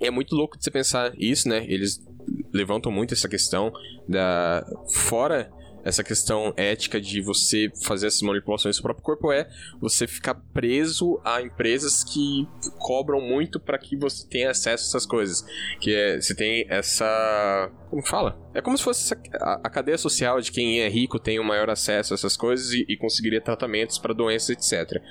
É 0.00 0.10
muito 0.10 0.34
louco 0.34 0.56
de 0.56 0.64
você 0.64 0.70
pensar 0.70 1.12
isso, 1.16 1.48
né? 1.48 1.64
Eles 1.68 2.00
levantam 2.52 2.92
muito 2.92 3.14
essa 3.14 3.28
questão 3.28 3.72
da 4.08 4.64
fora 4.94 5.50
essa 5.84 6.04
questão 6.04 6.52
ética 6.56 7.00
de 7.00 7.20
você 7.20 7.70
fazer 7.82 8.06
essas 8.06 8.22
manipulações 8.22 8.76
do 8.76 8.82
próprio 8.82 9.04
corpo 9.04 9.32
é 9.32 9.48
você 9.80 10.06
ficar 10.06 10.34
preso 10.52 11.20
a 11.24 11.42
empresas 11.42 12.04
que 12.04 12.46
cobram 12.78 13.20
muito 13.20 13.58
para 13.58 13.78
que 13.78 13.96
você 13.96 14.26
tenha 14.28 14.50
acesso 14.50 14.84
a 14.84 14.88
essas 14.88 15.06
coisas. 15.06 15.44
Que 15.80 15.94
é, 15.94 16.20
você 16.20 16.34
tem 16.34 16.66
essa. 16.68 17.70
Como 17.90 18.06
fala? 18.06 18.40
É 18.54 18.62
como 18.62 18.78
se 18.78 18.84
fosse 18.84 19.14
a, 19.34 19.60
a, 19.64 19.70
cadeia 19.70 19.98
social 19.98 20.40
de 20.40 20.50
quem 20.50 20.80
é 20.80 20.88
rico 20.88 21.18
tem 21.18 21.38
o 21.38 21.44
maior 21.44 21.68
acesso 21.68 22.14
a 22.14 22.16
essas 22.16 22.36
coisas 22.36 22.72
e, 22.72 22.86
e 22.88 22.96
conseguiria 22.96 23.40
tratamentos 23.40 23.98
para 23.98 24.14
doenças, 24.14 24.50
etc. 24.50 25.02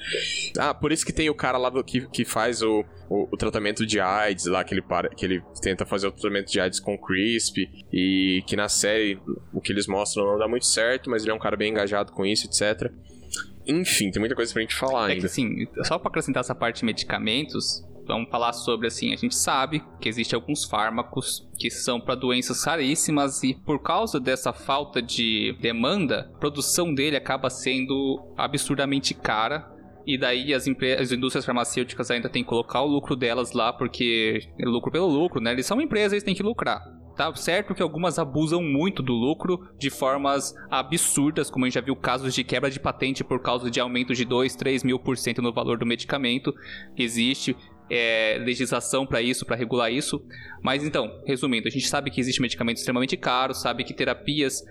Ah, 0.58 0.74
por 0.74 0.92
isso 0.92 1.06
que 1.06 1.14
tem 1.14 1.30
o 1.30 1.36
cara 1.36 1.58
lá 1.58 1.70
do, 1.70 1.84
que, 1.84 2.08
que 2.08 2.24
faz 2.24 2.62
o, 2.62 2.84
o, 3.12 3.28
o, 3.30 3.38
tratamento 3.38 3.86
de 3.86 4.00
AIDS, 4.00 4.46
lá 4.46 4.64
que 4.64 4.74
ele, 4.74 4.82
para, 4.82 5.10
que 5.10 5.26
ele 5.26 5.44
tenta 5.62 5.86
fazer 5.86 6.08
o 6.08 6.12
tratamento 6.14 6.50
de 6.50 6.62
AIDS 6.62 6.80
com 6.80 6.98
CRISP, 6.98 7.70
e 7.92 8.42
que 8.48 8.56
na 8.56 8.70
série 8.70 9.20
o 9.52 9.60
que 9.60 9.74
eles 9.74 9.86
mostram 9.86 10.26
não 10.26 10.40
dá 10.40 10.48
muito 10.48 10.66
certo, 10.66 11.10
mas 11.10 11.24
ele 11.24 11.32
é 11.32 11.36
um 11.36 11.40
cara 11.40 11.58
bem 11.58 11.72
engajado 11.72 12.14
com 12.14 12.26
isso, 12.26 12.48
etc. 12.48 12.90
Enfim, 13.68 14.12
tem 14.12 14.20
muita 14.22 14.34
coisa 14.34 14.54
pra 14.54 14.62
gente 14.62 14.76
falar 14.76 15.10
é 15.10 15.14
ainda. 15.14 15.20
Que, 15.20 15.26
assim, 15.26 15.68
só 15.84 16.00
pra 16.00 16.08
acrescentar 16.08 16.40
essa 16.40 16.56
parte 16.56 16.80
de 16.80 16.86
medicamentos, 16.86 17.86
vamos 18.08 18.30
falar 18.30 18.54
sobre 18.54 18.88
assim, 18.88 19.14
a 19.14 19.18
gente 19.18 19.36
sabe 19.36 19.84
que 20.00 20.08
existem 20.08 20.38
alguns 20.38 20.64
fármacos 20.64 21.46
que 21.58 21.70
são 21.70 22.00
para 22.00 22.16
doenças 22.16 22.64
raríssimas 22.64 23.44
e 23.44 23.54
por 23.54 23.82
causa 23.82 24.22
dessa 24.22 24.54
falta 24.54 25.02
de 25.02 25.56
demanda, 25.60 26.32
a 26.34 26.40
produção 26.40 26.94
dele 26.94 27.18
acaba 27.18 27.50
sendo 27.50 28.34
absurdamente 28.38 29.14
cara. 29.14 29.70
E 30.06 30.18
daí 30.18 30.54
as, 30.54 30.66
as 31.00 31.12
indústrias 31.12 31.46
farmacêuticas 31.46 32.10
ainda 32.12 32.30
têm 32.30 32.44
que 32.44 32.50
colocar 32.50 32.82
o 32.82 32.88
lucro 32.88 33.16
delas 33.16 33.54
lá, 33.54 33.72
porque 33.72 34.40
é 34.60 34.66
lucro 34.66 34.92
pelo 34.92 35.08
lucro, 35.08 35.42
né? 35.42 35.52
Eles 35.52 35.66
são 35.66 35.82
empresas, 35.82 36.14
eles 36.14 36.24
têm 36.24 36.36
que 36.36 36.44
lucrar. 36.44 36.82
Tá 37.16 37.34
certo 37.36 37.76
que 37.76 37.84
algumas 37.84 38.18
abusam 38.18 38.64
muito 38.64 39.04
do 39.04 39.14
lucro 39.14 39.68
de 39.78 39.90
formas 39.90 40.56
absurdas, 40.70 41.50
como 41.50 41.66
a 41.66 41.68
gente 41.68 41.76
já 41.76 41.82
viu 41.82 41.96
casos 41.96 42.34
de 42.34 42.44
quebra 42.44 42.72
de 42.72 42.80
patente 42.80 43.24
por 43.24 43.42
causa 43.42 43.70
de 43.70 43.80
aumento 43.80 44.14
de 44.14 44.26
2, 44.26 44.56
3 44.56 44.84
mil 44.84 44.98
por 44.98 45.18
cento 45.18 45.42
no 45.42 45.54
valor 45.54 45.78
do 45.78 45.86
medicamento. 45.86 46.54
Existe 46.98 47.56
é, 47.92 48.38
legislação 48.40 49.06
para 49.06 49.22
isso, 49.22 49.46
para 49.46 49.58
regular 49.58 49.92
isso. 49.92 50.26
Mas 50.64 50.84
então, 50.84 51.22
resumindo, 51.26 51.68
a 51.68 51.72
gente 51.72 51.88
sabe 51.88 52.10
que 52.10 52.22
existe 52.22 52.42
medicamento 52.42 52.78
extremamente 52.78 53.18
caro, 53.18 53.54
sabe 53.54 53.84
que 53.84 53.94
terapias 53.94 54.64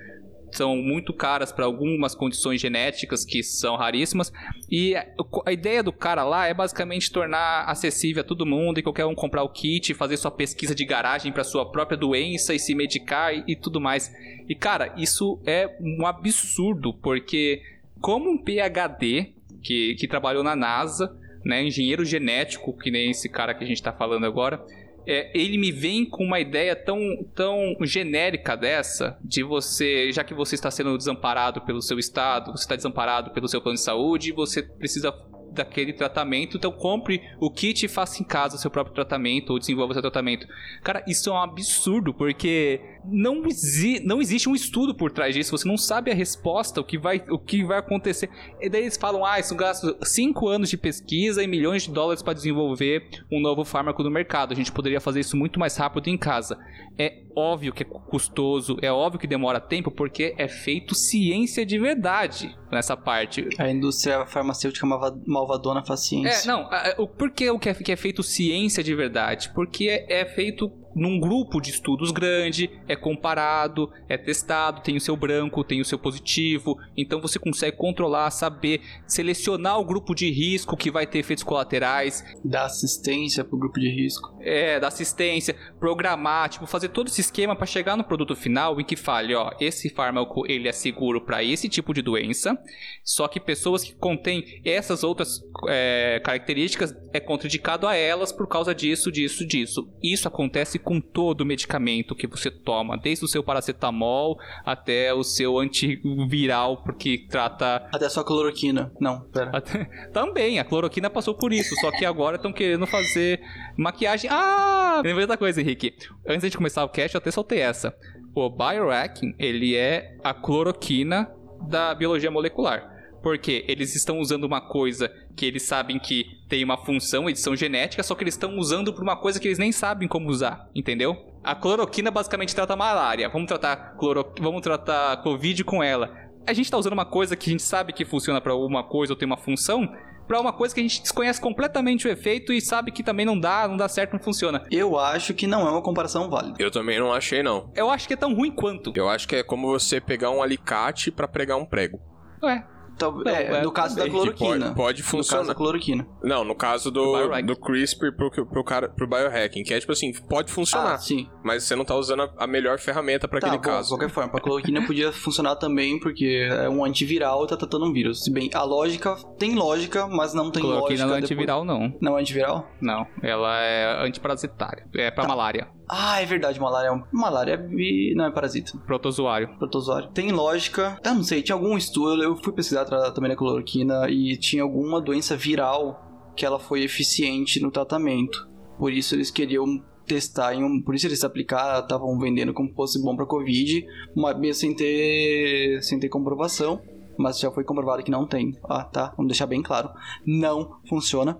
são 0.56 0.76
muito 0.76 1.12
caras 1.12 1.52
para 1.52 1.64
algumas 1.64 2.14
condições 2.14 2.60
genéticas 2.60 3.24
que 3.24 3.42
são 3.42 3.76
raríssimas. 3.76 4.32
E 4.70 4.94
a 4.94 5.52
ideia 5.52 5.82
do 5.82 5.92
cara 5.92 6.24
lá 6.24 6.46
é 6.46 6.54
basicamente 6.54 7.10
tornar 7.10 7.64
acessível 7.64 8.22
a 8.22 8.24
todo 8.24 8.46
mundo 8.46 8.78
e 8.78 8.82
qualquer 8.82 9.06
um 9.06 9.14
comprar 9.14 9.42
o 9.42 9.48
kit, 9.48 9.94
fazer 9.94 10.16
sua 10.16 10.30
pesquisa 10.30 10.74
de 10.74 10.84
garagem 10.84 11.32
para 11.32 11.44
sua 11.44 11.70
própria 11.70 11.96
doença 11.96 12.54
e 12.54 12.58
se 12.58 12.74
medicar 12.74 13.32
e, 13.48 13.56
tudo 13.56 13.80
mais. 13.80 14.12
E 14.48 14.54
cara, 14.54 14.92
isso 14.96 15.40
é 15.44 15.76
um 15.80 16.06
absurdo, 16.06 16.92
porque 16.94 17.62
como 18.00 18.30
um 18.30 18.38
PhD 18.38 19.32
que, 19.62 19.94
que 19.94 20.08
trabalhou 20.08 20.42
na 20.42 20.56
NASA, 20.56 21.14
né, 21.44 21.62
engenheiro 21.62 22.04
genético, 22.04 22.76
que 22.76 22.90
nem 22.90 23.10
esse 23.10 23.28
cara 23.28 23.54
que 23.54 23.64
a 23.64 23.66
gente 23.66 23.76
está 23.76 23.92
falando 23.92 24.26
agora, 24.26 24.64
é, 25.10 25.28
ele 25.34 25.58
me 25.58 25.72
vem 25.72 26.04
com 26.04 26.22
uma 26.22 26.38
ideia 26.38 26.76
tão, 26.76 27.00
tão 27.34 27.76
genérica 27.82 28.56
dessa, 28.56 29.18
de 29.24 29.42
você, 29.42 30.12
já 30.12 30.22
que 30.22 30.32
você 30.32 30.54
está 30.54 30.70
sendo 30.70 30.96
desamparado 30.96 31.62
pelo 31.62 31.82
seu 31.82 31.98
estado, 31.98 32.52
você 32.52 32.62
está 32.62 32.76
desamparado 32.76 33.32
pelo 33.32 33.48
seu 33.48 33.60
plano 33.60 33.74
de 33.74 33.82
saúde, 33.82 34.30
você 34.30 34.62
precisa 34.62 35.12
daquele 35.50 35.92
tratamento, 35.92 36.56
então 36.56 36.70
compre 36.70 37.20
o 37.40 37.50
kit 37.50 37.84
e 37.84 37.88
faça 37.88 38.22
em 38.22 38.24
casa 38.24 38.54
o 38.54 38.58
seu 38.58 38.70
próprio 38.70 38.94
tratamento 38.94 39.50
ou 39.50 39.58
desenvolva 39.58 39.90
o 39.90 39.94
seu 39.94 40.02
tratamento. 40.02 40.46
Cara, 40.80 41.02
isso 41.08 41.28
é 41.28 41.32
um 41.32 41.42
absurdo, 41.42 42.14
porque 42.14 42.80
não, 43.04 43.46
exi 43.46 44.00
não 44.04 44.20
existe 44.20 44.48
um 44.48 44.54
estudo 44.54 44.94
por 44.94 45.10
trás 45.10 45.34
disso, 45.34 45.56
você 45.56 45.68
não 45.68 45.76
sabe 45.76 46.10
a 46.10 46.14
resposta, 46.14 46.80
o 46.80 46.84
que 46.84 46.98
vai, 46.98 47.22
o 47.28 47.38
que 47.38 47.64
vai 47.64 47.78
acontecer. 47.78 48.30
E 48.60 48.68
daí 48.68 48.82
eles 48.82 48.96
falam, 48.96 49.24
ah, 49.24 49.38
isso 49.38 49.54
gasta 49.54 49.96
5 50.02 50.48
anos 50.48 50.70
de 50.70 50.76
pesquisa 50.76 51.42
e 51.42 51.46
milhões 51.46 51.84
de 51.84 51.92
dólares 51.92 52.22
para 52.22 52.34
desenvolver 52.34 53.08
um 53.30 53.40
novo 53.40 53.64
fármaco 53.64 54.02
no 54.02 54.10
mercado. 54.10 54.52
A 54.52 54.56
gente 54.56 54.72
poderia 54.72 55.00
fazer 55.00 55.20
isso 55.20 55.36
muito 55.36 55.58
mais 55.58 55.76
rápido 55.76 56.08
em 56.08 56.18
casa. 56.18 56.58
É 56.98 57.22
óbvio 57.34 57.72
que 57.72 57.82
é 57.82 57.86
custoso, 57.86 58.76
é 58.82 58.90
óbvio 58.90 59.20
que 59.20 59.26
demora 59.26 59.60
tempo, 59.60 59.90
porque 59.90 60.34
é 60.36 60.48
feito 60.48 60.94
ciência 60.94 61.64
de 61.64 61.78
verdade 61.78 62.54
nessa 62.70 62.96
parte. 62.96 63.48
A 63.58 63.70
indústria 63.70 64.26
farmacêutica 64.26 64.86
malvadona 65.26 65.84
faz 65.84 66.00
ciência. 66.00 66.50
É, 66.50 66.52
não, 66.52 67.06
por 67.06 67.30
que 67.30 67.50
o 67.50 67.58
que 67.58 67.68
é, 67.68 67.74
que 67.74 67.92
é 67.92 67.96
feito 67.96 68.22
ciência 68.22 68.82
de 68.82 68.94
verdade? 68.94 69.50
Porque 69.54 69.88
é, 69.88 70.20
é 70.20 70.26
feito 70.26 70.70
num 70.94 71.20
grupo 71.20 71.60
de 71.60 71.70
estudos 71.70 72.10
grande, 72.10 72.70
é 72.88 72.96
comparado, 72.96 73.90
é 74.08 74.16
testado, 74.16 74.82
tem 74.82 74.96
o 74.96 75.00
seu 75.00 75.16
branco, 75.16 75.64
tem 75.64 75.80
o 75.80 75.84
seu 75.84 75.98
positivo, 75.98 76.78
então 76.96 77.20
você 77.20 77.38
consegue 77.38 77.76
controlar, 77.76 78.30
saber, 78.30 78.80
selecionar 79.06 79.78
o 79.78 79.84
grupo 79.84 80.14
de 80.14 80.30
risco 80.30 80.76
que 80.76 80.90
vai 80.90 81.06
ter 81.06 81.18
efeitos 81.18 81.44
colaterais. 81.44 82.24
Dar 82.44 82.64
assistência 82.64 83.44
pro 83.44 83.58
grupo 83.58 83.78
de 83.78 83.88
risco. 83.88 84.36
É, 84.40 84.80
dar 84.80 84.88
assistência, 84.88 85.56
programar, 85.78 86.48
tipo, 86.48 86.66
fazer 86.66 86.88
todo 86.88 87.08
esse 87.08 87.20
esquema 87.20 87.54
para 87.54 87.66
chegar 87.66 87.96
no 87.96 88.04
produto 88.04 88.34
final 88.34 88.80
em 88.80 88.84
que 88.84 88.96
fale, 88.96 89.34
ó, 89.34 89.52
esse 89.60 89.88
fármaco 89.88 90.44
ele 90.50 90.68
é 90.68 90.72
seguro 90.72 91.20
para 91.20 91.44
esse 91.44 91.68
tipo 91.68 91.94
de 91.94 92.02
doença, 92.02 92.58
só 93.04 93.28
que 93.28 93.38
pessoas 93.38 93.84
que 93.84 93.94
contêm 93.94 94.60
essas 94.64 95.04
outras 95.04 95.40
é, 95.68 96.20
características 96.24 96.94
é 97.12 97.20
contraindicado 97.20 97.86
a 97.86 97.94
elas 97.94 98.32
por 98.32 98.48
causa 98.48 98.74
disso, 98.74 99.10
disso, 99.12 99.46
disso. 99.46 99.88
Isso 100.02 100.26
acontece 100.26 100.78
com 100.80 101.00
todo 101.00 101.46
medicamento 101.46 102.14
que 102.14 102.26
você 102.26 102.50
toma, 102.50 102.96
desde 102.96 103.24
o 103.24 103.28
seu 103.28 103.42
paracetamol 103.42 104.38
até 104.64 105.14
o 105.14 105.22
seu 105.22 105.58
antiviral, 105.58 106.78
porque 106.78 107.26
trata. 107.28 107.88
Até 107.92 108.06
a 108.06 108.10
sua 108.10 108.24
cloroquina. 108.24 108.92
Não, 109.00 109.20
pera. 109.20 109.50
Até... 109.52 109.84
Também, 110.12 110.58
a 110.58 110.64
cloroquina 110.64 111.08
passou 111.08 111.34
por 111.34 111.52
isso, 111.52 111.74
só 111.76 111.90
que 111.90 112.04
agora 112.04 112.36
estão 112.36 112.52
querendo 112.52 112.86
fazer 112.86 113.40
maquiagem. 113.76 114.30
Ah! 114.32 115.00
Lembrei 115.04 115.26
da 115.26 115.36
coisa, 115.36 115.60
Henrique. 115.60 115.94
Antes 116.26 116.50
de 116.50 116.56
começar 116.56 116.84
o 116.84 116.88
cast, 116.88 117.14
eu 117.14 117.18
até 117.18 117.30
soltei 117.30 117.60
essa. 117.60 117.94
O 118.34 118.48
biohacking, 118.48 119.34
ele 119.38 119.76
é 119.76 120.16
a 120.22 120.32
cloroquina 120.32 121.30
da 121.68 121.94
biologia 121.94 122.30
molecular. 122.30 122.99
Porque 123.22 123.64
eles 123.68 123.94
estão 123.94 124.18
usando 124.18 124.44
uma 124.44 124.60
coisa 124.60 125.12
que 125.36 125.44
eles 125.44 125.62
sabem 125.62 125.98
que 125.98 126.24
tem 126.48 126.64
uma 126.64 126.78
função, 126.78 127.28
edição 127.28 127.54
genética, 127.54 128.02
só 128.02 128.14
que 128.14 128.24
eles 128.24 128.34
estão 128.34 128.56
usando 128.58 128.92
por 128.92 129.02
uma 129.02 129.16
coisa 129.16 129.38
que 129.38 129.46
eles 129.46 129.58
nem 129.58 129.72
sabem 129.72 130.08
como 130.08 130.28
usar, 130.28 130.68
entendeu? 130.74 131.16
A 131.42 131.54
cloroquina 131.54 132.10
basicamente 132.10 132.54
trata 132.54 132.76
malária. 132.76 133.28
Vamos 133.28 133.48
tratar 133.48 133.96
cloro... 133.98 134.32
vamos 134.40 134.60
tratar 134.62 135.18
covid 135.22 135.64
com 135.64 135.82
ela. 135.82 136.14
A 136.46 136.52
gente 136.52 136.66
está 136.66 136.78
usando 136.78 136.94
uma 136.94 137.04
coisa 137.04 137.36
que 137.36 137.50
a 137.50 137.52
gente 137.52 137.62
sabe 137.62 137.92
que 137.92 138.04
funciona 138.04 138.40
para 138.40 138.52
alguma 138.52 138.82
coisa 138.82 139.12
ou 139.12 139.16
tem 139.16 139.26
uma 139.26 139.36
função, 139.36 139.88
para 140.30 140.40
uma 140.40 140.52
coisa 140.52 140.72
que 140.72 140.80
a 140.80 140.84
gente 140.84 141.02
desconhece 141.02 141.40
completamente 141.40 142.06
o 142.06 142.10
efeito 142.10 142.52
e 142.52 142.60
sabe 142.60 142.92
que 142.92 143.02
também 143.02 143.26
não 143.26 143.36
dá, 143.36 143.66
não 143.66 143.76
dá 143.76 143.88
certo, 143.88 144.12
não 144.12 144.20
funciona. 144.20 144.64
Eu 144.70 144.96
acho 144.96 145.34
que 145.34 145.44
não 145.44 145.66
é 145.66 145.70
uma 145.72 145.82
comparação 145.82 146.30
válida. 146.30 146.54
Eu 146.58 146.70
também 146.70 147.00
não 147.00 147.12
achei 147.12 147.42
não. 147.42 147.68
Eu 147.74 147.90
acho 147.90 148.06
que 148.06 148.14
é 148.14 148.16
tão 148.16 148.32
ruim 148.32 148.52
quanto. 148.52 148.92
Eu 148.94 149.08
acho 149.08 149.26
que 149.26 149.34
é 149.34 149.42
como 149.42 149.66
você 149.66 150.00
pegar 150.00 150.30
um 150.30 150.40
alicate 150.40 151.10
para 151.10 151.26
pregar 151.26 151.56
um 151.56 151.66
prego. 151.66 152.00
Ué, 152.42 152.64
então, 153.00 153.22
é, 153.26 153.44
é, 153.44 153.62
no 153.62 153.72
caso 153.72 153.96
da 153.96 154.08
cloroquina. 154.08 154.66
Pode, 154.66 154.74
pode 154.74 155.02
funcionar. 155.02 155.42
No 155.42 155.46
caso 155.46 155.48
da 155.48 155.54
cloroquina. 155.54 156.06
Não, 156.22 156.44
no 156.44 156.54
caso 156.54 156.90
do, 156.90 157.28
do, 157.28 157.42
do 157.42 157.56
CRISPR 157.56 158.12
pro, 158.14 158.30
pro, 158.30 158.62
cara, 158.62 158.88
pro 158.90 159.06
biohacking, 159.08 159.62
que 159.62 159.72
é 159.72 159.80
tipo 159.80 159.92
assim, 159.92 160.12
pode 160.28 160.52
funcionar. 160.52 160.94
Ah, 160.94 160.98
sim. 160.98 161.26
Mas 161.42 161.64
você 161.64 161.74
não 161.74 161.84
tá 161.84 161.96
usando 161.96 162.22
a, 162.22 162.30
a 162.36 162.46
melhor 162.46 162.78
ferramenta 162.78 163.26
para 163.26 163.40
tá, 163.40 163.46
aquele 163.46 163.62
bom, 163.62 163.68
caso. 163.68 163.88
De 163.88 163.94
qualquer 163.94 164.10
forma, 164.10 164.32
a 164.34 164.40
cloroquina 164.40 164.86
podia 164.86 165.10
funcionar 165.12 165.56
também, 165.56 165.98
porque 165.98 166.46
é 166.50 166.68
um 166.68 166.84
antiviral 166.84 167.44
e 167.44 167.48
tá 167.48 167.56
tratando 167.56 167.86
um 167.86 167.92
vírus. 167.92 168.24
Se 168.24 168.30
bem, 168.30 168.50
a 168.52 168.62
lógica 168.62 169.16
tem 169.38 169.54
lógica, 169.54 170.06
mas 170.06 170.34
não 170.34 170.50
tem 170.50 170.62
cloroquina 170.62 171.06
lógica. 171.06 171.06
Cloroquina 171.06 171.06
não 171.06 171.14
é 171.14 171.18
antiviral, 171.18 171.64
não. 171.64 171.98
Não 172.00 172.18
é 172.18 172.20
antiviral? 172.20 172.68
Não, 172.80 173.06
ela 173.22 173.60
é 173.60 174.06
antiparasitária. 174.06 174.86
É 174.94 175.10
pra 175.10 175.22
tá. 175.22 175.28
malária. 175.28 175.68
Ah, 175.92 176.22
é 176.22 176.24
verdade, 176.24 176.60
malária 176.60 176.88
é 176.88 176.92
um... 176.92 177.02
Malária 177.10 177.54
é... 177.54 178.14
não 178.14 178.26
é 178.26 178.30
parasita. 178.30 178.78
Protozoário. 178.86 179.48
Protozoário. 179.58 180.08
Tem 180.10 180.30
lógica. 180.30 180.96
Eu 181.04 181.14
não 181.14 181.24
sei, 181.24 181.42
tinha 181.42 181.56
algum 181.56 181.76
estudo, 181.76 182.22
eu 182.22 182.36
fui 182.36 182.52
pesquisar 182.52 182.84
também 183.14 183.30
na 183.30 183.36
cloroquina 183.36 184.08
e 184.08 184.36
tinha 184.36 184.62
alguma 184.62 185.00
doença 185.00 185.36
viral 185.36 186.32
que 186.36 186.44
ela 186.44 186.58
foi 186.58 186.82
eficiente 186.82 187.60
no 187.60 187.70
tratamento. 187.70 188.48
Por 188.78 188.92
isso 188.92 189.14
eles 189.14 189.30
queriam 189.30 189.82
testar 190.06 190.56
um, 190.56 190.82
por 190.82 190.94
isso 190.94 191.06
eles 191.06 191.22
aplicaram, 191.22 191.80
estavam 191.80 192.18
vendendo 192.18 192.52
como 192.52 192.74
fosse 192.74 193.00
bom 193.00 193.14
para 193.14 193.26
covid, 193.26 193.86
mas 194.16 194.38
mesmo 194.38 194.60
sem 194.60 194.74
ter 194.74 195.80
sem 195.82 196.00
ter 196.00 196.08
comprovação, 196.08 196.80
mas 197.16 197.38
já 197.38 197.50
foi 197.50 197.62
comprovado 197.62 198.02
que 198.02 198.10
não 198.10 198.26
tem. 198.26 198.56
Ah, 198.64 198.82
tá, 198.82 199.12
vamos 199.16 199.28
deixar 199.28 199.46
bem 199.46 199.62
claro. 199.62 199.90
Não 200.26 200.80
funciona. 200.88 201.38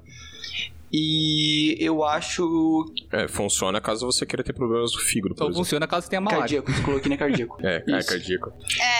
E 0.92 1.76
eu 1.78 2.02
acho. 2.02 2.84
É, 3.12 3.28
funciona 3.28 3.80
caso 3.80 4.06
você 4.06 4.26
queira 4.26 4.42
ter 4.42 4.52
problemas 4.52 4.90
do 4.92 4.98
fígado. 4.98 5.34
Ou 5.38 5.54
funciona 5.54 5.86
caso 5.86 6.04
você 6.04 6.10
tenha 6.10 6.20
malária. 6.20 6.62
Cardíaco, 6.62 6.84
cloroquina 6.84 7.14
é 7.14 7.18
cardíaco. 7.18 7.56
é, 7.62 7.84
é 7.86 8.02
cardíaco. 8.02 8.52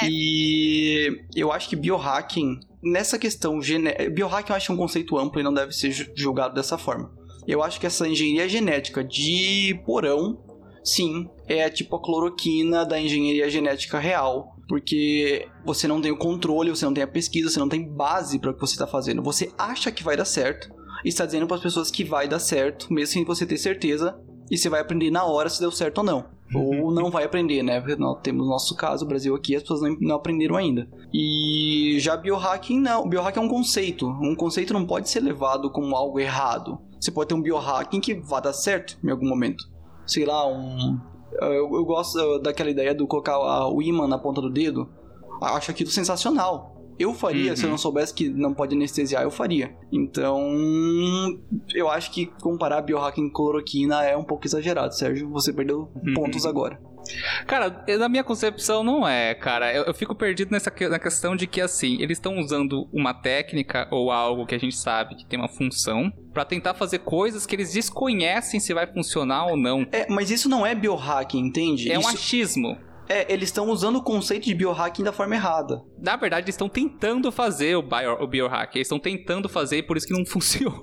É. 0.03 0.09
E 0.09 1.25
eu 1.35 1.51
acho 1.51 1.69
que 1.69 1.75
biohacking, 1.75 2.61
nessa 2.83 3.19
questão. 3.19 3.61
Gene... 3.61 3.93
Biohacking 4.11 4.53
eu 4.53 4.57
acho 4.57 4.73
um 4.73 4.77
conceito 4.77 5.19
amplo 5.19 5.41
e 5.41 5.45
não 5.45 5.53
deve 5.53 5.73
ser 5.73 5.91
julgado 6.15 6.55
dessa 6.55 6.79
forma. 6.79 7.13
Eu 7.47 7.63
acho 7.63 7.81
que 7.81 7.87
essa 7.87 8.07
engenharia 8.07 8.49
genética 8.49 9.03
de 9.03 9.81
porão, 9.85 10.39
sim, 10.85 11.29
é 11.49 11.69
tipo 11.69 11.97
a 11.97 12.03
cloroquina 12.03 12.85
da 12.85 13.01
engenharia 13.01 13.51
genética 13.51 13.99
real 13.99 14.55
Porque 14.69 15.49
você 15.65 15.89
não 15.89 16.01
tem 16.01 16.13
o 16.13 16.17
controle, 16.17 16.71
você 16.71 16.85
não 16.85 16.95
tem 16.95 17.03
a 17.03 17.09
pesquisa, 17.09 17.51
você 17.51 17.59
não 17.59 17.69
tem 17.69 17.85
base 17.85 18.39
para 18.39 18.53
o 18.53 18.55
que 18.55 18.61
você 18.61 18.75
está 18.75 18.87
fazendo. 18.87 19.21
Você 19.23 19.51
acha 19.59 19.91
que 19.91 20.05
vai 20.05 20.17
dar 20.17 20.25
certo 20.25 20.80
está 21.09 21.25
dizendo 21.27 21.47
para 21.47 21.57
as 21.57 21.63
pessoas 21.63 21.91
que 21.91 22.05
vai 22.05 22.29
dar 22.29 22.39
certo, 22.39 22.93
mesmo 22.93 23.13
sem 23.13 23.25
você 23.25 23.47
ter 23.47 23.57
certeza, 23.57 24.19
e 24.51 24.59
você 24.59 24.69
vai 24.69 24.81
aprender 24.81 25.11
na 25.11 25.25
hora 25.25 25.49
se 25.49 25.61
deu 25.61 25.71
certo 25.71 25.99
ou 25.99 26.05
não. 26.05 26.25
Ou 26.53 26.87
Uhum. 26.87 26.91
não 26.91 27.11
vai 27.11 27.23
aprender, 27.25 27.63
né? 27.63 27.81
Porque 27.81 27.95
nós 27.95 28.19
temos 28.23 28.49
nosso 28.49 28.75
caso, 28.75 29.05
o 29.05 29.09
Brasil 29.09 29.35
aqui, 29.37 29.55
as 29.55 29.63
pessoas 29.63 29.83
não, 29.83 29.97
não 30.01 30.17
aprenderam 30.17 30.57
ainda. 30.57 30.89
E 31.15 31.97
já 32.01 32.17
biohacking, 32.17 32.81
não. 32.81 33.09
Biohacking 33.09 33.39
é 33.39 33.43
um 33.43 33.49
conceito. 33.49 34.09
Um 34.09 34.35
conceito 34.35 34.73
não 34.73 34.85
pode 34.85 35.09
ser 35.09 35.21
levado 35.21 35.71
como 35.71 35.95
algo 35.95 36.19
errado. 36.19 36.81
Você 37.01 37.13
pode 37.13 37.29
ter 37.29 37.35
um 37.35 37.41
biohacking 37.43 38.01
que 38.01 38.15
vá 38.15 38.41
dar 38.41 38.53
certo 38.53 38.99
em 39.05 39.11
algum 39.11 39.29
momento. 39.29 39.65
Sei 40.05 40.25
lá, 40.27 40.45
um. 40.47 40.99
Eu, 41.41 41.73
eu 41.73 41.85
gosto 41.85 42.19
uh, 42.19 42.41
daquela 42.41 42.69
ideia 42.71 42.93
do 42.93 43.07
colocar 43.07 43.39
o 43.69 43.81
imã 43.81 44.09
na 44.09 44.19
ponta 44.19 44.41
do 44.41 44.51
dedo. 44.51 44.89
Acho 45.41 45.71
aquilo 45.71 45.89
sensacional. 45.91 46.80
Eu 47.01 47.15
faria, 47.15 47.57
se 47.57 47.63
eu 47.63 47.67
Uhum. 47.67 47.71
não 47.73 47.79
soubesse 47.79 48.13
que 48.13 48.29
não 48.29 48.53
pode 48.53 48.75
anestesiar, 48.77 49.23
eu 49.23 49.31
faria. 49.31 49.75
Então, 49.91 50.39
eu 51.75 51.89
acho 51.91 52.11
que 52.11 52.27
comparar 52.43 52.83
biohacking 52.83 53.29
com 53.29 53.33
cloroquina 53.33 54.05
é 54.05 54.17
um 54.17 54.25
pouco 54.25 54.47
exagerado, 54.47 54.95
Sérgio. 54.95 55.29
Você 55.31 55.53
perdeu 55.53 55.91
Uhum. 56.05 56.15
pontos 56.15 56.45
agora. 56.45 56.79
Cara, 57.47 57.83
na 57.99 58.09
minha 58.11 58.23
concepção 58.23 58.85
não 58.85 59.09
é, 59.09 59.35
cara. 59.35 59.75
Eu, 59.75 59.85
eu 59.85 59.95
fico 59.95 60.15
perdido 60.15 60.51
nessa 60.53 60.71
que- 60.71 60.87
na 60.87 60.99
questão 60.99 61.35
de 61.35 61.47
que, 61.47 61.61
assim, 61.61 61.95
eles 62.01 62.19
estão 62.19 62.39
usando 62.39 62.87
uma 62.93 63.15
técnica 63.15 63.89
ou 63.91 64.11
algo 64.13 64.45
que 64.47 64.55
a 64.55 64.59
gente 64.59 64.77
sabe 64.77 65.15
que 65.17 65.25
tem 65.25 65.39
uma 65.39 65.49
função 65.49 66.13
pra 66.35 66.45
tentar 66.45 66.75
fazer 66.75 66.99
coisas 66.99 67.47
que 67.47 67.57
eles 67.57 67.73
desconhecem 67.73 68.61
se 68.61 68.75
vai 68.75 68.87
funcionar 68.87 69.47
ou 69.47 69.57
não. 69.57 69.87
É, 69.91 70.07
mas 70.11 70.31
isso 70.31 70.49
não 70.49 70.65
é 70.67 70.75
biohacking, 70.75 71.39
entende? 71.41 71.91
É 71.91 71.97
um 71.97 72.03
Isso- 72.03 72.11
achismo. 72.11 72.77
É, 73.13 73.27
eles 73.33 73.49
estão 73.49 73.69
usando 73.69 73.97
o 73.97 74.03
conceito 74.05 74.45
de 74.45 74.55
biohacking 74.55 75.03
da 75.03 75.13
forma 75.13 75.35
errada. 75.35 75.83
Na 75.99 76.17
verdade, 76.17 76.45
eles 76.45 76.55
estão 76.55 76.69
tentando 76.69 77.31
fazer 77.33 77.75
o, 77.77 77.83
bio, 77.83 78.13
o 78.23 78.27
biohack. 78.27 78.77
Eles 78.77 78.87
estão 78.87 79.01
tentando 79.01 79.49
fazer 79.49 79.79
e 79.79 79.83
por 79.83 79.97
isso 79.97 80.07
que 80.07 80.13
não 80.13 80.25
funciona. 80.27 80.79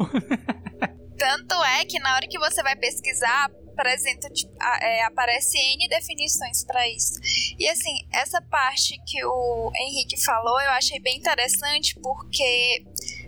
Tanto 1.18 1.56
é 1.64 1.86
que 1.86 2.00
na 2.00 2.16
hora 2.16 2.28
que 2.28 2.38
você 2.38 2.62
vai 2.62 2.76
pesquisar, 2.76 3.50
apresenta, 3.72 4.30
tipo, 4.30 4.52
a- 4.60 4.80
é, 4.84 5.04
aparece 5.06 5.58
N 5.58 5.88
definições 5.88 6.64
para 6.66 6.88
isso. 6.90 7.14
E 7.58 7.68
assim, 7.70 7.94
essa 8.14 8.42
parte 8.42 8.96
que 9.08 9.24
o 9.26 9.72
Henrique 9.76 10.24
falou, 10.24 10.60
eu 10.62 10.72
achei 10.72 11.00
bem 11.00 11.18
interessante 11.18 11.96
porque, 12.02 12.84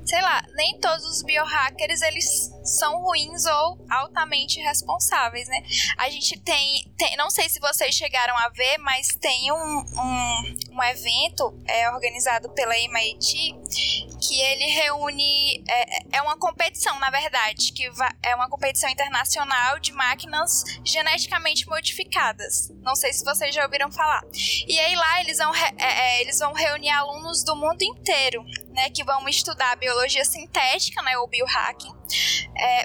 sei 0.05 0.21
lá, 0.21 0.43
nem 0.55 0.77
todos 0.79 1.03
os 1.05 1.23
biohackers 1.23 2.01
eles 2.01 2.51
são 2.69 3.01
ruins 3.01 3.45
ou 3.45 3.85
altamente 3.89 4.59
responsáveis, 4.59 5.47
né? 5.47 5.61
A 5.97 6.09
gente 6.09 6.39
tem, 6.39 6.85
tem 6.97 7.15
não 7.17 7.29
sei 7.29 7.49
se 7.49 7.59
vocês 7.59 7.95
chegaram 7.95 8.37
a 8.37 8.49
ver, 8.49 8.77
mas 8.79 9.07
tem 9.19 9.51
um, 9.51 9.55
um, 9.55 10.55
um 10.71 10.83
evento 10.83 11.53
é, 11.65 11.89
organizado 11.91 12.49
pela 12.49 12.77
MIT 12.77 13.57
que 14.21 14.39
ele 14.41 14.65
reúne 14.65 15.63
é, 15.67 16.17
é 16.17 16.21
uma 16.21 16.37
competição 16.37 16.99
na 16.99 17.09
verdade 17.09 17.71
que 17.71 17.89
é 18.23 18.35
uma 18.35 18.49
competição 18.49 18.89
internacional 18.89 19.79
de 19.79 19.93
máquinas 19.93 20.63
geneticamente 20.83 21.67
modificadas 21.67 22.69
não 22.81 22.95
sei 22.95 23.13
se 23.13 23.23
vocês 23.23 23.55
já 23.55 23.63
ouviram 23.63 23.91
falar 23.91 24.21
e 24.67 24.79
aí 24.79 24.95
lá 24.95 25.21
eles 25.21 25.37
vão 25.37 25.55
é, 25.55 25.73
é, 25.77 26.21
eles 26.21 26.39
vão 26.39 26.53
reunir 26.53 26.89
alunos 26.89 27.43
do 27.43 27.55
mundo 27.55 27.81
inteiro 27.81 28.43
né 28.71 28.89
que 28.89 29.03
vão 29.03 29.27
estudar 29.27 29.75
biologia 29.77 30.25
sintética 30.25 31.01
né 31.01 31.17
o 31.17 31.27
biohacking 31.27 31.93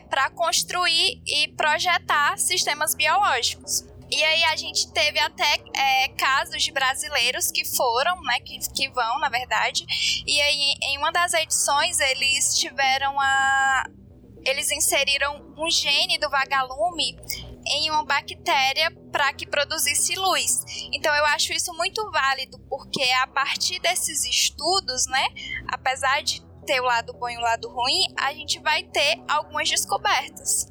para 0.08 0.30
construir 0.30 1.22
e 1.26 1.48
projetar 1.56 2.38
sistemas 2.38 2.94
biológicos 2.94 3.84
e 4.10 4.22
aí 4.22 4.44
a 4.44 4.56
gente 4.56 4.92
teve 4.92 5.18
até 5.18 5.56
é, 5.74 6.08
casos 6.10 6.62
de 6.62 6.70
brasileiros 6.70 7.50
que 7.50 7.64
foram, 7.64 8.20
né, 8.22 8.38
que, 8.40 8.58
que 8.72 8.88
vão, 8.90 9.18
na 9.18 9.28
verdade. 9.28 9.84
E 10.26 10.40
aí 10.40 10.74
em 10.82 10.98
uma 10.98 11.10
das 11.10 11.34
edições 11.34 11.98
eles 11.98 12.58
tiveram 12.58 13.18
a 13.20 13.84
eles 14.44 14.70
inseriram 14.70 15.54
um 15.56 15.70
gene 15.70 16.18
do 16.18 16.28
vagalume 16.28 17.16
em 17.66 17.90
uma 17.90 18.04
bactéria 18.04 18.90
para 19.10 19.32
que 19.32 19.46
produzisse 19.46 20.14
luz. 20.14 20.64
Então 20.92 21.12
eu 21.14 21.24
acho 21.26 21.52
isso 21.54 21.72
muito 21.74 22.08
válido, 22.12 22.58
porque 22.68 23.02
a 23.22 23.26
partir 23.26 23.80
desses 23.80 24.24
estudos, 24.26 25.06
né, 25.06 25.26
apesar 25.68 26.22
de 26.22 26.42
ter 26.64 26.80
o 26.80 26.84
lado 26.84 27.12
bom 27.14 27.28
e 27.28 27.36
o 27.36 27.40
lado 27.40 27.68
ruim, 27.68 28.06
a 28.16 28.32
gente 28.32 28.58
vai 28.60 28.82
ter 28.82 29.22
algumas 29.28 29.68
descobertas. 29.68 30.68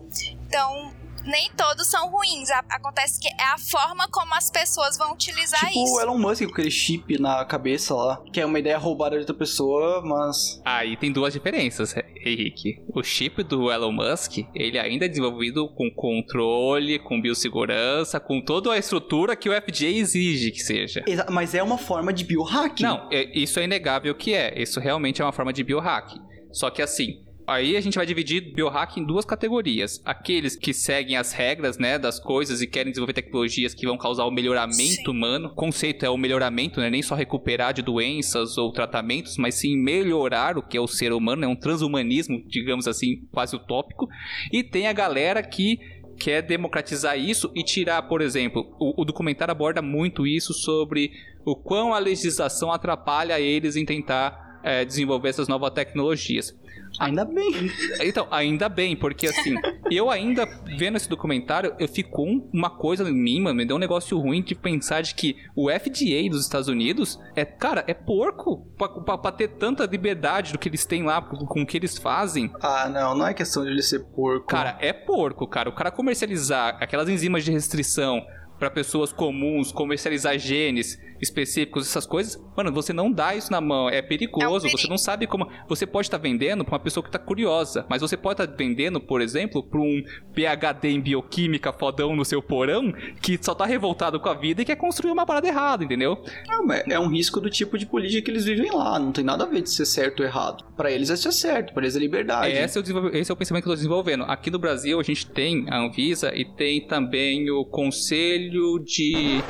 Então, 0.47 0.93
nem 1.25 1.49
todos 1.51 1.87
são 1.87 2.09
ruins. 2.09 2.49
A- 2.51 2.63
Acontece 2.69 3.19
que 3.19 3.27
é 3.27 3.43
a 3.53 3.57
forma 3.57 4.07
como 4.09 4.33
as 4.33 4.49
pessoas 4.51 4.97
vão 4.97 5.13
utilizar 5.13 5.59
tipo 5.69 5.83
isso. 5.83 5.93
o 5.95 6.01
Elon 6.01 6.17
Musk 6.17 6.43
com 6.45 6.51
aquele 6.51 6.71
chip 6.71 7.17
na 7.19 7.43
cabeça 7.45 7.93
lá, 7.93 8.21
que 8.33 8.39
é 8.41 8.45
uma 8.45 8.59
ideia 8.59 8.77
roubada 8.77 9.15
de 9.15 9.21
outra 9.21 9.35
pessoa, 9.35 10.01
mas. 10.03 10.61
Aí 10.65 10.97
tem 10.97 11.11
duas 11.11 11.33
diferenças, 11.33 11.95
Henrique. 12.25 12.81
O 12.93 13.03
chip 13.03 13.43
do 13.43 13.71
Elon 13.71 13.91
Musk, 13.91 14.39
ele 14.53 14.77
ainda 14.79 15.05
é 15.05 15.07
desenvolvido 15.07 15.67
com 15.69 15.89
controle, 15.91 16.99
com 16.99 17.21
biossegurança, 17.21 18.19
com 18.19 18.41
toda 18.41 18.71
a 18.73 18.77
estrutura 18.77 19.35
que 19.35 19.49
o 19.49 19.53
FDA 19.53 19.89
exige 19.89 20.51
que 20.51 20.59
seja. 20.59 21.03
Exa- 21.07 21.27
Mas 21.29 21.53
é 21.53 21.61
uma 21.63 21.77
forma 21.77 22.11
de 22.13 22.23
biohacking. 22.23 22.83
Não, 22.83 23.07
é- 23.11 23.37
isso 23.37 23.59
é 23.59 23.63
inegável 23.63 24.13
que 24.15 24.33
é. 24.33 24.61
Isso 24.61 24.79
realmente 24.79 25.21
é 25.21 25.25
uma 25.25 25.31
forma 25.33 25.53
de 25.53 25.63
biohack. 25.63 26.19
Só 26.51 26.69
que 26.69 26.81
assim, 26.81 27.23
aí 27.53 27.77
a 27.77 27.81
gente 27.81 27.95
vai 27.95 28.05
dividir 28.05 28.53
biohack 28.53 28.99
em 28.99 29.05
duas 29.05 29.23
categorias. 29.25 30.01
Aqueles 30.03 30.55
que 30.55 30.73
seguem 30.73 31.15
as 31.15 31.31
regras, 31.31 31.77
né, 31.77 31.97
das 31.97 32.19
coisas 32.19 32.61
e 32.61 32.67
querem 32.67 32.91
desenvolver 32.91 33.13
tecnologias 33.13 33.73
que 33.73 33.85
vão 33.85 33.97
causar 33.97 34.25
o 34.25 34.31
melhoramento 34.31 34.77
Sim. 34.77 35.09
humano. 35.09 35.47
O 35.49 35.55
conceito 35.55 36.05
é 36.05 36.09
o 36.09 36.17
melhoramento, 36.17 36.79
né, 36.79 36.89
nem 36.89 37.01
só 37.01 37.15
recuperar 37.15 37.73
de 37.73 37.81
doenças 37.81 38.57
ou 38.57 38.71
tratamentos, 38.71 39.37
mas 39.37 39.55
sim 39.55 39.77
melhorar 39.77 40.57
o 40.57 40.63
que 40.63 40.75
é 40.75 40.81
o 40.81 40.87
ser 40.87 41.13
humano, 41.13 41.45
é 41.45 41.47
um 41.47 41.55
transhumanismo, 41.55 42.43
digamos 42.47 42.87
assim, 42.87 43.27
quase 43.31 43.55
utópico. 43.55 44.07
E 44.51 44.63
tem 44.63 44.87
a 44.87 44.93
galera 44.93 45.41
que 45.41 45.79
quer 46.19 46.41
democratizar 46.41 47.17
isso 47.17 47.51
e 47.55 47.63
tirar, 47.63 48.03
por 48.03 48.21
exemplo, 48.21 48.75
o, 48.79 49.01
o 49.01 49.05
documentário 49.05 49.51
aborda 49.51 49.81
muito 49.81 50.25
isso 50.25 50.53
sobre 50.53 51.11
o 51.45 51.55
quão 51.55 51.93
a 51.93 51.99
legislação 51.99 52.71
atrapalha 52.71 53.39
eles 53.39 53.75
em 53.75 53.85
tentar 53.85 54.52
é, 54.63 54.83
desenvolver 54.85 55.29
essas 55.29 55.47
novas 55.47 55.71
tecnologias. 55.71 56.55
Ainda 56.99 57.25
bem. 57.25 57.71
Então, 58.01 58.27
ainda 58.29 58.69
bem, 58.69 58.95
porque 58.95 59.25
assim, 59.27 59.55
eu 59.91 60.11
ainda 60.11 60.45
vendo 60.77 60.95
esse 60.95 61.09
documentário, 61.09 61.73
eu 61.79 61.87
fico 61.87 62.21
um- 62.23 62.47
uma 62.53 62.69
coisa 62.69 63.03
em 63.09 63.13
mim, 63.13 63.41
mano, 63.41 63.55
me 63.57 63.65
deu 63.65 63.75
um 63.77 63.79
negócio 63.79 64.17
ruim 64.19 64.43
de 64.43 64.53
pensar 64.53 65.01
de 65.01 65.15
que 65.15 65.35
o 65.55 65.71
FDA 65.71 66.29
dos 66.29 66.41
Estados 66.41 66.67
Unidos 66.67 67.19
é, 67.35 67.43
cara, 67.43 67.83
é 67.87 67.95
porco 67.95 68.67
pra, 68.77 68.87
pra- 68.89 69.17
pra 69.17 69.31
ter 69.31 69.47
tanta 69.49 69.85
liberdade 69.87 70.51
do 70.53 70.59
que 70.59 70.69
eles 70.69 70.85
têm 70.85 71.01
lá, 71.03 71.19
com 71.21 71.43
com 71.45 71.61
o 71.63 71.65
que 71.65 71.77
eles 71.77 71.97
fazem. 71.97 72.51
Ah, 72.61 72.87
não, 72.87 73.15
não 73.17 73.25
é 73.27 73.33
questão 73.33 73.63
de 73.63 73.71
ele 73.71 73.81
ser 73.81 73.99
porco. 74.15 74.45
Cara, 74.47 74.77
é 74.79 74.93
porco, 74.93 75.47
cara. 75.47 75.69
O 75.69 75.73
cara 75.73 75.89
comercializar 75.91 76.77
aquelas 76.79 77.09
enzimas 77.09 77.43
de 77.43 77.51
restrição 77.51 78.21
pra 78.59 78.69
pessoas 78.69 79.11
comuns, 79.11 79.71
comercializar 79.71 80.37
genes 80.37 80.97
específicos, 81.23 81.87
essas 81.87 82.05
coisas, 82.05 82.41
mano, 82.55 82.71
você 82.71 82.93
não 82.93 83.11
dá 83.11 83.35
isso 83.35 83.51
na 83.51 83.61
mão, 83.61 83.89
é 83.89 84.01
perigoso. 84.01 84.67
É 84.67 84.69
um 84.69 84.71
Você 84.71 84.87
não 84.87 84.97
sabe 84.97 85.27
como. 85.27 85.47
Você 85.67 85.85
pode 85.85 86.07
estar 86.07 86.17
vendendo 86.17 86.63
pra 86.63 86.73
uma 86.73 86.79
pessoa 86.79 87.03
que 87.03 87.11
tá 87.11 87.19
curiosa, 87.19 87.85
mas 87.89 88.01
você 88.01 88.15
pode 88.15 88.41
estar 88.41 88.55
vendendo, 88.55 88.99
por 88.99 89.21
exemplo, 89.21 89.63
pra 89.63 89.79
um 89.79 90.03
PhD 90.33 90.89
em 90.89 91.01
bioquímica 91.01 91.73
fodão 91.73 92.15
no 92.15 92.25
seu 92.25 92.41
porão 92.41 92.93
que 93.21 93.39
só 93.41 93.55
tá 93.55 93.65
revoltado 93.65 94.19
com 94.19 94.29
a 94.29 94.33
vida 94.33 94.61
e 94.61 94.65
quer 94.65 94.75
construir 94.75 95.11
uma 95.11 95.25
parada 95.25 95.47
errada, 95.47 95.83
entendeu? 95.83 96.23
Não, 96.47 96.65
mas 96.65 96.83
é 96.87 96.99
um 96.99 97.07
risco 97.07 97.39
do 97.39 97.49
tipo 97.49 97.77
de 97.77 97.85
política 97.85 98.25
que 98.25 98.31
eles 98.31 98.45
vivem 98.45 98.71
lá. 98.71 98.99
Não 98.99 99.11
tem 99.11 99.23
nada 99.23 99.43
a 99.43 99.47
ver 99.47 99.61
de 99.61 99.69
ser 99.69 99.85
certo 99.85 100.19
ou 100.19 100.25
errado. 100.25 100.63
Pra 100.75 100.91
eles 100.91 101.09
é 101.09 101.15
ser 101.15 101.31
certo, 101.31 101.73
pra 101.73 101.83
eles 101.83 101.95
é 101.95 101.99
liberdade. 101.99 102.51
Esse 102.51 102.77
é, 102.77 102.81
o 102.81 103.15
esse 103.15 103.31
é 103.31 103.33
o 103.33 103.37
pensamento 103.37 103.63
que 103.63 103.69
eu 103.69 103.73
tô 103.73 103.77
desenvolvendo. 103.77 104.23
Aqui 104.23 104.49
no 104.51 104.59
Brasil 104.59 104.99
a 104.99 105.03
gente 105.03 105.27
tem 105.27 105.65
a 105.69 105.79
Anvisa 105.79 106.33
e 106.35 106.45
tem 106.45 106.85
também 106.87 107.49
o 107.49 107.65
Conselho 107.65 108.79
de 108.79 109.41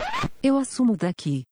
Eu 0.41 0.57
assumo 0.57 0.95
daqui. 0.95 1.43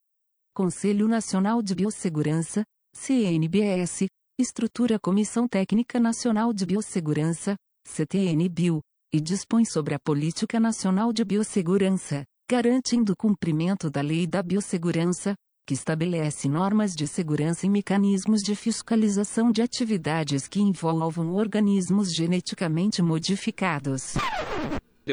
Conselho 0.54 1.08
Nacional 1.08 1.62
de 1.62 1.74
Biossegurança, 1.74 2.64
CNBS, 2.94 4.08
estrutura 4.38 5.00
Comissão 5.00 5.48
Técnica 5.48 5.98
Nacional 5.98 6.52
de 6.52 6.66
Biossegurança, 6.66 7.56
CTN-Bio, 7.88 8.82
e 9.14 9.22
dispõe 9.22 9.64
sobre 9.64 9.96
a 9.96 10.00
Política 10.00 10.60
Nacional 10.60 11.14
de 11.14 11.24
Biossegurança, 11.24 12.26
garantindo 12.50 13.14
o 13.14 13.16
cumprimento 13.16 13.90
da 13.90 14.02
Lei 14.02 14.28
da 14.28 14.44
Biossegurança, 14.44 15.36
que 15.66 15.74
estabelece 15.74 16.50
normas 16.50 16.94
de 16.94 17.08
segurança 17.08 17.66
e 17.66 17.70
mecanismos 17.70 18.42
de 18.42 18.54
fiscalização 18.54 19.54
de 19.54 19.62
atividades 19.62 20.50
que 20.50 20.60
envolvam 20.60 21.34
organismos 21.34 22.14
geneticamente 22.14 23.02
modificados. 23.02 24.16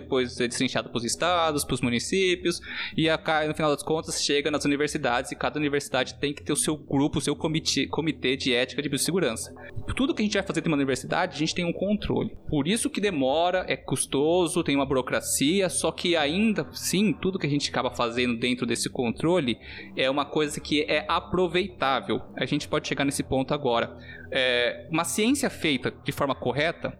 Depois 0.01 0.39
é 0.41 0.47
destrinchado 0.47 0.89
para 0.89 0.99
os 0.99 1.05
estados, 1.05 1.65
para 1.65 1.75
os 1.75 1.81
municípios, 1.81 2.61
e 2.97 3.09
a, 3.09 3.19
no 3.47 3.55
final 3.55 3.71
das 3.71 3.83
contas 3.83 4.23
chega 4.23 4.51
nas 4.51 4.65
universidades, 4.65 5.33
e 5.33 5.37
cada 5.37 5.59
universidade 5.59 6.15
tem 6.15 6.33
que 6.33 6.43
ter 6.43 6.53
o 6.53 6.57
seu 6.57 6.77
grupo, 6.77 7.19
o 7.19 7.21
seu 7.21 7.35
comitê, 7.35 7.87
comitê 7.87 8.37
de 8.37 8.55
ética 8.55 8.83
de 8.83 8.89
biossegurança. 8.89 9.55
Tudo 9.97 10.15
que 10.15 10.23
a 10.23 10.25
gente 10.25 10.35
vai 10.35 10.43
fazer 10.43 10.65
em 10.65 10.69
uma 10.69 10.77
universidade, 10.77 11.35
a 11.35 11.39
gente 11.39 11.55
tem 11.55 11.65
um 11.65 11.73
controle. 11.73 12.37
Por 12.49 12.69
isso 12.69 12.91
que 12.91 13.01
demora, 13.01 13.65
é 13.69 13.77
custoso, 13.77 14.63
tem 14.63 14.77
uma 14.77 14.87
burocracia, 14.87 15.69
só 15.69 15.91
que 15.91 16.17
ainda 16.17 16.67
sim, 16.73 17.13
tudo 17.13 17.39
que 17.39 17.47
a 17.47 17.51
gente 17.51 17.71
acaba 17.71 17.91
fazendo 17.91 18.39
dentro 18.39 18.67
desse 18.67 18.89
controle 18.89 19.59
é 19.97 20.09
uma 20.11 20.25
coisa 20.25 20.61
que 20.61 20.83
é 20.83 21.05
aproveitável. 21.09 22.21
A 22.37 22.45
gente 22.45 22.69
pode 22.69 22.87
chegar 22.87 23.05
nesse 23.05 23.23
ponto 23.23 23.53
agora. 23.53 23.97
É, 24.31 24.87
uma 24.91 25.05
ciência 25.05 25.49
feita 25.49 25.93
de 26.05 26.13
forma 26.13 26.35
correta, 26.35 26.99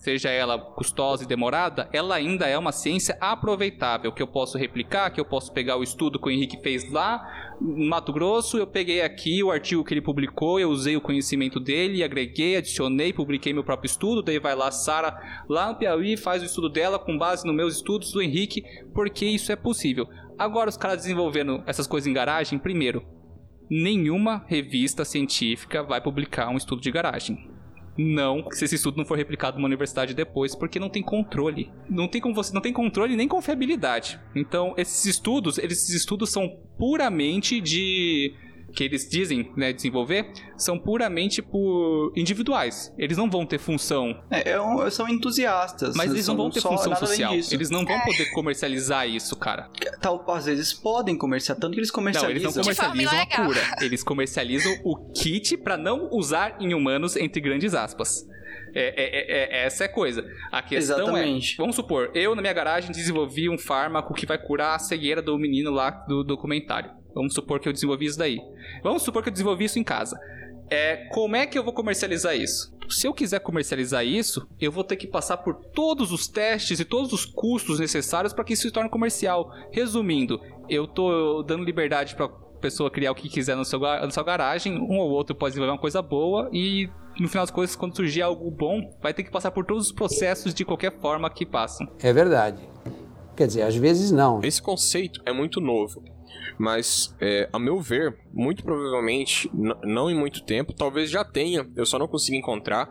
seja 0.00 0.30
ela 0.30 0.58
custosa 0.58 1.24
e 1.24 1.26
demorada, 1.26 1.88
ela 1.92 2.14
ainda 2.14 2.46
é 2.46 2.56
uma 2.56 2.72
ciência 2.72 3.16
aproveitável, 3.20 4.10
que 4.10 4.22
eu 4.22 4.26
posso 4.26 4.56
replicar, 4.56 5.10
que 5.10 5.20
eu 5.20 5.24
posso 5.26 5.52
pegar 5.52 5.76
o 5.76 5.82
estudo 5.82 6.18
que 6.18 6.26
o 6.26 6.30
Henrique 6.30 6.60
fez 6.62 6.90
lá 6.90 7.56
no 7.60 7.86
Mato 7.86 8.10
Grosso, 8.10 8.56
eu 8.56 8.66
peguei 8.66 9.02
aqui 9.02 9.44
o 9.44 9.50
artigo 9.50 9.84
que 9.84 9.92
ele 9.92 10.00
publicou, 10.00 10.58
eu 10.58 10.70
usei 10.70 10.96
o 10.96 11.02
conhecimento 11.02 11.60
dele, 11.60 12.02
agreguei, 12.02 12.56
adicionei, 12.56 13.12
publiquei 13.12 13.52
meu 13.52 13.62
próprio 13.62 13.88
estudo, 13.88 14.22
daí 14.22 14.38
vai 14.38 14.54
lá 14.54 14.70
Sara 14.70 15.44
lá 15.46 15.68
no 15.68 15.76
Piauí, 15.76 16.16
faz 16.16 16.42
o 16.42 16.46
estudo 16.46 16.70
dela 16.70 16.98
com 16.98 17.18
base 17.18 17.46
nos 17.46 17.54
meus 17.54 17.76
estudos 17.76 18.10
do 18.10 18.22
Henrique, 18.22 18.64
porque 18.94 19.26
isso 19.26 19.52
é 19.52 19.56
possível. 19.56 20.08
Agora 20.38 20.70
os 20.70 20.78
caras 20.78 21.02
desenvolvendo 21.02 21.62
essas 21.66 21.86
coisas 21.86 22.06
em 22.06 22.14
garagem, 22.14 22.58
primeiro, 22.58 23.04
nenhuma 23.68 24.42
revista 24.48 25.04
científica 25.04 25.82
vai 25.82 26.00
publicar 26.00 26.48
um 26.48 26.56
estudo 26.56 26.80
de 26.80 26.90
garagem 26.90 27.59
não 27.96 28.46
se 28.50 28.64
esse 28.64 28.76
estudo 28.76 28.96
não 28.96 29.04
for 29.04 29.16
replicado 29.16 29.56
numa 29.56 29.66
universidade 29.66 30.14
depois, 30.14 30.54
porque 30.54 30.78
não 30.78 30.88
tem 30.88 31.02
controle. 31.02 31.70
Não 31.88 32.08
tem 32.08 32.20
como 32.20 32.34
você 32.34 32.52
não 32.52 32.60
tem 32.60 32.72
controle 32.72 33.16
nem 33.16 33.28
confiabilidade. 33.28 34.18
Então, 34.34 34.74
esses 34.76 35.04
estudos, 35.04 35.58
esses 35.58 35.90
estudos 35.90 36.30
são 36.30 36.58
puramente 36.78 37.60
de 37.60 38.34
que 38.74 38.84
eles 38.84 39.08
dizem 39.08 39.52
né, 39.56 39.72
desenvolver 39.72 40.32
são 40.56 40.78
puramente 40.78 41.42
por 41.42 42.12
individuais. 42.16 42.92
Eles 42.98 43.16
não 43.16 43.30
vão 43.30 43.46
ter 43.46 43.58
função. 43.58 44.22
É, 44.30 44.50
é 44.50 44.90
são 44.90 45.08
entusiastas. 45.08 45.94
Mas 45.96 46.10
eles 46.10 46.26
não 46.26 46.36
vão 46.36 46.50
ter 46.50 46.60
função 46.60 46.94
social. 46.94 47.34
Eles 47.34 47.70
não 47.70 47.84
vão 47.84 47.96
é. 47.96 48.04
poder 48.04 48.30
comercializar 48.32 49.08
isso, 49.08 49.36
cara. 49.36 49.68
Tal, 50.00 50.24
às 50.30 50.46
vezes 50.46 50.72
podem 50.72 51.16
comercializar, 51.16 51.60
tanto 51.60 51.74
que 51.74 51.80
eles 51.80 51.90
comercializam. 51.90 52.28
Não, 52.28 52.46
eles 52.46 52.56
não 52.56 52.62
comercializam 52.62 53.18
a 53.18 53.26
cura. 53.26 53.60
Eles 53.80 54.02
comercializam 54.02 54.72
o 54.84 54.96
kit 55.12 55.56
para 55.56 55.76
não 55.76 56.08
usar 56.12 56.56
em 56.60 56.74
humanos, 56.74 57.16
entre 57.16 57.40
grandes 57.40 57.74
aspas. 57.74 58.26
É, 58.74 58.82
é, 58.82 59.04
é, 59.04 59.62
é, 59.62 59.66
essa 59.66 59.84
é 59.84 59.86
a 59.86 59.92
coisa. 59.92 60.24
A 60.50 60.62
questão 60.62 60.98
é, 60.98 61.02
Exatamente. 61.02 61.54
é, 61.54 61.56
vamos 61.56 61.76
supor, 61.76 62.10
eu 62.14 62.34
na 62.34 62.42
minha 62.42 62.54
garagem 62.54 62.90
desenvolvi 62.92 63.48
um 63.48 63.58
fármaco 63.58 64.14
que 64.14 64.26
vai 64.26 64.38
curar 64.38 64.76
a 64.76 64.78
cegueira 64.78 65.20
do 65.20 65.36
menino 65.38 65.70
lá 65.70 65.90
do 65.90 66.22
documentário. 66.22 66.99
Vamos 67.14 67.34
supor 67.34 67.60
que 67.60 67.68
eu 67.68 67.72
desenvolvi 67.72 68.06
isso 68.06 68.18
daí. 68.18 68.40
Vamos 68.82 69.02
supor 69.02 69.22
que 69.22 69.28
eu 69.28 69.32
desenvolvi 69.32 69.64
isso 69.64 69.78
em 69.78 69.84
casa. 69.84 70.18
É, 70.70 71.08
como 71.12 71.34
é 71.34 71.46
que 71.46 71.58
eu 71.58 71.64
vou 71.64 71.72
comercializar 71.72 72.36
isso? 72.36 72.72
Se 72.88 73.06
eu 73.06 73.14
quiser 73.14 73.40
comercializar 73.40 74.04
isso, 74.04 74.46
eu 74.60 74.70
vou 74.70 74.84
ter 74.84 74.96
que 74.96 75.06
passar 75.06 75.38
por 75.38 75.54
todos 75.54 76.12
os 76.12 76.28
testes 76.28 76.80
e 76.80 76.84
todos 76.84 77.12
os 77.12 77.24
custos 77.24 77.78
necessários 77.78 78.32
para 78.32 78.44
que 78.44 78.52
isso 78.52 78.62
se 78.62 78.70
torne 78.70 78.90
comercial. 78.90 79.52
Resumindo, 79.70 80.40
eu 80.68 80.86
tô 80.86 81.42
dando 81.42 81.64
liberdade 81.64 82.14
para 82.14 82.28
pessoa 82.60 82.90
criar 82.90 83.10
o 83.10 83.14
que 83.14 83.28
quiser 83.28 83.56
no 83.56 83.64
seu, 83.64 83.80
na 83.80 84.10
sua 84.10 84.22
garagem, 84.22 84.78
um 84.78 84.98
ou 84.98 85.10
outro 85.10 85.34
pode 85.34 85.52
desenvolver 85.52 85.72
uma 85.72 85.80
coisa 85.80 86.02
boa 86.02 86.50
e 86.52 86.88
no 87.18 87.28
final 87.28 87.44
das 87.44 87.50
coisas, 87.50 87.74
quando 87.74 87.96
surgir 87.96 88.22
algo 88.22 88.50
bom, 88.50 88.96
vai 89.02 89.12
ter 89.12 89.24
que 89.24 89.30
passar 89.30 89.50
por 89.50 89.64
todos 89.64 89.86
os 89.86 89.92
processos 89.92 90.54
de 90.54 90.64
qualquer 90.64 90.98
forma 91.00 91.28
que 91.28 91.44
passam. 91.44 91.86
É 92.02 92.12
verdade. 92.12 92.62
Quer 93.36 93.46
dizer, 93.46 93.62
às 93.62 93.74
vezes 93.74 94.10
não. 94.10 94.40
Esse 94.42 94.60
conceito 94.60 95.20
é 95.26 95.32
muito 95.32 95.60
novo. 95.60 96.02
Mas, 96.58 97.14
é, 97.20 97.48
a 97.52 97.58
meu 97.58 97.80
ver, 97.80 98.18
muito 98.32 98.62
provavelmente, 98.62 99.50
não 99.82 100.10
em 100.10 100.14
muito 100.14 100.44
tempo, 100.44 100.72
talvez 100.72 101.10
já 101.10 101.24
tenha, 101.24 101.68
eu 101.76 101.86
só 101.86 101.98
não 101.98 102.08
consegui 102.08 102.36
encontrar, 102.36 102.88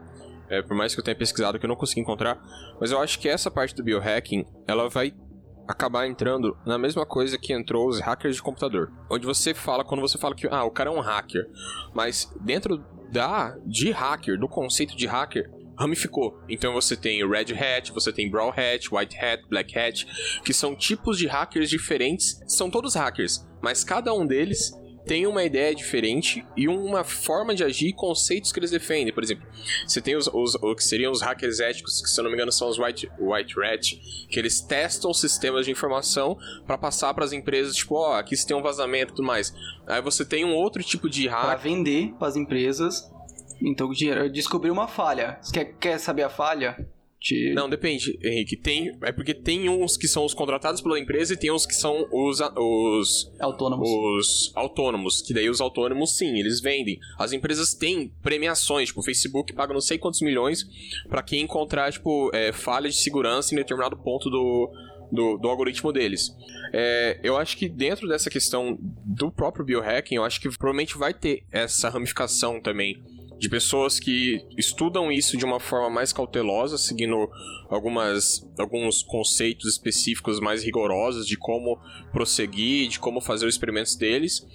é, 0.49 0.61
por 0.61 0.75
mais 0.75 0.93
que 0.93 0.99
eu 0.99 1.03
tenha 1.03 1.15
pesquisado 1.15 1.59
que 1.59 1.65
eu 1.65 1.69
não 1.69 1.75
consegui 1.75 2.01
encontrar, 2.01 2.41
mas 2.79 2.91
eu 2.91 2.99
acho 2.99 3.19
que 3.19 3.29
essa 3.29 3.51
parte 3.51 3.75
do 3.75 3.83
biohacking, 3.83 4.45
ela 4.67 4.89
vai 4.89 5.13
acabar 5.67 6.07
entrando 6.07 6.57
na 6.65 6.79
mesma 6.79 7.05
coisa 7.05 7.37
que 7.37 7.53
entrou 7.53 7.87
os 7.87 7.99
hackers 7.99 8.37
de 8.37 8.41
computador. 8.41 8.91
Onde 9.07 9.27
você 9.27 9.53
fala, 9.53 9.85
quando 9.85 10.01
você 10.01 10.17
fala 10.17 10.33
que 10.33 10.47
ah, 10.47 10.63
o 10.63 10.71
cara 10.71 10.89
é 10.89 10.93
um 10.93 10.99
hacker, 10.99 11.47
mas 11.93 12.33
dentro 12.41 12.83
da 13.11 13.55
de 13.65 13.91
hacker, 13.91 14.39
do 14.39 14.47
conceito 14.47 14.97
de 14.97 15.05
hacker, 15.05 15.47
ramificou. 15.79 16.37
Então 16.49 16.73
você 16.73 16.95
tem 16.95 17.23
o 17.23 17.29
Red 17.29 17.53
Hat, 17.53 17.93
você 17.93 18.11
tem 18.11 18.29
Brown 18.29 18.49
Hat, 18.49 18.93
White 18.93 19.17
Hat, 19.17 19.43
Black 19.49 19.79
Hat, 19.79 20.05
que 20.43 20.53
são 20.53 20.75
tipos 20.75 21.17
de 21.17 21.25
hackers 21.25 21.69
diferentes. 21.69 22.41
São 22.45 22.69
todos 22.69 22.95
hackers, 22.95 23.47
mas 23.61 23.83
cada 23.83 24.13
um 24.13 24.27
deles 24.27 24.73
tem 25.05 25.25
uma 25.25 25.43
ideia 25.43 25.73
diferente 25.73 26.45
e 26.55 26.67
uma 26.67 27.03
forma 27.03 27.55
de 27.55 27.63
agir 27.63 27.87
e 27.87 27.93
conceitos 27.93 28.51
que 28.51 28.59
eles 28.59 28.69
defendem. 28.69 29.13
Por 29.13 29.23
exemplo, 29.23 29.47
você 29.87 30.01
tem 30.01 30.15
os, 30.15 30.27
os, 30.27 30.55
o 30.55 30.75
que 30.75 30.83
seriam 30.83 31.11
os 31.11 31.21
hackers 31.21 31.59
éticos, 31.59 32.01
que 32.01 32.09
se 32.09 32.19
eu 32.19 32.23
não 32.23 32.29
me 32.29 32.35
engano 32.35 32.51
são 32.51 32.69
os 32.69 32.77
White, 32.77 33.09
white 33.17 33.55
Hat, 33.59 34.27
que 34.29 34.37
eles 34.37 34.61
testam 34.61 35.11
sistemas 35.13 35.65
de 35.65 35.71
informação 35.71 36.37
para 36.67 36.77
passar 36.77 37.13
para 37.13 37.25
as 37.25 37.33
empresas, 37.33 37.75
tipo, 37.75 37.95
ó, 37.95 38.11
oh, 38.11 38.13
aqui 38.13 38.35
você 38.35 38.45
tem 38.45 38.55
um 38.55 38.61
vazamento 38.61 39.13
e 39.13 39.15
tudo 39.15 39.25
mais. 39.25 39.51
Aí 39.87 40.01
você 40.01 40.23
tem 40.23 40.45
um 40.45 40.53
outro 40.53 40.83
tipo 40.83 41.09
de 41.09 41.27
hack. 41.27 41.41
Para 41.41 41.55
vender 41.55 42.13
para 42.19 42.27
as 42.27 42.35
empresas 42.35 43.09
então, 43.61 43.89
descobrir 44.31 44.71
uma 44.71 44.87
falha. 44.87 45.37
Você 45.41 45.51
quer, 45.53 45.65
quer 45.79 45.97
saber 45.99 46.23
a 46.23 46.29
falha? 46.29 46.77
Te... 47.19 47.53
Não, 47.53 47.69
depende, 47.69 48.17
Henrique. 48.23 48.55
Tem, 48.55 48.97
é 49.01 49.11
porque 49.11 49.33
tem 49.33 49.67
uns 49.67 49.97
que 49.97 50.07
são 50.07 50.23
os 50.23 50.33
contratados 50.33 50.79
pela 50.79 50.97
empresa 50.97 51.33
e 51.33 51.37
tem 51.37 51.51
uns 51.51 51.65
que 51.65 51.73
são 51.73 52.07
os, 52.11 52.39
os 52.39 53.31
autônomos. 53.39 53.89
Os 53.89 54.51
autônomos, 54.55 55.21
que 55.21 55.33
daí 55.33 55.49
os 55.49 55.59
autônomos 55.59 56.15
sim, 56.15 56.39
eles 56.39 56.61
vendem. 56.61 56.97
As 57.17 57.33
empresas 57.33 57.73
têm 57.73 58.13
premiações, 58.23 58.87
tipo, 58.87 59.01
o 59.01 59.03
Facebook 59.03 59.51
paga 59.53 59.73
não 59.73 59.81
sei 59.81 59.97
quantos 59.97 60.21
milhões 60.21 60.65
para 61.09 61.21
quem 61.21 61.41
encontrar, 61.41 61.91
tipo, 61.91 62.31
é, 62.33 62.53
falha 62.53 62.89
de 62.89 62.95
segurança 62.95 63.53
em 63.53 63.57
determinado 63.57 63.97
ponto 63.97 64.29
do, 64.29 64.71
do, 65.11 65.37
do 65.37 65.47
algoritmo 65.49 65.91
deles. 65.91 66.33
É, 66.71 67.19
eu 67.21 67.35
acho 67.35 67.57
que 67.57 67.67
dentro 67.67 68.07
dessa 68.07 68.29
questão 68.29 68.77
do 68.79 69.29
próprio 69.29 69.65
biohacking, 69.65 70.15
eu 70.15 70.23
acho 70.23 70.39
que 70.39 70.47
provavelmente 70.57 70.97
vai 70.97 71.13
ter 71.13 71.43
essa 71.51 71.89
ramificação 71.89 72.61
também 72.61 73.18
de 73.39 73.49
pessoas 73.49 73.99
que 73.99 74.45
estudam 74.57 75.11
isso 75.11 75.37
de 75.37 75.45
uma 75.45 75.59
forma 75.59 75.89
mais 75.89 76.11
cautelosa, 76.11 76.77
seguindo 76.77 77.29
algumas, 77.69 78.45
alguns 78.57 79.01
conceitos 79.01 79.71
específicos 79.71 80.39
mais 80.41 80.63
rigorosos 80.63 81.25
de 81.25 81.37
como 81.37 81.79
prosseguir, 82.11 82.89
de 82.89 82.99
como 82.99 83.21
fazer 83.21 83.47
os 83.47 83.55
experimentos 83.55 83.95
deles. 83.95 84.45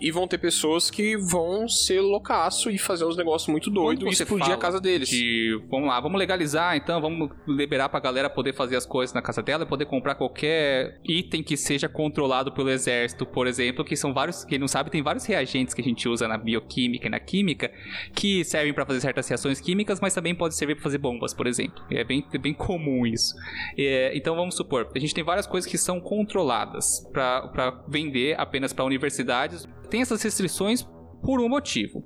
E 0.00 0.10
vão 0.10 0.26
ter 0.26 0.38
pessoas 0.38 0.90
que 0.90 1.16
vão 1.16 1.68
ser 1.68 2.00
loucaço 2.00 2.70
e 2.70 2.78
fazer 2.78 3.04
uns 3.04 3.16
negócios 3.16 3.48
muito 3.48 3.70
doidos 3.70 4.18
e 4.18 4.22
explodir 4.22 4.52
a 4.52 4.56
casa 4.56 4.80
deles. 4.80 5.08
De, 5.08 5.60
vamos 5.68 5.88
lá, 5.88 6.00
vamos 6.00 6.18
legalizar, 6.18 6.76
então 6.76 7.00
vamos 7.00 7.30
liberar 7.46 7.88
pra 7.88 8.00
galera 8.00 8.30
poder 8.30 8.54
fazer 8.54 8.76
as 8.76 8.86
coisas 8.86 9.12
na 9.14 9.20
casa 9.20 9.42
dela, 9.42 9.66
poder 9.66 9.86
comprar 9.86 10.14
qualquer 10.14 11.00
item 11.04 11.42
que 11.42 11.56
seja 11.56 11.88
controlado 11.88 12.52
pelo 12.52 12.70
exército, 12.70 13.26
por 13.26 13.46
exemplo, 13.46 13.84
que 13.84 13.96
são 13.96 14.14
vários, 14.14 14.44
quem 14.44 14.58
não 14.58 14.68
sabe, 14.68 14.90
tem 14.90 15.02
vários 15.02 15.26
reagentes 15.26 15.74
que 15.74 15.80
a 15.80 15.84
gente 15.84 16.08
usa 16.08 16.26
na 16.26 16.38
bioquímica 16.38 17.06
e 17.06 17.10
na 17.10 17.20
química 17.20 17.70
que 18.14 18.44
servem 18.44 18.72
para 18.72 18.86
fazer 18.86 19.00
certas 19.00 19.28
reações 19.28 19.60
químicas, 19.60 20.00
mas 20.00 20.14
também 20.14 20.34
pode 20.34 20.56
servir 20.56 20.76
para 20.76 20.84
fazer 20.84 20.98
bombas, 20.98 21.34
por 21.34 21.46
exemplo. 21.46 21.84
É 21.90 22.04
bem, 22.04 22.24
é 22.32 22.38
bem 22.38 22.54
comum 22.54 23.06
isso. 23.06 23.34
É, 23.76 24.16
então 24.16 24.34
vamos 24.34 24.54
supor, 24.54 24.88
a 24.94 24.98
gente 24.98 25.14
tem 25.14 25.24
várias 25.24 25.46
coisas 25.46 25.70
que 25.70 25.76
são 25.76 26.00
controladas 26.00 27.06
para 27.12 27.82
vender 27.88 28.38
apenas 28.38 28.72
para 28.72 28.84
universidades 28.84 29.68
tem 29.90 30.00
essas 30.00 30.22
restrições 30.22 30.86
por 31.22 31.40
um 31.40 31.48
motivo. 31.48 32.04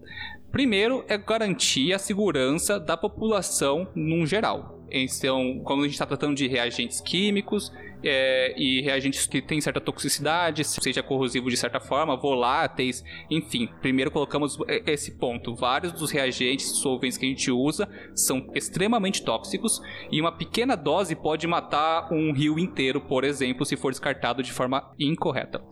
Primeiro 0.50 1.04
é 1.08 1.18
garantir 1.18 1.92
a 1.92 1.98
segurança 1.98 2.80
da 2.80 2.96
população 2.96 3.88
num 3.94 4.26
geral. 4.26 4.80
Então, 4.90 5.60
quando 5.64 5.80
a 5.80 5.84
gente 5.84 5.94
está 5.94 6.06
tratando 6.06 6.36
de 6.36 6.46
reagentes 6.46 7.00
químicos 7.00 7.72
é, 8.04 8.54
e 8.56 8.80
reagentes 8.82 9.26
que 9.26 9.40
têm 9.40 9.60
certa 9.60 9.80
toxicidade, 9.80 10.64
seja 10.64 11.02
corrosivo 11.02 11.50
de 11.50 11.56
certa 11.56 11.80
forma, 11.80 12.16
voláteis, 12.16 13.02
enfim. 13.30 13.68
Primeiro 13.80 14.10
colocamos 14.10 14.56
esse 14.86 15.18
ponto. 15.18 15.54
Vários 15.54 15.92
dos 15.92 16.10
reagentes 16.10 16.66
solventes 16.66 17.18
que 17.18 17.26
a 17.26 17.28
gente 17.28 17.50
usa 17.50 17.88
são 18.14 18.50
extremamente 18.54 19.22
tóxicos 19.22 19.80
e 20.10 20.20
uma 20.20 20.32
pequena 20.32 20.76
dose 20.76 21.14
pode 21.14 21.46
matar 21.46 22.12
um 22.12 22.32
rio 22.32 22.58
inteiro, 22.58 23.00
por 23.00 23.24
exemplo, 23.24 23.64
se 23.64 23.76
for 23.76 23.90
descartado 23.90 24.42
de 24.42 24.52
forma 24.52 24.92
incorreta. 24.98 25.62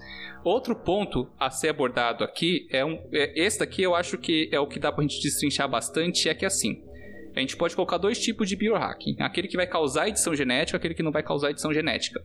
Outro 0.45 0.74
ponto 0.74 1.30
a 1.39 1.51
ser 1.51 1.68
abordado 1.68 2.24
aqui 2.24 2.66
é 2.70 2.85
um. 2.85 2.99
É, 3.12 3.33
esse 3.41 3.61
daqui 3.61 3.83
eu 3.83 3.95
acho 3.95 4.18
que 4.18 4.49
é 4.51 4.59
o 4.59 4.66
que 4.66 4.80
dá 4.80 4.91
pra 4.91 5.03
gente 5.03 5.20
destrinchar 5.22 5.68
bastante, 5.68 6.28
é 6.28 6.35
que 6.35 6.45
assim. 6.45 6.83
A 7.35 7.41
gente 7.41 7.57
pode 7.57 7.74
colocar 7.74 7.99
dois 7.99 8.18
tipos 8.18 8.49
de 8.49 8.57
biohacking: 8.57 9.16
aquele 9.20 9.49
que 9.49 9.57
vai 9.57 9.66
causar 9.66 10.09
edição 10.09 10.35
genética, 10.35 10.76
aquele 10.76 10.95
que 10.95 11.03
não 11.03 11.12
vai 11.12 11.22
causar 11.22 11.51
edição 11.51 11.72
genética. 11.72 12.22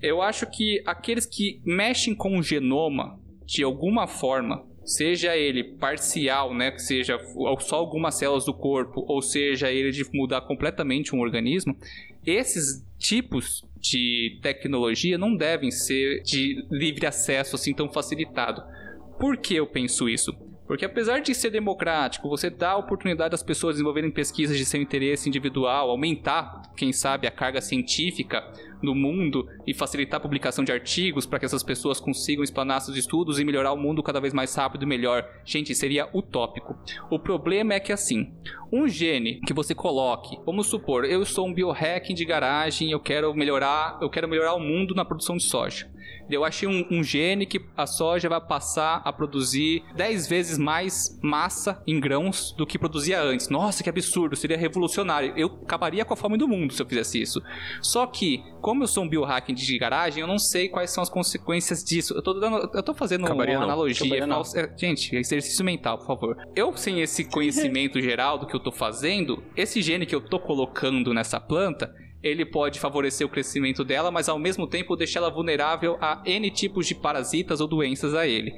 Eu 0.00 0.22
acho 0.22 0.46
que 0.50 0.82
aqueles 0.86 1.26
que 1.26 1.60
mexem 1.64 2.14
com 2.14 2.38
o 2.38 2.42
genoma 2.42 3.18
de 3.46 3.62
alguma 3.62 4.06
forma, 4.06 4.64
seja 4.84 5.36
ele 5.36 5.64
parcial, 5.64 6.54
né, 6.54 6.70
que 6.70 6.80
seja 6.80 7.18
só 7.60 7.76
algumas 7.76 8.16
células 8.16 8.44
do 8.44 8.54
corpo, 8.54 9.04
ou 9.06 9.20
seja 9.20 9.70
ele 9.70 9.90
de 9.90 10.04
mudar 10.12 10.42
completamente 10.42 11.14
um 11.14 11.20
organismo, 11.20 11.76
esses 12.24 12.84
tipos 12.98 13.64
de 13.78 14.38
tecnologia 14.42 15.18
não 15.18 15.36
devem 15.36 15.70
ser 15.70 16.22
de 16.22 16.64
livre 16.70 17.06
acesso 17.06 17.54
assim 17.54 17.74
tão 17.74 17.90
facilitado. 17.90 18.62
Por 19.18 19.36
que 19.36 19.54
eu 19.54 19.66
penso 19.66 20.08
isso? 20.08 20.34
Porque 20.66 20.84
apesar 20.84 21.20
de 21.20 21.34
ser 21.34 21.50
democrático, 21.50 22.28
você 22.28 22.48
dá 22.48 22.70
a 22.70 22.76
oportunidade 22.76 23.32
das 23.32 23.42
pessoas 23.42 23.74
desenvolverem 23.74 24.10
pesquisas 24.10 24.56
de 24.56 24.64
seu 24.64 24.80
interesse 24.80 25.28
individual, 25.28 25.90
aumentar, 25.90 26.62
quem 26.74 26.92
sabe, 26.92 27.26
a 27.26 27.30
carga 27.30 27.60
científica 27.60 28.42
no 28.82 28.94
mundo 28.94 29.46
e 29.66 29.74
facilitar 29.74 30.18
a 30.18 30.22
publicação 30.22 30.64
de 30.64 30.72
artigos 30.72 31.26
para 31.26 31.38
que 31.38 31.44
essas 31.44 31.62
pessoas 31.62 32.00
consigam 32.00 32.42
explanar 32.42 32.80
seus 32.80 32.96
estudos 32.96 33.38
e 33.38 33.44
melhorar 33.44 33.72
o 33.72 33.76
mundo 33.76 34.02
cada 34.02 34.20
vez 34.20 34.32
mais 34.32 34.54
rápido 34.54 34.84
e 34.84 34.86
melhor. 34.86 35.28
Gente, 35.44 35.74
seria 35.74 36.08
utópico. 36.14 36.76
O 37.10 37.18
problema 37.18 37.74
é 37.74 37.80
que 37.80 37.92
assim, 37.92 38.32
um 38.72 38.88
gene 38.88 39.40
que 39.46 39.52
você 39.52 39.74
coloque, 39.74 40.38
vamos 40.46 40.66
supor, 40.66 41.04
eu 41.04 41.24
sou 41.24 41.46
um 41.46 41.54
biohacking 41.54 42.14
de 42.14 42.24
garagem, 42.24 42.90
eu 42.90 43.00
quero 43.00 43.34
melhorar, 43.34 43.98
eu 44.00 44.08
quero 44.08 44.28
melhorar 44.28 44.54
o 44.54 44.60
mundo 44.60 44.94
na 44.94 45.04
produção 45.04 45.36
de 45.36 45.44
soja. 45.44 45.93
Eu 46.30 46.44
achei 46.44 46.68
um, 46.68 46.86
um 46.90 47.02
gene 47.02 47.46
que 47.46 47.60
a 47.76 47.86
soja 47.86 48.28
vai 48.28 48.40
passar 48.40 49.02
a 49.04 49.12
produzir 49.12 49.82
10 49.96 50.26
vezes 50.26 50.58
mais 50.58 51.18
massa 51.22 51.82
em 51.86 51.98
grãos 52.00 52.52
do 52.56 52.66
que 52.66 52.78
produzia 52.78 53.20
antes. 53.22 53.48
Nossa, 53.48 53.82
que 53.82 53.88
absurdo, 53.90 54.36
seria 54.36 54.56
revolucionário. 54.56 55.32
Eu 55.36 55.46
acabaria 55.62 56.04
com 56.04 56.14
a 56.14 56.16
fome 56.16 56.36
do 56.38 56.48
mundo 56.48 56.72
se 56.72 56.80
eu 56.82 56.86
fizesse 56.86 57.20
isso. 57.20 57.42
Só 57.82 58.06
que, 58.06 58.42
como 58.60 58.82
eu 58.82 58.86
sou 58.86 59.04
um 59.04 59.08
biohacking 59.08 59.54
de 59.54 59.78
garagem, 59.78 60.20
eu 60.20 60.26
não 60.26 60.38
sei 60.38 60.68
quais 60.68 60.90
são 60.90 61.02
as 61.02 61.08
consequências 61.08 61.82
disso. 61.84 62.14
Eu 62.14 62.22
tô, 62.22 62.34
dando, 62.34 62.70
eu 62.74 62.82
tô 62.82 62.94
fazendo 62.94 63.24
Acabaria 63.24 63.54
uma 63.54 63.66
não. 63.66 63.72
analogia. 63.72 64.26
falsa- 64.26 64.60
é, 64.60 64.78
Gente, 64.78 65.14
exercício 65.16 65.64
mental, 65.64 65.98
por 65.98 66.06
favor. 66.06 66.36
Eu, 66.56 66.76
sem 66.76 67.00
esse 67.00 67.24
conhecimento 67.30 68.00
geral 68.00 68.38
do 68.38 68.46
que 68.46 68.54
eu 68.54 68.60
tô 68.60 68.72
fazendo, 68.72 69.42
esse 69.56 69.80
gene 69.82 70.06
que 70.06 70.14
eu 70.14 70.20
tô 70.20 70.38
colocando 70.38 71.12
nessa 71.14 71.38
planta, 71.40 71.94
ele 72.24 72.46
pode 72.46 72.80
favorecer 72.80 73.26
o 73.26 73.30
crescimento 73.30 73.84
dela, 73.84 74.10
mas 74.10 74.30
ao 74.30 74.38
mesmo 74.38 74.66
tempo 74.66 74.96
deixar 74.96 75.20
ela 75.20 75.30
vulnerável 75.30 75.98
a 76.00 76.22
N 76.24 76.50
tipos 76.50 76.86
de 76.86 76.94
parasitas 76.94 77.60
ou 77.60 77.68
doenças 77.68 78.14
a 78.14 78.26
ele. 78.26 78.54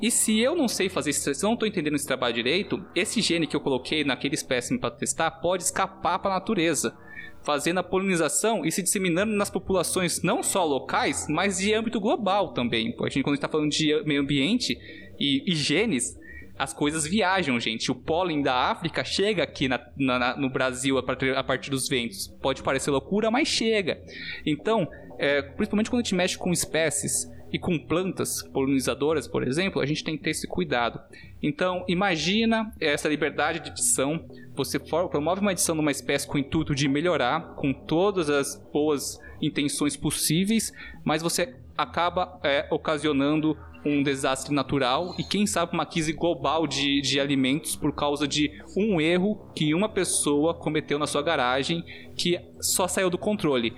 E 0.00 0.12
se 0.12 0.38
eu 0.38 0.54
não 0.54 0.68
sei 0.68 0.88
fazer 0.88 1.10
isso, 1.10 1.34
se 1.34 1.44
eu 1.44 1.48
não 1.48 1.54
estou 1.54 1.68
entendendo 1.68 1.96
esse 1.96 2.06
trabalho 2.06 2.34
direito, 2.34 2.82
esse 2.94 3.20
gene 3.20 3.48
que 3.48 3.56
eu 3.56 3.60
coloquei 3.60 4.04
naquele 4.04 4.36
espécime 4.36 4.78
para 4.78 4.92
testar 4.92 5.30
pode 5.32 5.64
escapar 5.64 6.20
para 6.20 6.30
a 6.30 6.34
natureza, 6.34 6.96
fazendo 7.42 7.80
a 7.80 7.82
polinização 7.82 8.64
e 8.64 8.70
se 8.70 8.80
disseminando 8.80 9.32
nas 9.32 9.50
populações 9.50 10.22
não 10.22 10.40
só 10.40 10.64
locais, 10.64 11.26
mas 11.28 11.58
de 11.58 11.74
âmbito 11.74 12.00
global 12.00 12.54
também. 12.54 12.92
Pô, 12.92 13.04
A 13.04 13.08
gente, 13.08 13.24
quando 13.24 13.34
está 13.34 13.48
falando 13.48 13.70
de 13.70 14.02
meio 14.04 14.20
ambiente 14.20 14.78
e, 15.18 15.42
e 15.50 15.54
genes, 15.56 16.16
as 16.62 16.72
coisas 16.74 17.06
viajam, 17.06 17.58
gente. 17.58 17.90
O 17.90 17.94
pólen 17.94 18.42
da 18.42 18.54
África 18.70 19.02
chega 19.02 19.42
aqui 19.42 19.66
na- 19.68 19.80
na- 19.96 20.36
no 20.36 20.50
Brasil 20.50 20.98
a 20.98 21.02
partir, 21.42 21.70
dos 21.70 21.88
ventos. 21.88 22.28
Pode 22.42 22.62
parecer 22.62 22.90
loucura, 22.90 23.30
mas 23.30 23.48
chega. 23.48 24.00
Então, 24.44 24.86
é, 25.18 25.42
principalmente 25.42 25.88
quando 25.88 26.00
a 26.00 26.04
gente 26.04 26.14
mexe 26.14 26.36
com 26.36 26.52
espécies 26.52 27.30
e 27.52 27.58
com 27.58 27.78
plantas 27.78 28.42
polinizadoras, 28.52 29.26
por 29.26 29.42
exemplo, 29.46 29.80
a 29.80 29.86
gente 29.86 30.04
tem 30.04 30.16
que 30.16 30.22
ter 30.22 30.30
esse 30.30 30.46
cuidado. 30.46 31.00
Então, 31.42 31.84
imagina 31.88 32.72
essa 32.80 33.08
liberdade 33.08 33.60
de 33.60 33.70
edição. 33.70 34.24
Você 34.54 34.78
promove 34.78 35.40
uma 35.40 35.52
edição 35.52 35.74
de 35.74 35.80
uma 35.80 35.90
espécie 35.90 36.26
com 36.26 36.34
o 36.36 36.38
intuito 36.38 36.74
de 36.74 36.86
melhorar, 36.88 37.54
com 37.54 37.72
todas 37.72 38.28
as 38.30 38.56
boas 38.72 39.18
intenções 39.40 39.96
possíveis, 39.96 40.72
mas 41.02 41.22
você 41.22 41.54
acaba 41.76 42.38
é, 42.44 42.66
ocasionando 42.70 43.56
um 43.84 44.02
desastre 44.02 44.54
natural 44.54 45.14
e 45.18 45.24
quem 45.24 45.46
sabe 45.46 45.72
uma 45.72 45.86
crise 45.86 46.12
global 46.12 46.66
de, 46.66 47.00
de 47.00 47.18
alimentos 47.18 47.76
por 47.76 47.94
causa 47.94 48.28
de 48.28 48.50
um 48.76 49.00
erro 49.00 49.50
que 49.54 49.74
uma 49.74 49.88
pessoa 49.88 50.54
cometeu 50.54 50.98
na 50.98 51.06
sua 51.06 51.22
garagem 51.22 51.82
que 52.16 52.38
só 52.60 52.86
saiu 52.86 53.08
do 53.08 53.18
controle. 53.18 53.74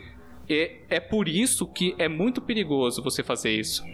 E 0.48 0.80
é 0.88 1.00
por 1.00 1.28
isso 1.28 1.66
que 1.66 1.94
é 1.98 2.08
muito 2.08 2.40
perigoso 2.40 3.02
você 3.02 3.22
fazer 3.22 3.52
isso. 3.52 3.84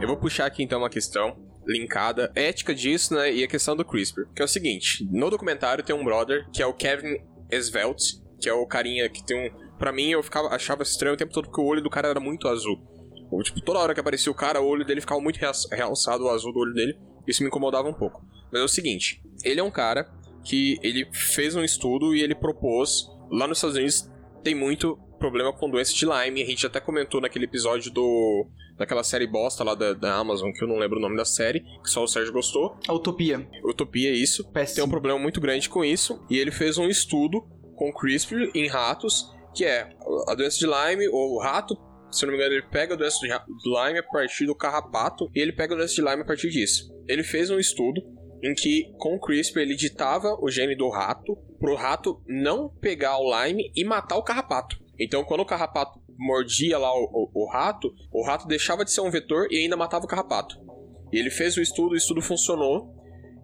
Eu 0.00 0.08
vou 0.08 0.16
puxar 0.16 0.46
aqui 0.46 0.62
então 0.62 0.80
uma 0.80 0.90
questão 0.90 1.36
linkada, 1.66 2.30
ética 2.34 2.74
disso, 2.74 3.14
né? 3.14 3.32
E 3.32 3.42
a 3.42 3.48
questão 3.48 3.74
do 3.74 3.84
CRISPR. 3.84 4.26
Que 4.34 4.42
é 4.42 4.44
o 4.44 4.48
seguinte: 4.48 5.06
no 5.10 5.30
documentário 5.30 5.82
tem 5.82 5.96
um 5.96 6.04
brother 6.04 6.46
que 6.52 6.62
é 6.62 6.66
o 6.66 6.74
Kevin 6.74 7.16
Svelte, 7.50 8.20
que 8.40 8.48
é 8.48 8.52
o 8.52 8.66
carinha 8.66 9.08
que 9.08 9.24
tem 9.24 9.48
um. 9.48 9.63
Pra 9.84 9.92
mim, 9.92 10.08
eu 10.08 10.22
ficava, 10.22 10.48
achava 10.48 10.82
estranho 10.82 11.14
o 11.14 11.18
tempo 11.18 11.30
todo 11.30 11.44
porque 11.44 11.60
o 11.60 11.64
olho 11.66 11.82
do 11.82 11.90
cara 11.90 12.08
era 12.08 12.18
muito 12.18 12.48
azul. 12.48 12.78
Ou, 13.30 13.42
tipo, 13.42 13.60
toda 13.60 13.78
hora 13.80 13.92
que 13.92 14.00
aparecia 14.00 14.32
o 14.32 14.34
cara, 14.34 14.58
o 14.62 14.66
olho 14.66 14.82
dele 14.82 15.02
ficava 15.02 15.20
muito 15.20 15.36
real- 15.36 15.52
realçado, 15.70 16.24
o 16.24 16.30
azul 16.30 16.54
do 16.54 16.60
olho 16.60 16.72
dele. 16.72 16.96
Isso 17.28 17.42
me 17.42 17.48
incomodava 17.48 17.86
um 17.86 17.92
pouco. 17.92 18.24
Mas 18.50 18.62
é 18.62 18.64
o 18.64 18.68
seguinte: 18.68 19.20
ele 19.44 19.60
é 19.60 19.62
um 19.62 19.70
cara 19.70 20.10
que 20.42 20.78
ele 20.82 21.06
fez 21.12 21.54
um 21.54 21.62
estudo 21.62 22.14
e 22.14 22.22
ele 22.22 22.34
propôs. 22.34 23.06
Lá 23.30 23.46
nos 23.46 23.58
Estados 23.58 23.76
Unidos 23.76 24.10
tem 24.42 24.54
muito 24.54 24.96
problema 25.18 25.52
com 25.52 25.68
doença 25.68 25.92
de 25.92 26.06
Lyme. 26.06 26.42
A 26.42 26.46
gente 26.46 26.66
até 26.66 26.80
comentou 26.80 27.20
naquele 27.20 27.44
episódio 27.44 27.92
do 27.92 28.46
daquela 28.78 29.04
série 29.04 29.26
bosta 29.26 29.62
lá 29.62 29.74
da, 29.74 29.92
da 29.92 30.14
Amazon, 30.16 30.50
que 30.50 30.64
eu 30.64 30.68
não 30.68 30.78
lembro 30.78 30.96
o 30.96 31.00
nome 31.02 31.16
da 31.16 31.26
série, 31.26 31.60
que 31.82 31.90
só 31.90 32.02
o 32.02 32.08
Sérgio 32.08 32.32
gostou. 32.32 32.74
A 32.88 32.92
utopia. 32.94 33.46
Utopia, 33.62 34.10
isso. 34.12 34.44
Tem 34.44 34.52
Péssimo. 34.54 34.86
um 34.86 34.90
problema 34.90 35.18
muito 35.18 35.42
grande 35.42 35.68
com 35.68 35.84
isso. 35.84 36.24
E 36.30 36.38
ele 36.38 36.50
fez 36.50 36.78
um 36.78 36.88
estudo 36.88 37.42
com 37.76 37.92
CRISPR 37.92 38.50
em 38.54 38.66
ratos, 38.68 39.30
que 39.54 39.64
é 39.64 39.88
a 40.28 40.34
doença 40.34 40.58
de 40.58 40.66
Lyme, 40.66 41.08
ou 41.08 41.34
o 41.34 41.38
rato, 41.40 41.76
se 42.10 42.24
não 42.24 42.32
me 42.32 42.38
engano, 42.38 42.54
ele 42.54 42.66
pega 42.70 42.94
a 42.94 42.96
doença 42.96 43.18
de 43.20 43.26
Lyme 43.28 43.98
a 43.98 44.02
partir 44.02 44.46
do 44.46 44.54
carrapato, 44.54 45.30
e 45.34 45.40
ele 45.40 45.52
pega 45.52 45.74
a 45.74 45.76
doença 45.78 45.94
de 45.94 46.02
Lyme 46.02 46.22
a 46.22 46.26
partir 46.26 46.50
disso. 46.50 46.92
Ele 47.08 47.22
fez 47.22 47.50
um 47.50 47.58
estudo 47.58 48.00
em 48.42 48.54
que, 48.54 48.92
com 48.98 49.14
o 49.14 49.20
CRISPR, 49.20 49.60
ele 49.60 49.74
ditava 49.74 50.36
o 50.40 50.50
gene 50.50 50.76
do 50.76 50.88
rato, 50.90 51.36
pro 51.58 51.74
rato 51.74 52.22
não 52.26 52.68
pegar 52.68 53.18
o 53.18 53.30
Lyme 53.44 53.70
e 53.74 53.84
matar 53.84 54.16
o 54.16 54.22
carrapato. 54.22 54.76
Então, 55.00 55.24
quando 55.24 55.40
o 55.40 55.46
carrapato 55.46 55.98
mordia 56.16 56.78
lá 56.78 56.92
o, 56.94 57.04
o- 57.12 57.30
o 57.44 57.50
rato, 57.50 57.92
o 58.12 58.24
rato 58.24 58.46
deixava 58.46 58.84
de 58.84 58.92
ser 58.92 59.00
um 59.00 59.10
vetor 59.10 59.48
e 59.50 59.58
ainda 59.58 59.76
matava 59.76 60.04
o 60.04 60.08
carrapato. 60.08 60.56
E 61.12 61.18
ele 61.18 61.30
fez 61.30 61.56
o 61.56 61.60
estudo, 61.62 61.92
o 61.92 61.96
estudo 61.96 62.20
funcionou, 62.20 62.94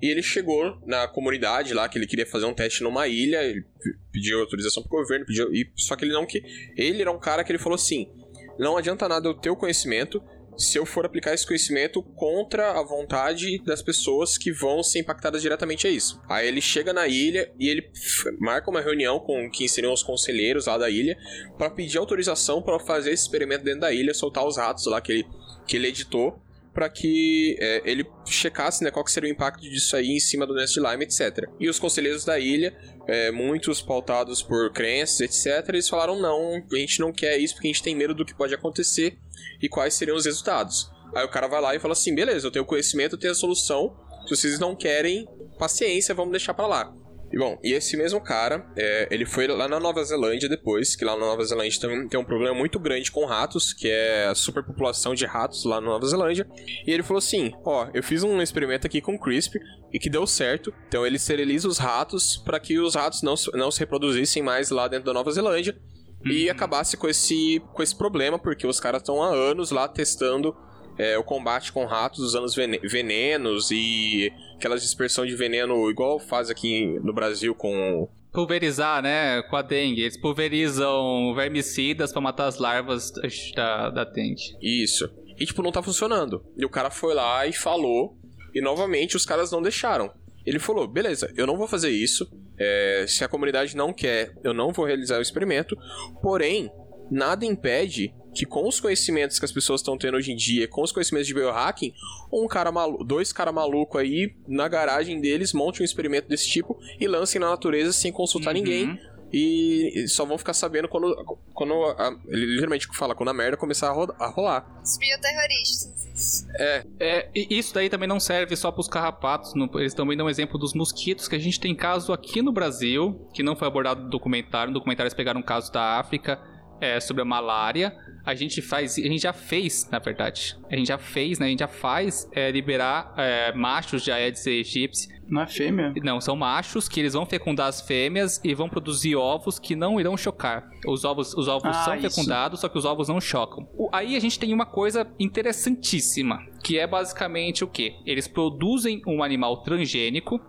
e 0.03 0.09
ele 0.09 0.23
chegou 0.23 0.79
na 0.87 1.07
comunidade 1.07 1.75
lá, 1.75 1.89
que 1.89 1.99
ele 1.99 2.07
queria 2.07 2.27
fazer 2.27 2.47
um 2.47 2.55
teste 2.55 2.83
numa 2.83 3.07
ilha, 3.07 3.43
ele 3.43 3.65
pediu 4.13 4.41
autorização 4.41 4.83
pro 4.83 4.99
governo, 4.99 5.27
pediu, 5.27 5.53
e, 5.55 5.71
só 5.77 5.97
que 5.97 6.05
ele 6.05 6.13
não 6.13 6.27
que 6.27 6.43
Ele 6.77 7.03
era 7.03 7.11
um 7.11 7.19
cara 7.19 7.45
que 7.45 7.53
ele 7.53 7.59
falou 7.59 7.75
assim: 7.77 8.11
não 8.59 8.77
adianta 8.77 9.09
nada 9.09 9.31
o 9.31 9.57
conhecimento 9.57 10.23
se 10.61 10.77
eu 10.77 10.85
for 10.85 11.07
aplicar 11.07 11.33
esse 11.33 11.47
conhecimento 11.47 12.03
contra 12.03 12.79
a 12.79 12.83
vontade 12.83 13.63
das 13.65 13.81
pessoas 13.81 14.37
que 14.37 14.53
vão 14.53 14.83
ser 14.83 14.99
impactadas 14.99 15.41
diretamente 15.41 15.87
a 15.87 15.91
isso. 15.91 16.21
Aí 16.29 16.47
ele 16.47 16.61
chega 16.61 16.93
na 16.93 17.09
ilha 17.09 17.51
e 17.59 17.69
ele 17.69 17.91
marca 18.39 18.71
uma 18.71 18.81
reunião 18.81 19.19
com 19.19 19.51
quem 19.51 19.67
seriam 19.67 19.93
os 19.93 20.03
conselheiros 20.03 20.67
lá 20.67 20.77
da 20.77 20.91
ilha 20.91 21.17
para 21.57 21.71
pedir 21.71 21.97
autorização 21.97 22.61
para 22.61 22.79
fazer 22.79 23.13
esse 23.13 23.23
experimento 23.23 23.65
dentro 23.65 23.81
da 23.81 23.93
ilha, 23.93 24.13
soltar 24.13 24.47
os 24.47 24.59
ratos 24.59 24.85
lá 24.87 25.01
que 25.01 25.13
ele, 25.13 25.27
que 25.67 25.77
ele 25.77 25.89
editou 25.89 26.39
para 26.73 26.89
que 26.89 27.57
é, 27.59 27.83
ele 27.85 28.05
checasse 28.27 28.85
né, 28.85 28.91
qual 28.91 29.07
seria 29.07 29.29
o 29.29 29.33
impacto 29.33 29.63
disso 29.63 29.97
aí 29.97 30.11
em 30.11 30.21
cima 30.21 30.47
do 30.47 30.55
de 30.55 30.81
Lyme, 30.81 31.05
etc. 31.05 31.49
E 31.59 31.69
os 31.69 31.79
conselheiros 31.79 32.25
da 32.25 32.39
ilha, 32.39 32.77
é, 33.09 33.31
muitos 33.31 33.83
pautados 33.83 34.43
por 34.43 34.73
crenças, 34.73 35.21
etc., 35.21 35.69
eles 35.71 35.89
falaram: 35.89 36.21
não, 36.21 36.63
a 36.73 36.77
gente 36.77 37.01
não 37.01 37.13
quer 37.13 37.39
isso 37.39 37.55
porque 37.55 37.69
a 37.69 37.73
gente 37.73 37.83
tem 37.83 37.95
medo 37.95 38.15
do 38.15 38.25
que 38.25 38.35
pode 38.35 38.55
acontecer 38.55 39.19
e 39.61 39.69
quais 39.69 39.95
seriam 39.95 40.17
os 40.17 40.25
resultados. 40.25 40.91
Aí 41.15 41.25
o 41.25 41.29
cara 41.29 41.49
vai 41.49 41.61
lá 41.61 41.75
e 41.75 41.81
fala 41.81 41.93
assim: 41.93 42.15
beleza, 42.15 42.47
eu 42.47 42.51
tenho 42.51 42.65
conhecimento, 42.65 43.15
eu 43.15 43.19
tenho 43.19 43.33
a 43.33 43.37
solução. 43.37 43.97
Se 44.27 44.37
vocês 44.37 44.59
não 44.59 44.77
querem, 44.77 45.27
paciência, 45.59 46.15
vamos 46.15 46.31
deixar 46.31 46.55
pra 46.55 46.67
lá. 46.67 46.95
E 47.33 47.39
bom, 47.39 47.59
e 47.63 47.73
esse 47.73 47.97
mesmo 47.97 48.21
cara, 48.21 48.67
é, 48.77 49.07
ele 49.11 49.25
foi 49.25 49.47
lá 49.47 49.69
na 49.69 49.79
Nova 49.79 50.03
Zelândia 50.03 50.49
depois, 50.49 50.97
que 50.97 51.05
lá 51.05 51.13
na 51.13 51.27
Nova 51.27 51.45
Zelândia 51.45 51.81
também 51.81 52.09
tem 52.09 52.19
um 52.19 52.25
problema 52.25 52.55
muito 52.55 52.79
grande 52.81 53.11
com 53.13 53.25
ratos, 53.25 53.73
que 53.73 53.89
é 53.89 54.27
a 54.27 54.35
superpopulação 54.35 55.15
de 55.15 55.25
ratos 55.27 55.65
lá 55.65 55.81
na 55.81 55.87
Nova 55.87 56.05
Zelândia. 56.07 56.45
E 56.85 56.91
ele 56.91 57.05
falou 57.05 57.19
assim: 57.19 57.53
Ó, 57.65 57.89
eu 57.95 58.03
fiz 58.03 58.25
um 58.25 58.43
experimento 58.43 58.87
aqui 58.87 59.01
com 59.01 59.17
CRISPR 59.19 59.61
e 59.93 59.99
que 59.99 60.11
deu 60.11 60.27
certo. 60.27 60.75
Então 60.89 61.07
ele 61.07 61.17
esteriliza 61.17 61.69
os 61.69 61.79
ratos 61.79 62.37
para 62.37 62.59
que 62.59 62.79
os 62.81 62.95
ratos 62.97 63.23
não, 63.23 63.37
se- 63.37 63.51
não 63.57 63.71
se 63.71 63.79
reproduzissem 63.79 64.43
mais 64.43 64.71
lá 64.71 64.89
dentro 64.89 65.07
da 65.07 65.13
Nova 65.13 65.31
Zelândia 65.31 65.79
e 66.25 66.51
acabasse 66.51 66.97
com 66.97 67.09
esse, 67.09 67.63
com 67.73 67.83
esse 67.83 67.97
problema, 67.97 68.39
porque 68.39 68.67
os 68.67 68.79
caras 68.81 69.01
estão 69.03 69.23
há 69.23 69.29
anos 69.29 69.71
lá 69.71 69.87
testando 69.89 70.55
é, 71.01 71.19
o 71.19 71.25
combate 71.25 71.73
com 71.73 71.85
ratos 71.87 72.21
usando 72.21 72.45
os 72.45 72.55
vene- 72.55 72.79
venenos 72.85 73.71
e 73.71 74.33
aquelas 74.57 74.83
dispersão 74.83 75.25
de 75.25 75.35
veneno 75.35 75.91
igual 75.91 76.19
faz 76.19 76.51
aqui 76.51 76.87
no 77.03 77.13
Brasil 77.13 77.55
com 77.55 78.09
Pulverizar, 78.33 79.03
né? 79.03 79.43
Com 79.43 79.57
a 79.57 79.63
dengue. 79.63 80.03
Eles 80.03 80.17
pulverizam 80.17 81.35
vermicidas 81.35 82.13
pra 82.13 82.21
matar 82.21 82.47
as 82.47 82.59
larvas 82.59 83.11
da, 83.57 83.91
da 83.91 84.05
dengue. 84.05 84.57
isso. 84.63 85.11
E 85.39 85.45
tipo, 85.47 85.63
não 85.63 85.73
tá 85.73 85.83
funcionando. 85.83 86.45
E 86.57 86.65
o 86.65 86.69
cara 86.69 86.91
foi 86.91 87.15
lá 87.15 87.45
e 87.47 87.53
falou, 87.53 88.17
e 88.55 88.61
novamente 88.61 89.17
os 89.17 89.25
caras 89.27 89.51
não 89.51 89.61
deixaram. 89.63 90.13
Ele 90.47 90.59
falou: 90.61 90.87
beleza, 90.87 91.33
eu 91.37 91.47
não 91.47 91.57
vou 91.57 91.67
fazer 91.67 91.91
isso. 91.91 92.31
é, 92.59 93.05
se 93.09 93.25
a 93.25 93.29
comunidade 93.29 93.75
não 93.77 93.93
quer, 93.93 94.33
eu 94.45 94.53
não 94.55 94.71
vou 94.73 94.85
realizar 94.85 95.19
o 95.19 95.23
experimento. 95.23 95.77
Porém, 96.23 96.71
nada 97.11 97.45
impede 97.45 98.15
que 98.35 98.47
com 98.47 98.67
os 98.69 98.79
conhecimentos 98.81 99.39
que 99.39 99.45
as 99.45 99.53
pessoas 99.53 99.81
estão 99.81 99.97
tendo 99.99 100.17
hoje 100.17 100.33
em 100.33 100.37
dia, 100.37 100.67
com 100.69 100.83
os 100.83 100.93
conhecimentos 100.93 101.27
de 101.27 101.35
biohacking, 101.35 101.93
um 102.33 102.47
cara 102.47 102.71
maluco, 102.71 103.03
dois 103.05 103.33
caras 103.33 103.53
malucos 103.55 104.01
aí 104.01 104.35
na 104.47 104.69
garagem 104.69 105.21
deles 105.21 105.53
monte 105.53 105.83
um 105.83 105.85
experimento 105.85 106.29
desse 106.29 106.49
tipo 106.49 106.79
e 106.99 107.07
lancem 107.09 107.41
na 107.41 107.51
natureza 107.51 107.93
sem 107.93 108.13
consultar 108.13 108.51
Uhum. 108.55 108.61
ninguém. 108.61 109.01
E 109.33 110.07
só 110.09 110.25
vão 110.25 110.37
ficar 110.37 110.53
sabendo 110.55 110.89
quando, 110.89 111.15
quando 111.55 111.73
a, 111.85 112.17
ele 112.27 112.47
literalmente 112.47 112.89
fala, 112.93 113.15
quando 113.15 113.29
a 113.29 113.33
merda 113.33 113.57
começar 113.57 113.89
a, 113.89 113.93
ro- 113.93 114.13
a 114.19 114.27
rolar. 114.27 114.81
Os 114.83 114.99
bioterroristas, 114.99 116.09
isso. 116.13 116.47
É, 116.57 117.29
e 117.33 117.47
isso 117.57 117.73
daí 117.73 117.89
também 117.89 118.09
não 118.09 118.19
serve 118.19 118.57
só 118.57 118.73
para 118.73 118.81
os 118.81 118.89
carrapatos, 118.89 119.55
no- 119.55 119.71
eles 119.79 119.95
também 119.95 120.17
dão 120.17 120.27
um 120.27 120.31
exemplo 120.31 120.59
dos 120.59 120.75
mosquitos, 120.75 121.29
que 121.29 121.37
a 121.37 121.39
gente 121.39 121.61
tem 121.61 121.77
caso 121.77 122.13
aqui 122.13 122.43
no 122.43 122.51
Brasil, 122.51 123.29
que 123.33 123.41
não 123.43 123.55
foi 123.55 123.69
abordado 123.69 124.03
no 124.03 124.11
documentário. 124.11 124.73
No 124.73 124.79
documentário 124.81 125.07
eles 125.07 125.15
pegaram 125.15 125.39
um 125.39 125.45
caso 125.45 125.71
da 125.73 125.99
África 126.01 126.41
é, 126.81 126.99
sobre 127.01 127.23
a 127.23 127.25
malária. 127.25 127.97
A 128.25 128.35
gente 128.35 128.61
faz, 128.61 128.99
a 128.99 129.03
gente 129.03 129.23
já 129.23 129.33
fez, 129.33 129.89
na 129.91 129.99
verdade, 129.99 130.55
a 130.71 130.77
gente 130.77 130.89
já 130.89 130.99
fez, 130.99 131.39
né? 131.39 131.47
A 131.47 131.49
gente 131.49 131.61
já 131.61 131.69
faz 131.69 132.29
é, 132.33 132.51
liberar 132.51 133.15
é, 133.17 133.53
machos 133.55 134.03
de 134.03 134.13
Aedes 134.13 134.47
aegypti 134.47 135.09
Não 135.27 135.41
é 135.43 135.47
fêmea? 135.47 135.93
Não, 136.03 136.21
são 136.21 136.37
machos 136.37 136.87
que 136.87 137.01
eles 137.01 137.15
vão 137.15 137.25
fecundar 137.25 137.69
as 137.69 137.81
fêmeas 137.81 138.39
e 138.45 138.55
vão 138.55 138.69
produzir 138.69 139.17
ovos 139.17 139.59
que 139.59 139.75
não 139.75 139.99
irão 139.99 140.17
chocar. 140.19 140.69
Os 140.87 141.03
ovos, 141.05 141.33
os 141.35 141.49
ovos 141.49 141.71
Ah, 141.75 141.85
são 141.85 141.95
isso. 141.97 142.11
fecundados, 142.15 142.61
só 142.61 142.69
que 142.69 142.77
os 142.77 142.85
ovos 142.85 143.09
não 143.09 143.21
chocam. 143.23 143.67
O- 143.75 143.89
aí 143.91 144.15
a 144.15 144.21
gente 144.21 144.39
tem 144.39 144.53
uma 144.53 144.67
coisa 144.67 145.07
interessantíssima, 145.19 146.39
que 146.63 146.79
é 146.79 146.87
basicamente 146.87 147.65
o 147.65 147.69
quê? 147.69 147.95
Eles 148.05 148.29
produzem 148.29 149.01
um 149.07 149.23
animal 149.23 149.63
transgênico 149.63 150.41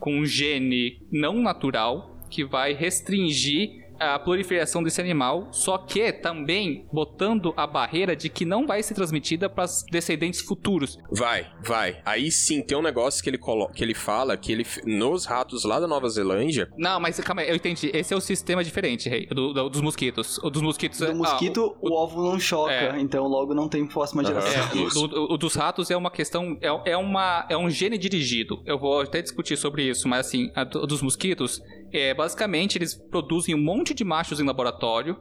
com 0.00 0.16
um 0.18 0.24
gene 0.24 0.98
não 1.12 1.40
natural 1.42 2.16
que 2.30 2.42
vai 2.44 2.72
restringir 2.72 3.81
a 4.02 4.18
proliferação 4.18 4.82
desse 4.82 5.00
animal, 5.00 5.48
só 5.52 5.78
que 5.78 6.12
também 6.12 6.86
botando 6.92 7.52
a 7.56 7.66
barreira 7.66 8.14
de 8.16 8.28
que 8.28 8.44
não 8.44 8.66
vai 8.66 8.82
ser 8.82 8.94
transmitida 8.94 9.48
para 9.48 9.64
os 9.64 9.84
descendentes 9.90 10.40
futuros. 10.40 10.98
Vai, 11.10 11.46
vai. 11.64 12.00
Aí 12.04 12.30
sim 12.30 12.62
tem 12.62 12.76
um 12.76 12.82
negócio 12.82 13.22
que 13.22 13.30
ele, 13.30 13.38
colo 13.38 13.68
que 13.68 13.82
ele 13.82 13.94
fala 13.94 14.36
que 14.36 14.52
ele 14.52 14.66
nos 14.84 15.24
ratos 15.24 15.64
lá 15.64 15.78
da 15.80 15.86
Nova 15.86 16.08
Zelândia. 16.08 16.68
Não, 16.76 16.98
mas 17.00 17.18
calma 17.20 17.42
aí, 17.42 17.48
eu 17.50 17.56
entendi. 17.56 17.90
Esse 17.94 18.12
é 18.12 18.16
o 18.16 18.20
sistema 18.20 18.62
diferente, 18.64 19.08
Rei, 19.08 19.26
do, 19.26 19.52
do- 19.52 19.68
dos 19.68 19.80
mosquitos. 19.80 20.38
O 20.38 20.50
dos 20.50 20.62
mosquitos 20.62 21.00
é. 21.02 21.06
Do 21.06 21.12
ah, 21.12 21.14
mosquito, 21.14 21.76
o, 21.80 21.92
óvulo 21.94 22.30
não 22.32 22.40
choca, 22.40 22.72
É. 22.72 23.00
então 23.00 23.26
logo 23.26 23.54
não 23.54 23.68
tem 23.68 23.86
próxima 23.86 24.24
geração. 24.24 24.62
É, 24.62 24.98
o, 24.98 25.34
o 25.34 25.36
dos 25.38 25.54
ratos 25.54 25.90
é 25.90 25.96
uma 25.96 26.10
questão. 26.10 26.56
É, 26.60 26.92
é, 26.92 26.96
uma, 26.96 27.46
é 27.48 27.56
um 27.56 27.68
gene 27.70 27.96
dirigido. 27.98 28.62
Eu 28.66 28.78
vou 28.78 29.00
até 29.00 29.20
discutir 29.22 29.56
sobre 29.56 29.84
isso, 29.88 30.08
mas 30.08 30.26
assim, 30.26 30.50
a 30.54 30.64
do- 30.64 30.86
dos 30.86 31.02
mosquitos, 31.02 31.60
é, 31.92 32.14
basicamente 32.14 32.78
eles 32.78 32.94
produzem 32.94 33.54
um 33.54 33.62
monte 33.62 33.94
de 33.94 34.04
machos 34.04 34.40
em 34.40 34.44
laboratório. 34.44 35.16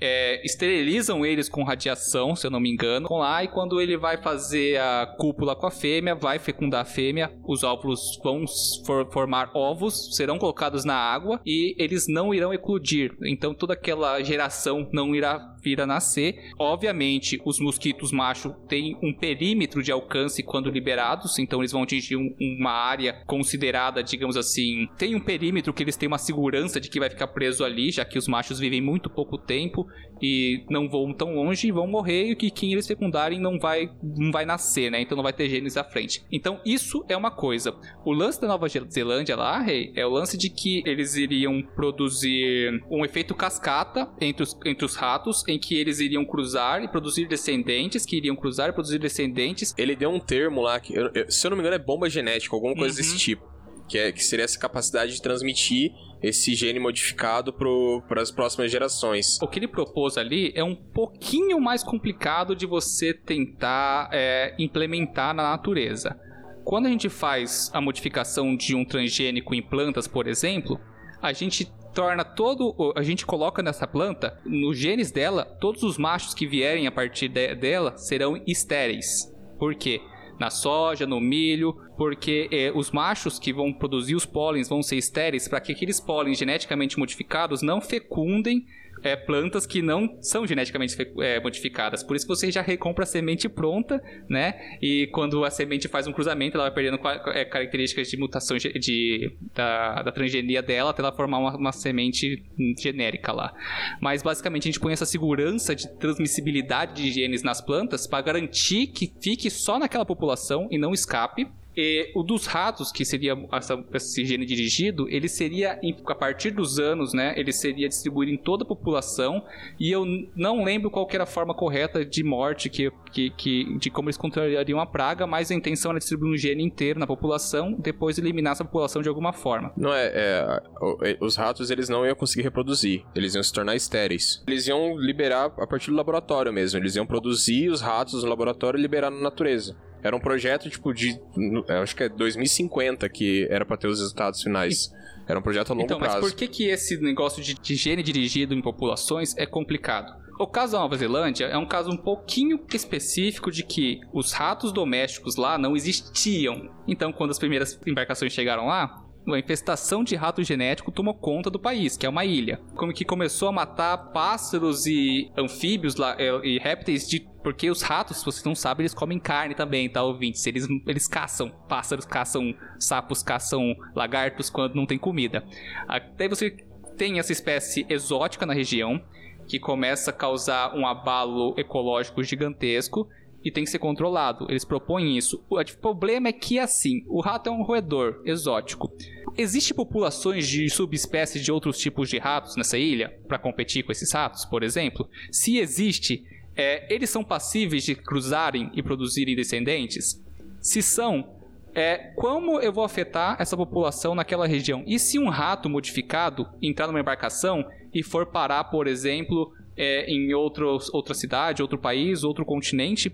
é, 0.00 0.44
esterilizam 0.44 1.24
eles 1.24 1.48
com 1.48 1.62
radiação, 1.62 2.34
se 2.34 2.44
eu 2.44 2.50
não 2.50 2.58
me 2.58 2.68
engano, 2.68 3.06
lá 3.10 3.44
e 3.44 3.48
quando 3.48 3.80
ele 3.80 3.96
vai 3.96 4.20
fazer 4.20 4.78
a 4.78 5.06
cúpula 5.18 5.54
com 5.54 5.66
a 5.66 5.70
fêmea, 5.70 6.16
vai 6.16 6.38
fecundar 6.40 6.82
a 6.82 6.84
fêmea, 6.84 7.32
os 7.46 7.62
óvulos 7.62 8.18
vão 8.22 8.44
for- 8.84 9.08
formar 9.12 9.52
ovos, 9.54 10.14
serão 10.16 10.36
colocados 10.36 10.84
na 10.84 10.96
água 10.96 11.40
e 11.46 11.74
eles 11.78 12.06
não 12.08 12.34
irão 12.34 12.52
eclodir. 12.52 13.16
Então 13.24 13.54
toda 13.54 13.72
aquela 13.74 14.20
geração 14.22 14.86
não 14.92 15.14
irá 15.14 15.53
vir 15.64 15.80
a 15.80 15.86
nascer. 15.86 16.52
Obviamente, 16.58 17.40
os 17.44 17.58
mosquitos 17.58 18.12
macho 18.12 18.50
têm 18.68 18.96
um 19.02 19.12
perímetro 19.12 19.82
de 19.82 19.90
alcance 19.90 20.42
quando 20.42 20.70
liberados, 20.70 21.38
então 21.38 21.60
eles 21.60 21.72
vão 21.72 21.82
atingir 21.82 22.16
um- 22.16 22.34
uma 22.60 22.70
área 22.72 23.22
considerada, 23.26 24.02
digamos 24.02 24.36
assim, 24.36 24.86
tem 24.98 25.14
um 25.14 25.20
perímetro 25.20 25.72
que 25.72 25.82
eles 25.82 25.96
têm 25.96 26.06
uma 26.06 26.18
segurança 26.18 26.80
de 26.80 26.88
que 26.90 27.00
vai 27.00 27.08
ficar 27.08 27.28
preso 27.28 27.64
ali, 27.64 27.90
já 27.90 28.04
que 28.04 28.18
os 28.18 28.28
machos 28.28 28.58
vivem 28.58 28.80
muito 28.80 29.08
pouco 29.08 29.38
tempo 29.38 29.86
e 30.22 30.64
não 30.70 30.88
voam 30.88 31.12
tão 31.12 31.34
longe 31.34 31.66
e 31.68 31.72
vão 31.72 31.86
morrer 31.86 32.30
e 32.30 32.36
que 32.36 32.50
quem 32.50 32.72
eles 32.72 32.86
fecundarem 32.86 33.40
não 33.40 33.58
vai 33.58 33.90
não 34.02 34.30
vai 34.30 34.44
nascer, 34.44 34.90
né? 34.90 35.00
Então 35.00 35.16
não 35.16 35.22
vai 35.22 35.32
ter 35.32 35.48
genes 35.48 35.76
à 35.76 35.84
frente. 35.84 36.22
Então 36.30 36.60
isso 36.64 37.04
é 37.08 37.16
uma 37.16 37.30
coisa. 37.30 37.74
O 38.04 38.12
lance 38.12 38.40
da 38.40 38.46
Nova 38.48 38.66
Zelândia 38.68 39.36
lá, 39.36 39.60
Rei, 39.60 39.92
é 39.96 40.06
o 40.06 40.10
lance 40.10 40.36
de 40.36 40.50
que 40.50 40.82
eles 40.86 41.16
iriam 41.16 41.62
produzir 41.74 42.82
um 42.90 43.04
efeito 43.04 43.34
cascata 43.34 44.08
entre 44.20 44.42
os, 44.42 44.56
entre 44.64 44.84
os 44.84 44.94
ratos, 44.96 45.42
em 45.54 45.58
que 45.58 45.74
eles 45.76 46.00
iriam 46.00 46.24
cruzar 46.24 46.82
e 46.82 46.88
produzir 46.88 47.26
descendentes, 47.26 48.04
que 48.04 48.16
iriam 48.16 48.34
cruzar 48.36 48.68
e 48.68 48.72
produzir 48.72 48.98
descendentes. 48.98 49.74
Ele 49.78 49.94
deu 49.96 50.10
um 50.10 50.20
termo 50.20 50.60
lá 50.60 50.78
que, 50.80 50.94
eu- 50.94 51.10
eu- 51.14 51.30
se 51.30 51.46
eu 51.46 51.50
não 51.50 51.56
me 51.56 51.62
engano, 51.62 51.76
é 51.76 51.78
bomba 51.78 52.10
genética, 52.10 52.54
alguma 52.54 52.74
coisa 52.74 52.94
Uhum. 52.94 53.02
desse 53.02 53.18
tipo. 53.18 53.54
Que, 53.88 53.98
é, 53.98 54.12
que 54.12 54.24
seria 54.24 54.46
essa 54.46 54.58
capacidade 54.58 55.12
de 55.12 55.20
transmitir 55.20 55.92
esse 56.22 56.54
gene 56.54 56.80
modificado 56.80 57.52
para 57.52 58.22
as 58.22 58.30
próximas 58.30 58.70
gerações. 58.72 59.38
O 59.42 59.46
que 59.46 59.58
ele 59.58 59.68
propôs 59.68 60.16
ali 60.16 60.52
é 60.54 60.64
um 60.64 60.74
pouquinho 60.74 61.60
mais 61.60 61.82
complicado 61.84 62.56
de 62.56 62.64
você 62.64 63.12
tentar 63.12 64.08
é, 64.10 64.54
implementar 64.58 65.34
na 65.34 65.42
natureza. 65.50 66.18
Quando 66.64 66.86
a 66.86 66.88
gente 66.88 67.10
faz 67.10 67.70
a 67.74 67.80
modificação 67.82 68.56
de 68.56 68.74
um 68.74 68.86
transgênico 68.86 69.54
em 69.54 69.60
plantas, 69.60 70.08
por 70.08 70.26
exemplo, 70.26 70.80
a 71.20 71.30
gente 71.34 71.70
torna 71.94 72.24
todo. 72.24 72.92
A 72.96 73.02
gente 73.02 73.24
coloca 73.24 73.62
nessa 73.62 73.86
planta, 73.86 74.38
nos 74.44 74.76
genes 74.76 75.10
dela, 75.10 75.44
todos 75.60 75.82
os 75.82 75.96
machos 75.96 76.34
que 76.34 76.46
vierem 76.46 76.86
a 76.86 76.92
partir 76.92 77.28
de- 77.28 77.54
dela 77.54 77.96
serão 77.96 78.40
estéreis. 78.46 79.32
Por 79.58 79.74
quê? 79.74 80.00
Na 80.38 80.50
soja, 80.50 81.06
no 81.06 81.20
milho, 81.20 81.74
porque 81.96 82.48
eh, 82.50 82.72
os 82.74 82.90
machos 82.90 83.38
que 83.38 83.52
vão 83.52 83.72
produzir 83.72 84.16
os 84.16 84.26
pólens 84.26 84.68
vão 84.68 84.82
ser 84.82 84.96
estéreis 84.96 85.46
para 85.46 85.60
que 85.60 85.70
aqueles 85.70 86.00
pólens 86.00 86.38
geneticamente 86.38 86.98
modificados 86.98 87.62
não 87.62 87.80
fecundem 87.80 88.66
eh, 89.04 89.16
plantas 89.16 89.66
que 89.66 89.82
não 89.82 90.18
são 90.22 90.46
geneticamente 90.46 90.96
eh, 91.20 91.38
modificadas. 91.40 92.02
Por 92.02 92.16
isso 92.16 92.26
que 92.26 92.34
você 92.34 92.50
já 92.50 92.62
recompra 92.62 93.04
a 93.04 93.06
semente 93.06 93.48
pronta, 93.48 94.02
né? 94.28 94.54
E 94.80 95.06
quando 95.08 95.44
a 95.44 95.50
semente 95.50 95.86
faz 95.86 96.06
um 96.06 96.12
cruzamento, 96.12 96.56
ela 96.56 96.64
vai 96.64 96.74
perdendo 96.74 96.98
eh, 97.34 97.44
características 97.44 98.08
de 98.08 98.16
mutação 98.16 98.56
de, 98.56 99.36
da, 99.54 100.02
da 100.02 100.10
transgenia 100.10 100.62
dela 100.62 100.90
até 100.90 101.02
ela 101.02 101.12
formar 101.12 101.38
uma, 101.38 101.56
uma 101.56 101.72
semente 101.72 102.42
genérica 102.80 103.30
lá. 103.32 103.54
Mas 104.00 104.22
basicamente 104.22 104.62
a 104.62 104.70
gente 104.72 104.80
põe 104.80 104.94
essa 104.94 105.06
segurança 105.06 105.74
de 105.74 105.86
transmissibilidade 105.98 106.94
de 106.94 107.12
genes 107.12 107.42
nas 107.42 107.60
plantas 107.60 108.06
para 108.06 108.22
garantir 108.22 108.86
que 108.86 109.12
fique 109.20 109.50
só 109.50 109.78
naquela 109.78 110.06
população 110.06 110.66
e 110.70 110.78
não 110.78 110.92
escape. 110.92 111.46
E 111.76 112.10
o 112.14 112.22
dos 112.22 112.46
ratos, 112.46 112.92
que 112.92 113.04
seria 113.04 113.36
essa- 113.52 113.82
esse 113.94 114.24
gene 114.24 114.46
dirigido, 114.46 115.08
ele 115.08 115.28
seria, 115.28 115.78
a 116.06 116.14
partir 116.14 116.50
dos 116.50 116.78
anos, 116.78 117.12
né? 117.12 117.34
Ele 117.36 117.52
seria 117.52 117.88
distribuído 117.88 118.32
em 118.32 118.36
toda 118.36 118.62
a 118.64 118.66
população. 118.66 119.44
E 119.78 119.90
eu 119.90 120.04
não 120.36 120.62
lembro 120.64 120.90
qual 120.90 121.08
era 121.12 121.24
a 121.24 121.26
forma 121.26 121.54
correta 121.54 122.04
de 122.04 122.22
morte, 122.22 122.68
que, 122.70 122.90
que, 123.12 123.30
que- 123.30 123.78
de 123.78 123.90
como 123.90 124.08
eles 124.08 124.16
controlariam 124.16 124.78
a 124.80 124.86
praga, 124.86 125.26
mas 125.26 125.50
a 125.50 125.54
intenção 125.54 125.90
era 125.90 125.98
distribuir 125.98 126.32
um 126.32 126.36
gene 126.36 126.62
inteiro 126.62 126.98
na 127.00 127.06
população, 127.06 127.72
depois 127.78 128.18
eliminar 128.18 128.52
essa 128.52 128.64
população 128.64 129.02
de 129.02 129.08
alguma 129.08 129.32
forma. 129.32 129.72
Não 129.76 129.92
é, 129.92 130.06
é, 130.14 130.62
é, 131.02 131.16
os 131.20 131.36
ratos 131.36 131.70
eles 131.70 131.88
não 131.88 132.04
iam 132.06 132.14
conseguir 132.14 132.42
reproduzir, 132.42 133.02
eles 133.14 133.34
iam 133.34 133.42
se 133.42 133.52
tornar 133.52 133.74
estéreis. 133.74 134.42
Eles 134.46 134.66
iam 134.68 134.96
liberar 134.98 135.46
a 135.58 135.66
partir 135.66 135.90
do 135.90 135.96
laboratório 135.96 136.52
mesmo, 136.52 136.78
eles 136.78 136.94
iam 136.96 137.06
produzir 137.06 137.68
os 137.68 137.80
ratos 137.80 138.22
no 138.22 138.30
laboratório 138.30 138.78
e 138.78 138.82
liberar 138.82 139.10
na 139.10 139.20
natureza. 139.20 139.76
Era 140.04 140.14
um 140.14 140.20
projeto 140.20 140.68
tipo 140.68 140.92
de, 140.92 141.18
eu 141.66 141.82
acho 141.82 141.96
que 141.96 142.02
é 142.02 142.08
2050 142.10 143.08
que 143.08 143.48
era 143.50 143.64
pra 143.64 143.76
ter 143.78 143.88
os 143.88 143.98
resultados 143.98 144.42
finais. 144.42 144.92
Era 145.26 145.38
um 145.38 145.42
projeto 145.42 145.70
a 145.70 145.72
longo 145.72 145.86
Então, 145.86 145.98
mas 145.98 146.10
prazo. 146.10 146.26
por 146.26 146.36
que, 146.36 146.46
que 146.46 146.64
esse 146.64 146.98
negócio 147.00 147.42
de, 147.42 147.54
de 147.54 147.74
gene 147.74 148.02
dirigido 148.02 148.52
em 148.54 148.60
populações 148.60 149.34
é 149.38 149.46
complicado? 149.46 150.22
O 150.38 150.46
caso 150.46 150.72
da 150.72 150.80
Nova 150.80 150.96
Zelândia 150.96 151.46
é 151.46 151.56
um 151.56 151.64
caso 151.64 151.90
um 151.90 151.96
pouquinho 151.96 152.60
específico 152.74 153.50
de 153.50 153.62
que 153.62 154.00
os 154.12 154.32
ratos 154.32 154.72
domésticos 154.72 155.36
lá 155.36 155.56
não 155.56 155.76
existiam. 155.76 156.68
Então, 156.86 157.12
quando 157.12 157.30
as 157.30 157.38
primeiras 157.38 157.78
embarcações 157.86 158.32
chegaram 158.32 158.66
lá, 158.66 159.03
uma 159.26 159.38
infestação 159.38 160.04
de 160.04 160.14
rato 160.14 160.42
genético 160.42 160.92
tomou 160.92 161.14
conta 161.14 161.50
do 161.50 161.58
país, 161.58 161.96
que 161.96 162.06
é 162.06 162.08
uma 162.08 162.24
ilha. 162.24 162.60
Como 162.74 162.92
que 162.92 163.04
começou 163.04 163.48
a 163.48 163.52
matar 163.52 163.96
pássaros 164.12 164.86
e 164.86 165.30
anfíbios 165.36 165.96
lá, 165.96 166.16
é, 166.18 166.30
e 166.46 166.58
répteis 166.58 167.08
de 167.08 167.26
porque 167.42 167.70
os 167.70 167.82
ratos, 167.82 168.18
se 168.18 168.24
vocês 168.24 168.42
não 168.42 168.54
sabem, 168.54 168.84
eles 168.84 168.94
comem 168.94 169.18
carne 169.18 169.54
também, 169.54 169.88
tá, 169.88 170.02
ouvintes? 170.02 170.46
Eles, 170.46 170.66
eles 170.86 171.06
caçam. 171.06 171.50
Pássaros 171.68 172.06
caçam 172.06 172.54
sapos, 172.78 173.22
caçam 173.22 173.76
lagartos 173.94 174.48
quando 174.48 174.74
não 174.74 174.86
tem 174.86 174.98
comida. 174.98 175.44
Até 175.86 176.26
você 176.26 176.50
tem 176.96 177.18
essa 177.18 177.32
espécie 177.32 177.84
exótica 177.88 178.46
na 178.46 178.54
região, 178.54 178.98
que 179.46 179.58
começa 179.58 180.10
a 180.10 180.14
causar 180.14 180.74
um 180.74 180.86
abalo 180.86 181.54
ecológico 181.58 182.22
gigantesco 182.22 183.08
e 183.44 183.50
tem 183.50 183.64
que 183.64 183.70
ser 183.70 183.78
controlado. 183.78 184.46
Eles 184.48 184.64
propõem 184.64 185.18
isso. 185.18 185.44
O 185.50 185.62
problema 185.80 186.28
é 186.28 186.32
que, 186.32 186.58
assim, 186.58 187.04
o 187.06 187.20
rato 187.20 187.50
é 187.50 187.52
um 187.52 187.62
roedor 187.62 188.22
exótico. 188.24 188.90
Existem 189.36 189.76
populações 189.76 190.48
de 190.48 190.70
subespécies 190.70 191.44
de 191.44 191.52
outros 191.52 191.76
tipos 191.78 192.08
de 192.08 192.18
ratos 192.18 192.56
nessa 192.56 192.78
ilha 192.78 193.18
para 193.28 193.38
competir 193.38 193.82
com 193.82 193.92
esses 193.92 194.10
ratos, 194.10 194.44
por 194.44 194.62
exemplo? 194.62 195.08
Se 195.30 195.58
existe, 195.58 196.24
é, 196.56 196.92
eles 196.92 197.10
são 197.10 197.22
passíveis 197.22 197.84
de 197.84 197.94
cruzarem 197.94 198.70
e 198.74 198.82
produzirem 198.82 199.36
descendentes? 199.36 200.22
Se 200.60 200.80
são, 200.80 201.28
é, 201.74 202.12
como 202.14 202.60
eu 202.60 202.72
vou 202.72 202.84
afetar 202.84 203.36
essa 203.38 203.56
população 203.56 204.14
naquela 204.14 204.46
região? 204.46 204.84
E 204.86 204.98
se 204.98 205.18
um 205.18 205.28
rato 205.28 205.68
modificado 205.68 206.48
entrar 206.62 206.86
numa 206.86 207.00
embarcação 207.00 207.68
e 207.92 208.02
for 208.02 208.26
parar, 208.26 208.64
por 208.64 208.86
exemplo, 208.86 209.52
é, 209.76 210.06
em 210.06 210.32
outro, 210.32 210.78
outra 210.92 211.12
cidade, 211.12 211.60
outro 211.60 211.76
país, 211.76 212.22
outro 212.22 212.44
continente 212.44 213.12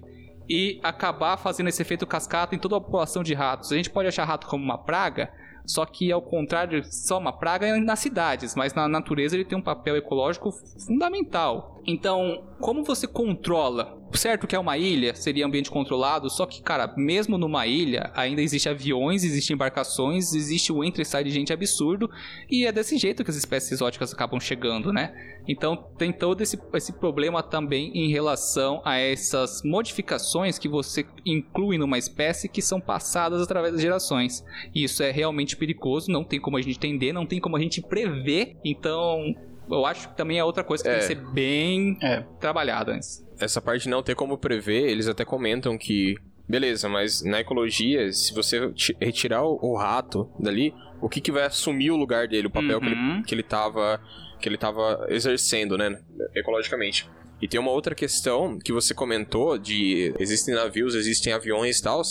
e 0.51 0.80
acabar 0.82 1.36
fazendo 1.36 1.68
esse 1.68 1.80
efeito 1.80 2.05
cascata 2.05 2.57
em 2.57 2.59
toda 2.59 2.76
a 2.76 2.80
população 2.80 3.22
de 3.22 3.32
ratos. 3.34 3.70
A 3.70 3.76
gente 3.76 3.88
pode 3.88 4.09
achar 4.09 4.24
rato 4.24 4.48
como 4.48 4.64
uma 4.64 4.76
praga, 4.76 5.32
só 5.64 5.86
que 5.86 6.11
ao 6.11 6.20
contrário, 6.20 6.82
só 6.84 7.18
uma 7.18 7.32
praga 7.32 7.78
nas 7.78 8.01
cidades, 8.01 8.57
mas 8.57 8.74
na 8.74 8.88
natureza 8.88 9.36
ele 9.36 9.44
tem 9.44 9.57
um 9.57 9.62
papel 9.62 9.96
ecológico 9.96 10.51
fundamental. 10.51 11.80
Então, 11.86 12.42
como 12.61 12.82
você 12.82 13.07
controla? 13.07 13.99
Certo 14.12 14.46
que 14.46 14.54
é 14.56 14.58
uma 14.58 14.76
ilha, 14.76 15.14
seria 15.14 15.46
ambiente 15.46 15.70
controlado, 15.70 16.28
só 16.28 16.44
que, 16.44 16.61
cara, 16.61 16.92
mesmo 16.96 17.38
numa 17.38 17.66
ilha, 17.66 18.11
ainda 18.14 18.42
existe 18.42 18.68
aviões, 18.68 19.24
existem 19.24 19.54
embarcações, 19.54 20.34
existe 20.34 20.72
o 20.72 20.84
entra 20.84 21.02
e 21.02 21.04
sai 21.06 21.24
de 21.24 21.30
gente 21.30 21.52
absurdo, 21.52 22.11
e 22.50 22.66
é 22.66 22.72
desse 22.72 22.98
jeito 22.98 23.24
que 23.24 23.30
as 23.30 23.36
espécies 23.36 23.72
exóticas 23.72 24.12
acabam 24.12 24.38
chegando, 24.40 24.92
né? 24.92 25.14
Então 25.48 25.76
tem 25.96 26.12
todo 26.12 26.42
esse, 26.42 26.58
esse 26.74 26.92
problema 26.92 27.42
também 27.42 27.90
em 27.96 28.11
relação 28.11 28.82
a 28.84 28.98
essas 28.98 29.62
modificações 29.64 30.58
que 30.58 30.68
você 30.68 31.06
inclui 31.24 31.78
numa 31.78 31.96
espécie 31.96 32.48
que 32.48 32.61
são 32.61 32.80
passadas 32.80 33.40
através 33.40 33.72
das 33.72 33.82
gerações. 33.82 34.44
E 34.74 34.84
isso 34.84 35.02
é 35.02 35.11
realmente 35.11 35.56
perigoso, 35.56 36.11
não 36.11 36.24
tem 36.24 36.40
como 36.40 36.56
a 36.56 36.62
gente 36.62 36.76
entender, 36.76 37.12
não 37.12 37.24
tem 37.26 37.40
como 37.40 37.56
a 37.56 37.61
gente 37.61 37.80
prever. 37.80 38.56
Então 38.64 39.34
eu 39.70 39.86
acho 39.86 40.08
que 40.08 40.16
também 40.16 40.38
é 40.38 40.44
outra 40.44 40.64
coisa 40.64 40.82
que 40.82 40.90
É. 40.90 40.92
tem 40.92 41.00
que 41.00 41.06
ser 41.06 41.32
bem 41.32 41.96
É. 42.02 42.20
trabalhada 42.40 42.92
antes. 42.92 43.24
Essa 43.41 43.61
parte 43.61 43.82
de 43.84 43.88
não 43.88 44.03
ter 44.03 44.14
como 44.14 44.38
prever, 44.38 44.88
eles 44.88 45.09
até 45.09 45.24
comentam 45.24 45.76
que. 45.78 46.16
Beleza, 46.49 46.88
mas 46.88 47.22
na 47.22 47.38
ecologia, 47.41 48.12
se 48.12 48.34
você 48.34 48.72
ti- 48.72 48.97
retirar 49.01 49.45
o, 49.45 49.57
o 49.62 49.76
rato 49.76 50.28
dali, 50.38 50.74
o 51.01 51.09
que, 51.09 51.20
que 51.20 51.30
vai 51.30 51.45
assumir 51.45 51.93
o 51.93 51.97
lugar 51.97 52.26
dele, 52.26 52.49
o 52.49 52.51
papel 52.51 52.80
que, 52.80 52.86
ele, 52.86 52.95
Uhum. 52.97 53.22
que 53.22 53.34
ele 53.34 53.43
tava. 53.45 54.01
que 54.41 54.49
ele 54.49 54.57
tava 54.59 55.07
exercendo, 55.11 55.76
né? 55.78 56.01
Ecologicamente. 56.34 57.09
E 57.43 57.47
tem 57.49 57.61
uma 57.61 57.70
outra 57.70 57.95
questão 57.95 58.59
que 58.59 58.72
você 58.72 58.93
comentou 58.95 59.57
de 59.59 60.12
existem 60.18 60.55
navios, 60.55 60.95
existem 60.95 61.32
aviões 61.32 61.78
e 61.78 61.82
tal. 61.82 62.03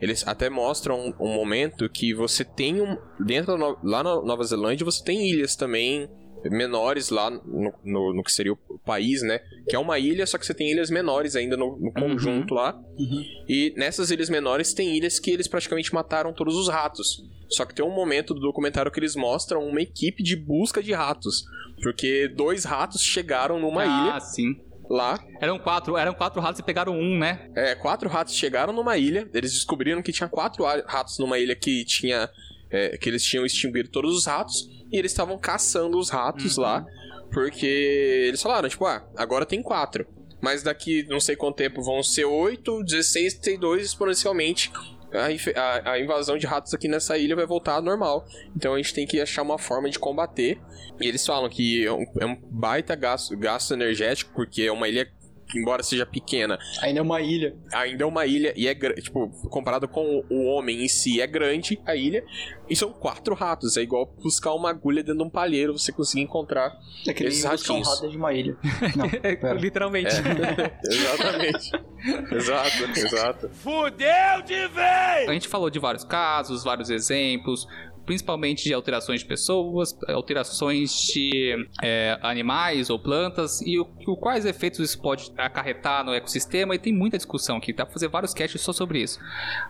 Eles 0.00 0.26
até 0.26 0.48
mostram 0.48 0.98
um, 0.98 1.26
um 1.26 1.34
momento 1.34 1.88
que 1.88 2.14
você 2.14 2.44
tem 2.44 2.80
um. 2.80 2.96
Dentro 3.18 3.58
no- 3.58 3.76
lá 3.82 4.02
na 4.02 4.22
Nova 4.22 4.44
Zelândia, 4.44 4.84
você 4.84 5.02
tem 5.04 5.28
ilhas 5.28 5.56
também 5.56 6.08
menores 6.44 7.10
lá 7.10 7.30
no, 7.30 7.74
no, 7.84 8.14
no 8.14 8.22
que 8.22 8.32
seria 8.32 8.52
o 8.52 8.78
país, 8.84 9.22
né? 9.22 9.40
Que 9.68 9.76
é 9.76 9.78
uma 9.78 9.98
ilha, 9.98 10.26
só 10.26 10.38
que 10.38 10.46
você 10.46 10.54
tem 10.54 10.70
ilhas 10.70 10.90
menores 10.90 11.36
ainda 11.36 11.56
no, 11.56 11.78
no 11.78 11.92
conjunto 11.92 12.54
lá. 12.54 12.80
E 13.48 13.74
nessas 13.76 14.10
ilhas 14.10 14.30
menores 14.30 14.72
tem 14.72 14.96
ilhas 14.96 15.18
que 15.18 15.30
eles 15.30 15.48
praticamente 15.48 15.92
mataram 15.92 16.32
todos 16.32 16.56
os 16.56 16.68
ratos. 16.68 17.22
Só 17.48 17.64
que 17.64 17.74
tem 17.74 17.84
um 17.84 17.94
momento 17.94 18.32
do 18.32 18.40
documentário 18.40 18.90
que 18.90 19.00
eles 19.00 19.16
mostram 19.16 19.66
uma 19.66 19.82
equipe 19.82 20.22
de 20.22 20.36
busca 20.36 20.82
de 20.82 20.92
ratos. 20.92 21.44
Porque 21.82 22.28
dois 22.28 22.64
ratos 22.64 23.02
chegaram 23.02 23.58
numa 23.58 23.82
ah, 23.82 23.86
ilha 23.86 24.20
sim. 24.20 24.60
lá. 24.88 25.18
Eram 25.40 25.58
quatro, 25.58 25.96
eram 25.96 26.14
quatro 26.14 26.40
ratos 26.40 26.60
e 26.60 26.62
pegaram 26.62 26.92
um, 26.92 27.18
né? 27.18 27.50
É, 27.56 27.74
quatro 27.74 28.08
ratos 28.08 28.34
chegaram 28.34 28.72
numa 28.72 28.96
ilha. 28.96 29.28
Eles 29.34 29.52
descobriram 29.52 30.02
que 30.02 30.12
tinha 30.12 30.28
quatro 30.28 30.64
ratos 30.86 31.18
numa 31.18 31.38
ilha 31.38 31.56
que 31.56 31.84
tinha. 31.84 32.28
É, 32.70 32.96
que 32.96 33.08
eles 33.08 33.22
tinham 33.24 33.44
extinguido 33.44 33.88
todos 33.88 34.16
os 34.16 34.26
ratos. 34.26 34.68
E 34.92 34.96
eles 34.98 35.12
estavam 35.12 35.38
caçando 35.38 35.98
os 35.98 36.08
ratos 36.10 36.56
lá. 36.56 36.84
Porque 37.32 37.66
eles 38.28 38.42
falaram, 38.42 38.68
tipo, 38.68 38.84
ah, 38.86 39.06
agora 39.16 39.46
tem 39.46 39.62
quatro. 39.62 40.06
Mas 40.40 40.62
daqui 40.62 41.04
não 41.08 41.20
sei 41.20 41.36
quanto 41.36 41.56
tempo 41.56 41.82
vão 41.82 42.02
ser 42.02 42.24
oito, 42.24 42.82
16, 42.82 43.34
32 43.34 43.84
exponencialmente. 43.86 44.72
A, 45.12 45.26
a- 45.60 45.92
a 45.92 46.00
invasão 46.00 46.38
de 46.38 46.46
ratos 46.46 46.72
aqui 46.72 46.88
nessa 46.88 47.18
ilha 47.18 47.36
vai 47.36 47.46
voltar 47.46 47.74
ao 47.74 47.82
normal. 47.82 48.24
Então 48.56 48.74
a 48.74 48.76
gente 48.78 48.94
tem 48.94 49.06
que 49.06 49.20
achar 49.20 49.42
uma 49.42 49.58
forma 49.58 49.88
de 49.90 49.98
combater. 49.98 50.58
E 51.00 51.06
eles 51.06 51.24
falam 51.26 51.48
que 51.48 51.84
é 51.84 51.92
um, 51.92 52.04
é 52.20 52.26
um 52.26 52.36
baita 52.50 52.94
gasto, 52.94 53.36
gasto 53.36 53.74
energético, 53.74 54.32
porque 54.34 54.62
é 54.62 54.72
uma 54.72 54.88
ilha 54.88 55.08
embora 55.54 55.82
seja 55.82 56.04
pequena, 56.06 56.58
Ainda 56.82 57.00
é 57.00 57.02
uma 57.02 57.20
ilha. 57.20 57.54
ainda 57.72 58.04
é 58.04 58.06
uma 58.06 58.26
ilha 58.26 58.52
e 58.56 58.66
é 58.68 58.74
tipo, 58.74 59.28
comparado 59.48 59.86
com 59.88 60.24
o 60.30 60.44
homem 60.46 60.84
em 60.84 60.88
si, 60.88 61.20
é 61.20 61.26
grande 61.26 61.80
a 61.86 61.94
ilha. 61.96 62.24
E 62.68 62.76
são 62.76 62.92
quatro 62.92 63.34
ratos. 63.34 63.76
É 63.76 63.82
igual 63.82 64.06
buscar 64.22 64.54
uma 64.54 64.70
agulha 64.70 65.02
dentro 65.02 65.18
de 65.18 65.24
um 65.24 65.30
palheiro, 65.30 65.76
você 65.76 65.90
conseguir 65.90 66.22
encontrar. 66.22 66.72
É 67.06 67.12
que 67.12 67.24
nem 67.24 67.32
Esses 67.32 67.44
buscar 67.44 67.72
um 67.72 67.76
ratinhos. 67.78 67.88
rato 68.00 68.08
de 68.10 68.16
uma 68.16 68.32
ilha. 68.32 68.56
Não, 68.96 69.08
pera. 69.10 69.54
Literalmente. 69.54 70.14
Exatamente. 70.88 71.70
exato, 72.32 72.84
exato. 72.98 73.50
A 75.28 75.32
gente 75.32 75.48
falou 75.48 75.68
de 75.68 75.78
vários 75.78 76.04
casos, 76.04 76.62
vários 76.64 76.90
exemplos, 76.90 77.66
principalmente 78.10 78.64
de 78.64 78.74
alterações 78.74 79.20
de 79.20 79.26
pessoas, 79.26 79.96
alterações 80.08 80.90
de 81.14 81.54
é, 81.80 82.18
animais 82.22 82.90
ou 82.90 82.98
plantas 82.98 83.60
e 83.62 83.78
o, 83.78 83.86
o- 84.04 84.16
quais 84.16 84.44
efeitos 84.44 84.80
isso 84.80 85.00
pode 85.00 85.30
acarretar 85.38 86.04
no 86.04 86.12
ecossistema. 86.12 86.74
E 86.74 86.78
tem 86.80 86.92
muita 86.92 87.16
discussão 87.16 87.58
aqui, 87.58 87.72
dá 87.72 87.84
pra 87.86 87.92
fazer 87.92 88.08
vários 88.08 88.34
casts 88.34 88.60
só 88.62 88.72
sobre 88.72 89.00
isso. 89.00 89.20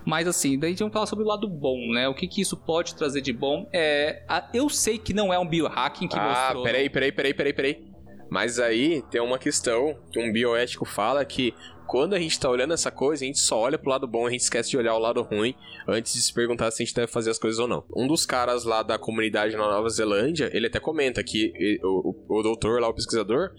Mas 0.06 0.26
assim, 0.26 0.58
daí 0.58 0.68
a 0.68 0.72
gente 0.72 0.82
vai 0.82 0.90
falar 0.90 1.04
sobre 1.04 1.22
o 1.22 1.28
lado 1.28 1.46
bom, 1.46 1.76
né? 1.92 2.08
O 2.08 2.14
que, 2.14 2.26
que 2.26 2.40
isso 2.40 2.56
pode 2.56 2.94
trazer 2.94 3.20
de 3.20 3.32
bom 3.34 3.68
é. 3.74 4.24
a- 4.26 4.48
eu 4.54 4.70
sei 4.70 4.96
que 4.96 5.12
não 5.12 5.30
é 5.34 5.38
um 5.38 5.46
biohacking 5.46 6.08
que 6.08 6.18
ah, 6.18 6.28
mostrou. 6.46 6.62
peraí, 6.64 6.88
peraí, 6.88 7.12
peraí, 7.12 7.34
peraí, 7.34 7.52
peraí. 7.52 7.90
Mas 8.30 8.58
aí 8.58 9.02
tem 9.10 9.20
uma 9.20 9.38
questão 9.38 9.98
que 10.10 10.18
um 10.18 10.32
bioético 10.32 10.86
fala 10.86 11.22
que 11.26 11.52
quando 11.90 12.14
a 12.14 12.20
gente 12.20 12.38
tá 12.38 12.48
olhando 12.48 12.72
essa 12.72 12.88
coisa, 12.88 13.24
a 13.24 13.26
gente 13.26 13.40
só 13.40 13.58
olha 13.58 13.76
pro 13.76 13.90
lado 13.90 14.06
bom, 14.06 14.24
a 14.24 14.30
gente 14.30 14.42
esquece 14.42 14.70
de 14.70 14.76
olhar 14.76 14.94
o 14.94 14.98
lado 15.00 15.22
ruim 15.22 15.56
antes 15.88 16.12
de 16.12 16.22
se 16.22 16.32
perguntar 16.32 16.70
se 16.70 16.80
a 16.80 16.86
gente 16.86 16.94
deve 16.94 17.08
fazer 17.10 17.30
as 17.30 17.38
coisas 17.38 17.58
ou 17.58 17.66
não. 17.66 17.84
Um 17.96 18.06
dos 18.06 18.24
caras 18.24 18.62
lá 18.62 18.84
da 18.84 18.96
comunidade 18.96 19.56
na 19.56 19.68
Nova 19.68 19.88
Zelândia, 19.90 20.48
ele 20.52 20.68
até 20.68 20.78
comenta 20.78 21.20
que 21.24 21.80
o, 21.82 22.14
o, 22.28 22.38
o 22.38 22.42
doutor 22.44 22.80
lá, 22.80 22.88
o 22.88 22.94
pesquisador, 22.94 23.50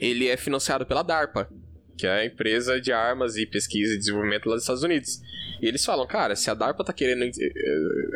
ele 0.00 0.26
é 0.26 0.36
financiado 0.36 0.84
pela 0.84 1.04
DARPA, 1.04 1.48
que 1.96 2.04
é 2.04 2.10
a 2.10 2.26
empresa 2.26 2.80
de 2.80 2.90
armas 2.90 3.36
e 3.36 3.46
pesquisa 3.46 3.94
e 3.94 3.98
desenvolvimento 3.98 4.48
lá 4.48 4.56
dos 4.56 4.64
Estados 4.64 4.82
Unidos. 4.82 5.20
E 5.62 5.68
eles 5.68 5.84
falam, 5.84 6.04
cara, 6.04 6.34
se 6.34 6.50
a 6.50 6.54
DARPA 6.54 6.82
tá 6.82 6.92
querendo 6.92 7.30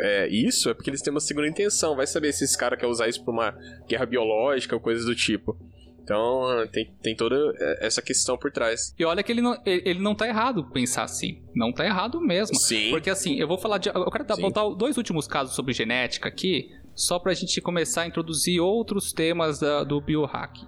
é, 0.00 0.26
isso, 0.26 0.70
é 0.70 0.74
porque 0.74 0.90
eles 0.90 1.02
têm 1.02 1.12
uma 1.12 1.20
segunda 1.20 1.46
intenção. 1.46 1.94
Vai 1.94 2.08
saber 2.08 2.32
se 2.32 2.42
esse 2.42 2.58
cara 2.58 2.76
quer 2.76 2.88
usar 2.88 3.08
isso 3.08 3.22
pra 3.22 3.32
uma 3.32 3.56
guerra 3.88 4.06
biológica 4.06 4.74
ou 4.74 4.80
coisas 4.80 5.04
do 5.04 5.14
tipo. 5.14 5.56
Então, 6.02 6.66
tem, 6.72 6.90
tem 7.02 7.16
toda 7.16 7.36
essa 7.80 8.02
questão 8.02 8.36
por 8.36 8.50
trás. 8.50 8.94
E 8.98 9.04
olha 9.04 9.22
que 9.22 9.30
ele 9.32 9.40
não, 9.42 9.54
ele 9.64 9.82
ele 9.84 10.00
não 10.00 10.14
tá 10.14 10.26
errado 10.26 10.64
pensar 10.72 11.04
assim. 11.04 11.42
Não 11.54 11.72
tá 11.72 11.84
errado 11.84 12.20
mesmo. 12.20 12.56
Sim. 12.56 12.90
Porque 12.90 13.10
assim, 13.10 13.36
eu 13.38 13.46
vou 13.48 13.58
falar 13.58 13.78
de. 13.78 13.88
Eu 13.88 14.10
quero 14.10 14.24
Sim. 14.34 14.42
botar 14.42 14.68
dois 14.70 14.96
últimos 14.96 15.26
casos 15.26 15.54
sobre 15.54 15.72
genética 15.72 16.28
aqui, 16.28 16.70
só 16.94 17.18
pra 17.18 17.32
gente 17.34 17.60
começar 17.60 18.02
a 18.02 18.06
introduzir 18.06 18.60
outros 18.60 19.12
temas 19.12 19.58
da- 19.60 19.84
do 19.84 20.00
biohack. 20.00 20.60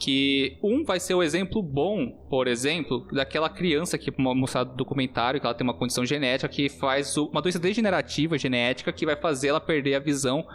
Que 0.00 0.56
um 0.62 0.84
vai 0.84 1.00
ser 1.00 1.14
o 1.14 1.22
exemplo 1.24 1.60
bom, 1.60 2.10
por 2.30 2.46
exemplo, 2.46 3.04
daquela 3.12 3.48
criança 3.50 3.98
que 3.98 4.12
mostrado 4.16 4.70
no 4.70 4.76
documentário, 4.76 5.40
que 5.40 5.46
ela 5.46 5.54
tem 5.54 5.66
uma 5.66 5.74
condição 5.74 6.06
genética 6.06 6.48
que 6.48 6.68
faz 6.68 7.16
uma 7.16 7.42
doença 7.42 7.58
degenerativa 7.58 8.38
genética 8.38 8.92
que 8.92 9.04
vai 9.04 9.16
fazer 9.16 9.48
ela 9.48 9.60
perder 9.60 9.96
a 9.96 9.98
visão 9.98 10.46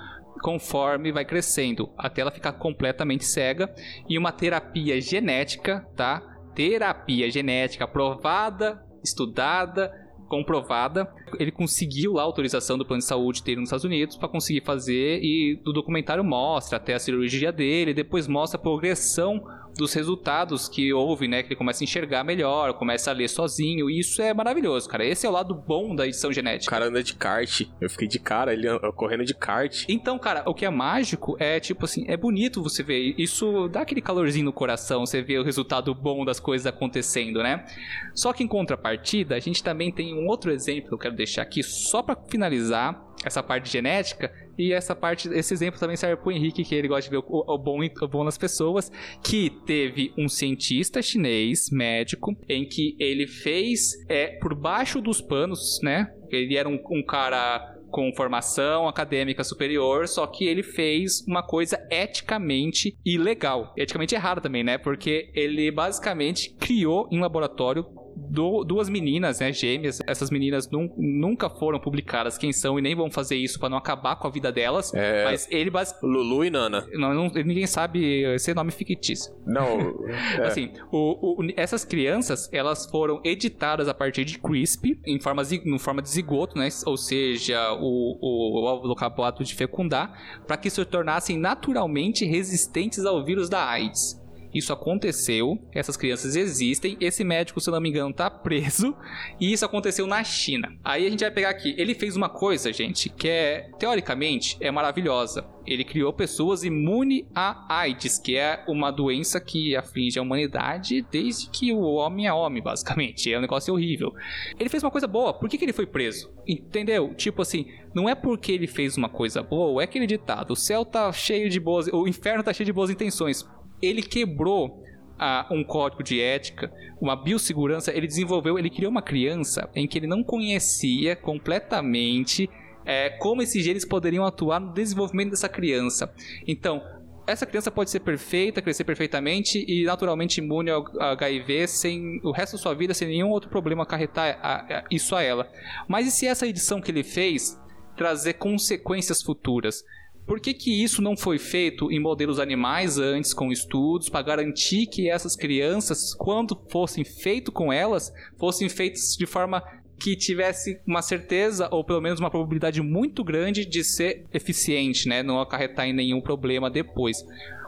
conforme 0.41 1.11
vai 1.11 1.25
crescendo, 1.25 1.89
até 1.97 2.21
ela 2.21 2.31
ficar 2.31 2.53
completamente 2.53 3.25
cega. 3.25 3.73
E 4.07 4.17
uma 4.17 4.31
terapia 4.31 4.99
genética, 4.99 5.87
tá? 5.95 6.21
Terapia 6.55 7.29
genética 7.29 7.85
aprovada, 7.85 8.83
estudada, 9.03 9.91
comprovada. 10.27 11.11
Ele 11.39 11.51
conseguiu 11.51 12.17
a 12.17 12.23
autorização 12.23 12.77
do 12.77 12.85
plano 12.85 13.01
de 13.01 13.07
saúde 13.07 13.43
dele 13.43 13.57
nos 13.57 13.67
Estados 13.67 13.85
Unidos 13.85 14.17
para 14.17 14.29
conseguir 14.29 14.61
fazer 14.61 15.19
e 15.21 15.59
do 15.63 15.71
documentário 15.71 16.23
mostra 16.23 16.77
até 16.77 16.93
a 16.93 16.99
cirurgia 16.99 17.51
dele, 17.51 17.93
depois 17.93 18.27
mostra 18.27 18.59
a 18.59 18.61
progressão 18.61 19.43
dos 19.77 19.93
resultados 19.93 20.67
que 20.67 20.93
houve, 20.93 21.27
né, 21.27 21.41
que 21.41 21.49
ele 21.49 21.55
começa 21.55 21.83
a 21.83 21.85
enxergar 21.85 22.23
melhor, 22.23 22.73
começa 22.73 23.11
a 23.11 23.13
ler 23.13 23.27
sozinho, 23.27 23.89
e 23.89 23.99
isso 23.99 24.21
é 24.21 24.33
maravilhoso, 24.33 24.87
cara. 24.89 25.05
Esse 25.05 25.25
é 25.25 25.29
o 25.29 25.31
lado 25.31 25.53
bom 25.55 25.95
da 25.95 26.05
edição 26.07 26.29
O 26.29 26.33
genética. 26.33 26.69
cara 26.71 26.85
anda 26.87 27.01
de 27.03 27.15
kart. 27.15 27.61
Eu 27.81 27.89
fiquei 27.89 28.07
de 28.07 28.19
cara, 28.19 28.53
ele 28.53 28.67
correndo 28.95 29.25
de 29.25 29.33
kart. 29.33 29.85
Então, 29.89 30.17
cara, 30.19 30.43
o 30.45 30.53
que 30.53 30.65
é 30.65 30.69
mágico 30.69 31.35
é 31.39 31.59
tipo 31.59 31.85
assim, 31.85 32.05
é 32.07 32.15
bonito 32.15 32.61
você 32.61 32.83
ver. 32.83 33.15
Isso 33.17 33.67
dá 33.67 33.81
aquele 33.81 34.01
calorzinho 34.01 34.45
no 34.45 34.53
coração, 34.53 35.05
você 35.05 35.21
vê 35.21 35.37
o 35.37 35.43
resultado 35.43 35.93
bom 35.93 36.23
das 36.25 36.39
coisas 36.39 36.67
acontecendo, 36.67 37.41
né? 37.41 37.65
Só 38.13 38.31
que 38.33 38.43
em 38.43 38.47
contrapartida, 38.47 39.35
a 39.35 39.39
gente 39.39 39.63
também 39.63 39.91
tem 39.91 40.13
um 40.13 40.27
outro 40.27 40.51
exemplo 40.51 40.89
que 40.89 40.93
eu 40.93 40.99
quero 40.99 41.15
deixar 41.15 41.41
aqui, 41.41 41.63
só 41.63 42.01
pra 42.01 42.15
finalizar 42.29 43.12
essa 43.23 43.41
parte 43.41 43.69
genética. 43.69 44.31
E 44.57 44.71
essa 44.71 44.95
parte, 44.95 45.27
esse 45.29 45.53
exemplo 45.53 45.79
também 45.79 45.95
serve 45.95 46.21
pro 46.21 46.31
Henrique, 46.31 46.63
que 46.63 46.75
ele 46.75 46.87
gosta 46.87 47.09
de 47.09 47.09
ver 47.09 47.23
o, 47.27 47.53
o 47.53 47.57
bom, 47.57 47.79
o 47.83 48.07
bom 48.07 48.23
nas 48.23 48.37
pessoas. 48.37 48.91
Que 49.23 49.49
teve 49.65 50.13
um 50.17 50.27
cientista 50.27 51.01
chinês, 51.01 51.69
médico, 51.71 52.35
em 52.47 52.67
que 52.67 52.95
ele 52.99 53.27
fez 53.27 53.93
é, 54.09 54.37
por 54.39 54.53
baixo 54.53 55.01
dos 55.01 55.21
panos, 55.21 55.79
né? 55.81 56.11
Ele 56.29 56.55
era 56.55 56.67
um, 56.67 56.79
um 56.91 57.03
cara 57.05 57.73
com 57.93 58.11
formação 58.15 58.87
acadêmica 58.87 59.43
superior, 59.43 60.07
só 60.07 60.25
que 60.25 60.45
ele 60.45 60.63
fez 60.63 61.23
uma 61.27 61.43
coisa 61.43 61.77
eticamente 61.91 62.97
ilegal. 63.05 63.71
Eticamente 63.77 64.15
errada 64.15 64.41
também, 64.41 64.63
né? 64.63 64.79
Porque 64.79 65.31
ele 65.35 65.69
basicamente 65.69 66.55
criou 66.55 67.07
em 67.11 67.19
laboratório 67.19 67.85
do- 68.33 68.63
duas 68.63 68.89
meninas, 68.89 69.39
né, 69.39 69.53
gêmeas. 69.53 69.99
Essas 70.07 70.29
meninas 70.29 70.69
nun- 70.69 70.91
nunca 70.97 71.49
foram 71.49 71.79
publicadas 71.79 72.37
quem 72.37 72.51
são 72.51 72.79
e 72.79 72.81
nem 72.81 72.95
vão 72.95 73.09
fazer 73.11 73.35
isso 73.35 73.59
pra 73.59 73.69
não 73.69 73.77
acabar 73.77 74.15
com 74.15 74.27
a 74.27 74.31
vida 74.31 74.51
delas. 74.51 74.93
É. 74.93 75.23
Mas 75.25 75.47
ele 75.51 75.69
bas- 75.69 75.95
Lulu 76.01 76.43
e 76.45 76.49
Nana. 76.49 76.85
não, 76.93 77.13
não- 77.13 77.29
ninguém 77.29 77.67
sabe 77.67 78.23
esse 78.33 78.53
nome 78.53 78.71
fictício. 78.71 79.33
Não, 79.45 79.77
é. 80.41 80.47
Assim, 80.47 80.71
o- 80.91 81.41
o- 81.41 81.47
essas 81.55 81.85
crianças, 81.85 82.49
elas 82.51 82.85
foram 82.87 83.21
editadas 83.23 83.87
a 83.87 83.93
partir 83.93 84.25
de 84.25 84.39
CRISP, 84.39 84.99
em 85.05 85.19
forma, 85.19 85.43
em 85.51 85.77
forma 85.79 86.01
de 86.01 86.09
zigoto, 86.09 86.57
né? 86.57 86.67
Ou 86.85 86.97
seja, 86.97 87.71
o, 87.73 88.17
o, 88.19 88.61
o 88.61 88.63
óvulo 88.65 88.93
acabado 88.93 89.43
de 89.43 89.53
fecundar, 89.53 90.41
para 90.47 90.57
que 90.57 90.69
se 90.69 90.83
tornassem 90.85 91.37
naturalmente 91.37 92.25
resistentes 92.25 93.05
ao 93.05 93.23
vírus 93.23 93.49
da 93.49 93.63
AIDS. 93.65 94.19
Isso 94.53 94.71
aconteceu, 94.71 95.57
essas 95.73 95.97
crianças 95.97 96.35
existem, 96.35 96.97
esse 96.99 97.23
médico, 97.23 97.59
se 97.59 97.71
não 97.71 97.81
me 97.81 97.89
engano, 97.89 98.13
tá 98.13 98.29
preso, 98.29 98.95
e 99.39 99.51
isso 99.51 99.65
aconteceu 99.65 100.05
na 100.05 100.23
China. 100.23 100.73
Aí 100.83 101.05
a 101.05 101.09
gente 101.09 101.21
vai 101.21 101.31
pegar 101.31 101.49
aqui, 101.49 101.73
ele 101.77 101.95
fez 101.95 102.15
uma 102.15 102.29
coisa, 102.29 102.71
gente, 102.71 103.09
que 103.09 103.27
é, 103.27 103.69
teoricamente, 103.79 104.57
é 104.59 104.69
maravilhosa. 104.69 105.45
Ele 105.65 105.85
criou 105.85 106.11
pessoas 106.11 106.63
imunes 106.65 107.25
a 107.33 107.65
AIDS, 107.73 108.19
que 108.19 108.35
é 108.35 108.63
uma 108.67 108.91
doença 108.91 109.39
que 109.39 109.75
aflige 109.75 110.19
a 110.19 110.21
humanidade 110.21 111.01
desde 111.09 111.49
que 111.49 111.71
o 111.71 111.81
homem 111.93 112.27
é 112.27 112.33
homem, 112.33 112.61
basicamente. 112.61 113.31
É 113.31 113.37
um 113.37 113.41
negócio 113.41 113.73
horrível. 113.73 114.13
Ele 114.59 114.69
fez 114.69 114.83
uma 114.83 114.91
coisa 114.91 115.07
boa, 115.07 115.33
por 115.33 115.47
que, 115.47 115.57
que 115.57 115.63
ele 115.63 115.71
foi 115.71 115.85
preso? 115.85 116.29
Entendeu? 116.45 117.13
Tipo 117.15 117.41
assim, 117.41 117.67
não 117.93 118.09
é 118.09 118.15
porque 118.15 118.51
ele 118.51 118.67
fez 118.67 118.97
uma 118.97 119.07
coisa 119.07 119.41
boa, 119.41 119.81
é 119.81 119.85
aquele 119.85 120.05
ditado: 120.05 120.51
o 120.51 120.55
céu 120.55 120.83
tá 120.83 121.11
cheio 121.11 121.49
de 121.49 121.59
boas. 121.59 121.87
O 121.87 122.07
inferno 122.07 122.43
tá 122.43 122.51
cheio 122.53 122.65
de 122.65 122.73
boas 122.73 122.89
intenções. 122.89 123.47
Ele 123.85 124.01
quebrou 124.01 124.83
ah, 125.19 125.47
um 125.51 125.63
código 125.63 126.01
de 126.03 126.19
ética, 126.21 126.71
uma 127.01 127.15
biossegurança, 127.15 127.91
ele 127.95 128.07
desenvolveu, 128.07 128.57
ele 128.57 128.69
criou 128.69 128.89
uma 128.91 129.01
criança 129.01 129.69
em 129.75 129.87
que 129.87 129.97
ele 129.97 130.07
não 130.07 130.23
conhecia 130.23 131.15
completamente 131.15 132.49
é, 132.85 133.09
como 133.11 133.41
esses 133.41 133.63
genes 133.63 133.85
poderiam 133.85 134.25
atuar 134.25 134.59
no 134.59 134.73
desenvolvimento 134.73 135.29
dessa 135.31 135.47
criança. 135.47 136.13
Então, 136.47 136.81
essa 137.25 137.45
criança 137.45 137.71
pode 137.71 137.89
ser 137.89 138.01
perfeita, 138.01 138.61
crescer 138.61 138.83
perfeitamente 138.83 139.63
e 139.65 139.85
naturalmente 139.85 140.39
imune 140.39 140.69
ao 140.69 140.83
HIV 140.99 141.67
sem 141.67 142.19
o 142.21 142.31
resto 142.31 142.53
da 142.53 142.61
sua 142.61 142.73
vida, 142.73 142.93
sem 142.93 143.07
nenhum 143.07 143.29
outro 143.29 143.49
problema 143.49 143.83
acarretar 143.83 144.37
a- 144.41 144.79
a- 144.79 144.83
isso 144.91 145.15
a 145.15 145.21
ela. 145.21 145.49
Mas 145.87 146.05
e 146.07 146.11
se 146.11 146.27
essa 146.27 146.45
edição 146.45 146.81
que 146.81 146.91
ele 146.91 147.03
fez 147.03 147.57
trazer 147.95 148.33
consequências 148.33 149.21
futuras? 149.21 149.83
Por 150.25 150.39
que, 150.39 150.53
que 150.53 150.83
isso 150.83 151.01
não 151.01 151.17
foi 151.17 151.37
feito 151.37 151.91
em 151.91 151.99
modelos 151.99 152.39
animais 152.39 152.97
antes, 152.97 153.33
com 153.33 153.51
estudos, 153.51 154.09
para 154.09 154.21
garantir 154.21 154.87
que 154.87 155.09
essas 155.09 155.35
crianças, 155.35 156.13
quando 156.13 156.59
fossem 156.69 157.03
feitos 157.03 157.53
com 157.53 157.73
elas, 157.73 158.11
fossem 158.37 158.69
feitas 158.69 159.15
de 159.17 159.25
forma 159.25 159.61
que 159.99 160.15
tivesse 160.15 160.79
uma 160.85 161.01
certeza, 161.01 161.69
ou 161.71 161.83
pelo 161.83 162.01
menos 162.01 162.19
uma 162.19 162.29
probabilidade 162.29 162.81
muito 162.81 163.23
grande 163.23 163.65
de 163.65 163.83
ser 163.83 164.25
eficiente, 164.33 165.07
né? 165.07 165.23
Não 165.23 165.39
acarretar 165.39 165.87
em 165.87 165.93
nenhum 165.93 166.19
problema 166.19 166.69
depois. 166.69 167.17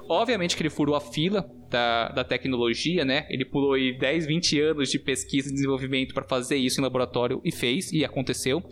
Obviamente 0.08 0.56
que 0.56 0.62
ele 0.62 0.70
furou 0.70 0.95
a 0.95 1.01
fila 1.01 1.49
da, 1.70 2.10
da 2.10 2.24
tecnologia, 2.24 3.03
né? 3.03 3.26
Ele 3.30 3.43
pulou 3.43 3.74
aí 3.74 3.97
10, 3.97 4.28
20 4.28 4.62
anos 4.62 4.89
de 4.89 4.99
pesquisa 4.99 5.49
e 5.49 5.53
desenvolvimento 5.53 6.14
para 6.14 6.24
fazer 6.24 6.58
isso 6.58 6.80
em 6.80 6.84
laboratório 6.84 7.41
e 7.43 7.51
fez, 7.51 7.91
e 7.91 8.06
aconteceu. 8.06 8.64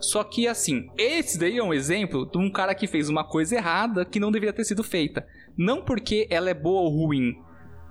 Só 0.00 0.24
que 0.24 0.48
assim, 0.48 0.88
esse 0.96 1.38
daí 1.38 1.58
é 1.58 1.62
um 1.62 1.74
exemplo 1.74 2.26
de 2.30 2.38
um 2.38 2.50
cara 2.50 2.74
que 2.74 2.86
fez 2.86 3.08
uma 3.08 3.24
coisa 3.24 3.56
errada 3.56 4.04
que 4.04 4.20
não 4.20 4.32
deveria 4.32 4.52
ter 4.52 4.64
sido 4.64 4.82
feita. 4.82 5.26
Não 5.56 5.82
porque 5.82 6.26
ela 6.30 6.50
é 6.50 6.54
boa 6.54 6.82
ou 6.82 7.06
ruim, 7.06 7.34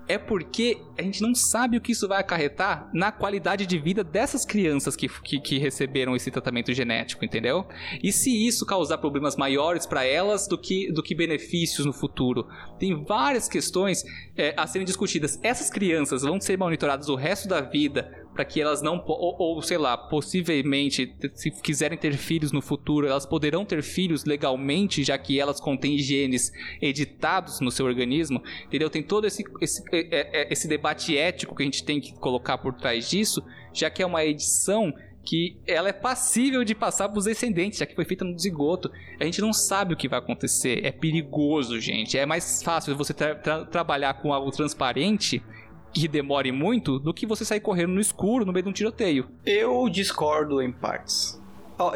é 0.07 0.17
porque 0.17 0.77
a 0.97 1.01
gente 1.01 1.21
não 1.21 1.35
sabe 1.35 1.77
o 1.77 1.81
que 1.81 1.91
isso 1.91 2.07
vai 2.07 2.19
acarretar 2.19 2.89
na 2.93 3.11
qualidade 3.11 3.65
de 3.65 3.77
vida 3.77 4.03
dessas 4.03 4.45
crianças 4.45 4.95
que, 4.95 5.07
que, 5.07 5.39
que 5.39 5.57
receberam 5.57 6.15
esse 6.15 6.31
tratamento 6.31 6.73
genético, 6.73 7.23
entendeu? 7.23 7.65
E 8.01 8.11
se 8.11 8.47
isso 8.47 8.65
causar 8.65 8.97
problemas 8.97 9.35
maiores 9.35 9.85
para 9.85 10.05
elas 10.05 10.47
do 10.47 10.57
que, 10.57 10.91
do 10.91 11.03
que 11.03 11.13
benefícios 11.13 11.85
no 11.85 11.93
futuro? 11.93 12.47
Tem 12.79 13.03
várias 13.03 13.47
questões 13.47 14.03
é, 14.35 14.53
a 14.57 14.65
serem 14.65 14.85
discutidas. 14.85 15.39
Essas 15.43 15.69
crianças 15.69 16.21
vão 16.21 16.39
ser 16.39 16.57
monitoradas 16.57 17.09
o 17.09 17.15
resto 17.15 17.47
da 17.47 17.61
vida 17.61 18.26
para 18.37 18.45
que 18.45 18.61
elas 18.61 18.83
não, 18.83 19.03
ou, 19.07 19.35
ou 19.39 19.61
sei 19.63 19.79
lá, 19.79 19.97
possivelmente, 19.97 21.11
se 21.33 21.49
quiserem 21.49 21.97
ter 21.97 22.13
filhos 22.13 22.51
no 22.51 22.61
futuro, 22.61 23.07
elas 23.07 23.25
poderão 23.25 23.65
ter 23.65 23.81
filhos 23.81 24.25
legalmente, 24.25 25.03
já 25.03 25.17
que 25.17 25.39
elas 25.39 25.59
contêm 25.59 25.97
genes 25.97 26.51
editados 26.79 27.59
no 27.59 27.71
seu 27.71 27.87
organismo, 27.87 28.43
entendeu? 28.67 28.91
Tem 28.91 29.01
todo 29.01 29.25
esse, 29.25 29.43
esse, 29.59 29.83
esse 30.51 30.67
debate 30.67 31.17
ético 31.17 31.55
que 31.55 31.63
a 31.63 31.65
gente 31.65 31.83
tem 31.83 31.99
que 31.99 32.13
colocar 32.13 32.59
por 32.59 32.75
trás 32.75 33.09
disso, 33.09 33.43
já 33.73 33.89
que 33.89 34.03
é 34.03 34.05
uma 34.05 34.23
edição 34.23 34.93
que 35.25 35.57
ela 35.65 35.89
é 35.89 35.93
passível 35.93 36.63
de 36.63 36.75
passar 36.75 37.09
para 37.09 37.17
os 37.17 37.25
descendentes, 37.25 37.79
já 37.79 37.87
que 37.87 37.95
foi 37.95 38.05
feita 38.05 38.23
no 38.23 38.37
zigoto. 38.37 38.91
A 39.19 39.25
gente 39.25 39.41
não 39.41 39.51
sabe 39.51 39.95
o 39.95 39.97
que 39.97 40.07
vai 40.07 40.19
acontecer. 40.19 40.85
É 40.85 40.91
perigoso, 40.91 41.81
gente. 41.81 42.17
É 42.17 42.25
mais 42.25 42.61
fácil 42.61 42.95
você 42.95 43.15
tra- 43.15 43.35
tra- 43.35 43.65
trabalhar 43.65 44.13
com 44.21 44.31
algo 44.31 44.51
transparente 44.51 45.41
que 46.01 46.07
demore 46.07 46.51
muito 46.51 46.99
do 46.99 47.13
que 47.13 47.25
você 47.25 47.43
sair 47.45 47.59
correndo 47.59 47.93
no 47.93 47.99
escuro 48.01 48.45
no 48.45 48.51
meio 48.53 48.63
de 48.63 48.69
um 48.69 48.73
tiroteio. 48.73 49.29
Eu 49.45 49.87
discordo 49.89 50.61
em 50.61 50.71
partes. 50.71 51.41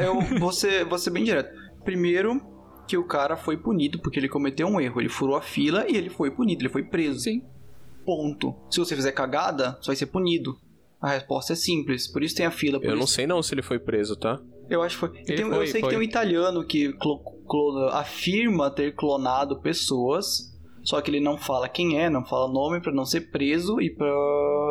Eu 0.00 0.20
vou 0.38 0.52
ser, 0.52 0.84
vou 0.84 0.98
ser 0.98 1.10
bem 1.10 1.24
direto. 1.24 1.50
Primeiro, 1.84 2.40
que 2.86 2.96
o 2.96 3.04
cara 3.04 3.36
foi 3.36 3.56
punido 3.56 3.98
porque 4.00 4.18
ele 4.18 4.28
cometeu 4.28 4.66
um 4.66 4.80
erro. 4.80 5.00
Ele 5.00 5.08
furou 5.08 5.36
a 5.36 5.42
fila 5.42 5.84
e 5.88 5.96
ele 5.96 6.10
foi 6.10 6.30
punido, 6.30 6.62
ele 6.62 6.68
foi 6.68 6.82
preso. 6.82 7.20
Sim. 7.20 7.42
Ponto. 8.04 8.54
Se 8.70 8.78
você 8.80 8.96
fizer 8.96 9.12
cagada, 9.12 9.78
você 9.80 9.86
vai 9.88 9.96
ser 9.96 10.06
punido. 10.06 10.56
A 11.00 11.10
resposta 11.10 11.52
é 11.52 11.56
simples, 11.56 12.06
por 12.06 12.22
isso 12.22 12.36
tem 12.36 12.46
a 12.46 12.50
fila. 12.50 12.78
Eu 12.82 12.94
não 12.96 13.04
isso- 13.04 13.14
sei 13.14 13.26
não 13.26 13.42
se 13.42 13.52
ele 13.54 13.62
foi 13.62 13.78
preso, 13.78 14.14
tá? 14.16 14.40
Eu 14.70 14.82
acho 14.82 14.94
que 14.96 15.00
foi. 15.00 15.08
Tem- 15.24 15.40
eu 15.40 15.50
foi, 15.50 15.66
sei 15.66 15.80
foi. 15.80 15.88
que 15.90 15.96
tem 15.96 15.98
um 15.98 16.02
italiano 16.08 16.64
que 16.64 16.92
clo- 16.94 17.18
clona- 17.48 17.92
afirma 17.94 18.70
ter 18.70 18.94
clonado 18.94 19.60
pessoas, 19.60 20.52
só 20.82 21.00
que 21.00 21.10
ele 21.10 21.20
não 21.20 21.36
fala 21.38 21.68
quem 21.68 21.98
é, 22.00 22.08
não 22.10 22.24
fala 22.24 22.52
nome 22.52 22.80
pra 22.80 22.92
não 22.92 23.04
ser 23.04 23.30
preso 23.30 23.80
e 23.80 23.90
para 23.90 24.08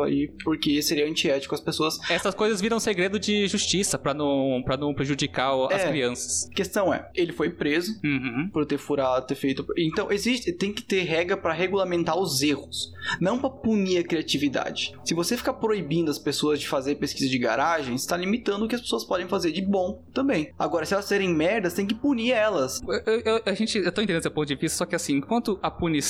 e 0.08 0.28
porque 0.44 0.82
seria 0.82 1.06
antiético 1.08 1.54
as 1.54 1.60
pessoas. 1.60 1.98
Essas 2.10 2.34
coisas 2.34 2.60
viram 2.60 2.80
segredo 2.80 3.18
de 3.18 3.46
justiça 3.46 3.98
pra 3.98 4.12
não, 4.12 4.60
pra 4.64 4.76
não 4.76 4.92
prejudicar 4.94 5.54
o- 5.54 5.66
as 5.72 5.82
É. 5.82 5.88
crianças. 5.88 6.48
Questão 6.54 6.92
é, 6.92 7.08
ele 7.14 7.32
foi 7.32 7.50
preso 7.50 7.92
Uhum. 8.04 8.48
por 8.52 8.66
ter 8.66 8.78
furado, 8.78 9.26
ter 9.26 9.34
feito. 9.36 9.64
Então 9.78 10.10
existe, 10.10 10.52
tem 10.52 10.72
que 10.72 10.82
ter 10.82 11.02
regra 11.02 11.36
pra 11.36 11.52
regulamentar 11.52 12.18
os 12.18 12.42
erros, 12.42 12.92
não 13.20 13.38
pra 13.38 13.48
punir 13.50 13.98
a 13.98 14.04
criatividade. 14.04 14.92
Se 15.04 15.14
você 15.14 15.36
ficar 15.36 15.54
proibindo 15.54 16.10
as 16.10 16.18
pessoas 16.18 16.58
de 16.60 16.68
fazer 16.68 16.96
pesquisa 16.96 17.28
de 17.30 17.38
garagem, 17.38 17.94
está 17.94 18.16
limitando 18.16 18.64
o 18.64 18.68
que 18.68 18.74
as 18.74 18.80
pessoas 18.80 19.04
podem 19.04 19.28
fazer 19.28 19.52
de 19.52 19.62
bom 19.62 20.02
também. 20.12 20.50
Agora, 20.58 20.84
se 20.84 20.94
elas 20.94 21.04
serem 21.06 21.32
merdas, 21.32 21.74
tem 21.74 21.86
que 21.86 21.94
punir 21.94 22.32
elas. 22.32 22.80
Eu, 23.06 23.20
eu- 23.20 23.42
a 23.46 23.54
gente, 23.54 23.78
eu 23.78 23.92
tô 23.92 24.00
entendendo 24.02 24.22
seu 24.22 24.30
ponto 24.30 24.48
de 24.48 24.54
vista, 24.56 24.78
só 24.78 24.84
que 24.86 24.94
assim, 24.96 25.14
enquanto 25.16 25.58
a 25.62 25.70
punição 25.70 26.01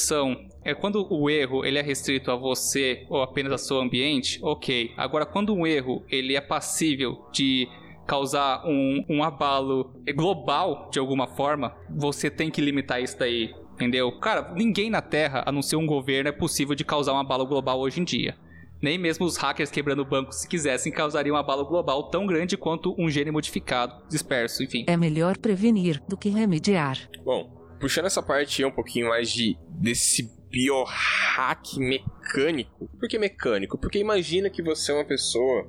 é 0.65 0.75
quando 0.75 1.07
o 1.13 1.29
erro 1.29 1.65
ele 1.65 1.79
é 1.79 1.83
restrito 1.83 2.31
a 2.31 2.37
você 2.37 3.07
ou 3.09 3.23
apenas 3.23 3.53
ao 3.53 3.59
seu 3.59 3.79
ambiente, 3.79 4.39
ok. 4.43 4.93
Agora, 4.97 5.27
quando 5.27 5.55
um 5.55 5.67
erro 5.67 6.05
ele 6.09 6.37
é 6.37 6.41
passível 6.41 7.27
de 7.33 7.69
causar 8.07 8.65
um, 8.67 9.05
um 9.09 9.23
abalo 9.23 9.93
global 10.15 10.89
de 10.91 10.99
alguma 10.99 11.27
forma, 11.27 11.75
você 11.89 12.31
tem 12.31 12.51
que 12.51 12.61
limitar 12.61 13.03
isso 13.03 13.19
daí, 13.19 13.55
entendeu? 13.75 14.13
Cara, 14.19 14.53
ninguém 14.55 14.91
na 14.91 15.01
Terra, 15.01 15.43
a 15.47 15.53
não 15.53 15.63
ser 15.63 15.77
um 15.77 15.87
governo, 15.87 16.29
é 16.29 16.33
possível 16.33 16.75
de 16.75 16.85
causar 16.85 17.13
um 17.13 17.19
abalo 17.19 17.47
global 17.47 17.81
hoje 17.81 18.01
em 18.01 18.05
dia. 18.05 18.37
Nem 18.81 18.99
mesmo 18.99 19.25
os 19.25 19.37
hackers 19.37 19.71
quebrando 19.71 20.05
bancos, 20.05 20.41
se 20.41 20.49
quisessem, 20.49 20.93
causariam 20.93 21.37
um 21.37 21.39
abalo 21.39 21.65
global 21.65 22.11
tão 22.11 22.27
grande 22.27 22.57
quanto 22.57 22.95
um 22.99 23.09
gene 23.09 23.31
modificado, 23.31 23.95
disperso, 24.09 24.65
enfim. 24.65 24.85
É 24.89 24.97
melhor 24.97 25.39
prevenir 25.39 26.03
do 26.09 26.17
que 26.17 26.29
remediar. 26.29 26.99
Bom, 27.25 27.62
puxando 27.83 28.07
essa 28.07 28.23
parte 28.23 28.65
um 28.65 28.71
pouquinho 28.71 29.09
mais 29.09 29.29
de 29.29 29.59
desse 29.69 30.31
biohack 30.49 31.81
mecânico. 31.81 32.89
Por 32.99 33.09
que 33.09 33.19
mecânico? 33.19 33.77
Porque 33.77 33.99
imagina 33.99 34.49
que 34.49 34.63
você 34.63 34.93
é 34.93 34.95
uma 34.95 35.05
pessoa 35.05 35.69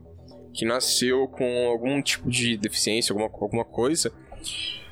que 0.54 0.64
nasceu 0.64 1.28
com 1.28 1.68
algum 1.68 2.00
tipo 2.04 2.30
de 2.30 2.56
deficiência, 2.56 3.12
alguma, 3.12 3.28
alguma 3.34 3.66
coisa. 3.66 4.14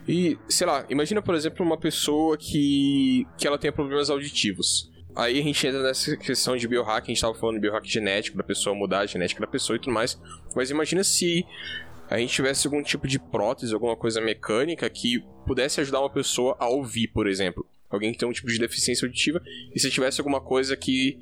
E, 0.08 0.36
sei 0.50 0.66
lá, 0.66 0.84
imagina, 0.90 1.22
por 1.22 1.36
exemplo, 1.36 1.64
uma 1.64 1.78
pessoa 1.78 2.36
que, 2.36 3.28
que 3.38 3.46
ela 3.46 3.60
tenha 3.60 3.72
problemas 3.72 4.10
auditivos. 4.10 4.90
Aí 5.16 5.40
a 5.40 5.44
gente 5.44 5.68
entra 5.68 5.84
nessa 5.84 6.18
questão 6.18 6.58
de 6.58 6.68
biohack, 6.68 7.04
a 7.04 7.14
gente 7.14 7.22
tava 7.22 7.36
falando 7.36 7.56
de 7.58 7.62
biohack 7.62 7.88
genético, 7.88 8.36
da 8.36 8.44
pessoa 8.44 8.76
mudar 8.76 9.02
a 9.02 9.06
genética 9.06 9.42
da 9.42 9.48
pessoa 9.48 9.76
e 9.76 9.80
tudo 9.80 9.94
mais. 9.94 10.20
Mas 10.56 10.72
imagina 10.72 11.04
se 11.04 11.46
a 12.12 12.18
gente 12.18 12.34
tivesse 12.34 12.68
algum 12.68 12.84
tipo 12.84 13.08
de 13.08 13.18
prótese, 13.18 13.74
alguma 13.74 13.96
coisa 13.96 14.20
mecânica 14.20 14.90
que 14.90 15.24
pudesse 15.48 15.80
ajudar 15.80 16.02
uma 16.02 16.10
pessoa 16.10 16.58
a 16.60 16.68
ouvir, 16.68 17.08
por 17.08 17.26
exemplo. 17.26 17.66
Alguém 17.90 18.12
que 18.12 18.18
tem 18.18 18.28
um 18.28 18.34
tipo 18.34 18.50
de 18.50 18.60
deficiência 18.60 19.06
auditiva, 19.06 19.42
e 19.74 19.80
se 19.80 19.90
tivesse 19.90 20.20
alguma 20.20 20.42
coisa 20.42 20.76
que 20.76 21.18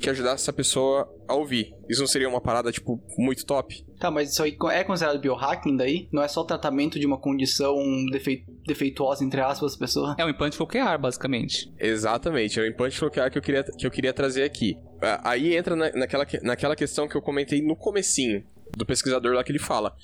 que 0.00 0.08
ajudasse 0.08 0.44
essa 0.44 0.52
pessoa 0.52 1.06
a 1.28 1.34
ouvir. 1.34 1.74
Isso 1.86 2.00
não 2.00 2.06
seria 2.06 2.26
uma 2.26 2.40
parada, 2.40 2.72
tipo, 2.72 2.98
muito 3.18 3.44
top? 3.44 3.84
Tá, 3.98 4.10
mas 4.10 4.30
isso 4.30 4.42
aí 4.42 4.56
é 4.72 4.82
considerado 4.82 5.20
biohacking 5.20 5.76
daí? 5.76 6.08
Não 6.10 6.22
é 6.22 6.26
só 6.26 6.40
o 6.40 6.44
tratamento 6.46 6.98
de 6.98 7.06
uma 7.06 7.18
condição 7.18 7.76
defe... 8.10 8.42
defeituosa, 8.66 9.22
entre 9.22 9.42
aspas, 9.42 9.76
pessoa? 9.76 10.16
É 10.18 10.24
um 10.24 10.30
implante 10.30 10.56
coquear, 10.56 10.98
basicamente. 10.98 11.70
Exatamente, 11.78 12.58
é 12.58 12.62
o 12.62 12.66
implante 12.66 12.98
coquear 12.98 13.30
que 13.30 13.36
eu 13.36 13.42
queria, 13.42 13.62
que 13.62 13.86
eu 13.86 13.90
queria 13.90 14.14
trazer 14.14 14.42
aqui. 14.42 14.74
Aí 15.22 15.54
entra 15.54 15.76
na, 15.76 15.92
naquela, 15.92 16.26
naquela 16.42 16.74
questão 16.74 17.06
que 17.06 17.14
eu 17.14 17.20
comentei 17.20 17.60
no 17.60 17.76
comecinho 17.76 18.42
do 18.76 18.86
pesquisador 18.86 19.34
lá 19.34 19.44
que 19.44 19.52
ele 19.52 19.58
fala 19.58 19.94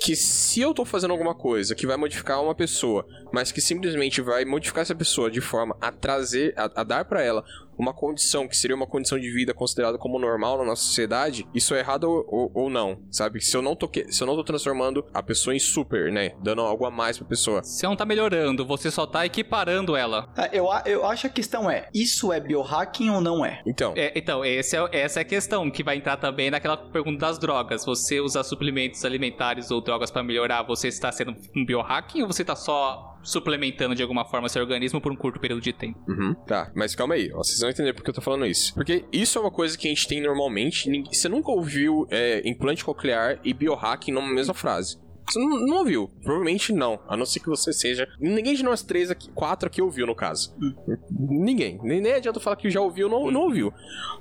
que 0.00 0.14
se 0.14 0.60
eu 0.60 0.74
tô 0.74 0.84
fazendo 0.84 1.12
alguma 1.12 1.34
coisa 1.34 1.74
que 1.74 1.86
vai 1.86 1.96
modificar 1.96 2.42
uma 2.42 2.54
pessoa, 2.54 3.06
mas 3.32 3.50
que 3.50 3.60
simplesmente 3.60 4.20
vai 4.20 4.44
modificar 4.44 4.82
essa 4.82 4.94
pessoa 4.94 5.30
de 5.30 5.40
forma 5.40 5.76
a 5.80 5.90
trazer, 5.90 6.52
a, 6.56 6.64
a 6.80 6.84
dar 6.84 7.04
para 7.06 7.22
ela 7.22 7.44
uma 7.78 7.92
condição 7.92 8.48
que 8.48 8.56
seria 8.56 8.76
uma 8.76 8.86
condição 8.86 9.18
de 9.18 9.30
vida 9.30 9.54
considerada 9.54 9.98
como 9.98 10.18
normal 10.18 10.58
na 10.58 10.64
nossa 10.64 10.82
sociedade, 10.82 11.46
isso 11.54 11.74
é 11.74 11.80
errado 11.80 12.04
ou, 12.04 12.26
ou, 12.28 12.50
ou 12.54 12.70
não, 12.70 12.98
sabe? 13.10 13.40
Se 13.40 13.56
eu 13.56 13.62
não 13.62 13.74
tô 13.74 13.90
se 14.08 14.22
eu 14.22 14.26
não 14.26 14.34
tô 14.34 14.44
transformando 14.44 15.04
a 15.14 15.22
pessoa 15.22 15.54
em 15.54 15.58
super, 15.58 16.12
né, 16.12 16.34
dando 16.42 16.60
algo 16.60 16.84
a 16.84 16.90
mais 16.90 17.16
pra 17.16 17.26
pessoa. 17.26 17.62
Você 17.62 17.86
não 17.86 17.96
tá 17.96 18.04
melhorando, 18.04 18.66
você 18.66 18.90
só 18.90 19.06
tá 19.06 19.24
equiparando 19.24 19.96
ela. 19.96 20.28
É, 20.36 20.58
eu, 20.58 20.66
eu 20.84 21.06
acho 21.06 21.22
que 21.22 21.26
a 21.28 21.30
questão 21.30 21.70
é, 21.70 21.88
isso 21.94 22.32
é 22.32 22.40
biohacking 22.40 23.10
ou 23.10 23.20
não 23.20 23.44
é? 23.44 23.62
Então. 23.66 23.94
É, 23.96 24.12
então, 24.16 24.44
esse 24.44 24.76
é, 24.76 24.88
essa 24.92 25.20
é 25.20 25.22
a 25.22 25.24
questão 25.24 25.70
que 25.70 25.82
vai 25.82 25.96
entrar 25.96 26.16
também 26.16 26.50
naquela 26.50 26.76
pergunta 26.76 27.18
das 27.18 27.38
drogas. 27.38 27.84
Você 27.84 28.20
usar 28.20 28.44
suplementos 28.44 29.04
alimentares 29.04 29.70
ou 29.70 29.80
drogas 29.80 30.10
para 30.10 30.22
melhorar, 30.22 30.62
você 30.62 30.88
está 30.88 31.10
sendo 31.12 31.34
um 31.54 31.64
biohacking 31.64 32.22
ou 32.22 32.26
você 32.26 32.42
está 32.42 32.56
só 32.56 33.15
suplementando 33.26 33.94
de 33.94 34.02
alguma 34.02 34.24
forma 34.24 34.48
seu 34.48 34.62
organismo 34.62 35.00
por 35.00 35.12
um 35.12 35.16
curto 35.16 35.40
período 35.40 35.60
de 35.60 35.72
tempo? 35.72 35.98
Uhum, 36.08 36.34
tá, 36.46 36.70
mas 36.74 36.94
calma 36.94 37.14
aí, 37.14 37.30
ó, 37.32 37.38
vocês 37.38 37.60
vão 37.60 37.68
entender 37.68 37.92
porque 37.92 38.08
eu 38.08 38.14
tô 38.14 38.20
falando 38.20 38.46
isso. 38.46 38.72
Porque 38.72 39.04
isso 39.12 39.38
é 39.38 39.40
uma 39.40 39.50
coisa 39.50 39.76
que 39.76 39.88
a 39.88 39.90
gente 39.90 40.06
tem 40.06 40.20
normalmente. 40.20 40.88
Você 41.12 41.28
nunca 41.28 41.50
ouviu 41.50 42.06
é, 42.10 42.48
implante 42.48 42.84
coclear 42.84 43.38
e 43.44 43.52
biohacking 43.52 44.12
numa 44.12 44.32
mesma 44.32 44.54
frase. 44.54 44.98
Você 45.28 45.40
não, 45.40 45.66
não, 45.66 45.78
ouviu? 45.78 46.08
Provavelmente 46.22 46.72
não. 46.72 47.00
A 47.08 47.16
não 47.16 47.26
ser 47.26 47.40
que 47.40 47.48
você 47.48 47.72
seja. 47.72 48.06
Ninguém 48.20 48.54
de 48.54 48.62
nós 48.62 48.82
três 48.82 49.10
aqui, 49.10 49.28
quatro 49.30 49.66
aqui 49.66 49.82
ouviu, 49.82 50.06
no 50.06 50.14
caso. 50.14 50.54
Hum. 50.60 50.74
Ninguém. 51.10 51.80
Nem, 51.82 52.00
nem 52.00 52.12
adianta 52.12 52.38
falar 52.38 52.56
que 52.56 52.70
já 52.70 52.80
ouviu 52.80 53.10
ou 53.10 53.24
não, 53.24 53.30
não 53.32 53.40
ouviu. 53.42 53.72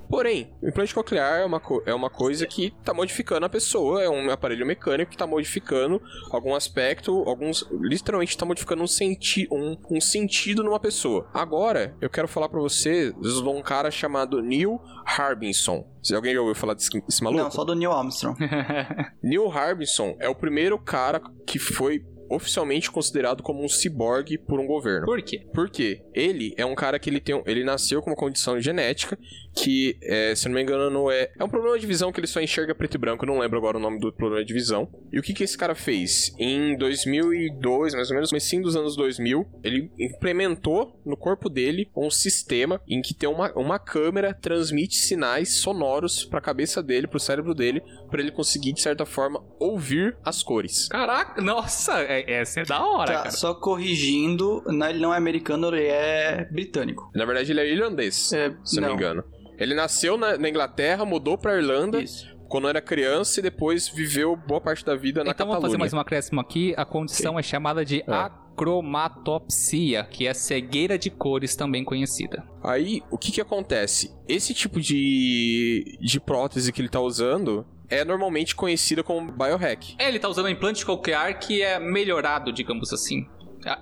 Porém, 0.10 0.53
o 0.61 0.68
implante 0.68 0.94
coclear 0.94 1.41
é 1.41 1.45
uma, 1.45 1.61
é 1.86 1.94
uma 1.94 2.10
coisa 2.10 2.45
que 2.45 2.73
está 2.80 2.94
modificando 2.94 3.45
a 3.45 3.49
pessoa, 3.49 4.03
é 4.03 4.10
um 4.10 4.30
aparelho 4.30 4.65
mecânico 4.65 5.10
que 5.10 5.15
está 5.15 5.27
modificando 5.27 6.02
algum 6.32 6.56
aspecto, 6.56 7.23
alguns. 7.27 7.68
literalmente 7.72 8.32
está 8.32 8.45
modificando 8.45 8.84
um, 8.84 8.88
senti 8.88 9.48
um, 9.52 9.77
um 9.90 10.02
sentido 10.02 10.64
numa 10.64 10.80
pessoa. 10.80 11.27
Agora, 11.34 11.95
eu 12.02 12.10
quero 12.10 12.27
falar 12.27 12.49
para 12.49 12.60
você 12.60 13.11
de 13.11 13.44
um 13.44 13.61
cara 13.61 13.91
chamado 13.91 14.41
Neil 14.41 14.80
Harbinson. 15.06 15.86
Se 16.03 16.14
alguém 16.14 16.34
já 16.34 16.40
ouviu 16.40 16.56
falar 16.56 16.73
desse, 16.73 16.90
desse 17.02 17.23
maluco? 17.23 17.44
Não, 17.44 17.52
só 17.52 17.64
do 17.64 17.76
Neil 17.76 17.91
Armstrong. 17.91 18.38
Neil 19.23 19.49
Harbinson 19.49 20.15
é 20.19 20.30
o 20.30 20.36
primeiro 20.36 20.77
cara 20.77 21.22
que 21.45 21.57
foi 21.57 22.06
oficialmente 22.30 22.91
considerado 22.91 23.43
como 23.43 23.64
um 23.64 23.69
ciborgue 23.69 24.38
por 24.38 24.60
um 24.60 24.65
governo. 24.65 25.06
Por 25.06 25.22
quê? 25.22 25.45
Porque 25.53 26.02
ele 26.14 26.53
é 26.57 26.65
um 26.65 26.76
cara 26.76 26.99
que 26.99 27.10
ele 27.10 27.19
tem, 27.19 27.41
ele 27.45 27.64
nasceu 27.64 28.02
com 28.02 28.10
uma 28.10 28.15
condição 28.15 28.60
genética 28.60 29.18
que, 29.56 29.97
é, 30.02 30.35
se 30.35 30.47
não 30.47 30.56
me 30.56 30.61
engano, 30.61 30.89
não 30.89 31.10
é, 31.10 31.31
é 31.39 31.43
um 31.43 31.49
problema 31.49 31.80
de 31.80 31.88
visão 31.88 32.11
que 32.11 32.19
ele 32.19 32.27
só 32.27 32.41
enxerga 32.41 32.76
preto 32.76 32.95
e 32.95 32.97
branco, 32.97 33.23
eu 33.23 33.27
não 33.27 33.39
lembro 33.39 33.57
agora 33.57 33.77
o 33.77 33.80
nome 33.80 33.99
do 33.99 34.11
problema 34.11 34.43
de 34.43 34.53
visão. 34.53 34.88
E 35.11 35.18
o 35.18 35.23
que 35.23 35.34
que 35.34 35.43
esse 35.43 35.57
cara 35.57 35.73
fez? 35.73 36.35
Em 36.38 36.77
2002, 36.77 37.93
mais 37.93 38.10
ou 38.10 38.15
menos, 38.15 38.31
no 38.31 38.35
começo 38.35 38.61
dos 38.61 38.76
anos 38.76 38.95
2000, 38.95 39.47
ele 39.64 39.91
implementou 39.97 40.99
no 41.06 41.15
corpo 41.15 41.49
dele 41.49 41.89
um 41.95 42.10
sistema 42.10 42.81
em 42.88 43.02
que 43.02 43.14
tem 43.14 43.30
uma, 43.30 43.52
uma 43.53 43.80
câmera 43.80 44.34
transmite 44.34 44.95
sinais 44.95 45.57
sonoros 45.57 46.26
para 46.26 46.39
a 46.39 46.41
cabeça 46.41 46.84
dele, 46.84 47.07
para 47.07 47.18
o 47.18 47.19
cérebro 47.19 47.53
dele, 47.53 47.81
para 48.10 48.22
ele 48.22 48.31
conseguir 48.31 48.73
de 48.73 48.81
certa 48.81 49.06
forma 49.06 49.43
ouvir 49.60 50.18
as 50.23 50.43
cores. 50.43 50.88
Caraca, 50.88 51.41
nossa, 51.41 52.02
é, 52.02 52.15
essa 52.22 52.62
é 52.62 52.66
da 52.66 52.84
hora, 52.84 53.12
tá, 53.12 53.18
cara. 53.18 53.32
Só 53.32 53.54
corrigindo, 53.54 54.64
ele 54.68 55.00
não 55.00 55.14
é 55.14 55.18
americano, 55.18 55.68
ele 55.76 55.88
é 55.88 56.48
britânico. 56.52 57.10
Na 57.14 57.26
verdade, 57.26 57.52
ele 57.52 57.60
é 57.60 57.72
irlandês, 57.72 58.32
é, 58.34 58.56
se 58.64 58.80
não 58.80 58.90
me 58.90 58.96
engano. 58.96 59.24
Ele 59.58 59.74
nasceu 59.74 60.18
na, 60.18 60.38
na 60.38 60.50
Inglaterra, 60.50 61.06
mudou 61.06 61.38
pra 61.38 61.56
Irlanda. 61.56 62.02
Isso 62.02 62.36
quando 62.48 62.68
era 62.70 62.82
criança 62.82 63.40
e 63.40 63.44
depois 63.44 63.90
viveu 63.90 64.36
boa 64.36 64.62
parte 64.62 64.86
da 64.86 64.96
vida 64.96 65.24
na 65.24 65.32
então, 65.32 65.48
Catalunha. 65.48 65.58
Então 65.58 65.62
vamos 65.62 65.72
fazer 65.72 65.78
mais 65.78 65.94
uma 65.94 66.02
acréscimo 66.04 66.40
aqui. 66.40 66.74
A 66.78 66.86
condição 66.86 67.34
Sim. 67.34 67.40
é 67.40 67.44
chamada 67.44 67.84
de 67.84 68.02
é. 68.02 68.06
acromatopsia, 68.08 70.04
que 70.06 70.28
é 70.28 70.34
cegueira 70.34 70.98
de 70.98 71.10
cores 71.10 71.56
também 71.56 71.84
conhecida. 71.84 72.44
Aí, 72.64 73.02
o 73.12 73.18
que 73.18 73.32
que 73.32 73.42
acontece? 73.42 74.16
Esse 74.28 74.54
tipo 74.54 74.80
de, 74.80 75.98
de 76.00 76.20
prótese 76.20 76.72
que 76.72 76.82
ele 76.82 76.90
tá 76.90 77.00
usando 77.00 77.66
é 77.90 78.03
normalmente 78.03 78.56
conhecida 78.56 79.03
como 79.03 79.32
biohack. 79.32 79.95
É, 79.99 80.07
ele 80.07 80.20
tá 80.20 80.30
usando 80.30 80.45
um 80.45 80.49
implante 80.49 80.86
qualquer 80.86 81.38
que 81.40 81.62
é 81.62 81.80
melhorado, 81.80 82.52
digamos 82.52 82.91
assim. 82.94 83.28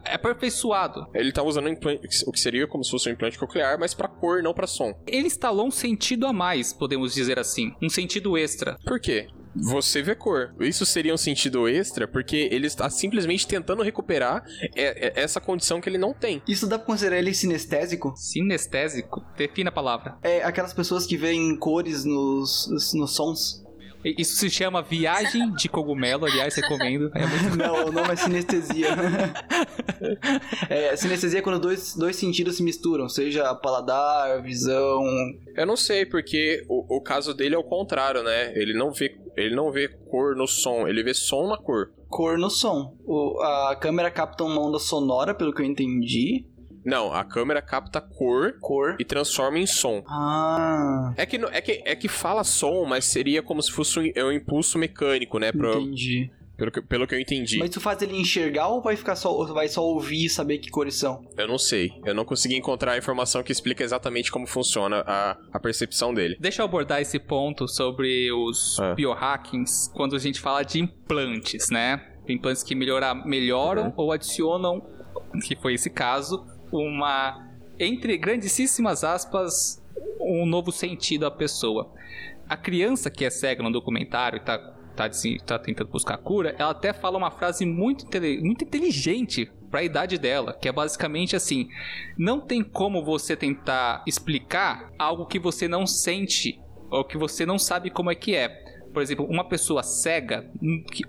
É 0.05 0.15
aperfeiçoado. 0.15 1.07
Ele 1.13 1.31
tá 1.31 1.43
usando 1.43 1.67
implante, 1.67 2.23
o 2.25 2.31
que 2.31 2.39
seria 2.39 2.65
como 2.65 2.83
se 2.83 2.91
fosse 2.91 3.09
um 3.09 3.11
implante 3.11 3.37
coclear, 3.37 3.77
mas 3.77 3.93
para 3.93 4.07
cor, 4.07 4.41
não 4.41 4.53
para 4.53 4.65
som. 4.65 4.93
Ele 5.05 5.27
instalou 5.27 5.67
um 5.67 5.71
sentido 5.71 6.25
a 6.25 6.31
mais, 6.31 6.71
podemos 6.71 7.13
dizer 7.13 7.37
assim. 7.37 7.73
Um 7.81 7.89
sentido 7.89 8.37
extra. 8.37 8.77
Por 8.85 8.99
quê? 8.99 9.27
você 9.55 10.01
vê 10.01 10.15
cor. 10.15 10.53
Isso 10.59 10.85
seria 10.85 11.13
um 11.13 11.17
sentido 11.17 11.67
extra, 11.67 12.07
porque 12.07 12.49
ele 12.51 12.67
está 12.67 12.89
simplesmente 12.89 13.47
tentando 13.47 13.83
recuperar 13.83 14.43
essa 14.75 15.39
condição 15.39 15.79
que 15.79 15.89
ele 15.89 15.97
não 15.97 16.13
tem. 16.13 16.41
Isso 16.47 16.67
dá 16.67 16.77
pra 16.77 16.87
considerar 16.87 17.17
ele 17.17 17.33
sinestésico? 17.33 18.13
Sinestésico? 18.15 19.23
Defina 19.37 19.69
a 19.69 19.73
palavra. 19.73 20.17
É 20.23 20.43
aquelas 20.43 20.73
pessoas 20.73 21.05
que 21.05 21.17
veem 21.17 21.55
cores 21.57 22.03
nos, 22.03 22.67
nos 22.93 23.15
sons. 23.15 23.62
Isso 24.03 24.35
se 24.35 24.49
chama 24.49 24.81
viagem 24.81 25.51
de 25.53 25.69
cogumelo, 25.69 26.25
aliás, 26.25 26.55
recomendo. 26.55 27.11
É 27.15 27.25
muito... 27.25 27.57
Não, 27.57 27.87
o 27.87 27.91
nome 27.91 28.11
é 28.11 28.15
sinestesia. 28.15 28.87
é, 30.69 30.95
sinestesia 30.95 31.39
é 31.39 31.41
quando 31.41 31.59
dois, 31.59 31.95
dois 31.95 32.15
sentidos 32.15 32.57
se 32.57 32.63
misturam, 32.63 33.07
seja 33.07 33.53
paladar, 33.55 34.41
visão. 34.41 35.03
Eu 35.55 35.65
não 35.65 35.77
sei, 35.77 36.05
porque 36.05 36.65
o, 36.67 36.97
o 36.97 37.01
caso 37.01 37.33
dele 37.33 37.55
é 37.55 37.57
o 37.57 37.63
contrário, 37.63 38.23
né? 38.23 38.51
Ele 38.55 38.73
não 38.73 38.91
vê, 38.91 39.15
ele 39.37 39.55
não 39.55 39.71
vê 39.71 39.87
cor 39.87 40.35
no 40.35 40.47
som, 40.47 40.87
ele 40.87 41.03
vê 41.03 41.13
som 41.13 41.47
na 41.47 41.57
cor. 41.57 41.91
Cor 42.09 42.37
no 42.37 42.49
som. 42.49 42.95
O, 43.05 43.39
a 43.41 43.75
câmera 43.75 44.11
capta 44.11 44.43
uma 44.43 44.61
onda 44.61 44.79
sonora, 44.79 45.33
pelo 45.33 45.53
que 45.53 45.61
eu 45.61 45.65
entendi. 45.65 46.45
Não, 46.85 47.13
a 47.13 47.23
câmera 47.23 47.61
capta 47.61 48.01
cor, 48.01 48.57
cor 48.59 48.95
e 48.99 49.05
transforma 49.05 49.59
em 49.59 49.65
som. 49.65 50.03
Ah. 50.07 51.13
É 51.15 51.25
que, 51.25 51.37
é, 51.37 51.61
que, 51.61 51.81
é 51.85 51.95
que 51.95 52.07
fala 52.07 52.43
som, 52.43 52.85
mas 52.85 53.05
seria 53.05 53.41
como 53.41 53.61
se 53.61 53.71
fosse 53.71 53.99
um, 53.99 54.11
é 54.13 54.23
um 54.23 54.31
impulso 54.31 54.77
mecânico, 54.77 55.39
né? 55.39 55.51
Pro, 55.51 55.79
Entendi. 55.79 56.31
Pelo 56.55 56.71
que, 56.71 56.81
pelo 56.81 57.07
que 57.07 57.15
eu 57.15 57.19
entendi. 57.19 57.57
Mas 57.57 57.71
tu 57.71 57.81
faz 57.81 58.01
ele 58.01 58.15
enxergar 58.15 58.67
ou 58.67 58.81
vai 58.81 58.95
ficar 58.95 59.15
só, 59.15 59.43
vai 59.45 59.67
só 59.67 59.83
ouvir 59.83 60.25
e 60.25 60.29
saber 60.29 60.59
que 60.59 60.69
cores 60.69 60.95
são? 60.95 61.25
Eu 61.35 61.47
não 61.47 61.57
sei. 61.57 61.91
Eu 62.05 62.13
não 62.13 62.23
consegui 62.23 62.55
encontrar 62.55 62.91
a 62.91 62.97
informação 62.97 63.41
que 63.41 63.51
explica 63.51 63.83
exatamente 63.83 64.31
como 64.31 64.45
funciona 64.45 65.03
a, 65.05 65.35
a 65.51 65.59
percepção 65.59 66.13
dele. 66.13 66.37
Deixa 66.39 66.61
eu 66.61 66.65
abordar 66.65 67.01
esse 67.01 67.17
ponto 67.17 67.67
sobre 67.67 68.31
os 68.31 68.77
é. 68.79 68.93
biohackings 68.93 69.91
quando 69.95 70.15
a 70.15 70.19
gente 70.19 70.39
fala 70.39 70.61
de 70.63 70.79
implantes, 70.79 71.71
né? 71.71 72.05
Implantes 72.29 72.61
que 72.61 72.75
melhorar, 72.75 73.15
melhoram 73.25 73.87
uhum. 73.87 73.93
ou 73.97 74.11
adicionam, 74.11 74.81
que 75.45 75.55
foi 75.55 75.73
esse 75.73 75.89
caso, 75.89 76.45
uma, 76.77 77.49
entre 77.79 78.17
grandíssimas 78.17 79.03
aspas, 79.03 79.81
um 80.19 80.45
novo 80.45 80.71
sentido 80.71 81.25
à 81.25 81.31
pessoa. 81.31 81.91
A 82.47 82.57
criança 82.57 83.09
que 83.09 83.25
é 83.25 83.29
cega 83.29 83.63
no 83.63 83.71
documentário 83.71 84.37
e 84.37 84.39
tá, 84.39 84.57
tá, 84.95 85.09
tá 85.45 85.59
tentando 85.59 85.89
buscar 85.89 86.17
cura, 86.17 86.55
ela 86.57 86.71
até 86.71 86.91
fala 86.93 87.17
uma 87.17 87.31
frase 87.31 87.65
muito, 87.65 88.05
muito 88.41 88.63
inteligente 88.63 89.51
para 89.69 89.79
a 89.79 89.83
idade 89.83 90.17
dela, 90.17 90.53
que 90.53 90.67
é 90.67 90.71
basicamente 90.71 91.35
assim: 91.35 91.67
não 92.17 92.39
tem 92.39 92.63
como 92.63 93.03
você 93.03 93.35
tentar 93.35 94.03
explicar 94.05 94.91
algo 94.99 95.25
que 95.25 95.39
você 95.39 95.67
não 95.67 95.87
sente 95.87 96.59
ou 96.91 97.03
que 97.03 97.17
você 97.17 97.45
não 97.45 97.57
sabe 97.57 97.89
como 97.89 98.11
é 98.11 98.15
que 98.15 98.35
é 98.35 98.62
por 98.93 99.01
exemplo, 99.01 99.25
uma 99.25 99.43
pessoa 99.43 99.83
cega, 99.83 100.49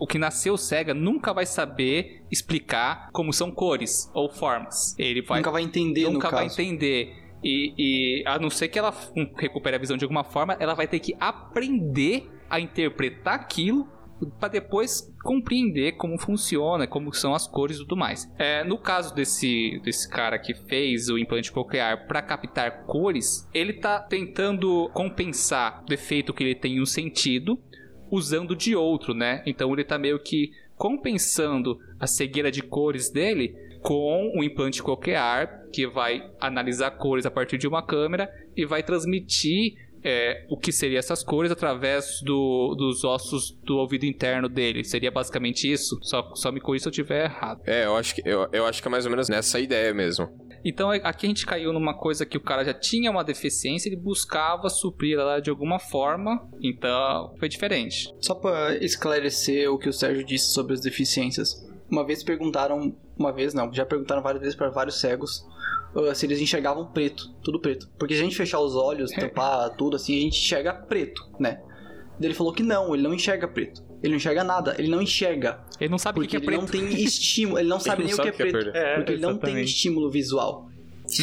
o 0.00 0.06
que 0.06 0.18
nasceu 0.18 0.56
cega, 0.56 0.94
nunca 0.94 1.32
vai 1.32 1.46
saber 1.46 2.22
explicar 2.30 3.10
como 3.12 3.32
são 3.32 3.50
cores 3.50 4.10
ou 4.14 4.30
formas. 4.30 4.98
Ele 4.98 5.22
vai, 5.22 5.38
nunca 5.38 5.50
vai 5.50 5.62
entender, 5.62 6.10
Nunca 6.10 6.30
vai 6.30 6.44
caso. 6.44 6.60
entender. 6.60 7.14
E, 7.42 7.74
e, 7.76 8.24
a 8.26 8.38
não 8.38 8.48
ser 8.48 8.68
que 8.68 8.78
ela 8.78 8.92
recupere 9.36 9.76
a 9.76 9.78
visão 9.78 9.96
de 9.98 10.04
alguma 10.04 10.24
forma, 10.24 10.56
ela 10.58 10.74
vai 10.74 10.88
ter 10.88 10.98
que 10.98 11.14
aprender 11.20 12.26
a 12.48 12.58
interpretar 12.58 13.34
aquilo 13.34 13.86
para 14.38 14.48
depois 14.48 15.12
compreender 15.22 15.92
como 15.92 16.18
funciona, 16.18 16.86
como 16.86 17.12
são 17.12 17.34
as 17.34 17.46
cores 17.46 17.76
e 17.76 17.80
tudo 17.80 17.96
mais. 17.96 18.30
É, 18.38 18.64
no 18.64 18.78
caso 18.78 19.14
desse, 19.14 19.80
desse 19.84 20.08
cara 20.08 20.38
que 20.38 20.54
fez 20.54 21.08
o 21.08 21.18
implante 21.18 21.52
coclear 21.52 22.06
para 22.06 22.22
captar 22.22 22.84
cores, 22.84 23.48
ele 23.52 23.72
está 23.72 23.98
tentando 23.98 24.88
compensar 24.94 25.82
o 25.82 25.86
defeito 25.86 26.32
que 26.32 26.42
ele 26.42 26.54
tem 26.54 26.76
em 26.76 26.80
um 26.80 26.86
sentido 26.86 27.58
usando 28.10 28.54
de 28.54 28.74
outro, 28.74 29.14
né? 29.14 29.42
Então 29.46 29.72
ele 29.72 29.82
está 29.82 29.98
meio 29.98 30.18
que 30.18 30.52
compensando 30.76 31.78
a 31.98 32.06
cegueira 32.06 32.50
de 32.50 32.62
cores 32.62 33.10
dele 33.10 33.54
com 33.82 34.32
um 34.34 34.42
implante 34.42 34.82
coclear 34.82 35.66
que 35.72 35.86
vai 35.86 36.30
analisar 36.40 36.90
cores 36.92 37.26
a 37.26 37.30
partir 37.30 37.58
de 37.58 37.68
uma 37.68 37.84
câmera 37.84 38.32
e 38.56 38.64
vai 38.64 38.82
transmitir 38.82 39.74
é, 40.04 40.44
o 40.50 40.56
que 40.56 40.70
seriam 40.70 40.98
essas 40.98 41.22
cores 41.22 41.50
através 41.50 42.20
do, 42.22 42.74
dos 42.76 43.04
ossos 43.04 43.58
do 43.64 43.78
ouvido 43.78 44.04
interno 44.04 44.48
dele. 44.48 44.84
Seria 44.84 45.10
basicamente 45.10 45.70
isso? 45.70 45.98
Só, 46.02 46.34
só 46.34 46.52
me 46.52 46.60
corrija 46.60 46.84
se 46.84 46.88
eu 46.88 46.90
estiver 46.90 47.24
errado. 47.24 47.62
É, 47.66 47.86
eu 47.86 47.96
acho, 47.96 48.14
que, 48.14 48.22
eu, 48.24 48.46
eu 48.52 48.66
acho 48.66 48.82
que 48.82 48.88
é 48.88 48.90
mais 48.90 49.06
ou 49.06 49.10
menos 49.10 49.28
nessa 49.28 49.58
ideia 49.58 49.94
mesmo. 49.94 50.28
Então 50.64 50.92
é, 50.92 51.00
aqui 51.04 51.26
a 51.26 51.28
gente 51.28 51.44
caiu 51.44 51.72
numa 51.72 51.94
coisa 51.94 52.24
que 52.24 52.38
o 52.38 52.40
cara 52.40 52.64
já 52.64 52.72
tinha 52.72 53.10
uma 53.10 53.22
deficiência, 53.22 53.88
ele 53.88 53.96
buscava 53.96 54.70
suprir 54.70 55.18
ela 55.18 55.40
de 55.40 55.50
alguma 55.50 55.78
forma, 55.78 56.48
então 56.62 57.34
foi 57.38 57.48
diferente. 57.48 58.12
Só 58.18 58.34
pra 58.34 58.74
esclarecer 58.76 59.70
o 59.70 59.78
que 59.78 59.88
o 59.88 59.92
Sérgio 59.92 60.24
disse 60.24 60.52
sobre 60.52 60.72
as 60.72 60.80
deficiências. 60.80 61.68
Uma 61.90 62.04
vez 62.04 62.22
perguntaram, 62.22 62.96
uma 63.16 63.32
vez 63.32 63.52
não, 63.52 63.72
já 63.72 63.84
perguntaram 63.84 64.22
várias 64.22 64.40
vezes 64.40 64.56
para 64.56 64.70
vários 64.70 64.98
cegos 64.98 65.46
uh, 65.94 66.14
se 66.14 66.26
eles 66.26 66.40
enxergavam 66.40 66.86
preto, 66.86 67.30
tudo 67.42 67.60
preto. 67.60 67.88
Porque 67.98 68.14
se 68.14 68.20
a 68.20 68.24
gente 68.24 68.36
fechar 68.36 68.60
os 68.60 68.74
olhos, 68.74 69.10
tampar 69.14 69.70
tudo 69.76 69.96
assim, 69.96 70.16
a 70.16 70.20
gente 70.22 70.38
enxerga 70.38 70.72
preto, 70.72 71.22
né? 71.38 71.60
Ele 72.20 72.34
falou 72.34 72.52
que 72.52 72.62
não, 72.62 72.94
ele 72.94 73.02
não 73.02 73.12
enxerga 73.12 73.46
preto. 73.46 73.82
Ele 74.04 74.10
não 74.10 74.16
enxerga 74.18 74.44
nada, 74.44 74.74
ele 74.78 74.88
não 74.88 75.00
enxerga. 75.00 75.60
Ele 75.80 75.88
não 75.88 75.96
sabe 75.96 76.18
o 76.18 76.22
Porque 76.22 76.28
que 76.32 76.36
é 76.36 76.38
ele 76.40 76.46
preto. 76.46 76.60
não 76.60 76.68
tem 76.68 76.92
estímulo, 77.02 77.58
ele 77.58 77.68
não 77.70 77.80
sabe 77.80 78.02
não 78.02 78.06
nem 78.06 78.14
sabe 78.14 78.28
o 78.28 78.32
que 78.34 78.42
é 78.42 78.50
preto. 78.50 78.76
É, 78.76 78.96
porque 78.96 79.12
ele 79.12 79.22
não 79.22 79.30
tem 79.30 79.38
exatamente. 79.38 79.68
estímulo 79.70 80.10
visual. 80.10 80.68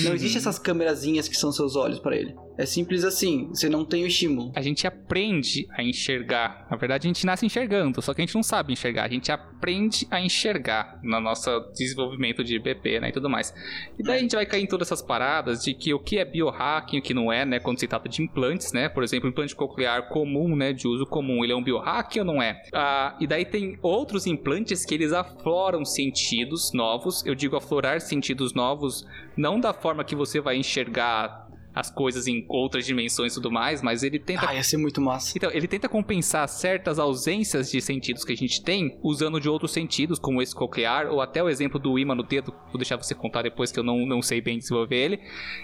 Não 0.03 0.13
existe 0.15 0.39
essas 0.39 0.57
câmerazinhas 0.57 1.27
que 1.27 1.37
são 1.37 1.51
seus 1.51 1.75
olhos 1.75 1.99
para 1.99 2.15
ele. 2.15 2.35
É 2.61 2.65
simples 2.67 3.03
assim, 3.03 3.47
você 3.47 3.67
não 3.67 3.83
tem 3.83 4.03
o 4.03 4.07
estímulo. 4.07 4.51
A 4.55 4.61
gente 4.61 4.85
aprende 4.85 5.67
a 5.71 5.81
enxergar. 5.81 6.67
Na 6.69 6.77
verdade, 6.77 7.07
a 7.07 7.09
gente 7.09 7.25
nasce 7.25 7.43
enxergando, 7.43 8.03
só 8.03 8.13
que 8.13 8.21
a 8.21 8.23
gente 8.23 8.35
não 8.35 8.43
sabe 8.43 8.71
enxergar. 8.71 9.05
A 9.05 9.09
gente 9.09 9.31
aprende 9.31 10.07
a 10.11 10.21
enxergar 10.21 10.99
no 11.01 11.19
nosso 11.19 11.49
desenvolvimento 11.73 12.43
de 12.43 12.59
BP, 12.59 12.99
né, 12.99 13.09
e 13.09 13.11
tudo 13.11 13.27
mais. 13.27 13.51
E 13.97 14.03
daí 14.03 14.19
a 14.19 14.21
gente 14.21 14.35
vai 14.35 14.45
cair 14.45 14.61
em 14.61 14.67
todas 14.67 14.89
essas 14.89 15.01
paradas 15.01 15.63
de 15.63 15.73
que 15.73 15.91
o 15.91 15.97
que 15.97 16.19
é 16.19 16.23
biohacking, 16.23 16.99
o 16.99 17.01
que 17.01 17.15
não 17.15 17.33
é, 17.33 17.43
né, 17.47 17.59
quando 17.59 17.79
se 17.79 17.88
trata 17.88 18.07
de 18.07 18.21
implantes, 18.21 18.71
né? 18.71 18.88
Por 18.88 19.01
exemplo, 19.01 19.27
implante 19.27 19.55
coclear 19.55 20.09
comum, 20.09 20.55
né, 20.55 20.71
de 20.71 20.88
uso 20.88 21.07
comum, 21.07 21.43
ele 21.43 21.53
é 21.53 21.55
um 21.55 21.63
biohacking 21.63 22.19
ou 22.19 22.25
não 22.25 22.39
é? 22.43 22.61
Ah, 22.71 23.17
e 23.19 23.25
daí 23.25 23.43
tem 23.43 23.79
outros 23.81 24.27
implantes 24.27 24.85
que 24.85 24.93
eles 24.93 25.13
afloram 25.13 25.83
sentidos 25.83 26.71
novos. 26.73 27.25
Eu 27.25 27.33
digo 27.33 27.55
aflorar 27.55 27.99
sentidos 28.01 28.53
novos, 28.53 29.03
não 29.35 29.59
da 29.59 29.73
forma 29.73 30.03
que 30.03 30.15
você 30.15 30.39
vai 30.39 30.57
enxergar 30.57 31.49
as 31.73 31.89
coisas 31.89 32.27
em 32.27 32.45
outras 32.49 32.85
dimensões 32.85 33.31
e 33.31 33.35
tudo 33.35 33.49
mais, 33.52 33.81
mas 33.81 34.03
ele 34.03 34.19
tenta 34.19 34.48
Ah, 34.49 34.56
ia 34.56 34.64
ser 34.64 34.77
muito 34.77 34.99
massa. 34.99 35.34
então, 35.38 35.49
ele 35.52 35.68
tenta 35.68 35.88
compensar 35.88 36.48
certas 36.49 36.99
ausências 36.99 37.72
de 37.72 37.80
sentidos 37.81 38.26
que 38.26 38.34
a 38.34 38.35
gente 38.38 38.61
tem 38.64 38.98
usando 39.02 39.39
de 39.39 39.48
outros 39.48 39.72
sentidos, 39.72 40.19
como 40.19 40.41
esse 40.41 40.53
coclear, 40.53 41.07
ou 41.11 41.22
até 41.22 41.41
o 41.41 41.48
exemplo 41.49 41.80
do 41.80 41.98
imã 41.98 42.14
no 42.14 42.23
dedo, 42.23 42.53
vou 42.68 42.77
deixar 42.77 42.98
você 42.98 43.15
contar 43.15 43.41
depois 43.43 43.72
que 43.72 43.80
eu 43.80 43.84
não, 43.84 44.06
não 44.06 44.22
sei 44.22 44.41
bem 44.41 44.57
desenvolver 44.57 44.95
ele. 44.98 45.19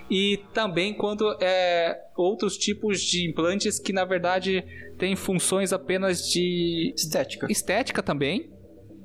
E 0.09 0.39
também 0.53 0.93
quando 0.93 1.37
é 1.41 1.97
outros 2.15 2.57
tipos 2.57 3.01
de 3.01 3.29
implantes 3.29 3.77
que 3.79 3.91
na 3.93 4.05
verdade 4.05 4.63
têm 4.97 5.15
funções 5.15 5.71
apenas 5.73 6.27
de 6.31 6.93
Estética. 6.95 7.47
estética 7.49 8.01
também. 8.01 8.49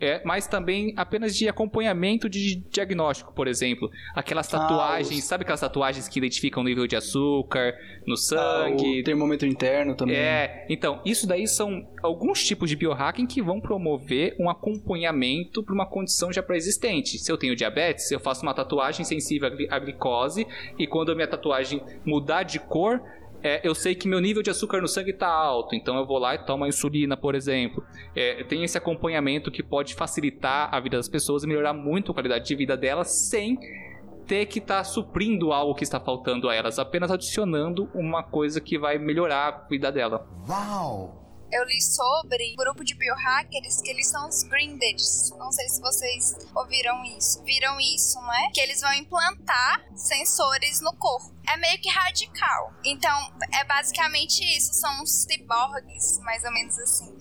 É, 0.03 0.21
mas 0.25 0.49
também 0.49 0.93
apenas 0.97 1.37
de 1.37 1.49
acompanhamento 1.49 2.29
de 2.29 2.57
diagnóstico, 2.71 3.33
por 3.33 3.47
exemplo. 3.47 3.89
Aquelas 4.17 4.53
Ah, 4.53 4.59
tatuagens, 4.59 5.21
os- 5.21 5.25
sabe 5.25 5.43
aquelas 5.43 5.61
tatuagens 5.61 6.09
que 6.09 6.19
identificam 6.19 6.61
o 6.63 6.67
nível 6.67 6.89
de 6.89 6.97
açúcar 6.97 7.73
no 8.05 8.15
Ah, 8.15 8.17
sangue, 8.17 9.01
o 9.01 9.05
termômetro 9.05 9.47
interno 9.47 9.95
também. 9.95 10.17
é, 10.17 10.67
então, 10.69 11.01
isso 11.05 11.25
daí 11.27 11.47
são 11.47 11.87
alguns 12.03 12.43
tipos 12.45 12.69
de 12.69 12.75
biohacking 12.75 13.27
que 13.27 13.41
vão 13.41 13.61
promover 13.61 14.35
um 14.41 14.51
acompanhamento 14.51 15.63
para 15.63 15.73
uma 15.75 15.87
condição 15.87 16.33
já 16.33 16.43
pré-existente. 16.43 17.19
Se 17.19 17.31
eu 17.31 17.39
tenho 17.39 17.55
diabetes, 17.55 18.11
eu 18.11 18.19
faço 18.19 18.43
uma 18.43 18.55
tatuagem 18.55 19.05
sensível 19.05 19.49
à 19.71 19.79
glicose 19.79 20.47
e 20.79 20.87
quando 20.87 21.13
a 21.13 21.15
minha 21.15 21.29
tatuagem 21.29 21.81
mudar 22.05 22.43
de 22.43 22.59
cor, 22.59 23.01
é, 23.43 23.61
eu 23.67 23.75
sei 23.75 23.95
que 23.95 24.07
meu 24.07 24.21
nível 24.21 24.43
de 24.43 24.51
açúcar 24.51 24.81
no 24.81 24.87
sangue 24.87 25.11
está 25.11 25.29
alto, 25.29 25.75
então 25.75 25.97
eu 25.97 26.07
vou 26.07 26.19
lá 26.19 26.35
e 26.35 26.39
tomo 26.39 26.65
a 26.65 26.69
insulina, 26.69 27.17
por 27.17 27.35
exemplo. 27.35 27.85
É, 28.15 28.45
tem 28.45 28.63
esse 28.63 28.79
acompanhamento 28.79 29.51
que 29.51 29.63
pode 29.63 29.95
facilitar 29.95 30.73
a 30.73 30.79
vida 30.79 30.97
das 30.97 31.09
pessoas 31.09 31.43
e 31.43 31.47
melhorar 31.47 31.73
muito 31.73 32.13
a 32.13 32.15
qualidade 32.15 32.47
de 32.47 32.55
vida 32.55 32.77
delas 32.77 33.29
sem 33.29 33.59
ter 34.27 34.47
que 34.47 34.61
estar 34.61 34.85
suprindo 34.85 35.53
algo 35.53 35.75
que 35.75 35.83
está 35.83 35.99
faltando 35.99 36.49
a 36.49 36.55
elas, 36.55 36.79
apenas 36.79 37.11
adicionando 37.11 37.91
uma 37.93 38.23
coisa 38.23 38.61
que 38.61 38.79
vai 38.79 38.97
melhorar 38.97 39.49
a 39.49 39.69
vida 39.69 39.91
dela. 39.91 40.27
Eu 41.53 41.65
li 41.65 41.83
sobre 41.83 42.53
um 42.53 42.57
grupo 42.57 42.83
de 42.83 42.95
biohackers 42.95 43.83
que 43.83 43.91
eles 43.91 44.09
são 44.09 44.27
os 44.27 44.43
Grinders. 44.43 45.31
Não 45.37 45.53
sei 45.53 45.69
se 45.69 45.83
vocês 45.83 46.35
ouviram 46.55 47.05
isso, 47.05 47.43
viram 47.43 47.79
isso, 47.79 48.19
né? 48.23 48.51
Que 48.55 48.61
eles 48.63 48.81
vão 48.81 48.95
implantar 48.95 49.85
sensores 49.95 50.81
no 50.81 50.97
corpo. 50.97 51.31
É 51.47 51.59
meio 51.59 51.79
que 51.79 51.91
radical. 51.91 52.73
Então, 52.83 53.33
é 53.53 53.65
basicamente 53.65 54.43
isso. 54.57 54.73
São 54.73 55.03
uns 55.03 55.11
ciborgues, 55.25 56.19
mais 56.21 56.43
ou 56.43 56.53
menos 56.53 56.79
assim. 56.79 57.15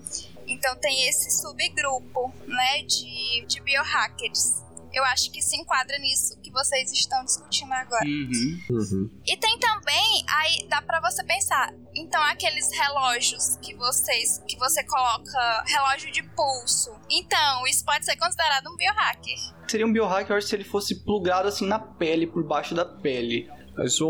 Então 0.48 0.76
tem 0.78 1.08
esse 1.08 1.30
subgrupo, 1.32 2.34
né, 2.48 2.84
de, 2.84 3.46
de 3.46 3.60
biohackers. 3.62 4.64
Eu 4.94 5.04
acho 5.06 5.32
que 5.32 5.42
se 5.42 5.56
enquadra 5.58 5.98
nisso 6.00 6.40
que 6.42 6.52
vocês 6.52 6.92
estão 6.92 7.24
discutindo 7.24 7.72
agora. 7.74 8.06
Uhum. 8.06 9.10
E 9.26 9.38
tem 9.38 9.58
também, 9.60 10.24
aí 10.28 10.68
dá 10.70 10.82
pra 10.82 11.00
você 11.00 11.24
pensar, 11.24 11.74
então 11.96 12.22
aqueles 12.24 12.70
relógios 12.78 13.56
que 13.62 13.74
vocês, 13.76 14.42
que 14.48 14.58
você 14.58 14.84
coloca, 14.84 15.64
relógio 15.68 16.12
de 16.12 16.24
pulso. 16.24 16.92
Então, 17.10 17.66
isso 17.68 17.86
pode 17.86 18.06
ser 18.06 18.16
considerado 18.18 18.68
um 18.70 18.76
biohacker. 18.76 19.38
Seria 19.68 19.86
um 19.86 19.94
biohack, 19.94 20.30
eu 20.30 20.36
acho, 20.38 20.48
se 20.48 20.56
ele 20.56 20.64
fosse 20.66 21.04
plugado 21.04 21.48
assim 21.48 21.66
na 21.68 21.80
pele, 21.80 22.28
por 22.28 22.44
baixo 22.44 22.76
da 22.76 22.84
pele. 22.86 23.50
Mas 23.78 24.02
um, 24.02 24.10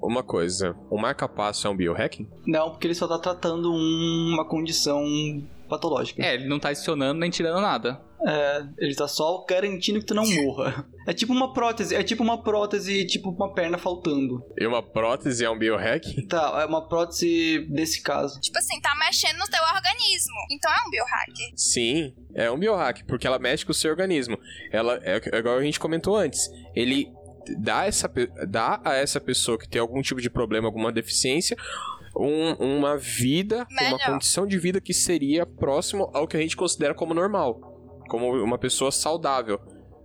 uma 0.00 0.22
coisa, 0.22 0.76
o 0.88 0.96
marca-passo 0.96 1.66
é 1.66 1.70
um 1.70 1.76
biohacking? 1.76 2.28
Não, 2.46 2.70
porque 2.70 2.86
ele 2.86 2.94
só 2.94 3.08
tá 3.08 3.18
tratando 3.18 3.72
um- 3.72 4.30
uma 4.34 4.44
condição 4.48 5.02
patológica. 5.70 6.22
É, 6.22 6.34
ele 6.34 6.48
não 6.48 6.58
tá 6.58 6.68
adicionando 6.68 7.18
nem 7.18 7.30
tirando 7.30 7.60
nada. 7.60 8.00
É, 8.26 8.62
ele 8.78 8.94
tá 8.94 9.08
só 9.08 9.44
garantindo 9.48 9.98
que 9.98 10.04
tu 10.04 10.14
não 10.14 10.26
morra. 10.26 10.86
É 11.06 11.14
tipo 11.14 11.32
uma 11.32 11.54
prótese, 11.54 11.94
é 11.94 12.02
tipo 12.02 12.22
uma 12.22 12.42
prótese, 12.42 13.06
tipo 13.06 13.30
uma 13.30 13.54
perna 13.54 13.78
faltando. 13.78 14.44
E 14.58 14.66
uma 14.66 14.82
prótese 14.82 15.44
é 15.44 15.50
um 15.50 15.58
biohacking? 15.58 16.26
Tá, 16.26 16.60
é 16.62 16.66
uma 16.66 16.86
prótese 16.86 17.66
desse 17.70 18.02
caso. 18.02 18.38
Tipo 18.40 18.58
assim, 18.58 18.78
tá 18.80 18.94
mexendo 18.98 19.38
no 19.38 19.46
teu 19.46 19.62
organismo. 19.74 20.34
Então 20.50 20.70
é 20.70 20.86
um 20.86 20.90
biohacker. 20.90 21.52
Sim, 21.56 22.14
é 22.34 22.50
um 22.50 22.58
biohack, 22.58 23.04
porque 23.04 23.26
ela 23.26 23.38
mexe 23.38 23.64
com 23.64 23.72
o 23.72 23.74
seu 23.74 23.90
organismo. 23.90 24.38
Ela 24.70 25.00
é 25.02 25.20
é 25.32 25.38
igual 25.38 25.56
a 25.56 25.62
gente 25.62 25.80
comentou 25.80 26.16
antes. 26.16 26.50
Ele 26.74 27.10
dá, 27.58 27.86
essa, 27.86 28.10
dá 28.48 28.80
a 28.84 28.94
essa 28.94 29.20
pessoa 29.20 29.58
que 29.58 29.68
tem 29.68 29.80
algum 29.80 30.02
tipo 30.02 30.20
de 30.20 30.30
problema, 30.30 30.68
alguma 30.68 30.92
deficiência, 30.92 31.56
um- 32.16 32.78
uma 32.78 32.96
vida, 32.96 33.66
uma 33.70 33.82
Melhor. 33.82 34.06
condição 34.06 34.46
de 34.46 34.58
vida 34.58 34.80
que 34.80 34.92
seria 34.92 35.44
próximo 35.46 36.10
ao 36.14 36.26
que 36.26 36.36
a 36.36 36.40
gente 36.40 36.56
considera 36.56 36.94
como 36.94 37.14
normal, 37.14 37.60
como 38.08 38.32
uma 38.42 38.58
pessoa 38.58 38.90
saudável. 38.90 39.60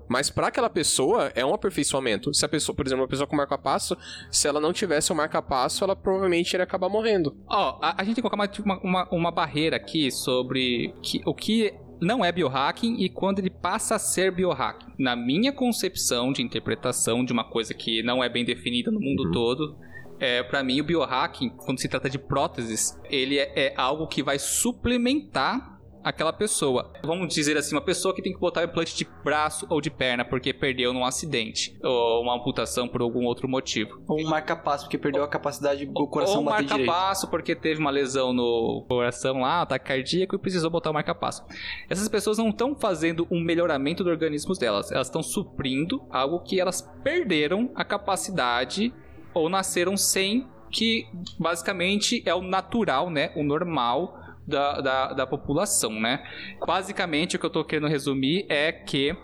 Mas 0.07 0.29
para 0.29 0.47
aquela 0.47 0.69
pessoa 0.69 1.31
é 1.33 1.43
um 1.43 1.51
aperfeiçoamento. 1.53 2.31
Se 2.31 2.45
a 2.45 2.49
pessoa, 2.49 2.75
por 2.75 2.85
exemplo, 2.85 3.01
uma 3.03 3.09
pessoa 3.09 3.25
com 3.25 3.35
marca-passo, 3.35 3.97
se 4.29 4.47
ela 4.47 4.59
não 4.61 4.71
tivesse 4.71 5.11
o 5.11 5.15
marca-passo, 5.15 5.83
ela 5.83 5.95
provavelmente 5.95 6.53
iria 6.53 6.63
acabar 6.63 6.87
morrendo. 6.89 7.35
Ó, 7.49 7.79
a, 7.81 7.99
a 7.99 8.03
gente 8.03 8.13
tem 8.15 8.23
que 8.23 8.29
colocar 8.29 8.61
uma, 8.63 8.79
uma, 8.83 9.09
uma 9.11 9.31
barreira 9.31 9.77
aqui 9.77 10.11
sobre 10.11 10.93
que, 11.01 11.21
o 11.25 11.33
que 11.33 11.73
não 11.99 12.23
é 12.23 12.31
biohacking 12.31 12.97
e 12.99 13.09
quando 13.09 13.39
ele 13.39 13.49
passa 13.49 13.95
a 13.95 13.99
ser 13.99 14.31
biohacking. 14.31 14.93
Na 14.99 15.15
minha 15.15 15.51
concepção 15.51 16.31
de 16.31 16.43
interpretação 16.43 17.25
de 17.25 17.33
uma 17.33 17.43
coisa 17.49 17.73
que 17.73 18.03
não 18.03 18.23
é 18.23 18.29
bem 18.29 18.45
definida 18.45 18.91
no 18.91 18.99
mundo 18.99 19.31
todo, 19.31 19.75
é, 20.19 20.43
para 20.43 20.63
mim 20.63 20.81
o 20.81 20.83
biohacking, 20.83 21.49
quando 21.49 21.79
se 21.79 21.87
trata 21.87 22.09
de 22.09 22.17
próteses, 22.17 22.99
ele 23.09 23.37
é, 23.37 23.67
é 23.67 23.73
algo 23.75 24.07
que 24.07 24.23
vai 24.23 24.39
suplementar 24.39 25.75
aquela 26.05 26.31
pessoa. 26.31 26.93
Vamos 27.03 27.33
dizer 27.33 27.57
assim, 27.57 27.73
uma 27.73 27.81
pessoa 27.81 28.13
que 28.13 28.21
tem 28.21 28.31
que 28.31 28.39
botar 28.39 28.61
um 28.61 28.65
implante 28.65 28.95
de 28.95 29.07
braço 29.23 29.65
ou 29.71 29.81
de 29.81 29.89
perna 29.89 30.23
porque 30.23 30.53
perdeu 30.53 30.93
num 30.93 31.03
acidente 31.03 31.75
ou 31.83 32.21
uma 32.21 32.35
amputação 32.35 32.87
por 32.87 33.01
algum 33.01 33.25
outro 33.25 33.49
motivo. 33.49 33.99
Ou 34.07 34.21
um 34.21 34.29
marca-passo, 34.29 34.83
porque 34.83 34.99
perdeu 34.99 35.23
a 35.23 35.27
capacidade 35.27 35.83
do 35.87 36.07
coração 36.07 36.35
Ou 36.35 36.41
um 36.43 36.45
bater 36.45 36.65
direito. 36.65 36.87
marca-passo 36.87 37.27
porque 37.27 37.55
teve 37.55 37.79
uma 37.79 37.89
lesão 37.89 38.31
no 38.31 38.85
coração 38.87 39.41
lá, 39.41 39.63
ataque 39.63 39.85
cardíaco 39.85 40.35
e 40.35 40.39
precisou 40.39 40.69
botar 40.69 40.91
o 40.91 40.93
marca-passo. 40.93 41.43
Essas 41.89 42.07
pessoas 42.07 42.37
não 42.37 42.49
estão 42.49 42.75
fazendo 42.75 43.27
um 43.31 43.43
melhoramento 43.43 44.03
do 44.03 44.09
organismo 44.11 44.53
delas, 44.53 44.91
elas 44.91 45.07
estão 45.07 45.23
suprindo 45.23 46.05
algo 46.11 46.39
que 46.41 46.59
elas 46.59 46.83
perderam 47.03 47.71
a 47.73 47.83
capacidade 47.83 48.93
ou 49.35 49.49
nasceram 49.49 49.95
sem, 49.95 50.47
que 50.71 51.05
basicamente 51.37 52.23
é 52.25 52.33
o 52.33 52.41
natural, 52.41 53.11
né? 53.11 53.31
O 53.35 53.43
normal 53.43 54.17
da, 54.47 54.81
da, 54.81 55.13
da 55.13 55.27
população, 55.27 55.91
né? 55.91 56.23
Basicamente 56.65 57.35
o 57.35 57.39
que 57.39 57.45
eu 57.45 57.49
tô 57.49 57.63
querendo 57.63 57.87
resumir 57.87 58.45
é 58.49 58.71
que 58.71 59.15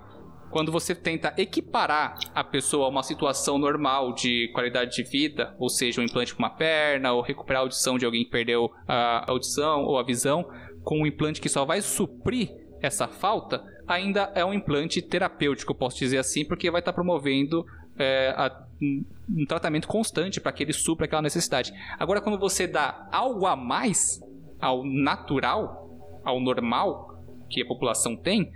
quando 0.51 0.71
você 0.71 0.93
tenta 0.93 1.33
equiparar 1.37 2.17
a 2.35 2.43
pessoa 2.43 2.85
a 2.85 2.89
uma 2.89 3.03
situação 3.03 3.57
normal 3.57 4.13
de 4.13 4.49
qualidade 4.53 4.97
de 4.97 5.03
vida, 5.09 5.55
ou 5.57 5.69
seja, 5.69 6.01
um 6.01 6.03
implante 6.03 6.35
para 6.35 6.45
uma 6.45 6.49
perna, 6.49 7.13
ou 7.13 7.21
recuperar 7.21 7.61
a 7.61 7.63
audição 7.63 7.97
de 7.97 8.05
alguém 8.05 8.25
que 8.25 8.29
perdeu 8.31 8.69
a 8.85 9.31
audição 9.31 9.85
ou 9.85 9.97
a 9.97 10.03
visão, 10.03 10.45
com 10.83 10.99
um 10.99 11.07
implante 11.07 11.39
que 11.39 11.47
só 11.47 11.63
vai 11.63 11.81
suprir 11.81 12.49
essa 12.81 13.07
falta, 13.07 13.63
ainda 13.87 14.31
é 14.35 14.43
um 14.43 14.53
implante 14.53 15.01
terapêutico, 15.01 15.73
posso 15.73 15.97
dizer 15.97 16.17
assim, 16.17 16.43
porque 16.43 16.69
vai 16.69 16.81
estar 16.81 16.93
promovendo 16.93 17.65
é, 18.01 18.33
a, 18.35 18.65
um, 18.81 19.45
tratamento 19.47 19.87
constante 19.87 20.41
para 20.41 20.51
que 20.51 20.63
ele 20.63 20.73
supra 20.73 21.05
aquela 21.05 21.21
necessidade. 21.21 21.73
Agora, 21.99 22.19
quando 22.19 22.37
você 22.37 22.67
dá 22.67 23.07
algo 23.11 23.45
a 23.45 23.55
mais 23.55 24.21
ao 24.59 24.83
natural, 24.83 25.89
ao 26.23 26.39
normal 26.39 27.23
que 27.49 27.61
a 27.61 27.65
população 27.65 28.15
tem, 28.15 28.51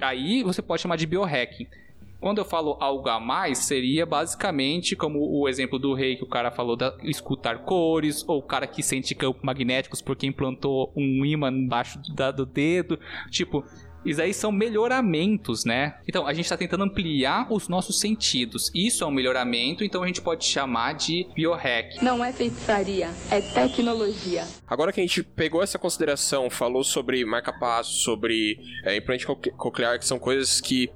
aí 0.00 0.42
você 0.42 0.60
pode 0.60 0.82
chamar 0.82 0.96
de 0.96 1.06
biohacking. 1.06 1.66
Quando 2.18 2.38
eu 2.38 2.44
falo 2.44 2.76
algo 2.80 3.08
a 3.08 3.20
mais, 3.20 3.58
seria 3.58 4.06
basicamente 4.06 4.96
como 4.96 5.20
o 5.20 5.48
exemplo 5.48 5.78
do 5.78 5.92
rei 5.92 6.16
que 6.16 6.24
o 6.24 6.26
cara 6.26 6.50
falou 6.50 6.74
da 6.74 6.96
escutar 7.02 7.58
cores, 7.58 8.24
ou 8.26 8.38
o 8.38 8.42
cara 8.42 8.66
que 8.66 8.82
sente 8.82 9.14
campos 9.14 9.42
magnéticos 9.42 10.00
porque 10.00 10.26
implantou 10.26 10.90
um 10.96 11.24
imã 11.24 11.50
embaixo 11.50 12.00
do 12.34 12.46
dedo. 12.46 12.98
Tipo, 13.30 13.62
isso 14.06 14.22
aí 14.22 14.32
são 14.32 14.52
melhoramentos, 14.52 15.64
né? 15.64 15.96
Então, 16.06 16.26
a 16.26 16.32
gente 16.32 16.44
está 16.44 16.56
tentando 16.56 16.84
ampliar 16.84 17.52
os 17.52 17.68
nossos 17.68 18.00
sentidos. 18.00 18.70
Isso 18.74 19.04
é 19.04 19.06
um 19.06 19.10
melhoramento, 19.10 19.84
então 19.84 20.02
a 20.02 20.06
gente 20.06 20.20
pode 20.20 20.44
chamar 20.44 20.94
de 20.94 21.26
biohack. 21.34 22.02
Não 22.02 22.24
é 22.24 22.32
feitiçaria, 22.32 23.10
é 23.30 23.40
tecnologia. 23.40 24.46
Agora 24.66 24.92
que 24.92 25.00
a 25.00 25.02
gente 25.02 25.22
pegou 25.22 25.62
essa 25.62 25.78
consideração, 25.78 26.48
falou 26.48 26.84
sobre 26.84 27.24
marca-passo, 27.24 27.92
sobre 28.02 28.58
é, 28.84 28.96
implante 28.96 29.26
coclear, 29.26 29.98
que 29.98 30.06
são 30.06 30.18
coisas 30.18 30.60
que 30.60 30.90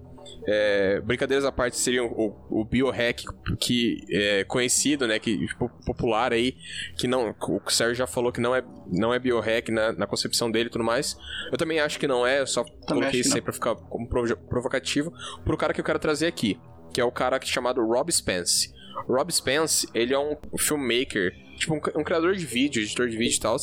é, 0.47 1.01
brincadeiras 1.01 1.45
à 1.45 1.53
parte 1.53 1.77
seriam 1.77 2.07
o, 2.07 2.61
o 2.61 2.65
biohack 2.65 3.25
que 3.59 4.05
é 4.11 4.45
conhecido, 4.45 5.07
né, 5.07 5.19
que 5.19 5.47
tipo, 5.47 5.69
popular 5.85 6.33
aí, 6.33 6.57
que 6.97 7.07
não, 7.07 7.35
o 7.41 7.71
Sérgio 7.71 7.95
já 7.95 8.07
falou 8.07 8.33
que 8.33 8.41
não 8.41 8.55
é, 8.55 8.63
não 8.91 9.13
é 9.13 9.19
biohack 9.19 9.71
na, 9.71 9.93
na 9.93 10.07
concepção 10.07 10.51
dele 10.51 10.69
e 10.69 10.73
tudo 10.73 10.85
mais. 10.85 11.17
Eu 11.51 11.59
também 11.59 11.81
acho 11.81 11.99
que 11.99 12.07
não 12.07 12.27
é, 12.27 12.41
eu 12.41 12.47
só 12.47 12.65
também 12.65 12.81
coloquei 12.87 13.21
isso 13.21 13.35
aí 13.35 13.41
pra 13.41 13.53
ficar 13.53 13.75
como 13.75 14.09
provocativo 14.09 15.13
pro 15.45 15.57
cara 15.57 15.73
que 15.73 15.81
eu 15.81 15.85
quero 15.85 15.99
trazer 15.99 16.27
aqui, 16.27 16.59
que 16.93 17.01
é 17.01 17.05
o 17.05 17.13
cara 17.13 17.41
chamado 17.43 17.85
Rob 17.85 18.11
Spence. 18.13 18.73
Rob 19.09 19.33
Spence, 19.33 19.89
ele 19.95 20.13
é 20.13 20.19
um 20.19 20.37
filmmaker 20.59 21.33
tipo, 21.61 21.75
um, 21.75 22.01
um, 22.01 22.03
criador 22.03 22.35
de 22.35 22.45
vídeo, 22.45 22.83
editor 22.83 23.09
de 23.09 23.17
vídeo 23.17 23.37
e 23.37 23.41
tal, 23.41 23.57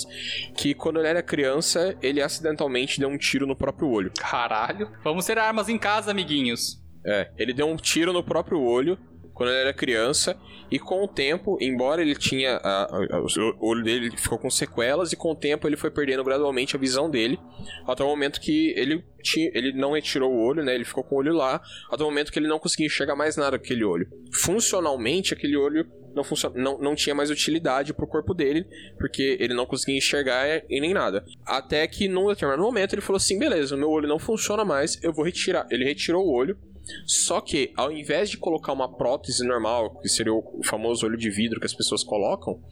que 0.56 0.74
quando 0.74 0.99
ele 0.99 1.07
era 1.07 1.22
criança, 1.22 1.98
ele 2.02 2.22
acidentalmente 2.22 2.99
deu 2.99 3.10
um 3.10 3.18
tiro 3.18 3.45
no 3.45 3.56
próprio 3.56 3.90
olho. 3.90 4.11
Caralho. 4.18 4.90
Vamos 5.03 5.26
ter 5.26 5.38
armas 5.38 5.68
em 5.68 5.78
casa, 5.78 6.11
amiguinhos. 6.11 6.82
É, 7.06 7.32
ele 7.38 7.53
deu 7.53 7.68
um 7.68 7.76
tiro 7.76 8.14
no 8.14 8.24
próprio 8.24 8.61
olho 8.61 8.98
quando 9.34 9.49
ele 9.49 9.60
era 9.60 9.74
criança 9.74 10.36
e 10.69 10.80
com 10.80 11.03
o 11.03 11.07
tempo, 11.07 11.57
embora 11.61 12.02
ele 12.02 12.15
tinha 12.15 12.57
a, 12.57 12.84
a, 12.86 13.22
o 13.60 13.69
olho 13.69 13.84
dele 13.84 14.11
ficou 14.18 14.38
com 14.38 14.49
sequelas 14.49 15.14
e 15.14 15.15
com 15.15 15.32
o 15.32 15.36
tempo 15.36 15.68
ele 15.68 15.78
foi 15.78 15.91
perdendo 15.91 16.24
gradualmente 16.24 16.76
a 16.76 16.80
visão 16.80 17.07
dele, 17.10 17.40
até 17.88 18.03
o 18.03 18.07
momento 18.07 18.41
que 18.41 18.74
ele 18.76 19.06
tinha, 19.22 19.49
ele 19.53 19.74
não 19.74 19.94
retirou 19.94 20.32
o 20.32 20.44
olho, 20.44 20.64
né? 20.64 20.74
Ele 20.74 20.84
ficou 20.84 21.03
com 21.03 21.15
o 21.15 21.18
olho 21.19 21.34
lá, 21.34 21.61
até 21.91 22.03
o 22.03 22.07
momento 22.07 22.32
que 22.32 22.40
ele 22.40 22.48
não 22.48 22.60
conseguia 22.60 22.88
enxergar 22.88 23.15
mais 23.15 23.38
nada 23.38 23.60
com 23.60 23.64
aquele 23.64 23.84
olho. 23.84 24.07
Funcionalmente, 24.34 25.34
aquele 25.34 25.56
olho 25.56 25.86
não, 26.15 26.23
funcion... 26.23 26.51
não, 26.55 26.77
não 26.77 26.95
tinha 26.95 27.15
mais 27.15 27.29
utilidade 27.29 27.93
pro 27.93 28.07
corpo 28.07 28.34
dele, 28.34 28.65
porque 28.97 29.38
ele 29.39 29.53
não 29.53 29.65
conseguia 29.65 29.97
enxergar 29.97 30.63
e 30.69 30.79
nem 30.79 30.93
nada. 30.93 31.25
Até 31.45 31.88
que 31.88 32.07
num 32.07 32.27
determinado 32.27 32.63
momento 32.63 32.93
ele 32.93 33.01
falou 33.01 33.17
assim: 33.17 33.38
beleza, 33.38 33.77
meu 33.77 33.89
olho 33.89 34.07
não 34.07 34.19
funciona 34.19 34.65
mais, 34.65 35.01
eu 35.03 35.13
vou 35.13 35.25
retirar. 35.25 35.67
Ele 35.69 35.85
retirou 35.85 36.25
o 36.25 36.31
olho. 36.31 36.57
Só 37.05 37.41
que, 37.41 37.73
ao 37.75 37.91
invés 37.91 38.29
de 38.29 38.38
colocar 38.38 38.71
uma 38.71 38.95
prótese 38.95 39.45
normal, 39.45 39.99
que 39.99 40.07
seria 40.07 40.34
o 40.34 40.61
famoso 40.63 41.05
olho 41.05 41.17
de 41.17 41.29
vidro 41.29 41.59
que 41.59 41.65
as 41.65 41.73
pessoas 41.73 42.01
colocam, 42.01 42.63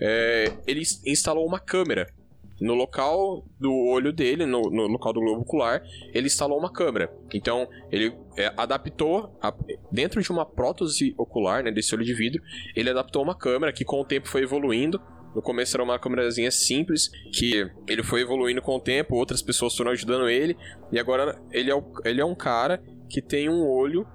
é, 0.00 0.52
ele 0.64 0.82
instalou 1.04 1.44
uma 1.44 1.58
câmera 1.58 2.06
no 2.60 2.74
local 2.74 3.44
do 3.58 3.72
olho 3.72 4.12
dele, 4.12 4.46
no, 4.46 4.62
no, 4.62 4.86
local 4.86 5.12
do 5.12 5.20
globo 5.20 5.42
ocular, 5.42 5.82
ele 6.12 6.26
instalou 6.26 6.58
uma 6.58 6.72
câmera. 6.72 7.12
Então, 7.32 7.68
ele 7.90 8.16
é, 8.36 8.52
adaptou, 8.56 9.36
a, 9.42 9.52
dentro 9.90 10.22
de 10.22 10.30
uma 10.30 10.46
prótese 10.46 11.14
ocular, 11.18 11.62
né, 11.62 11.70
desse 11.70 11.94
olho 11.94 12.04
de 12.04 12.14
vidro, 12.14 12.42
ele 12.76 12.90
adaptou 12.90 13.22
uma 13.22 13.34
câmera 13.34 13.72
que 13.72 13.84
com 13.84 14.00
o 14.00 14.04
tempo 14.04 14.28
foi 14.28 14.42
evoluindo. 14.42 15.00
No 15.34 15.42
começo 15.42 15.76
era 15.76 15.82
uma 15.82 15.98
câmerazinha 15.98 16.50
simples, 16.50 17.10
que 17.32 17.68
ele 17.88 18.04
foi 18.04 18.20
evoluindo 18.20 18.62
com 18.62 18.76
o 18.76 18.80
tempo, 18.80 19.16
outras 19.16 19.42
pessoas 19.42 19.76
foram 19.76 19.90
ajudando 19.90 20.28
ele, 20.28 20.56
e 20.92 20.98
agora 20.98 21.40
ele 21.50 21.70
é, 21.70 21.74
o, 21.74 21.82
ele 22.04 22.20
é 22.20 22.24
um 22.24 22.36
cara 22.36 22.80
que 23.10 23.20
tem 23.20 23.48
um 23.48 23.66
olho, 23.66 24.06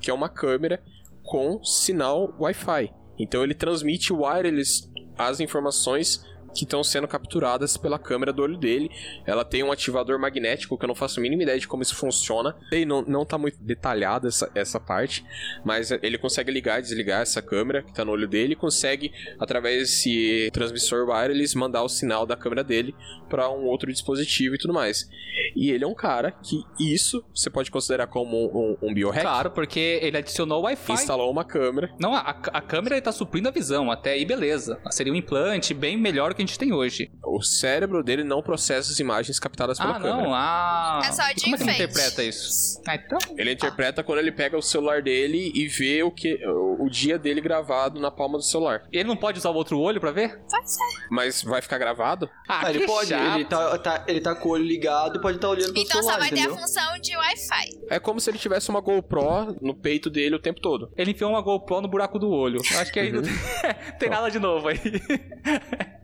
que 0.00 0.08
é 0.08 0.14
uma 0.14 0.28
câmera, 0.28 0.80
com 1.24 1.62
sinal 1.64 2.32
Wi-Fi. 2.38 2.94
Então 3.18 3.42
ele 3.42 3.54
transmite 3.54 4.12
wireless 4.12 4.88
as 5.18 5.40
informações 5.40 6.24
que 6.54 6.64
estão 6.64 6.82
sendo 6.82 7.08
capturadas 7.08 7.76
pela 7.76 7.98
câmera 7.98 8.32
do 8.32 8.42
olho 8.42 8.56
dele. 8.56 8.90
Ela 9.26 9.44
tem 9.44 9.62
um 9.62 9.72
ativador 9.72 10.18
magnético 10.18 10.76
que 10.76 10.84
eu 10.84 10.88
não 10.88 10.94
faço 10.94 11.20
a 11.20 11.22
mínima 11.22 11.42
ideia 11.42 11.58
de 11.58 11.68
como 11.68 11.82
isso 11.82 11.94
funciona. 11.94 12.56
E 12.72 12.84
não, 12.84 13.02
não 13.02 13.24
tá 13.24 13.38
muito 13.38 13.58
detalhada 13.60 14.28
essa, 14.28 14.50
essa 14.54 14.80
parte, 14.80 15.24
mas 15.64 15.90
ele 15.90 16.18
consegue 16.18 16.50
ligar 16.50 16.78
e 16.78 16.82
desligar 16.82 17.22
essa 17.22 17.42
câmera 17.42 17.82
que 17.82 17.90
está 17.90 18.04
no 18.04 18.12
olho 18.12 18.28
dele 18.28 18.52
e 18.52 18.56
consegue, 18.56 19.12
através 19.38 19.82
desse 19.82 20.50
transmissor 20.52 21.08
wireless, 21.08 21.56
mandar 21.56 21.82
o 21.82 21.88
sinal 21.88 22.26
da 22.26 22.36
câmera 22.36 22.64
dele 22.64 22.94
para 23.28 23.48
um 23.50 23.64
outro 23.64 23.92
dispositivo 23.92 24.54
e 24.54 24.58
tudo 24.58 24.72
mais. 24.72 25.08
E 25.54 25.70
ele 25.70 25.84
é 25.84 25.86
um 25.86 25.94
cara 25.94 26.32
que 26.32 26.64
isso 26.78 27.24
você 27.34 27.50
pode 27.50 27.70
considerar 27.70 28.06
como 28.06 28.36
um, 28.36 28.76
um, 28.82 28.88
um 28.88 28.94
biohack. 28.94 29.22
Claro, 29.22 29.50
porque 29.50 29.98
ele 30.02 30.16
adicionou 30.16 30.62
Wi-Fi. 30.62 30.92
Instalou 30.92 31.30
uma 31.30 31.44
câmera. 31.44 31.90
Não, 31.98 32.14
a, 32.14 32.20
a 32.52 32.60
câmera 32.60 32.98
está 32.98 33.12
suprindo 33.12 33.48
a 33.48 33.52
visão, 33.52 33.90
até 33.90 34.12
aí 34.12 34.24
beleza. 34.24 34.80
Seria 34.90 35.12
um 35.12 35.16
implante 35.16 35.74
bem 35.74 35.96
melhor 35.96 36.34
que 36.38 36.42
a 36.42 36.46
gente 36.46 36.58
tem 36.58 36.72
hoje. 36.72 37.10
O 37.24 37.42
cérebro 37.42 38.02
dele 38.02 38.24
não 38.24 38.40
processa 38.40 38.92
as 38.92 38.98
imagens 38.98 39.38
captadas 39.38 39.78
pela 39.78 39.96
ah, 39.96 40.00
câmera. 40.00 40.22
Não, 40.22 40.34
ah, 40.34 41.00
é 41.04 41.12
só 41.12 41.22
de 41.32 41.42
Como 41.42 41.56
enfeite. 41.56 41.70
é 41.70 41.74
que 41.74 41.82
ele 41.82 41.90
interpreta 41.92 42.22
isso? 42.22 42.80
Ah, 42.86 42.94
então... 42.94 43.18
Ele 43.36 43.52
interpreta 43.52 44.00
ah. 44.00 44.04
quando 44.04 44.18
ele 44.20 44.32
pega 44.32 44.56
o 44.56 44.62
celular 44.62 45.02
dele 45.02 45.52
e 45.54 45.66
vê 45.66 46.02
o 46.02 46.10
que 46.10 46.38
o 46.78 46.88
dia 46.88 47.18
dele 47.18 47.40
gravado 47.40 48.00
na 48.00 48.10
palma 48.10 48.38
do 48.38 48.44
celular. 48.44 48.84
Ele 48.92 49.08
não 49.08 49.16
pode 49.16 49.38
usar 49.38 49.50
o 49.50 49.54
outro 49.54 49.78
olho 49.78 50.00
para 50.00 50.12
ver? 50.12 50.38
Pode 50.48 50.70
ser. 50.70 50.84
Mas 51.10 51.42
vai 51.42 51.60
ficar 51.60 51.78
gravado? 51.78 52.30
Ah, 52.48 52.62
ah 52.64 52.70
ele 52.70 52.86
pode. 52.86 53.12
Ele 53.12 53.44
tá, 53.44 53.78
tá, 53.78 54.04
ele 54.06 54.20
tá 54.20 54.34
com 54.34 54.48
o 54.48 54.52
olho 54.52 54.64
ligado 54.64 55.18
e 55.18 55.20
pode 55.20 55.36
estar 55.36 55.48
tá 55.48 55.52
olhando 55.52 55.72
pro 55.72 55.82
então 55.82 56.02
celular, 56.02 56.14
Então 56.14 56.14
só 56.14 56.18
vai 56.18 56.28
entendeu? 56.28 56.50
ter 56.50 56.56
a 56.56 56.60
função 56.60 57.00
de 57.00 57.16
Wi-Fi. 57.16 57.86
É 57.90 57.98
como 57.98 58.20
se 58.20 58.30
ele 58.30 58.38
tivesse 58.38 58.70
uma 58.70 58.80
GoPro 58.80 59.56
no 59.60 59.74
peito 59.74 60.08
dele 60.08 60.36
o 60.36 60.38
tempo 60.38 60.60
todo. 60.60 60.92
Ele 60.96 61.10
enfiou 61.10 61.30
uma 61.30 61.40
GoPro 61.40 61.80
no 61.80 61.88
buraco 61.88 62.18
do 62.18 62.30
olho. 62.30 62.60
Acho 62.78 62.92
que 62.92 63.00
aí 63.00 63.12
uhum. 63.12 63.22
não 63.22 63.28
tem 63.98 64.08
nada 64.08 64.30
de 64.30 64.38
novo 64.38 64.68
aí. 64.68 64.78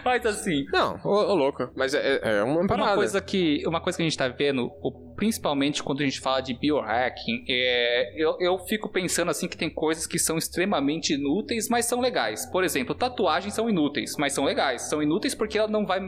Mas 0.04 0.24
assim. 0.26 0.64
Não, 0.72 0.98
ô, 1.04 1.10
ô 1.10 1.34
louco. 1.34 1.70
Mas 1.76 1.94
é, 1.94 2.20
é, 2.22 2.38
é 2.38 2.42
uma 2.42 2.66
parada. 2.66 2.90
Uma 2.90 2.96
coisa, 2.96 3.20
que, 3.20 3.62
uma 3.66 3.80
coisa 3.80 3.96
que 3.96 4.02
a 4.02 4.08
gente 4.08 4.16
tá 4.16 4.28
vendo, 4.28 4.70
principalmente 5.16 5.82
quando 5.82 6.00
a 6.00 6.04
gente 6.04 6.20
fala 6.20 6.40
de 6.40 6.54
biohacking, 6.54 7.44
é, 7.48 8.14
eu, 8.16 8.36
eu 8.40 8.58
fico 8.66 8.88
pensando 8.88 9.30
assim 9.30 9.48
que 9.48 9.56
tem 9.56 9.70
coisas 9.70 10.06
que 10.06 10.18
são 10.18 10.36
extremamente 10.38 11.14
inúteis, 11.14 11.68
mas 11.68 11.86
são 11.86 12.00
legais. 12.00 12.46
Por 12.46 12.64
exemplo, 12.64 12.94
tatuagens 12.94 13.54
são 13.54 13.68
inúteis, 13.68 14.14
mas 14.18 14.32
são 14.32 14.44
legais. 14.44 14.82
São 14.82 15.02
inúteis 15.02 15.34
porque 15.34 15.58
ela 15.58 15.68
não 15.68 15.86
vai 15.86 16.00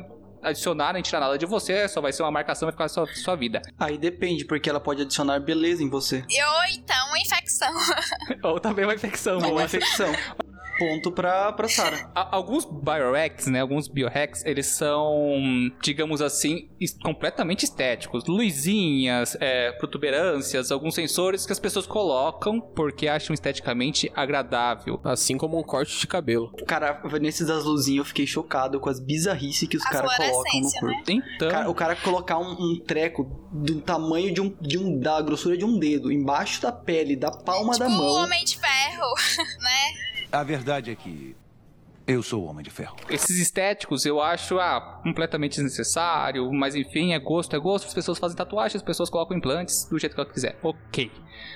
adicionar 0.42 0.92
nem 0.92 1.02
tirar 1.02 1.20
nada 1.20 1.38
de 1.38 1.46
você, 1.46 1.88
só 1.88 2.00
vai 2.00 2.12
ser 2.12 2.22
uma 2.22 2.30
marcação 2.30 2.66
vai 2.66 2.72
ficar 2.72 2.84
na 2.84 2.88
sua, 2.88 3.06
sua 3.14 3.36
vida. 3.36 3.62
Aí 3.78 3.96
depende, 3.96 4.44
porque 4.44 4.68
ela 4.68 4.80
pode 4.80 5.02
adicionar 5.02 5.38
beleza 5.38 5.82
em 5.82 5.88
você. 5.88 6.16
Ou 6.16 6.64
então 6.74 7.08
uma 7.08 7.18
infecção. 7.18 7.72
Ou 8.42 8.58
também 8.58 8.84
uma 8.84 8.94
infecção. 8.94 9.38
Ou 9.38 9.52
uma 9.52 9.64
infecção 9.64 10.12
ponto 10.82 11.12
pra, 11.12 11.52
pra 11.52 11.68
Sarah. 11.68 12.10
Alguns 12.14 12.64
biohacks, 12.64 13.46
né? 13.46 13.60
Alguns 13.60 13.86
biohacks, 13.86 14.44
eles 14.44 14.66
são, 14.66 15.70
digamos 15.80 16.20
assim, 16.20 16.68
completamente 17.04 17.64
estéticos. 17.64 18.24
Luzinhas, 18.26 19.36
é, 19.40 19.70
protuberâncias, 19.72 20.72
alguns 20.72 20.94
sensores 20.94 21.46
que 21.46 21.52
as 21.52 21.60
pessoas 21.60 21.86
colocam 21.86 22.60
porque 22.60 23.06
acham 23.06 23.32
esteticamente 23.32 24.10
agradável. 24.14 25.00
Assim 25.04 25.36
como 25.38 25.58
um 25.58 25.62
corte 25.62 25.98
de 26.00 26.06
cabelo. 26.06 26.52
Cara, 26.66 27.00
nesses 27.20 27.46
das 27.46 27.64
luzinhas 27.64 27.98
eu 27.98 28.04
fiquei 28.04 28.26
chocado 28.26 28.80
com 28.80 28.88
as 28.88 28.98
bizarrices 28.98 29.68
que 29.68 29.76
os 29.76 29.84
caras 29.84 30.16
colocam 30.16 30.60
no 30.60 30.70
corpo. 30.72 30.86
Né? 30.86 31.22
Então... 31.36 31.48
Cara, 31.48 31.70
o 31.70 31.74
cara 31.74 31.96
colocar 31.96 32.38
um, 32.38 32.52
um, 32.52 32.80
treco 32.80 33.48
do 33.52 33.80
tamanho 33.80 34.34
de 34.34 34.40
um, 34.40 34.56
de 34.60 34.78
um... 34.78 34.98
da 34.98 35.20
grossura 35.20 35.56
de 35.56 35.64
um 35.64 35.78
dedo 35.78 36.10
embaixo 36.10 36.60
da 36.60 36.72
pele, 36.72 37.14
da 37.14 37.30
palma 37.30 37.72
tipo 37.72 37.84
da 37.84 37.88
mão. 37.88 38.06
o 38.06 38.14
Homem 38.14 38.44
de 38.44 38.58
Ferro, 38.58 39.14
né? 39.60 40.11
A 40.32 40.42
verdade 40.42 40.90
é 40.90 40.94
que 40.94 41.36
eu 42.06 42.22
sou 42.22 42.42
o 42.42 42.46
Homem 42.46 42.64
de 42.64 42.70
Ferro. 42.70 42.96
Esses 43.08 43.38
estéticos 43.38 44.04
eu 44.04 44.20
acho 44.20 44.58
ah, 44.58 45.00
completamente 45.04 45.56
desnecessário, 45.56 46.50
mas 46.52 46.74
enfim, 46.74 47.12
é 47.12 47.18
gosto, 47.18 47.54
é 47.54 47.58
gosto. 47.58 47.86
As 47.86 47.94
pessoas 47.94 48.18
fazem 48.18 48.36
tatuagens, 48.36 48.76
as 48.76 48.82
pessoas 48.82 49.08
colocam 49.08 49.36
implantes 49.36 49.86
do 49.88 49.98
jeito 49.98 50.14
que 50.14 50.20
elas 50.20 50.32
quiser. 50.32 50.58
Ok. 50.62 51.12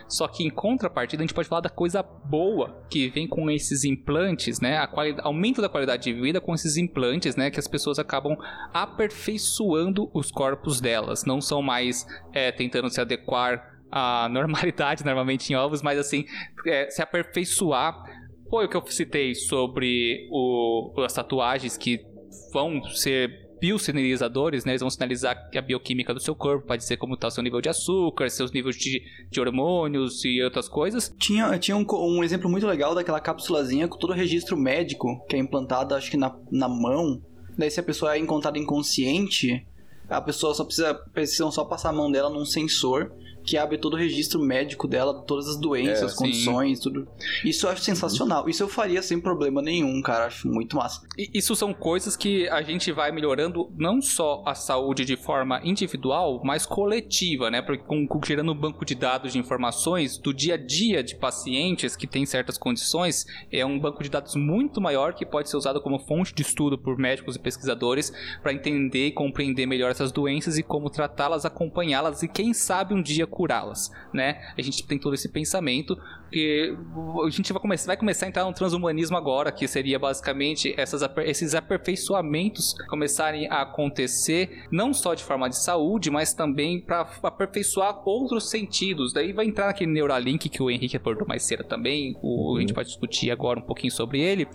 Só 0.06 0.28
que 0.28 0.44
em 0.44 0.50
contrapartida 0.50 1.22
a 1.22 1.26
gente 1.26 1.34
pode 1.34 1.48
falar 1.48 1.62
da 1.62 1.68
coisa 1.68 2.02
boa 2.02 2.84
que 2.88 3.08
vem 3.08 3.26
com 3.26 3.50
esses 3.50 3.82
implantes, 3.82 4.60
né? 4.60 4.76
A 4.76 4.88
aumento 5.22 5.60
da 5.60 5.68
qualidade 5.68 6.04
de 6.04 6.12
vida 6.12 6.40
com 6.40 6.54
esses 6.54 6.76
implantes, 6.76 7.34
né? 7.34 7.50
Que 7.50 7.58
as 7.58 7.66
pessoas 7.66 7.98
acabam 7.98 8.36
aperfeiçoando 8.72 10.10
os 10.14 10.30
corpos 10.30 10.80
delas. 10.80 11.24
Não 11.24 11.40
são 11.40 11.60
mais 11.60 12.06
é, 12.32 12.52
tentando 12.52 12.88
se 12.88 13.00
adequar 13.00 13.80
à 13.90 14.28
normalidade, 14.30 15.04
normalmente 15.04 15.52
em 15.52 15.56
ovos, 15.56 15.82
mas 15.82 15.98
assim, 15.98 16.24
é, 16.66 16.88
se 16.88 17.02
aperfeiçoar 17.02 18.15
foi 18.51 18.66
o 18.66 18.68
que 18.68 18.77
eu 18.77 18.86
citei 18.86 19.35
sobre 19.35 20.28
o, 20.31 20.93
as 21.05 21.12
tatuagens 21.12 21.77
que 21.77 22.05
vão 22.52 22.82
ser 22.94 23.47
biosinalizadores, 23.60 24.64
né? 24.64 24.73
Eles 24.73 24.81
vão 24.81 24.90
sinalizar 24.90 25.51
a 25.55 25.60
bioquímica 25.60 26.12
do 26.12 26.20
seu 26.20 26.35
corpo, 26.35 26.66
pode 26.66 26.85
ser 26.85 26.97
como 26.97 27.14
está 27.14 27.28
o 27.28 27.31
seu 27.31 27.43
nível 27.43 27.60
de 27.60 27.68
açúcar, 27.68 28.28
seus 28.28 28.52
níveis 28.52 28.77
de, 28.77 29.02
de 29.31 29.40
hormônios 29.40 30.24
e 30.24 30.43
outras 30.43 30.68
coisas. 30.68 31.14
Tinha, 31.18 31.59
tinha 31.59 31.77
um, 31.77 31.86
um 31.90 32.23
exemplo 32.23 32.51
muito 32.51 32.66
legal 32.66 32.94
daquela 32.94 33.20
cápsulazinha 33.20 33.89
com 33.89 33.98
todo 33.98 34.10
o 34.10 34.14
registro 34.14 34.56
médico 34.56 35.24
que 35.28 35.36
é 35.36 35.39
implantada, 35.39 35.97
acho 35.97 36.10
que 36.10 36.16
na, 36.16 36.36
na 36.51 36.68
mão. 36.68 37.20
Daí, 37.56 37.70
se 37.70 37.81
a 37.81 37.82
pessoa 37.82 38.14
é 38.14 38.18
encontrada 38.18 38.59
inconsciente, 38.59 39.66
a 40.09 40.20
pessoa 40.20 40.55
só 40.55 40.64
precisa 40.64 40.94
precisam 40.94 41.51
só 41.51 41.64
passar 41.64 41.90
a 41.90 41.93
mão 41.93 42.10
dela 42.10 42.28
num 42.28 42.44
sensor 42.44 43.12
que 43.47 43.56
abre 43.56 43.78
todo 43.78 43.94
o 43.94 43.97
registro 43.97 44.40
médico 44.40 44.89
dela, 44.89 45.23
todas 45.23 45.47
as 45.48 45.56
doenças, 45.60 46.02
É, 46.02 46.09
sim. 46.09 46.16
condições, 46.16 46.81
tudo. 46.81 47.06
Isso 47.44 47.66
eu 47.66 47.70
acho 47.70 47.82
sensacional. 47.82 48.48
Isso 48.48 48.62
eu 48.62 48.68
faria 48.68 49.01
sem 49.02 49.20
problema 49.20 49.62
nenhum, 49.62 50.02
cara. 50.02 50.27
Acho 50.27 50.48
muito 50.48 50.77
massa. 50.77 51.02
E 51.16 51.31
Isso 51.32 51.55
são 51.55 51.73
coisas 51.73 52.16
que 52.16 52.48
a 52.48 52.60
gente 52.62 52.90
vai 52.93 53.12
melhorando 53.12 53.70
não 53.77 54.02
só 54.02 54.43
a 54.47 54.55
saúde 54.55 55.05
de 55.05 55.16
forma 55.16 55.60
individual, 55.64 56.40
mas 56.44 56.66
coletiva, 56.66 57.51
né? 57.51 57.62
Porque 57.62 57.85
com, 57.85 58.06
com- 58.06 58.20
gerando 58.27 58.52
um 58.52 58.55
banco 58.59 58.85
de 58.85 58.94
dados 58.94 59.32
de 59.32 59.39
informações 59.39 60.18
do 60.18 60.35
dia 60.35 60.55
a 60.55 60.56
dia 60.56 61.02
de 61.02 61.14
pacientes 61.16 61.94
que 61.97 62.06
têm 62.06 62.27
certas 62.27 62.59
condições, 62.59 63.24
é 63.52 63.64
um 63.64 63.78
banco 63.78 64.02
de 64.02 64.09
dados 64.10 64.35
muito 64.35 64.81
maior 64.81 65.14
que 65.14 65.24
pode 65.24 65.48
ser 65.48 65.56
usado 65.56 65.81
como 65.81 65.98
fonte 65.98 66.35
de 66.35 66.43
estudo 66.43 66.77
por 66.78 66.98
médicos 66.98 67.36
e 67.36 67.39
pesquisadores 67.39 68.12
para 68.43 68.52
entender 68.52 69.06
e 69.09 69.12
compreender 69.12 69.66
melhor 69.66 69.90
essas 69.90 70.10
doenças 70.10 70.59
e 70.59 70.62
como 70.62 70.90
tratá-las, 70.90 71.44
acompanhá-las 71.44 72.23
e 72.23 72.28
quem 72.28 72.52
sabe 72.55 72.94
um 72.94 73.02
dia 73.02 73.27
curá-las, 73.36 73.90
né? 74.14 74.40
A 74.56 74.62
gente 74.62 74.86
tem 74.86 74.98
todo 74.98 75.12
esse 75.14 75.28
pensamento 75.28 75.94
que 76.32 76.74
a 77.22 77.28
gente 77.28 77.52
vai 77.52 77.60
começar, 77.60 77.86
vai 77.86 77.96
começar 77.98 78.24
a 78.24 78.28
entrar 78.30 78.44
no 78.44 78.52
transhumanismo 78.54 79.14
agora, 79.14 79.52
que 79.52 79.68
seria 79.68 79.98
basicamente 79.98 80.74
essas, 80.78 81.02
esses 81.26 81.54
aperfeiçoamentos 81.54 82.74
começarem 82.88 83.46
a 83.50 83.60
acontecer, 83.60 84.64
não 84.72 84.94
só 84.94 85.12
de 85.12 85.22
forma 85.22 85.50
de 85.50 85.58
saúde, 85.58 86.10
mas 86.10 86.32
também 86.32 86.80
para 86.80 87.06
aperfeiçoar 87.22 88.00
outros 88.08 88.48
sentidos. 88.48 89.12
Daí 89.12 89.34
vai 89.34 89.44
entrar 89.44 89.66
naquele 89.66 89.92
Neuralink 89.92 90.48
que 90.48 90.62
o 90.62 90.70
Henrique 90.70 90.96
abordou 90.96 91.28
mais 91.28 91.42
cedo 91.42 91.62
também, 91.62 92.16
o, 92.22 92.56
a 92.56 92.60
gente 92.60 92.72
pode 92.72 92.88
discutir 92.88 93.30
agora 93.30 93.60
um 93.60 93.62
pouquinho 93.62 93.92
sobre 93.92 94.18
ele, 94.18 94.48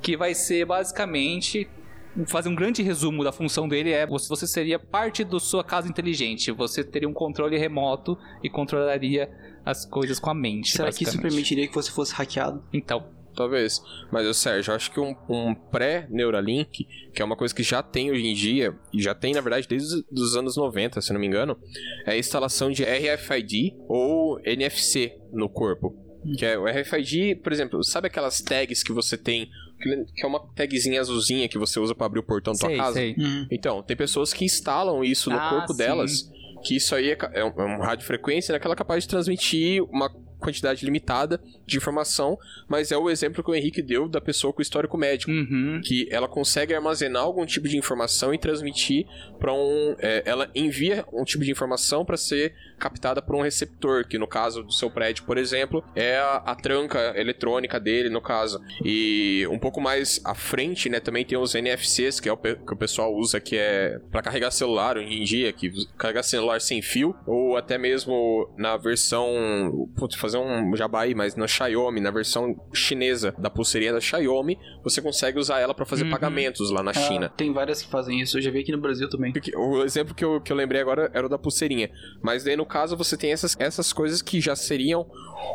que 0.00 0.16
vai 0.16 0.32
ser 0.32 0.64
basicamente 0.64 1.68
fazer 2.26 2.48
um 2.48 2.54
grande 2.54 2.82
resumo 2.82 3.22
da 3.22 3.32
função 3.32 3.68
dele 3.68 3.92
é 3.92 4.06
você, 4.06 4.28
você 4.28 4.46
seria 4.46 4.78
parte 4.78 5.24
da 5.24 5.38
sua 5.38 5.62
casa 5.62 5.88
inteligente. 5.88 6.50
Você 6.52 6.82
teria 6.82 7.08
um 7.08 7.12
controle 7.12 7.56
remoto 7.56 8.18
e 8.42 8.50
controlaria 8.50 9.30
as 9.64 9.84
coisas 9.84 10.18
com 10.18 10.30
a 10.30 10.34
mente. 10.34 10.72
Será 10.72 10.90
que 10.90 11.04
isso 11.04 11.20
permitiria 11.20 11.66
que 11.68 11.74
você 11.74 11.90
fosse 11.90 12.14
hackeado? 12.14 12.62
Então, 12.72 13.18
Talvez. 13.38 13.80
Mas, 14.10 14.36
Sérgio, 14.36 14.72
eu 14.72 14.74
acho 14.74 14.90
que 14.90 14.98
um, 14.98 15.14
um 15.28 15.54
pré-Neuralink, 15.54 16.88
que 17.14 17.22
é 17.22 17.24
uma 17.24 17.36
coisa 17.36 17.54
que 17.54 17.62
já 17.62 17.80
tem 17.84 18.10
hoje 18.10 18.26
em 18.26 18.34
dia, 18.34 18.76
e 18.92 19.00
já 19.00 19.14
tem, 19.14 19.32
na 19.32 19.40
verdade, 19.40 19.68
desde 19.68 20.04
os 20.10 20.36
anos 20.36 20.56
90, 20.56 21.00
se 21.00 21.12
não 21.12 21.20
me 21.20 21.28
engano, 21.28 21.56
é 22.04 22.14
a 22.14 22.18
instalação 22.18 22.68
de 22.68 22.82
RFID 22.82 23.76
ou 23.86 24.40
NFC 24.44 25.16
no 25.32 25.48
corpo. 25.48 25.94
Que 26.36 26.46
é 26.46 26.58
o 26.58 26.64
RFID, 26.64 27.36
por 27.36 27.52
exemplo, 27.52 27.84
sabe 27.84 28.08
aquelas 28.08 28.40
tags 28.42 28.82
que 28.82 28.92
você 28.92 29.16
tem, 29.16 29.48
que 29.78 30.22
é 30.22 30.26
uma 30.26 30.40
tagzinha 30.54 31.00
azulzinha 31.00 31.48
que 31.48 31.58
você 31.58 31.78
usa 31.80 31.94
pra 31.94 32.06
abrir 32.06 32.20
o 32.20 32.22
portão 32.22 32.52
da 32.52 32.58
tua 32.58 32.76
casa? 32.76 32.94
sei. 32.94 33.14
Então, 33.50 33.82
tem 33.82 33.96
pessoas 33.96 34.32
que 34.32 34.44
instalam 34.44 35.04
isso 35.04 35.30
no 35.30 35.36
Ah, 35.36 35.48
corpo 35.50 35.72
sim. 35.72 35.78
delas, 35.78 36.30
que 36.64 36.76
isso 36.76 36.94
aí 36.94 37.10
é, 37.12 37.18
é 37.34 37.44
um, 37.44 37.48
é 37.48 37.64
um 37.78 37.80
radiofrequência, 37.80 38.52
né, 38.52 38.58
que 38.58 38.66
ela 38.66 38.74
é 38.74 38.76
capaz 38.76 39.04
de 39.04 39.08
transmitir 39.08 39.82
uma 39.84 40.10
quantidade 40.38 40.84
limitada 40.84 41.40
de 41.66 41.76
informação, 41.76 42.38
mas 42.68 42.90
é 42.92 42.96
o 42.96 43.10
exemplo 43.10 43.42
que 43.42 43.50
o 43.50 43.54
Henrique 43.54 43.82
deu 43.82 44.08
da 44.08 44.20
pessoa 44.20 44.52
com 44.52 44.62
histórico 44.62 44.96
médico. 44.96 45.30
Uhum. 45.30 45.80
Que 45.84 46.08
ela 46.10 46.28
consegue 46.28 46.74
armazenar 46.74 47.22
algum 47.22 47.44
tipo 47.44 47.68
de 47.68 47.76
informação 47.76 48.32
e 48.32 48.38
transmitir 48.38 49.06
para 49.38 49.52
um. 49.52 49.96
é, 49.98 50.22
ela 50.24 50.50
envia 50.54 51.04
um 51.12 51.24
tipo 51.24 51.44
de 51.44 51.50
informação 51.50 52.04
para 52.04 52.16
ser 52.16 52.54
captada 52.78 53.20
por 53.20 53.34
um 53.34 53.42
receptor, 53.42 54.06
que 54.06 54.18
no 54.18 54.26
caso 54.26 54.62
do 54.62 54.72
seu 54.72 54.90
prédio, 54.90 55.24
por 55.24 55.36
exemplo, 55.36 55.84
é 55.94 56.16
a, 56.16 56.36
a 56.36 56.54
tranca 56.54 57.12
eletrônica 57.16 57.78
dele, 57.80 58.08
no 58.08 58.20
caso. 58.20 58.60
E 58.84 59.46
um 59.50 59.58
pouco 59.58 59.80
mais 59.80 60.20
à 60.24 60.34
frente, 60.34 60.88
né, 60.88 61.00
também 61.00 61.24
tem 61.24 61.36
os 61.36 61.54
NFCs, 61.54 62.20
que 62.20 62.28
é 62.28 62.32
o 62.32 62.36
que 62.36 62.72
o 62.72 62.76
pessoal 62.76 63.14
usa, 63.14 63.40
que 63.40 63.56
é 63.56 64.00
para 64.10 64.22
carregar 64.22 64.50
celular 64.50 64.96
hoje 64.96 65.12
em 65.12 65.24
dia, 65.24 65.52
que 65.52 65.70
carregar 65.96 66.22
celular 66.22 66.60
sem 66.60 66.80
fio, 66.80 67.14
ou 67.26 67.56
até 67.56 67.76
mesmo 67.76 68.48
na 68.56 68.76
versão. 68.76 69.88
Putz, 69.96 70.16
fazer 70.28 70.38
um 70.38 70.76
jabá 70.76 71.02
aí, 71.02 71.14
mas 71.14 71.34
na 71.34 71.46
Xiaomi, 71.46 72.00
na 72.00 72.10
versão 72.10 72.54
chinesa 72.72 73.34
da 73.38 73.48
pulseirinha 73.48 73.94
da 73.94 74.00
Xiaomi, 74.00 74.58
você 74.88 75.00
consegue 75.02 75.38
usar 75.38 75.58
ela 75.60 75.74
para 75.74 75.84
fazer 75.84 76.04
Uhum. 76.04 76.10
pagamentos 76.10 76.70
lá 76.70 76.82
na 76.82 76.92
China. 76.92 77.26
Ah, 77.26 77.36
tem 77.36 77.52
várias 77.52 77.82
que 77.82 77.88
fazem 77.90 78.20
isso. 78.20 78.38
Eu 78.38 78.42
já 78.42 78.50
vi 78.50 78.60
aqui 78.60 78.72
no 78.72 78.78
Brasil 78.80 79.08
também. 79.08 79.32
Porque 79.32 79.56
O 79.56 79.82
exemplo 79.84 80.14
que 80.14 80.24
eu, 80.24 80.40
que 80.40 80.52
eu 80.52 80.56
lembrei 80.56 80.80
agora 80.80 81.10
era 81.14 81.26
o 81.26 81.28
da 81.28 81.38
pulseirinha. 81.38 81.90
Mas 82.22 82.44
daí, 82.44 82.56
no 82.56 82.66
caso, 82.66 82.96
você 82.96 83.16
tem 83.16 83.32
essas, 83.32 83.56
essas 83.58 83.92
coisas 83.92 84.22
que 84.22 84.40
já 84.40 84.54
seriam 84.56 85.06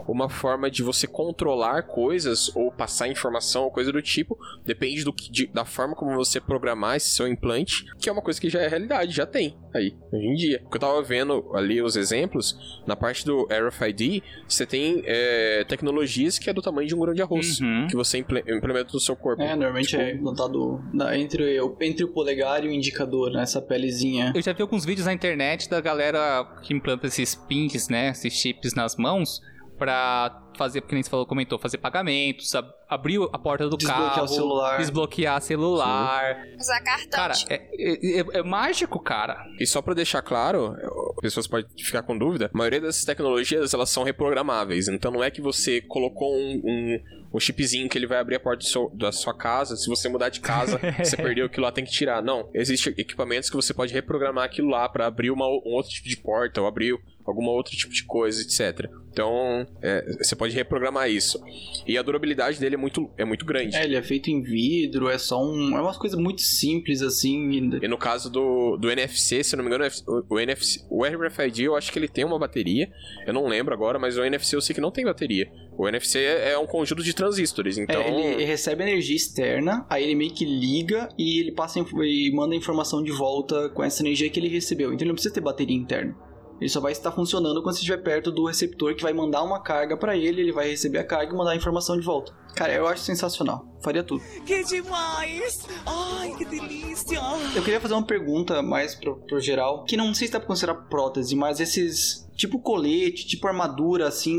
uma 0.08 0.30
forma 0.30 0.70
de 0.72 0.82
você 0.84 1.06
controlar 1.08 1.84
coisas 1.84 2.54
ou 2.56 2.72
passar 2.72 3.08
informação 3.08 3.64
ou 3.64 3.72
coisa 3.72 3.92
do 3.92 4.02
tipo. 4.02 4.38
Depende 4.66 5.04
do 5.04 5.12
que- 5.14 5.32
de- 5.32 5.48
da 5.48 5.66
forma 5.66 5.96
como 5.96 6.14
você 6.16 6.40
programar 6.40 6.96
esse 6.98 7.10
seu 7.12 7.28
implante, 7.28 7.86
que 8.00 8.10
é 8.10 8.12
uma 8.12 8.22
coisa 8.22 8.40
que 8.40 8.50
já 8.50 8.62
é 8.62 8.68
realidade, 8.68 9.12
já 9.14 9.26
tem 9.26 9.58
aí, 9.74 9.96
hoje 10.12 10.26
em 10.26 10.36
dia. 10.36 10.60
Porque 10.62 10.78
eu 10.78 10.82
tava 10.82 11.02
vendo 11.02 11.52
ali 11.54 11.82
os 11.82 11.96
exemplos, 11.96 12.82
na 12.88 12.96
parte 12.96 13.26
do 13.26 13.48
RFID, 13.50 14.22
você 14.48 14.66
tem 14.66 15.04
é, 15.06 15.64
tecnologias 15.68 16.38
que 16.40 16.50
é 16.50 16.54
do 16.54 16.62
tamanho 16.62 16.88
de 16.88 16.96
um 16.96 17.00
grão 17.00 17.14
de 17.14 17.22
arroz, 17.22 17.60
Uhum. 17.60 17.88
que 17.88 17.96
você 17.96 18.18
imple- 18.20 18.44
implementa 18.48 18.92
no 18.94 19.00
seu 19.00 19.16
corpo. 19.24 19.42
É, 19.42 19.56
normalmente 19.56 19.88
Tipo, 19.90 20.02
é 20.02 20.14
implantado 20.14 20.84
na- 20.94 21.18
entre, 21.18 21.60
o- 21.62 21.76
entre 21.82 22.04
o 22.04 22.10
polegar 22.10 22.64
e 22.64 22.68
o 22.68 22.72
indicador, 22.72 23.32
nessa 23.32 23.62
pelezinha. 23.62 24.32
Eu 24.36 24.42
já 24.42 24.54
vi 24.54 24.62
alguns 24.62 24.86
vídeos 24.86 25.06
na 25.08 25.14
internet 25.14 25.70
da 25.70 25.80
galera 25.82 26.46
que 26.62 26.74
implanta 26.74 27.08
esses 27.08 27.34
pins, 27.36 27.88
né? 27.90 28.10
Esses 28.10 28.34
chips 28.34 28.74
nas 28.76 28.96
mãos 28.96 29.42
pra 29.78 30.40
fazer, 30.58 30.82
porque 30.82 30.94
nem 30.96 31.04
você 31.04 31.10
falou, 31.10 31.26
comentou, 31.26 31.58
fazer 31.58 31.78
pagamentos, 31.80 32.54
ab- 32.54 32.72
abrir 32.88 33.20
a 33.34 33.40
porta 33.40 33.68
do 33.68 33.76
Desbloquear 33.76 34.14
carro, 34.14 34.26
o 34.26 34.28
celular. 34.28 34.78
desbloquear 34.78 35.42
celular. 35.42 36.38
Usar 36.60 36.80
cartão. 36.82 37.10
Cara, 37.12 37.34
é, 37.50 37.56
é- 37.56 38.20
é- 38.20 38.40
é 38.40 38.44
mágico, 38.44 39.00
cara. 39.00 39.44
E 39.60 39.66
só 39.66 39.82
pra 39.82 39.94
deixar 39.94 40.22
claro, 40.22 40.76
pessoas 41.22 41.48
podem 41.48 41.66
ficar 41.80 42.04
com 42.04 42.18
dúvida, 42.18 42.52
a 42.54 42.58
maioria 42.58 42.82
dessas 42.82 43.04
tecnologias 43.04 43.74
elas 43.74 43.90
são 43.90 44.04
reprogramáveis. 44.04 44.88
Então 44.88 45.12
não 45.12 45.24
é 45.24 45.32
que 45.32 45.42
você 45.42 45.82
colocou 45.82 46.36
um, 46.36 46.62
um, 46.64 47.00
um 47.34 47.40
chipzinho 47.40 47.90
que 47.90 47.98
ele 47.98 48.06
vai 48.08 48.20
abrir 48.20 48.36
a 48.36 48.40
porta 48.40 48.64
seu- 48.64 48.92
da 48.94 49.12
sua 49.12 49.36
casa. 49.36 49.76
Se 49.76 49.90
você 49.90 50.08
mudar 50.08 50.30
de 50.30 50.40
casa, 50.40 50.80
você 51.04 51.18
perdeu 51.18 51.48
aquilo 51.48 51.66
lá, 51.66 51.72
tem 51.72 51.84
que 51.84 51.92
tirar. 51.92 52.22
Não. 52.22 52.48
Existem 52.54 52.94
equipamentos 52.98 53.50
que 53.50 53.56
você 53.56 53.74
pode 53.74 53.92
reprogramar 53.92 54.44
aquilo 54.46 54.70
lá 54.70 54.88
pra 54.88 55.08
abrir 55.08 55.32
uma, 55.32 55.48
um 55.48 55.74
outro 55.74 55.90
tipo 55.92 56.08
de 56.08 56.18
porta 56.18 56.62
ou 56.62 56.68
abrir 56.68 56.96
alguma 57.26 57.52
outro 57.52 57.76
tipo 57.76 57.94
de 57.94 58.04
coisa, 58.04 58.42
etc. 58.42 58.90
Então, 59.12 59.68
é, 59.82 60.18
você 60.18 60.36
pode 60.36 60.56
reprogramar 60.56 61.10
isso. 61.10 61.40
E 61.86 61.98
a 61.98 62.02
durabilidade 62.02 62.60
dele 62.60 62.76
é 62.76 62.78
muito, 62.78 63.10
é 63.18 63.24
muito 63.24 63.46
grande. 63.46 63.76
É, 63.76 63.84
ele 63.84 63.96
é 63.96 64.02
feito 64.02 64.30
em 64.32 64.42
vidro, 64.42 65.08
é 65.08 65.18
só 65.20 65.44
um. 65.44 65.78
É 65.78 65.82
umas 65.82 65.98
coisas 65.98 66.20
muito 66.20 66.42
simples 66.42 67.02
assim. 67.02 67.78
e- 67.82 67.88
no 67.88 67.98
caso 67.98 68.30
do, 68.32 68.76
do 68.78 68.90
NFC, 68.90 69.44
se 69.44 69.56
não 69.56 69.64
me 69.64 69.70
engano, 69.70 69.86
o, 70.08 70.36
o 70.36 70.40
NFC, 70.40 70.84
o 70.90 71.04
RFID 71.06 71.64
eu 71.66 71.76
acho 71.76 71.92
que 71.92 72.00
ele 72.00 72.08
tem 72.08 72.26
uma 72.26 72.40
bateria. 72.40 72.92
Eu 73.28 73.34
não 73.34 73.48
lembro 73.48 73.74
agora, 73.74 74.00
mas 74.00 74.18
o 74.18 74.24
NFC 74.24 74.56
eu 74.56 74.62
sei 74.62 74.74
que 74.74 74.82
não 74.82 74.92
tem 74.92 75.06
bateria. 75.06 75.48
O 75.78 75.88
NFC 75.88 76.18
é, 76.20 76.52
é 76.54 76.58
um 76.58 76.66
conjunto 76.66 77.04
de 77.04 77.14
transistores, 77.14 77.78
então. 77.78 78.02
É, 78.02 78.08
ele 78.36 78.44
recebe 78.46 78.84
energia 78.84 79.16
externa, 79.16 79.86
aí 79.90 80.04
ele 80.04 80.16
meio 80.16 80.34
que 80.34 80.46
liga 80.46 81.08
e 81.18 81.40
ele 81.40 81.52
passa 81.52 81.80
e 81.80 82.32
manda 82.34 82.56
a 82.56 82.58
informação 82.58 83.04
de 83.04 83.12
volta 83.12 83.70
com 83.70 83.84
essa 83.84 84.02
energia 84.02 84.30
que 84.30 84.40
ele 84.40 84.50
recebeu. 84.50 84.88
Então 84.90 85.02
ele 85.02 85.10
não 85.10 85.16
precisa 85.16 85.34
ter 85.34 85.42
bateria 85.42 85.76
interna. 85.78 86.16
Ele 86.64 86.70
só 86.70 86.80
vai 86.80 86.94
estar 86.94 87.12
funcionando 87.12 87.62
quando 87.62 87.76
você 87.76 87.82
estiver 87.82 87.98
perto 87.98 88.32
do 88.32 88.46
receptor 88.46 88.96
que 88.96 89.04
vai 89.04 89.12
mandar 89.12 89.44
uma 89.44 89.62
carga 89.62 89.98
pra 89.98 90.16
ele, 90.16 90.40
ele 90.40 90.54
vai 90.54 90.70
receber 90.70 91.00
a 91.00 91.04
carga 91.04 91.34
e 91.34 91.36
mandar 91.36 91.52
a 91.52 91.56
informação 91.58 92.00
de 92.00 92.06
volta. 92.06 92.32
Cara, 92.56 92.72
eu 92.72 92.88
acho 92.88 93.02
sensacional. 93.02 93.68
Faria 93.84 94.02
tudo. 94.02 94.24
Que 94.46 94.64
demais! 94.64 95.68
Ai, 95.86 96.34
que 96.38 96.46
delícia! 96.46 97.20
Eu 97.54 97.62
queria 97.62 97.82
fazer 97.82 97.96
uma 97.96 98.06
pergunta 98.06 98.62
mais 98.62 98.96
pro, 98.96 99.18
pro 99.28 99.42
geral, 99.42 99.84
que 99.84 99.98
não 99.98 100.14
sei 100.14 100.28
se 100.28 100.32
dá 100.32 100.40
pra 100.40 100.48
considerar 100.48 100.76
prótese, 100.88 101.36
mas 101.36 101.60
esses. 101.60 102.23
Tipo 102.36 102.60
colete, 102.60 103.28
tipo 103.28 103.48
armadura, 103.48 104.08
assim, 104.08 104.36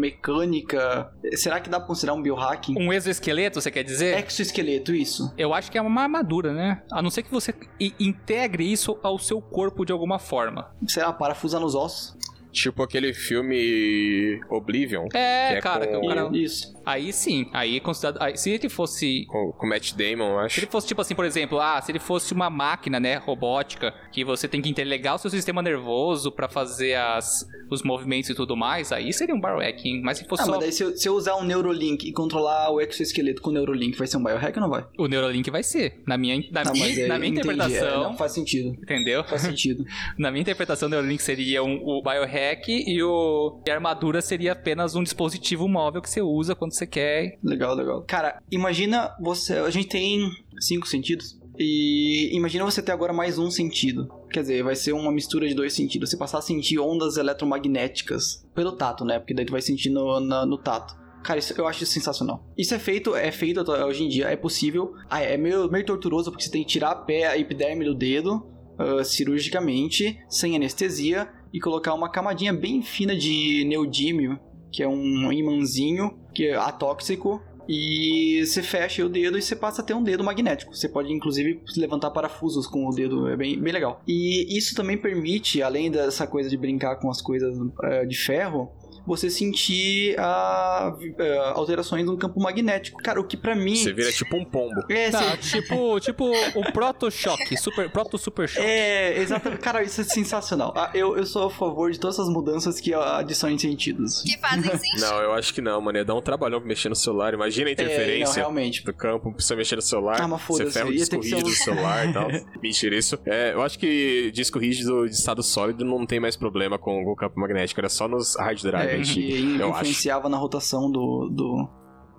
mecânica. 0.00 1.10
Será 1.34 1.60
que 1.60 1.70
dá 1.70 1.78
pra 1.78 1.86
considerar 1.86 2.14
um 2.14 2.22
biohacking? 2.22 2.74
Um 2.78 2.92
exoesqueleto, 2.92 3.60
você 3.60 3.70
quer 3.70 3.84
dizer? 3.84 4.24
Exoesqueleto, 4.26 4.94
isso. 4.94 5.32
Eu 5.38 5.54
acho 5.54 5.70
que 5.70 5.78
é 5.78 5.82
uma 5.82 6.02
armadura, 6.02 6.52
né? 6.52 6.82
A 6.90 7.00
não 7.00 7.10
ser 7.10 7.22
que 7.22 7.30
você 7.30 7.54
integre 8.00 8.70
isso 8.70 8.98
ao 9.02 9.18
seu 9.18 9.40
corpo 9.40 9.84
de 9.84 9.92
alguma 9.92 10.18
forma. 10.18 10.70
Sei 10.86 11.02
lá, 11.02 11.12
parafusa 11.12 11.58
nos 11.60 11.74
ossos. 11.74 12.16
Tipo 12.50 12.82
aquele 12.82 13.12
filme 13.12 14.40
Oblivion. 14.48 15.06
É, 15.12 15.56
que 15.56 15.60
cara, 15.62 15.86
com, 15.86 16.00
que 16.00 16.06
o 16.06 16.08
cara- 16.08 16.30
Isso. 16.32 16.74
Aí 16.88 17.12
sim, 17.12 17.46
aí 17.52 17.76
é 17.76 17.80
considerado. 17.80 18.22
aí, 18.22 18.36
se 18.36 18.50
ele 18.50 18.68
fosse. 18.68 19.26
com, 19.26 19.52
com 19.52 19.66
Matt 19.66 19.92
Damon, 19.92 20.30
eu 20.32 20.38
Se 20.40 20.44
acho. 20.46 20.60
ele 20.60 20.66
fosse, 20.68 20.86
tipo 20.88 21.00
assim, 21.02 21.14
por 21.14 21.24
exemplo, 21.26 21.60
ah, 21.60 21.80
se 21.82 21.92
ele 21.92 21.98
fosse 21.98 22.32
uma 22.32 22.48
máquina, 22.48 22.98
né, 22.98 23.16
robótica, 23.16 23.92
que 24.10 24.24
você 24.24 24.48
tem 24.48 24.62
que 24.62 24.70
interligar 24.70 25.16
o 25.16 25.18
seu 25.18 25.30
sistema 25.30 25.60
nervoso 25.60 26.32
pra 26.32 26.48
fazer 26.48 26.94
as, 26.94 27.46
os 27.70 27.82
movimentos 27.82 28.30
e 28.30 28.34
tudo 28.34 28.56
mais, 28.56 28.90
aí 28.90 29.12
seria 29.12 29.34
um 29.34 29.40
biohacking. 29.40 30.00
Mas 30.02 30.18
se 30.18 30.24
fosse 30.24 30.42
Ah, 30.42 30.46
só 30.46 30.50
mas 30.52 30.60
daí 30.60 30.72
se 30.72 30.82
eu, 30.82 30.96
se 30.96 31.06
eu 31.08 31.14
usar 31.14 31.36
um 31.36 31.44
Neurolink 31.44 32.08
e 32.08 32.12
controlar 32.12 32.70
o 32.70 32.80
exoesqueleto 32.80 33.42
com 33.42 33.50
o 33.50 33.52
Neurolink, 33.52 33.96
vai 33.98 34.06
ser 34.06 34.16
um 34.16 34.24
biohack 34.24 34.56
ou 34.58 34.62
não 34.62 34.70
vai? 34.70 34.86
o 34.98 35.06
Neuralink 35.06 35.50
vai 35.50 35.62
ser. 35.62 36.02
Na 36.06 36.16
minha, 36.16 36.36
na 36.50 36.62
Ah, 36.62 36.72
minha, 36.72 37.06
na 37.08 37.18
minha 37.18 37.30
entendi, 37.32 37.50
interpretação. 37.54 38.00
é, 38.00 38.04
não 38.04 38.16
faz 38.16 38.32
sentido. 38.32 38.70
Entendeu? 38.80 39.22
Faz 39.24 39.42
sentido. 39.42 39.84
Na 40.16 40.30
minha 40.30 40.40
interpretação, 40.42 40.86
o 40.86 40.90
Neuralink 40.90 41.22
seria 41.22 41.62
um, 41.62 41.76
o 41.84 42.02
biohack 42.02 42.70
e, 42.72 43.02
o, 43.02 43.60
e 43.66 43.70
a 43.70 43.74
armadura 43.74 44.20
seria 44.22 44.52
apenas 44.52 44.94
um 44.94 45.02
dispositivo 45.02 45.68
móvel 45.68 46.00
que 46.00 46.08
você 46.08 46.20
usa 46.22 46.54
quando 46.54 46.72
você 46.78 46.86
quer. 46.86 47.38
Legal, 47.42 47.74
legal. 47.74 48.02
Cara, 48.06 48.42
imagina 48.50 49.14
você. 49.20 49.54
A 49.54 49.70
gente 49.70 49.88
tem 49.88 50.30
cinco 50.60 50.86
sentidos. 50.86 51.38
E 51.58 52.30
imagina 52.32 52.64
você 52.64 52.80
ter 52.80 52.92
agora 52.92 53.12
mais 53.12 53.38
um 53.38 53.50
sentido. 53.50 54.08
Quer 54.30 54.42
dizer, 54.42 54.62
vai 54.62 54.76
ser 54.76 54.92
uma 54.92 55.10
mistura 55.10 55.48
de 55.48 55.54
dois 55.54 55.72
sentidos. 55.72 56.10
Você 56.10 56.16
passar 56.16 56.38
a 56.38 56.42
sentir 56.42 56.78
ondas 56.78 57.16
eletromagnéticas 57.16 58.46
pelo 58.54 58.72
tato, 58.72 59.04
né? 59.04 59.18
Porque 59.18 59.34
daí 59.34 59.44
tu 59.44 59.52
vai 59.52 59.62
sentir 59.62 59.90
no, 59.90 60.20
no 60.20 60.58
tato. 60.58 60.96
Cara, 61.24 61.40
isso, 61.40 61.52
eu 61.58 61.66
acho 61.66 61.82
isso 61.82 61.92
sensacional. 61.92 62.46
Isso 62.56 62.74
é 62.74 62.78
feito, 62.78 63.14
é 63.16 63.32
feito 63.32 63.60
hoje 63.60 64.04
em 64.04 64.08
dia, 64.08 64.28
é 64.28 64.36
possível. 64.36 64.94
Ah, 65.10 65.20
é 65.20 65.36
meio, 65.36 65.68
meio 65.68 65.84
torturoso 65.84 66.30
porque 66.30 66.44
você 66.44 66.50
tem 66.50 66.62
que 66.62 66.68
tirar 66.68 66.90
a, 66.90 66.94
pé, 66.94 67.26
a 67.26 67.36
epiderme 67.36 67.84
do 67.84 67.94
dedo 67.94 68.46
ah, 68.78 69.02
cirurgicamente, 69.02 70.16
sem 70.28 70.54
anestesia, 70.54 71.28
e 71.52 71.58
colocar 71.58 71.92
uma 71.94 72.08
camadinha 72.08 72.52
bem 72.52 72.82
fina 72.82 73.16
de 73.16 73.64
neodímio, 73.64 74.38
que 74.70 74.82
é 74.82 74.88
um 74.88 75.32
imãzinho 75.32 76.16
que 76.38 76.46
é 76.46 76.54
atóxico, 76.54 77.42
e 77.68 78.46
você 78.46 78.62
fecha 78.62 79.04
o 79.04 79.08
dedo 79.08 79.36
e 79.36 79.42
você 79.42 79.56
passa 79.56 79.82
a 79.82 79.84
ter 79.84 79.92
um 79.92 80.02
dedo 80.02 80.22
magnético. 80.22 80.74
Você 80.74 80.88
pode, 80.88 81.12
inclusive, 81.12 81.60
levantar 81.76 82.12
parafusos 82.12 82.64
com 82.64 82.86
o 82.86 82.94
dedo, 82.94 83.26
é 83.26 83.36
bem, 83.36 83.60
bem 83.60 83.72
legal. 83.72 84.00
E 84.06 84.56
isso 84.56 84.74
também 84.76 84.96
permite, 84.96 85.60
além 85.60 85.90
dessa 85.90 86.28
coisa 86.28 86.48
de 86.48 86.56
brincar 86.56 86.94
com 86.96 87.10
as 87.10 87.20
coisas 87.20 87.58
eh, 87.82 88.06
de 88.06 88.16
ferro, 88.16 88.70
você 89.08 89.28
sentir 89.30 90.14
a, 90.18 90.94
eh, 91.18 91.38
alterações 91.54 92.04
no 92.04 92.16
campo 92.16 92.40
magnético. 92.40 93.02
Cara, 93.02 93.20
o 93.20 93.24
que 93.24 93.36
pra 93.36 93.54
mim. 93.56 93.74
Você 93.74 93.92
vira 93.92 94.12
tipo 94.12 94.36
um 94.36 94.44
pombo. 94.44 94.80
É, 94.88 95.10
Tá, 95.10 95.36
você- 95.36 95.60
tipo, 95.60 95.98
tipo 96.00 96.30
o 96.54 96.72
proto-choque, 96.72 97.56
super, 97.56 97.90
proto-super 97.90 98.46
choque. 98.48 98.66
É, 98.66 99.18
exatamente. 99.18 99.60
Cara, 99.60 99.82
isso 99.82 100.00
é 100.00 100.04
sensacional. 100.04 100.72
Ah, 100.76 100.90
Eu, 100.94 101.16
eu 101.16 101.24
sou 101.26 101.46
a 101.46 101.50
favor 101.50 101.90
de 101.90 101.98
todas 101.98 102.16
essas 102.18 102.28
mudanças 102.32 102.80
que 102.80 102.92
adição 102.94 103.48
em 103.50 103.58
sentidos. 103.58 104.22
Que 104.22 104.36
fazem 104.38 104.62
sentido. 104.78 105.00
Não, 105.00 105.20
eu 105.22 105.32
acho 105.34 105.52
que 105.54 105.60
não, 105.60 105.80
mano. 105.80 105.98
Ia 105.98 106.04
dar 106.04 106.14
um 106.14 106.20
trabalhão 106.22 106.58
pra 106.60 106.68
mexer 106.68 106.88
no 106.88 106.96
celular. 106.96 107.32
Imagina 107.34 107.68
a 107.68 107.72
É, 107.72 107.76
não, 107.76 107.84
interferência 107.84 108.34
realmente. 108.40 108.84
do 108.84 108.92
campo 108.92 109.34
você 109.38 109.54
mexer 109.56 109.76
no 109.76 109.82
celular. 109.82 110.20
Ah, 110.20 110.28
mas 110.28 110.40
você 110.42 110.46
foda-se, 110.46 110.72
ferra 110.72 110.88
o 110.88 110.92
disco 110.92 111.16
rígido 111.16 111.42
do 111.42 111.50
celular 111.50 112.08
e 112.08 112.12
tal. 112.12 112.28
Mentira, 112.62 112.96
isso. 112.96 113.18
É, 113.26 113.52
eu 113.54 113.62
acho 113.62 113.78
que 113.78 114.30
disco 114.32 114.58
rígido 114.58 115.06
de 115.08 115.14
estado 115.14 115.42
sólido 115.42 115.84
não 115.84 116.04
tem 116.06 116.18
mais 116.20 116.36
problema 116.36 116.78
com 116.78 117.02
o 117.04 117.14
campo 117.16 117.38
magnético. 117.40 117.80
Era 117.80 117.88
só 117.88 118.08
nos 118.08 118.36
hard 118.36 118.60
drive 118.62 118.90
É, 118.90 118.97
antigos. 119.00 119.56
que 119.56 119.60
eu 119.62 119.68
acho. 119.70 119.80
influenciava 119.80 120.28
na 120.28 120.36
rotação 120.36 120.90
do, 120.90 121.28
do, 121.30 121.68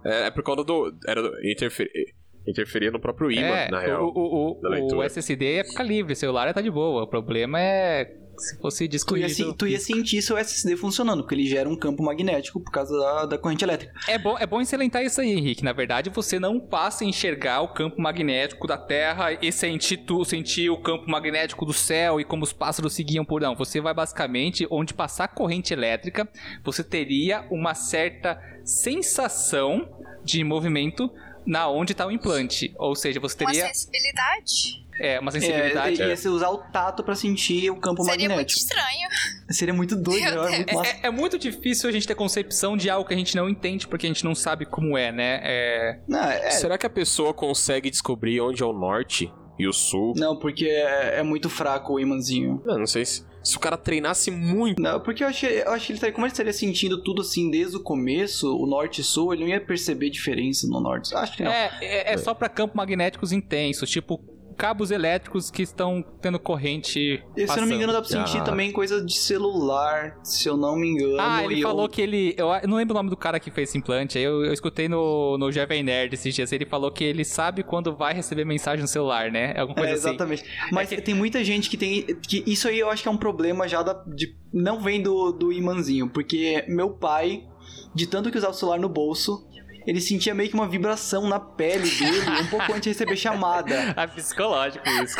É, 0.05 0.27
é 0.27 0.31
por 0.31 0.43
conta 0.43 0.63
do. 0.63 0.91
Era 1.07 1.21
do, 1.21 1.31
interfer- 1.47 1.91
interferia 2.47 2.89
no 2.91 2.99
próprio 2.99 3.31
imã, 3.31 3.41
É, 3.45 3.69
na 3.69 3.79
real. 3.79 4.05
o, 4.05 4.09
o, 4.17 4.59
o, 4.61 4.97
o. 4.97 5.03
SSD 5.03 5.45
é 5.59 5.63
ficar 5.63 5.83
livre, 5.83 6.13
o 6.13 6.15
celular 6.15 6.51
tá 6.53 6.61
de 6.61 6.71
boa. 6.71 7.03
O 7.03 7.07
problema 7.07 7.59
é 7.59 8.05
se 8.39 8.57
fosse 8.57 8.87
disco 8.87 9.09
Tu 9.09 9.17
ia, 9.17 9.53
tu 9.53 9.67
ia 9.67 9.79
sentir 9.79 10.21
seu 10.21 10.37
SSD 10.37 10.75
funcionando, 10.75 11.23
porque 11.23 11.35
ele 11.35 11.45
gera 11.45 11.67
um 11.67 11.75
campo 11.75 12.03
magnético 12.03 12.59
por 12.59 12.71
causa 12.71 12.97
da, 12.97 13.25
da 13.25 13.37
corrente 13.37 13.63
elétrica. 13.63 13.93
É 14.07 14.17
bom, 14.17 14.37
é 14.37 14.45
bom 14.45 14.61
excelentar 14.61 15.03
isso 15.03 15.21
aí, 15.21 15.31
Henrique. 15.31 15.63
Na 15.63 15.73
verdade, 15.73 16.09
você 16.09 16.39
não 16.39 16.59
passa 16.59 17.03
a 17.03 17.07
enxergar 17.07 17.61
o 17.61 17.73
campo 17.73 18.01
magnético 18.01 18.67
da 18.67 18.77
Terra 18.77 19.33
e 19.33 19.51
sentir, 19.51 19.97
tu, 19.97 20.23
sentir 20.23 20.69
o 20.69 20.77
campo 20.77 21.09
magnético 21.09 21.65
do 21.65 21.73
céu 21.73 22.19
e 22.19 22.23
como 22.23 22.43
os 22.43 22.53
pássaros 22.53 22.93
seguiam 22.93 23.25
por 23.25 23.41
não. 23.41 23.55
Você 23.55 23.81
vai 23.81 23.93
basicamente 23.93 24.67
onde 24.69 24.93
passar 24.93 25.27
corrente 25.29 25.73
elétrica, 25.73 26.27
você 26.63 26.83
teria 26.83 27.45
uma 27.51 27.73
certa 27.73 28.39
sensação 28.63 29.87
de 30.23 30.43
movimento 30.43 31.11
na 31.49 31.67
onde 31.67 31.91
está 31.93 32.05
o 32.05 32.11
implante. 32.11 32.73
Ou 32.77 32.95
seja, 32.95 33.19
você 33.19 33.43
Uma 33.43 33.51
teria 33.51 33.67
sensibilidade. 33.73 34.85
é, 34.99 35.19
uma 35.19 35.29
É, 35.29 35.31
sensibilidade. 35.31 36.01
ia 36.01 36.15
ser 36.15 36.29
usar 36.29 36.49
o 36.49 36.57
tato 36.59 37.03
pra 37.03 37.15
sentir 37.15 37.69
o 37.71 37.75
campo 37.77 38.03
Seria 38.03 38.29
muito 38.29 38.37
magnético. 38.37 38.59
estranho. 38.59 39.09
Seria 39.49 39.73
muito 39.73 39.95
doido, 39.95 40.43
né? 40.43 40.57
Muito. 40.57 40.79
É, 40.85 40.99
é 41.03 41.09
muito 41.09 41.39
difícil 41.39 41.89
a 41.89 41.91
gente 41.91 42.05
ter 42.07 42.15
concepção 42.15 42.77
de 42.77 42.89
algo 42.89 43.07
que 43.07 43.13
a 43.13 43.17
gente 43.17 43.35
não 43.35 43.49
entende 43.49 43.87
porque 43.87 44.05
a 44.05 44.09
gente 44.09 44.23
não 44.23 44.35
sabe 44.35 44.65
como 44.65 44.97
é, 44.97 45.11
né? 45.11 45.39
É, 45.43 45.99
Não, 46.07 46.19
é- 46.23 46.51
Será 46.51 46.77
que 46.77 46.85
a 46.85 46.89
pessoa 46.89 47.33
consegue 47.33 47.89
descobrir 47.89 48.39
onde 48.41 48.61
é 48.61 48.65
o 48.65 48.73
norte 48.73 49.31
e 49.57 49.67
o 49.67 49.73
sul? 49.73 50.13
não, 50.15 50.37
porque 50.37 50.65
é, 50.65 51.19
é 51.19 51.23
muito 51.23 51.49
fraco 51.49 51.93
o 51.93 51.99
imãzinho. 51.99 52.61
Eu 52.65 52.77
não 52.77 52.85
sei 52.87 53.05
se, 53.05 53.25
se 53.43 53.57
o 53.57 53.59
cara 53.59 53.77
treinasse 53.77 54.29
muito. 54.31 54.81
Não, 54.81 54.99
porque 54.99 55.23
eu 55.23 55.27
achei, 55.27 55.61
eu 55.61 55.71
acho 55.71 55.85
que 55.85 55.91
ele 55.91 55.97
estaria, 55.97 56.13
como 56.13 56.25
ele 56.25 56.31
estaria 56.31 56.53
sentindo 56.53 57.01
tudo 57.03 57.21
assim 57.21 57.49
desde 57.49 57.77
o 57.77 57.79
começo, 57.79 58.55
o 58.55 58.65
norte 58.65 59.01
e 59.01 59.03
sul, 59.03 59.33
ele 59.33 59.43
não 59.43 59.49
ia 59.49 59.61
perceber 59.61 60.09
diferença 60.09 60.67
no 60.67 60.79
norte. 60.79 61.15
Acho 61.15 61.37
que 61.37 61.43
não. 61.43 61.51
É, 61.51 61.77
é, 61.81 62.13
é 62.13 62.17
só 62.17 62.33
pra 62.33 62.49
campos 62.49 62.75
magnéticos 62.75 63.31
intensos, 63.31 63.89
tipo 63.89 64.21
cabos 64.59 64.91
elétricos 64.91 65.49
que 65.49 65.61
estão 65.63 66.03
tendo 66.21 66.37
corrente. 66.37 67.23
E, 67.37 67.47
se 67.47 67.53
eu 67.57 67.61
não 67.61 67.65
me 67.67 67.75
engano, 67.75 67.93
dá 67.93 68.01
pra 68.01 68.09
sentir 68.09 68.39
Ah. 68.39 68.43
também 68.43 68.71
coisa 68.73 69.01
de 69.03 69.17
celular, 69.17 70.19
se 70.21 70.47
eu 70.49 70.57
não 70.57 70.75
me 70.75 70.89
engano. 70.89 71.15
Ah, 71.17 71.43
ele 71.45 71.55
e 71.55 71.61
eu- 71.61 71.67
falou 71.67 71.87
que 71.87 72.01
ele. 72.01 72.35
Eu, 72.37 72.49
não 72.67 72.75
lembro 72.77 72.93
o 72.93 72.97
nome 72.97 73.09
do 73.09 73.15
cara 73.15 73.39
que 73.39 73.49
fez 73.49 73.69
esse 73.69 73.77
implante. 73.77 74.19
Eu, 74.19 74.43
eu 74.43 74.51
escutei 74.51 74.89
no, 74.89 75.37
no 75.37 75.49
Jovem 75.51 75.81
Nerd 75.81 76.13
esses 76.13 76.35
dias. 76.35 76.51
Ele 76.51 76.65
falou 76.65 76.91
que 76.91 77.03
ele 77.05 77.23
sabe 77.23 77.63
quando 77.63 77.95
vai 77.95 78.13
receber 78.13 78.43
mensagem 78.45 78.81
no 78.81 78.87
celular, 78.87 79.31
né? 79.31 79.53
É 79.55 79.61
alguma 79.61 79.75
coisa 79.77 79.91
É, 79.91 79.93
assim. 79.95 80.09
exatamente. 80.09 80.43
Mas 80.71 80.91
É 80.91 80.95
que- 80.97 81.01
tem 81.01 81.15
muita 81.15 81.41
gente 81.43 81.69
que 81.69 81.77
tem. 81.77 82.03
que 82.27 82.43
Isso 82.45 82.67
aí 82.67 82.77
eu 82.79 82.89
acho 82.89 83.01
que 83.01 83.07
é 83.07 83.11
um 83.11 83.17
problema 83.17 83.67
já 83.67 83.81
da, 83.81 83.93
de, 84.07 84.35
não 84.53 84.81
vem 84.81 85.01
do, 85.01 85.31
do 85.31 85.53
imãzinho. 85.53 86.09
Porque 86.09 86.65
meu 86.67 86.89
pai, 86.89 87.43
de 87.95 88.05
tanto 88.07 88.29
que 88.29 88.37
usava 88.37 88.53
o 88.53 88.55
celular 88.55 88.79
no 88.79 88.89
bolso, 88.89 89.47
ele 89.89 89.99
sentia 89.99 90.35
meio 90.35 90.47
que 90.47 90.53
uma 90.53 90.67
vibração 90.67 91.27
na 91.27 91.39
pele 91.39 91.89
dele 91.89 92.41
um 92.41 92.45
pouco 92.45 92.71
antes 92.71 92.83
de 92.83 92.89
receber 92.89 93.15
chamada. 93.15 93.79
É 93.99 94.07
psicológico 94.07 94.87
isso. 95.03 95.17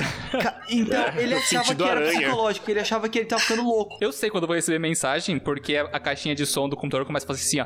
Então, 0.69 1.03
ele 1.17 1.33
achava 1.33 1.75
que 1.75 1.83
era 1.83 1.99
aranha. 1.99 2.19
psicológico, 2.19 2.71
ele 2.71 2.79
achava 2.79 3.09
que 3.09 3.17
ele 3.17 3.25
tava 3.25 3.41
ficando 3.41 3.63
louco. 3.63 3.97
Eu 3.99 4.11
sei 4.11 4.29
quando 4.29 4.43
eu 4.43 4.47
vou 4.47 4.55
receber 4.55 4.79
mensagem, 4.79 5.39
porque 5.39 5.75
a, 5.75 5.99
caixinha 5.99 6.35
de 6.35 6.45
som 6.45 6.69
do 6.69 6.75
computador 6.75 7.05
começa 7.05 7.25
a 7.25 7.27
fazer 7.27 7.41
assim, 7.41 7.59
ó. 7.59 7.65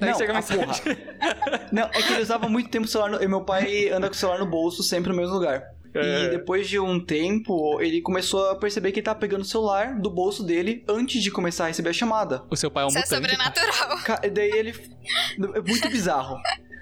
Não, 0.00 0.14
chega 0.16 0.32
a 0.32 0.36
a 0.36 0.40
mensagem. 0.40 0.98
Não, 1.70 1.84
é 1.84 2.02
que 2.02 2.12
ele 2.12 2.22
usava 2.22 2.48
muito 2.48 2.70
tempo 2.70 2.86
o 2.86 2.88
celular. 2.88 3.10
No... 3.10 3.22
e 3.22 3.28
Meu 3.28 3.44
pai 3.44 3.90
anda 3.90 4.08
com 4.08 4.14
o 4.14 4.16
celular 4.16 4.38
no 4.38 4.46
bolso 4.46 4.82
sempre 4.82 5.10
no 5.10 5.16
mesmo 5.16 5.34
lugar. 5.34 5.62
É. 6.00 6.24
E 6.24 6.28
depois 6.30 6.68
de 6.68 6.78
um 6.78 6.98
tempo, 6.98 7.80
ele 7.80 8.00
começou 8.00 8.50
a 8.50 8.56
perceber 8.56 8.92
que 8.92 9.00
ele 9.00 9.04
tava 9.04 9.18
pegando 9.18 9.42
o 9.42 9.44
celular 9.44 9.98
do 10.00 10.10
bolso 10.10 10.42
dele 10.44 10.84
antes 10.88 11.22
de 11.22 11.30
começar 11.30 11.64
a 11.64 11.68
receber 11.68 11.90
a 11.90 11.92
chamada. 11.92 12.42
O 12.50 12.56
seu 12.56 12.70
pai 12.70 12.84
é 12.84 12.86
um 12.86 12.88
Isso 12.88 12.98
é 12.98 13.00
mutante. 13.02 13.14
sobrenatural. 13.30 13.98
Ca- 14.04 14.20
Daí 14.32 14.50
ele. 14.50 14.74
É 15.54 15.60
muito 15.60 15.88
bizarro. 15.90 16.36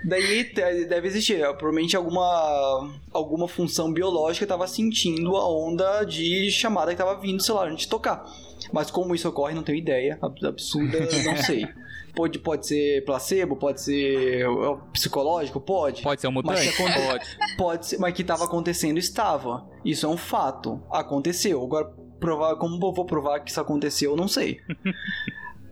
Daí 0.04 0.52
deve 0.88 1.08
existir, 1.08 1.40
é, 1.40 1.52
provavelmente 1.52 1.96
alguma 1.96 2.90
alguma 3.12 3.48
função 3.48 3.92
biológica 3.92 4.46
tava 4.46 4.66
sentindo 4.68 5.34
a 5.36 5.48
onda 5.48 6.04
de 6.04 6.48
chamada 6.50 6.92
que 6.92 6.98
tava 6.98 7.18
vindo 7.20 7.38
do 7.38 7.42
celular 7.42 7.68
antes 7.68 7.84
de 7.84 7.88
tocar. 7.88 8.24
Mas 8.72 8.90
como 8.90 9.14
isso 9.14 9.28
ocorre, 9.28 9.54
não 9.54 9.62
tenho 9.62 9.78
ideia. 9.78 10.18
Ab- 10.22 10.46
Absurda, 10.46 11.00
não 11.24 11.36
sei. 11.38 11.66
Pode, 12.16 12.38
pode 12.38 12.66
ser 12.66 13.04
placebo, 13.04 13.56
pode 13.56 13.80
ser 13.82 14.40
é, 14.40 14.46
psicológico, 14.92 15.60
pode. 15.60 16.02
Pode 16.02 16.18
ser 16.20 16.28
um 16.28 16.32
Mas 16.32 16.44
mutante? 16.44 16.72
que 16.76 16.82
aconte- 16.82 17.06
Pode. 17.06 17.56
Pode 17.58 17.86
ser, 17.86 17.98
mas 17.98 18.14
que 18.14 18.22
estava 18.22 18.44
acontecendo 18.46 18.96
estava. 18.98 19.68
Isso 19.84 20.06
é 20.06 20.08
um 20.08 20.16
fato. 20.16 20.82
Aconteceu. 20.90 21.62
Agora, 21.62 21.92
provar, 22.18 22.56
como 22.56 22.74
eu 22.76 22.92
vou 22.92 23.04
provar 23.04 23.40
que 23.40 23.50
isso 23.50 23.60
aconteceu, 23.60 24.12
eu 24.12 24.16
não 24.16 24.26
sei. 24.28 24.58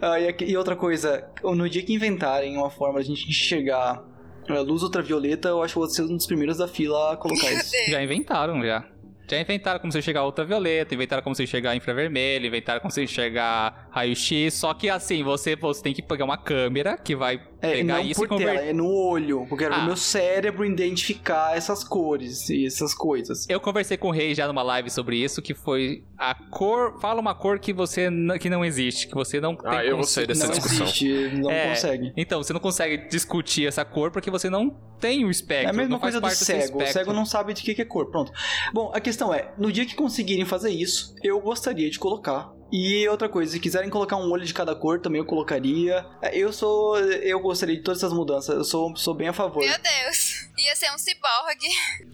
Ah, 0.00 0.20
e, 0.20 0.34
e 0.48 0.56
outra 0.56 0.76
coisa, 0.76 1.26
no 1.42 1.66
dia 1.70 1.82
que 1.82 1.94
inventarem 1.94 2.58
uma 2.58 2.68
forma 2.68 3.00
de 3.02 3.06
a 3.10 3.14
gente 3.14 3.26
enxergar 3.30 4.04
a 4.50 4.60
luz 4.60 4.82
ultravioleta, 4.82 5.48
eu 5.48 5.62
acho 5.62 5.72
que 5.72 5.78
vou 5.78 5.88
ser 5.88 6.02
um 6.02 6.16
dos 6.16 6.26
primeiros 6.26 6.58
da 6.58 6.68
fila 6.68 7.12
a 7.12 7.16
colocar 7.16 7.50
isso. 7.52 7.72
Já 7.88 8.02
inventaram, 8.02 8.62
já. 8.62 8.84
Já 9.26 9.40
inventaram 9.40 9.80
como 9.80 9.90
você 9.90 10.00
enxergar 10.00 10.24
ultravioleta, 10.24 10.94
inventaram 10.94 11.22
como 11.22 11.34
você 11.34 11.44
enxergar 11.44 11.74
infravermelho, 11.74 12.46
inventaram 12.46 12.80
como 12.80 12.90
você 12.90 13.04
enxergar 13.04 13.88
raio-x. 13.90 14.54
Só 14.54 14.74
que 14.74 14.90
assim, 14.90 15.22
você, 15.22 15.56
você 15.56 15.82
tem 15.82 15.94
que 15.94 16.02
pegar 16.02 16.24
uma 16.24 16.36
câmera 16.36 16.98
que 16.98 17.16
vai 17.16 17.40
É, 17.64 17.72
pegar 17.72 17.94
não 17.98 18.04
isso 18.04 18.14
por 18.20 18.26
e 18.26 18.28
converter. 18.28 18.54
tela, 18.58 18.70
é 18.70 18.72
no 18.72 18.86
olho. 18.88 19.46
Porque 19.48 19.64
eu 19.64 19.68
quero 19.70 19.74
Ah. 19.80 19.82
o 19.82 19.86
meu 19.86 19.96
cérebro 19.96 20.64
identificar 20.64 21.56
essas 21.56 21.82
cores 21.84 22.48
e 22.50 22.66
essas 22.66 22.94
coisas. 22.94 23.46
Eu 23.48 23.60
conversei 23.60 23.96
com 23.96 24.08
o 24.08 24.10
Rei 24.10 24.34
já 24.34 24.46
numa 24.46 24.62
live 24.62 24.90
sobre 24.90 25.16
isso, 25.22 25.42
que 25.42 25.54
foi 25.54 26.04
a 26.18 26.34
cor. 26.34 27.00
Fala 27.00 27.20
uma 27.20 27.34
cor 27.34 27.58
que 27.58 27.72
você 27.72 28.08
que 28.40 28.48
não 28.50 28.64
existe, 28.64 29.08
que 29.08 29.14
você 29.14 29.40
não 29.40 29.54
tem 29.56 29.70
Ah, 29.70 29.84
eu 29.84 29.96
vou 29.96 30.04
sair 30.04 30.26
dessa 30.26 30.46
não 30.46 30.52
discussão. 30.52 30.86
existe, 30.86 31.08
não 31.36 31.50
É, 31.50 31.68
consegue. 31.70 32.12
Então, 32.16 32.42
você 32.42 32.52
não 32.52 32.60
consegue 32.60 33.08
discutir 33.08 33.66
essa 33.66 33.84
cor 33.84 34.10
porque 34.10 34.30
você 34.30 34.48
não 34.48 34.70
tem 35.00 35.24
o 35.24 35.30
espectro. 35.30 35.66
É 35.68 35.70
a 35.70 35.72
mesma 35.72 35.98
coisa 35.98 36.20
do 36.20 36.30
cego. 36.30 36.58
O 36.60 36.64
espectro. 36.64 36.92
cego 36.92 37.12
não 37.12 37.26
sabe 37.26 37.52
de 37.52 37.62
que 37.62 37.74
que 37.74 37.82
é 37.82 37.84
cor. 37.84 38.10
Pronto. 38.10 38.32
Bom, 38.72 38.90
a 38.94 39.00
questão 39.00 39.32
é, 39.34 39.52
no 39.58 39.70
dia 39.72 39.84
que 39.84 39.94
conseguirem 39.94 40.44
fazer 40.44 40.70
isso, 40.70 41.14
eu 41.22 41.40
gostaria 41.40 41.90
de 41.90 41.98
colocar 41.98 42.52
E 42.72 43.06
outra 43.08 43.28
coisa, 43.28 43.52
se 43.52 43.60
quiserem 43.60 43.88
colocar 43.88 44.16
um 44.16 44.30
olho 44.32 44.44
de 44.44 44.52
cada 44.52 44.74
cor, 44.74 45.00
também 45.00 45.20
eu 45.20 45.24
colocaria. 45.24 46.04
É, 46.20 46.36
Eu 46.36 46.52
sou. 46.52 46.98
Eu 46.98 47.38
gostaria 47.40 47.76
de 47.76 47.82
todas 47.82 47.98
essas 48.02 48.12
mudanças. 48.12 48.56
Eu 48.56 48.64
sou, 48.64 48.96
sou 48.96 49.14
bem 49.14 49.28
a 49.28 49.32
favor. 49.32 49.60
Meu 49.64 49.76
Deus. 49.78 50.44
Ia 50.58 50.74
ser 50.76 50.90
um 50.92 50.98
ciborgue. 50.98 51.68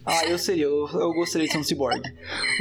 Ah, 0.05 0.25
eu 0.25 0.37
seria. 0.37 0.65
Eu, 0.65 0.87
eu 0.93 1.13
gostaria 1.13 1.47
de 1.47 1.53
ser 1.53 1.59
um 1.59 1.63
ciborgue. 1.63 2.01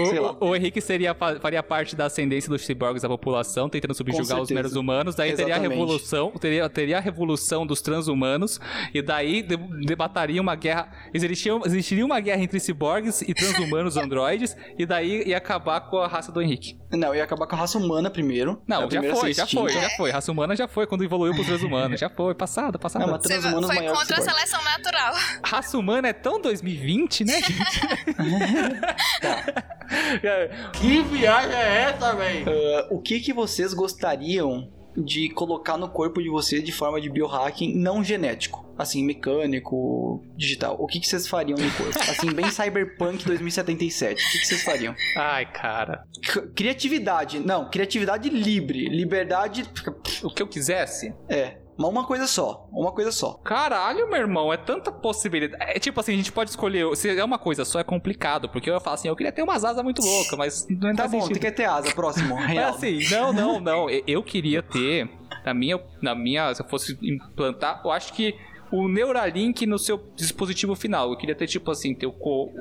Sei 0.08 0.18
lá. 0.20 0.32
O, 0.40 0.48
o, 0.50 0.56
Henrique 0.56 0.80
seria, 0.80 1.14
fa- 1.14 1.38
faria 1.40 1.62
parte 1.62 1.94
da 1.96 2.06
ascendência 2.06 2.48
dos 2.48 2.64
ciborgues 2.64 3.02
da 3.02 3.08
população, 3.08 3.68
tentando 3.68 3.94
subjugar 3.94 4.40
os 4.40 4.50
meros 4.50 4.76
humanos. 4.76 5.14
Daí 5.14 5.32
teria 5.34 5.54
a 5.54 5.58
Exatamente. 5.58 5.78
revolução, 5.78 6.30
teria, 6.32 6.68
teria 6.70 6.96
a 6.98 7.00
revolução 7.00 7.66
dos 7.66 7.82
transhumanos. 7.82 8.58
E 8.94 9.02
daí 9.02 9.42
de- 9.42 9.56
debataria 9.86 10.40
uma 10.40 10.54
guerra. 10.54 10.90
Existiria, 11.12 11.58
existiria 11.66 12.04
uma 12.06 12.20
guerra 12.20 12.42
entre 12.42 12.60
ciborgues 12.60 13.20
e 13.22 13.34
transhumanos 13.34 13.96
androides. 13.98 14.56
E 14.78 14.86
daí 14.86 15.24
ia 15.28 15.36
acabar 15.36 15.80
com 15.82 15.98
a 15.98 16.08
raça 16.08 16.32
do 16.32 16.40
Henrique. 16.40 16.79
Não, 16.92 17.08
eu 17.08 17.16
ia 17.16 17.24
acabar 17.24 17.46
com 17.46 17.54
a 17.54 17.58
raça 17.58 17.78
humana 17.78 18.10
primeiro. 18.10 18.60
Não, 18.66 18.86
A 18.86 18.90
já 18.90 19.02
foi, 19.02 19.32
já 19.32 19.46
foi, 19.46 19.72
já 19.72 19.90
foi. 19.90 20.10
Raça 20.10 20.32
humana 20.32 20.56
já 20.56 20.66
foi 20.66 20.86
quando 20.86 21.04
evoluiu 21.04 21.32
pros 21.34 21.46
transhumanos. 21.46 22.00
Já 22.00 22.10
foi, 22.10 22.34
passada, 22.34 22.78
passada. 22.78 23.04
Não, 23.04 23.12
mas 23.12 23.22
Você 23.22 23.28
transhumanos 23.28 23.72
foi 23.72 23.88
contra 23.88 24.18
a 24.18 24.22
seleção 24.22 24.64
natural. 24.64 25.14
Raça 25.44 25.78
humana 25.78 26.08
é 26.08 26.12
tão 26.12 26.40
2020, 26.40 27.24
né, 27.24 27.40
gente? 27.40 27.54
Que 30.72 31.02
viagem 31.02 31.56
é 31.56 31.90
essa, 31.90 32.14
velho? 32.14 32.46
Ah, 32.48 32.86
o 32.90 33.00
que 33.00 33.20
que 33.20 33.32
vocês 33.32 33.74
gostariam 33.74 34.68
de 35.04 35.28
colocar 35.30 35.76
no 35.76 35.88
corpo 35.88 36.22
de 36.22 36.28
vocês 36.28 36.62
de 36.64 36.72
forma 36.72 37.00
de 37.00 37.08
biohacking 37.10 37.74
não 37.74 38.02
genético? 38.04 38.68
Assim, 38.78 39.04
mecânico, 39.04 40.22
digital. 40.36 40.76
O 40.78 40.86
que 40.86 41.00
que 41.00 41.06
vocês 41.06 41.26
fariam 41.28 41.58
no 41.58 41.70
corpo? 41.72 41.98
Assim, 42.10 42.32
bem 42.32 42.50
cyberpunk 42.50 43.24
2077. 43.26 44.14
O 44.24 44.30
que 44.32 44.38
que 44.38 44.46
vocês 44.46 44.62
fariam? 44.62 44.94
Ai, 45.16 45.50
cara. 45.52 46.04
C- 46.24 46.46
Criatividade. 46.54 47.38
Não, 47.40 47.68
criatividade 47.70 48.28
livre. 48.30 48.88
Liberdade... 48.88 49.64
O 50.22 50.30
que 50.30 50.42
eu 50.42 50.46
quisesse? 50.46 51.14
É, 51.28 51.58
mas 51.80 51.88
uma 51.90 52.04
coisa 52.04 52.26
só. 52.26 52.68
Uma 52.70 52.92
coisa 52.92 53.10
só. 53.10 53.32
Caralho, 53.42 54.06
meu 54.08 54.18
irmão, 54.18 54.52
é 54.52 54.56
tanta 54.58 54.92
possibilidade. 54.92 55.62
É 55.66 55.78
tipo 55.78 55.98
assim, 55.98 56.12
a 56.12 56.16
gente 56.16 56.30
pode 56.30 56.50
escolher. 56.50 56.94
Se 56.94 57.08
é 57.08 57.24
uma 57.24 57.38
coisa 57.38 57.64
só, 57.64 57.80
é 57.80 57.84
complicado. 57.84 58.48
Porque 58.50 58.68
eu 58.68 58.74
ia 58.74 58.80
falar 58.80 58.94
assim, 58.96 59.08
eu 59.08 59.16
queria 59.16 59.32
ter 59.32 59.42
umas 59.42 59.64
asas 59.64 59.82
muito 59.82 60.02
loucas, 60.02 60.36
mas 60.38 60.66
não 60.68 60.90
Tá 60.94 61.04
faz 61.04 61.10
bom, 61.12 61.20
sentido. 61.22 61.40
tem 61.40 61.50
que 61.50 61.56
ter 61.56 61.64
asa. 61.64 61.90
Próximo. 61.94 62.34
Mas 62.34 62.46
Real. 62.52 62.70
assim, 62.74 62.98
não, 63.10 63.32
não, 63.32 63.60
não. 63.60 63.88
Eu- 64.06 64.22
queria 64.22 64.62
ter, 64.62 65.08
na 65.44 65.54
minha, 65.54 65.80
na 66.02 66.14
minha, 66.14 66.54
se 66.54 66.62
eu 66.62 66.68
fosse 66.68 66.98
implantar, 67.02 67.80
eu 67.84 67.90
acho 67.90 68.12
que 68.12 68.34
o 68.70 68.86
Neuralink 68.86 69.64
no 69.66 69.78
seu 69.78 69.98
dispositivo 70.14 70.76
final. 70.76 71.10
Eu 71.10 71.16
queria 71.16 71.34
ter, 71.34 71.46
tipo 71.46 71.70
assim, 71.70 71.94
ter 71.94 72.06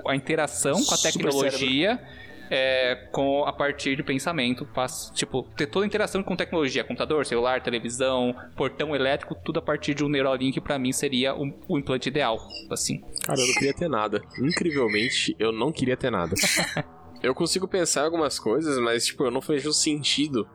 a 0.07 0.15
interação 0.15 0.81
com 0.83 0.93
a 0.95 0.97
tecnologia. 0.97 1.99
É, 2.49 3.07
com 3.11 3.43
a 3.45 3.53
partir 3.53 3.95
de 3.95 4.03
pensamento, 4.03 4.67
faz, 4.73 5.11
tipo, 5.13 5.43
ter 5.55 5.67
toda 5.67 5.85
a 5.85 5.87
interação 5.87 6.23
com 6.23 6.35
tecnologia, 6.35 6.83
computador, 6.83 7.25
celular, 7.25 7.61
televisão, 7.61 8.35
portão 8.55 8.95
elétrico, 8.95 9.35
tudo 9.35 9.59
a 9.59 9.61
partir 9.61 9.93
de 9.93 10.03
um 10.03 10.09
Neuralink 10.09 10.59
pra 10.59 10.79
mim 10.79 10.91
seria 10.91 11.35
o, 11.35 11.53
o 11.67 11.77
implante 11.77 12.09
ideal, 12.09 12.39
assim. 12.69 13.01
Cara, 13.25 13.39
eu 13.39 13.47
não 13.47 13.53
queria 13.53 13.73
ter 13.73 13.89
nada. 13.89 14.21
Incrivelmente, 14.41 15.35
eu 15.37 15.51
não 15.51 15.71
queria 15.71 15.95
ter 15.95 16.09
nada. 16.09 16.35
eu 17.21 17.35
consigo 17.35 17.67
pensar 17.67 18.03
algumas 18.03 18.39
coisas, 18.39 18.79
mas, 18.79 19.05
tipo, 19.05 19.23
eu 19.23 19.31
não 19.31 19.41
vejo 19.41 19.71
sentido 19.71 20.47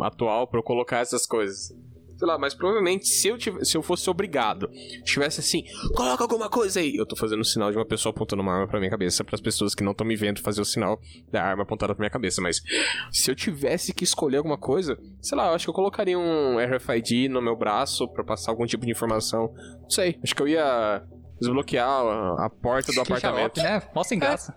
atual 0.00 0.46
pra 0.46 0.60
eu 0.60 0.62
colocar 0.62 0.98
essas 0.98 1.26
coisas. 1.26 1.74
Sei 2.20 2.28
lá, 2.28 2.36
mas 2.38 2.52
provavelmente 2.54 3.06
se 3.08 3.28
eu, 3.28 3.38
tiv- 3.38 3.62
se 3.64 3.74
eu 3.78 3.82
fosse 3.82 4.10
obrigado, 4.10 4.68
tivesse 5.04 5.40
assim, 5.40 5.64
coloca 5.96 6.22
alguma 6.22 6.50
coisa 6.50 6.78
aí. 6.78 6.94
Eu 6.94 7.06
tô 7.06 7.16
fazendo 7.16 7.40
o 7.40 7.44
sinal 7.44 7.70
de 7.70 7.78
uma 7.78 7.86
pessoa 7.86 8.12
apontando 8.14 8.42
uma 8.42 8.52
arma 8.52 8.68
pra 8.68 8.78
minha 8.78 8.90
cabeça, 8.90 9.24
pras 9.24 9.40
pessoas 9.40 9.74
que 9.74 9.82
não 9.82 9.92
estão 9.92 10.06
me 10.06 10.14
vendo 10.16 10.38
fazer 10.42 10.60
o 10.60 10.64
sinal 10.66 11.00
da 11.32 11.42
arma 11.42 11.62
apontada 11.62 11.94
pra 11.94 12.02
minha 12.02 12.10
cabeça. 12.10 12.42
Mas 12.42 12.60
se 13.10 13.30
eu 13.30 13.34
tivesse 13.34 13.94
que 13.94 14.04
escolher 14.04 14.36
alguma 14.36 14.58
coisa, 14.58 14.98
sei 15.22 15.38
lá, 15.38 15.48
eu 15.48 15.54
acho 15.54 15.64
que 15.64 15.70
eu 15.70 15.74
colocaria 15.74 16.18
um 16.18 16.58
RFID 16.58 17.28
no 17.30 17.40
meu 17.40 17.56
braço 17.56 18.06
pra 18.12 18.22
passar 18.22 18.50
algum 18.50 18.66
tipo 18.66 18.84
de 18.84 18.92
informação. 18.92 19.50
Não 19.80 19.88
sei, 19.88 20.18
acho 20.22 20.34
que 20.36 20.42
eu 20.42 20.48
ia 20.48 21.02
desbloquear 21.40 21.88
a, 21.88 22.44
a 22.44 22.50
porta 22.50 22.92
do 22.92 22.96
Que 22.96 23.00
apartamento. 23.00 23.58
xarope, 23.58 23.84
né? 23.86 23.90
Mó 23.94 24.02
sem 24.04 24.18
graça. 24.18 24.54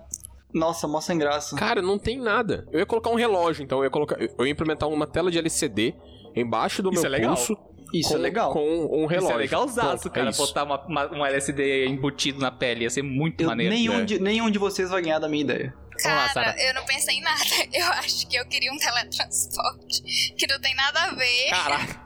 Nossa, 0.54 0.88
mó 0.88 1.00
sem 1.02 1.18
graça. 1.18 1.56
Cara, 1.56 1.82
não 1.82 1.98
tem 1.98 2.20
nada. 2.20 2.68
Eu 2.72 2.80
ia 2.80 2.86
colocar 2.86 3.10
um 3.10 3.16
relógio, 3.16 3.64
então 3.64 3.80
eu 3.80 3.86
ia 3.86 3.90
colocar, 3.90 4.18
eu 4.22 4.46
ia 4.46 4.52
implementar 4.52 4.88
uma 4.90 5.08
tela 5.08 5.32
de 5.32 5.38
LCD 5.40 5.96
embaixo 6.36 6.82
do 6.84 6.90
Isso 6.92 7.02
meu 7.02 7.08
é 7.14 7.18
legal. 7.18 7.36
pulso. 7.36 7.58
Isso 7.94 8.10
com, 8.10 8.16
é 8.16 8.18
legal. 8.18 8.52
Com 8.52 8.86
um 8.86 9.06
relógio. 9.06 9.18
Isso 9.18 9.32
é 9.32 9.36
legalzaço, 9.38 10.10
cara, 10.10 10.30
é 10.30 10.34
botar 10.34 10.64
uma, 10.64 10.82
uma- 10.86 11.12
um 11.14 11.26
LSD 11.26 11.86
embutido 11.86 12.40
na 12.40 12.50
pele, 12.52 12.84
ia 12.86 12.90
ser 12.90 13.04
muito 13.04 13.42
Eu- 13.42 13.48
maneiro. 13.48 13.72
nenhum, 13.74 13.98
né? 14.00 14.04
de, 14.06 14.20
nenhum 14.20 14.50
de 14.50 14.58
vocês 14.58 14.90
vai 14.90 15.02
ganhar 15.04 15.20
da 15.20 15.30
minha 15.30 15.44
ideia. 15.44 15.74
Vamos 16.04 16.18
lá, 16.18 16.30
Cara, 16.34 16.48
Sarah. 16.54 16.64
eu 16.64 16.74
não 16.74 16.84
pensei 16.86 17.18
em 17.18 17.22
nada. 17.22 17.40
Eu 17.72 17.86
acho 17.86 18.28
que 18.28 18.36
eu 18.36 18.46
queria 18.48 18.74
um 18.74 18.78
teletransporte. 18.78 20.02
Que 20.36 20.48
não 20.48 20.60
tem 20.60 20.74
nada 20.76 21.02
a 21.04 21.14
ver. 21.14 21.50
Caraca. 21.52 22.02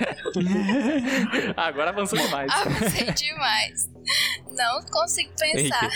Agora 1.56 1.90
avançou 1.90 2.18
demais. 2.18 2.50
Avancei 2.52 3.12
demais. 3.12 3.90
Não 4.56 4.82
consigo 4.90 5.30
pensar. 5.38 5.88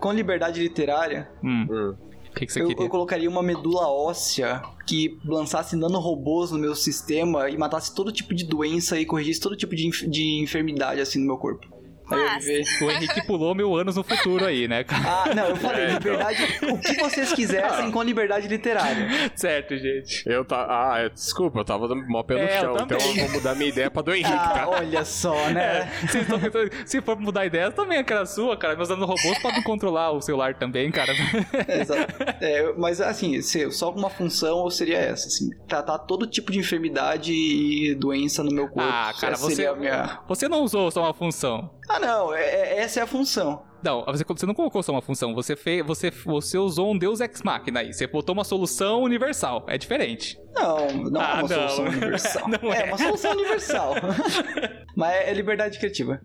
Com 0.00 0.12
liberdade 0.12 0.60
literária, 0.60 1.28
Hum, 1.42 1.66
Hum. 1.70 1.96
Que, 2.38 2.46
que 2.46 2.52
você 2.52 2.62
eu, 2.62 2.68
queria? 2.68 2.84
eu 2.84 2.88
colocaria 2.88 3.28
uma 3.28 3.42
medula 3.42 3.88
óssea 3.88 4.62
que 4.86 5.18
lançasse 5.24 5.74
nanorobôs 5.76 6.50
no 6.50 6.58
meu 6.58 6.74
sistema 6.74 7.48
e 7.50 7.56
matasse 7.56 7.94
todo 7.94 8.12
tipo 8.12 8.34
de 8.34 8.44
doença 8.44 8.98
e 9.00 9.04
corrigisse 9.06 9.40
todo 9.40 9.56
tipo 9.56 9.74
de, 9.74 9.86
enf- 9.86 10.06
de 10.08 10.40
enfermidade 10.42 11.00
assim 11.00 11.18
no 11.18 11.26
meu 11.26 11.36
corpo. 11.38 11.66
Aí 12.10 12.64
eu. 12.80 12.86
O 12.86 12.90
Henrique 12.90 13.26
pulou 13.26 13.54
mil 13.54 13.74
anos 13.76 13.96
no 13.96 14.04
futuro 14.04 14.44
aí, 14.44 14.68
né, 14.68 14.84
cara? 14.84 15.22
Ah, 15.30 15.34
não, 15.34 15.44
eu 15.48 15.56
falei 15.56 15.84
É, 15.84 15.90
então. 15.92 15.98
liberdade. 16.12 16.58
O 16.70 16.78
que 16.78 16.94
vocês 16.94 17.32
quisessem 17.32 17.90
com 17.90 18.02
liberdade 18.02 18.46
literária. 18.48 19.08
Certo, 19.34 19.76
gente. 19.76 20.22
Eu 20.26 20.44
tá. 20.44 20.66
Ah, 20.68 21.02
eu- 21.02 21.10
desculpa, 21.10 21.60
eu 21.60 21.64
tava 21.64 21.88
dando 21.88 22.06
mó 22.08 22.22
pé 22.22 22.34
no 22.34 22.40
É, 22.40 22.56
eu 22.58 22.60
chão. 22.60 22.74
Então 22.74 22.86
também. 22.86 23.18
eu 23.18 23.24
vou 23.26 23.32
mudar 23.36 23.54
minha 23.54 23.68
ideia 23.68 23.90
pra 23.90 24.02
do 24.02 24.12
Henrique, 24.14 24.30
Ah, 24.32 24.48
tá? 24.50 24.68
olha 24.68 25.04
só, 25.04 25.34
né? 25.50 25.90
Vocês 26.06 26.22
estão 26.22 26.38
pensando, 26.38 26.70
se 26.84 27.00
for 27.00 27.18
mudar 27.18 27.44
ideia, 27.46 27.70
também 27.70 27.98
é 27.98 28.00
aquela 28.00 28.26
sua, 28.26 28.56
cara. 28.56 28.76
Meus 28.76 28.88
robôs 28.90 29.38
podem 29.42 29.62
controlar 29.62 30.12
o 30.12 30.20
celular 30.20 30.54
também, 30.54 30.90
cara. 30.90 31.12
Exato. 31.68 32.14
É, 32.40 32.72
mas 32.76 33.00
assim, 33.00 33.40
se- 33.40 33.70
só 33.72 33.90
uma 33.90 34.10
função 34.10 34.68
seria 34.70 34.98
essa, 34.98 35.26
assim, 35.26 35.50
tratar 35.66 35.98
todo 36.00 36.26
tipo 36.26 36.52
de 36.52 36.58
enfermidade 36.58 37.32
e 37.32 37.94
doença 37.94 38.42
no 38.44 38.50
meu 38.52 38.68
corpo. 38.68 38.88
Ah, 38.88 39.12
cara, 39.18 39.36
você, 39.36 39.54
seria 39.56 39.70
a 39.70 39.76
minha... 39.76 40.20
você 40.28 40.48
não 40.48 40.62
usou 40.62 40.90
só 40.90 41.02
uma 41.02 41.14
função. 41.14 41.70
Ah, 41.88 41.95
não, 41.98 42.34
é- 42.34 42.44
é- 42.44 42.78
essa 42.80 43.00
é 43.00 43.02
a 43.02 43.06
função. 43.06 43.64
Não, 43.82 44.04
você, 44.06 44.24
você 44.24 44.46
não 44.46 44.54
colocou 44.54 44.82
só 44.82 44.90
uma 44.90 45.02
função. 45.02 45.32
Você, 45.34 45.54
fez, 45.54 45.84
você, 45.86 46.10
você 46.10 46.58
usou 46.58 46.92
um 46.92 46.98
Deus 46.98 47.20
Ex 47.20 47.42
Machina 47.42 47.80
aí. 47.80 47.92
Você 47.92 48.06
botou 48.06 48.32
uma 48.32 48.42
solução 48.42 49.02
universal. 49.02 49.64
É 49.68 49.78
diferente. 49.78 50.36
Não, 50.54 50.88
não 51.10 51.20
Ah, 51.20 51.24
é 51.24 51.34
uma 51.34 51.42
não. 51.42 51.48
solução 51.68 51.84
universal. 51.84 52.42
É. 52.74 52.78
é. 52.80 52.84
uma 52.86 52.98
solução 52.98 53.32
universal. 53.32 53.94
Mas 54.96 55.14
é 55.14 55.32
liberdade 55.34 55.78
criativa. 55.78 56.20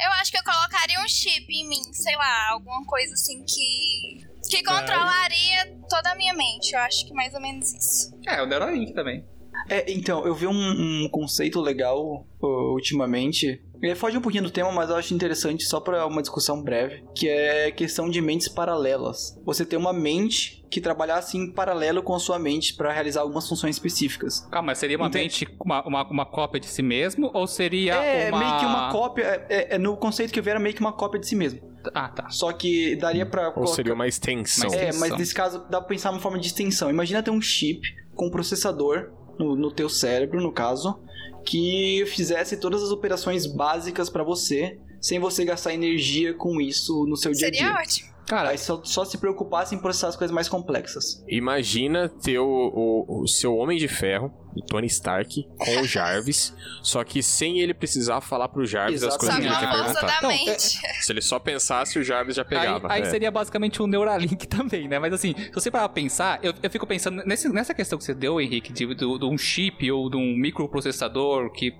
Eu 0.00 0.10
acho 0.20 0.30
que 0.32 0.38
eu 0.38 0.44
colocaria 0.44 1.00
um 1.00 1.08
chip 1.08 1.46
em 1.50 1.66
mim, 1.68 1.82
sei 1.92 2.14
lá, 2.16 2.50
alguma 2.50 2.84
coisa 2.84 3.14
assim 3.14 3.42
que. 3.44 4.26
que 4.50 4.62
controlaria 4.64 5.78
toda 5.88 6.10
a 6.10 6.14
minha 6.14 6.34
mente. 6.34 6.74
Eu 6.74 6.80
acho 6.80 7.06
que 7.06 7.14
mais 7.14 7.32
ou 7.32 7.40
menos 7.40 7.72
isso. 7.72 8.10
É, 8.26 8.42
o 8.42 8.46
Neuralink 8.46 8.92
também. 8.92 9.24
É, 9.68 9.90
então, 9.90 10.26
eu 10.26 10.34
vi 10.34 10.46
um, 10.46 11.04
um 11.04 11.08
conceito 11.10 11.60
legal 11.60 12.26
uh, 12.40 12.46
ultimamente. 12.74 13.62
Ele 13.82 13.94
foge 13.94 14.16
um 14.16 14.20
pouquinho 14.20 14.42
do 14.44 14.50
tema, 14.50 14.72
mas 14.72 14.90
eu 14.90 14.96
acho 14.96 15.14
interessante 15.14 15.64
só 15.64 15.78
pra 15.80 16.04
uma 16.06 16.20
discussão 16.20 16.60
breve, 16.62 17.04
que 17.14 17.28
é 17.28 17.70
questão 17.70 18.08
de 18.10 18.20
mentes 18.20 18.48
paralelas. 18.48 19.38
Você 19.44 19.64
ter 19.64 19.76
uma 19.76 19.92
mente 19.92 20.64
que 20.70 20.80
trabalhasse 20.80 21.36
em 21.38 21.50
paralelo 21.52 22.02
com 22.02 22.14
a 22.14 22.18
sua 22.18 22.38
mente 22.38 22.74
pra 22.74 22.92
realizar 22.92 23.20
algumas 23.22 23.48
funções 23.48 23.76
específicas. 23.76 24.40
Calma, 24.50 24.74
seria 24.74 24.96
uma 24.98 25.06
Entendi. 25.06 25.24
mente, 25.46 25.56
uma, 25.64 25.86
uma, 25.86 26.10
uma 26.10 26.26
cópia 26.26 26.60
de 26.60 26.66
si 26.66 26.82
mesmo? 26.82 27.30
Ou 27.32 27.46
seria 27.46 27.94
É, 27.94 28.28
uma... 28.30 28.38
meio 28.38 28.58
que 28.58 28.64
uma 28.66 28.90
cópia. 28.92 29.22
É, 29.24 29.46
é- 29.48 29.74
é 29.76 29.78
no 29.78 29.96
conceito 29.96 30.32
que 30.32 30.38
eu 30.38 30.42
vi 30.42 30.50
era 30.50 30.58
meio 30.60 30.74
que 30.74 30.80
uma 30.80 30.92
cópia 30.92 31.20
de 31.20 31.26
si 31.26 31.36
mesmo. 31.36 31.60
Ah, 31.94 32.08
tá. 32.08 32.28
Só 32.28 32.52
que 32.52 32.96
daria 32.96 33.24
pra. 33.24 33.46
Ou 33.48 33.52
colocar- 33.54 33.72
seria 33.74 33.94
uma 33.94 34.06
extensão. 34.08 34.68
Mas- 34.68 34.74
É, 34.80 34.92
mas 34.98 35.16
nesse 35.16 35.32
caso 35.34 35.60
dá 35.70 35.78
pra 35.80 35.88
pensar 35.88 36.10
uma 36.10 36.20
forma 36.20 36.38
de 36.38 36.48
extensão. 36.48 36.90
Imagina 36.90 37.22
ter 37.22 37.30
um 37.30 37.40
chip 37.40 37.80
com 38.14 38.26
um 38.26 38.30
processador 38.30 39.10
no, 39.38 39.54
no 39.56 39.70
teu 39.70 39.88
cérebro, 39.88 40.40
no 40.42 40.52
caso, 40.52 41.00
que 41.48 42.04
fizesse 42.06 42.56
todas 42.58 42.82
as 42.82 42.90
operações 42.90 43.46
básicas 43.46 44.10
pra 44.10 44.22
você, 44.22 44.78
sem 45.00 45.18
você 45.18 45.44
gastar 45.44 45.72
energia 45.72 46.34
com 46.34 46.60
isso 46.60 47.06
no 47.06 47.16
seu 47.16 47.32
dia 47.32 47.48
a 47.48 47.52
Seria 47.54 47.68
dia. 47.72 47.80
ótimo. 47.80 48.08
Cara, 48.26 48.50
Aí 48.50 48.58
só, 48.58 48.82
só 48.84 49.06
se 49.06 49.16
preocupasse 49.16 49.74
em 49.74 49.78
processar 49.78 50.08
as 50.08 50.16
coisas 50.16 50.34
mais 50.34 50.50
complexas. 50.50 51.24
Imagina 51.26 52.10
ter 52.10 52.38
o, 52.38 52.44
o- 52.46 53.22
o 53.22 53.26
seu 53.26 53.56
Homem 53.56 53.78
de 53.78 53.88
Ferro, 53.88 54.30
o 54.58 54.62
Tony 54.62 54.86
Stark, 54.86 55.46
com 55.56 55.80
o 55.80 55.84
Jarvis, 55.84 56.54
só 56.82 57.02
que 57.04 57.22
sem 57.22 57.60
ele 57.60 57.72
precisar 57.74 58.20
falar 58.20 58.48
pro 58.48 58.64
Jarvis 58.66 59.02
as 59.02 59.14
Exato. 59.14 59.18
coisas 59.18 59.34
Só 59.36 59.40
que 59.40 59.46
ele 59.46 59.56
quer 59.56 59.70
perguntar. 59.84 60.22
Não, 60.22 60.30
é-. 60.30 60.58
Se 60.58 61.12
ele 61.12 61.20
só 61.22 61.38
pensasse, 61.38 61.98
o 61.98 62.04
Jarvis 62.04 62.36
já 62.36 62.42
Aí, 62.42 62.48
pegava. 62.48 62.92
aí 62.92 63.02
É. 63.02 63.04
seria 63.10 63.30
basicamente 63.30 63.82
um 63.82 63.86
Neuralink 63.86 64.46
também, 64.48 64.88
né? 64.88 64.98
Mas 64.98 65.12
assim, 65.12 65.34
se 65.36 65.52
você 65.52 65.70
parar 65.70 65.88
pra 65.88 65.94
pensar, 65.94 66.38
eu, 66.42 66.52
eu 66.62 66.70
fico 66.70 66.86
pensando 66.86 67.22
nesse- 67.24 67.48
nessa 67.48 67.72
questão 67.74 67.98
que 67.98 68.04
você 68.04 68.14
deu, 68.14 68.40
Henrique, 68.40 68.72
de, 68.72 68.86
do- 68.94 69.18
de 69.18 69.24
um 69.24 69.38
chip 69.38 69.90
ou 69.90 70.08
de 70.10 70.16
um 70.16 70.36
microprocessador 70.36 71.50
que 71.52 71.72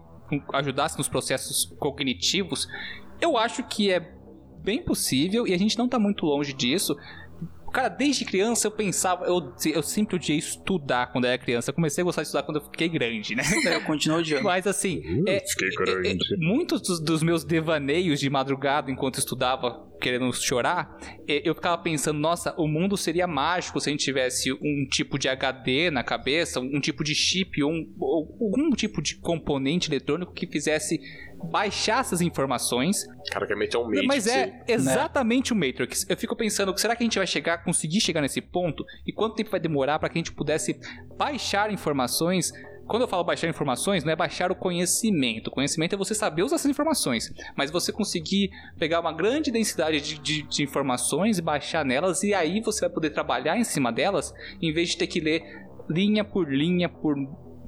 ajudasse 0.52 0.98
nos 0.98 1.08
processos 1.08 1.74
cognitivos, 1.78 2.68
eu 3.20 3.36
acho 3.36 3.62
que 3.64 3.90
é 3.90 4.12
bem 4.62 4.82
possível, 4.82 5.46
e 5.46 5.54
a 5.54 5.58
gente 5.58 5.78
não 5.78 5.88
tá 5.88 5.98
muito 5.98 6.26
longe 6.26 6.52
disso, 6.52 6.94
Cara, 7.72 7.88
desde 7.88 8.24
criança 8.24 8.66
eu 8.66 8.70
pensava, 8.70 9.26
eu, 9.26 9.52
eu 9.72 9.82
sempre 9.82 10.16
odiei 10.16 10.38
estudar 10.38 11.12
quando 11.12 11.24
eu 11.24 11.30
era 11.30 11.38
criança. 11.38 11.70
Eu 11.70 11.74
comecei 11.74 12.02
a 12.02 12.04
gostar 12.04 12.22
de 12.22 12.28
estudar 12.28 12.42
quando 12.42 12.58
eu 12.58 12.64
fiquei 12.64 12.88
grande, 12.88 13.34
né? 13.34 13.42
Eu 13.64 13.82
continuo 13.82 14.18
odiando. 14.18 14.44
Mas 14.44 14.66
assim, 14.66 15.02
é, 15.26 15.40
Fiquei 15.40 15.68
é, 15.68 15.90
é, 15.90 16.02
grande. 16.02 16.36
muitos 16.38 16.80
dos, 16.80 17.00
dos 17.00 17.22
meus 17.22 17.44
devaneios 17.44 18.20
de 18.20 18.30
madrugada 18.30 18.90
enquanto 18.90 19.18
estudava, 19.18 19.86
querendo 20.00 20.32
chorar, 20.32 20.96
é, 21.28 21.42
eu 21.48 21.54
ficava 21.54 21.76
pensando, 21.78 22.18
nossa, 22.18 22.54
o 22.56 22.66
mundo 22.66 22.96
seria 22.96 23.26
mágico 23.26 23.80
se 23.80 23.88
a 23.88 23.92
gente 23.92 24.04
tivesse 24.04 24.52
um 24.52 24.86
tipo 24.90 25.18
de 25.18 25.28
HD 25.28 25.90
na 25.90 26.02
cabeça, 26.02 26.60
um 26.60 26.80
tipo 26.80 27.04
de 27.04 27.14
chip, 27.14 27.62
um, 27.62 27.92
ou 27.98 28.36
algum 28.40 28.70
tipo 28.70 29.02
de 29.02 29.16
componente 29.16 29.90
eletrônico 29.90 30.32
que 30.32 30.46
fizesse 30.46 31.00
baixar 31.44 32.00
essas 32.00 32.20
informações 32.20 33.06
cara 33.30 33.46
quer 33.46 33.56
meter 33.56 33.76
um 33.78 33.84
Matrix. 33.84 34.06
mas 34.06 34.26
é 34.26 34.62
exatamente 34.66 35.52
o 35.52 35.56
Matrix. 35.56 36.04
Eu 36.08 36.16
fico 36.16 36.34
pensando, 36.36 36.76
será 36.78 36.96
que 36.96 37.02
a 37.02 37.06
gente 37.06 37.18
vai 37.18 37.26
chegar, 37.26 37.62
conseguir 37.64 38.00
chegar 38.00 38.20
nesse 38.20 38.40
ponto? 38.40 38.84
E 39.06 39.12
quanto 39.12 39.34
tempo 39.36 39.50
vai 39.50 39.60
demorar 39.60 39.98
para 39.98 40.08
que 40.08 40.18
a 40.18 40.20
gente 40.20 40.32
pudesse 40.32 40.78
baixar 41.16 41.72
informações? 41.72 42.50
Quando 42.86 43.02
eu 43.02 43.08
falo 43.08 43.22
baixar 43.22 43.46
informações, 43.48 44.02
não 44.02 44.10
é 44.12 44.16
baixar 44.16 44.50
o 44.50 44.54
conhecimento. 44.54 45.48
O 45.48 45.50
conhecimento 45.50 45.94
é 45.94 45.98
você 45.98 46.14
saber 46.14 46.42
usar 46.42 46.56
essas 46.56 46.70
informações. 46.70 47.30
Mas 47.54 47.70
você 47.70 47.92
conseguir 47.92 48.50
pegar 48.78 49.00
uma 49.00 49.12
grande 49.12 49.50
densidade 49.50 50.00
de, 50.00 50.18
de- 50.18 50.42
de 50.48 50.62
informações 50.62 51.36
e 51.38 51.42
baixar 51.42 51.84
nelas, 51.84 52.22
e 52.22 52.32
aí 52.32 52.60
você 52.62 52.80
vai 52.80 52.88
poder 52.90 53.10
trabalhar 53.10 53.58
em 53.58 53.64
cima 53.64 53.92
delas, 53.92 54.32
em 54.62 54.72
vez 54.72 54.88
de 54.90 54.96
ter 54.96 55.06
que 55.06 55.20
ler 55.20 55.42
linha 55.90 56.24
por 56.24 56.50
linha, 56.50 56.88
por 56.88 57.14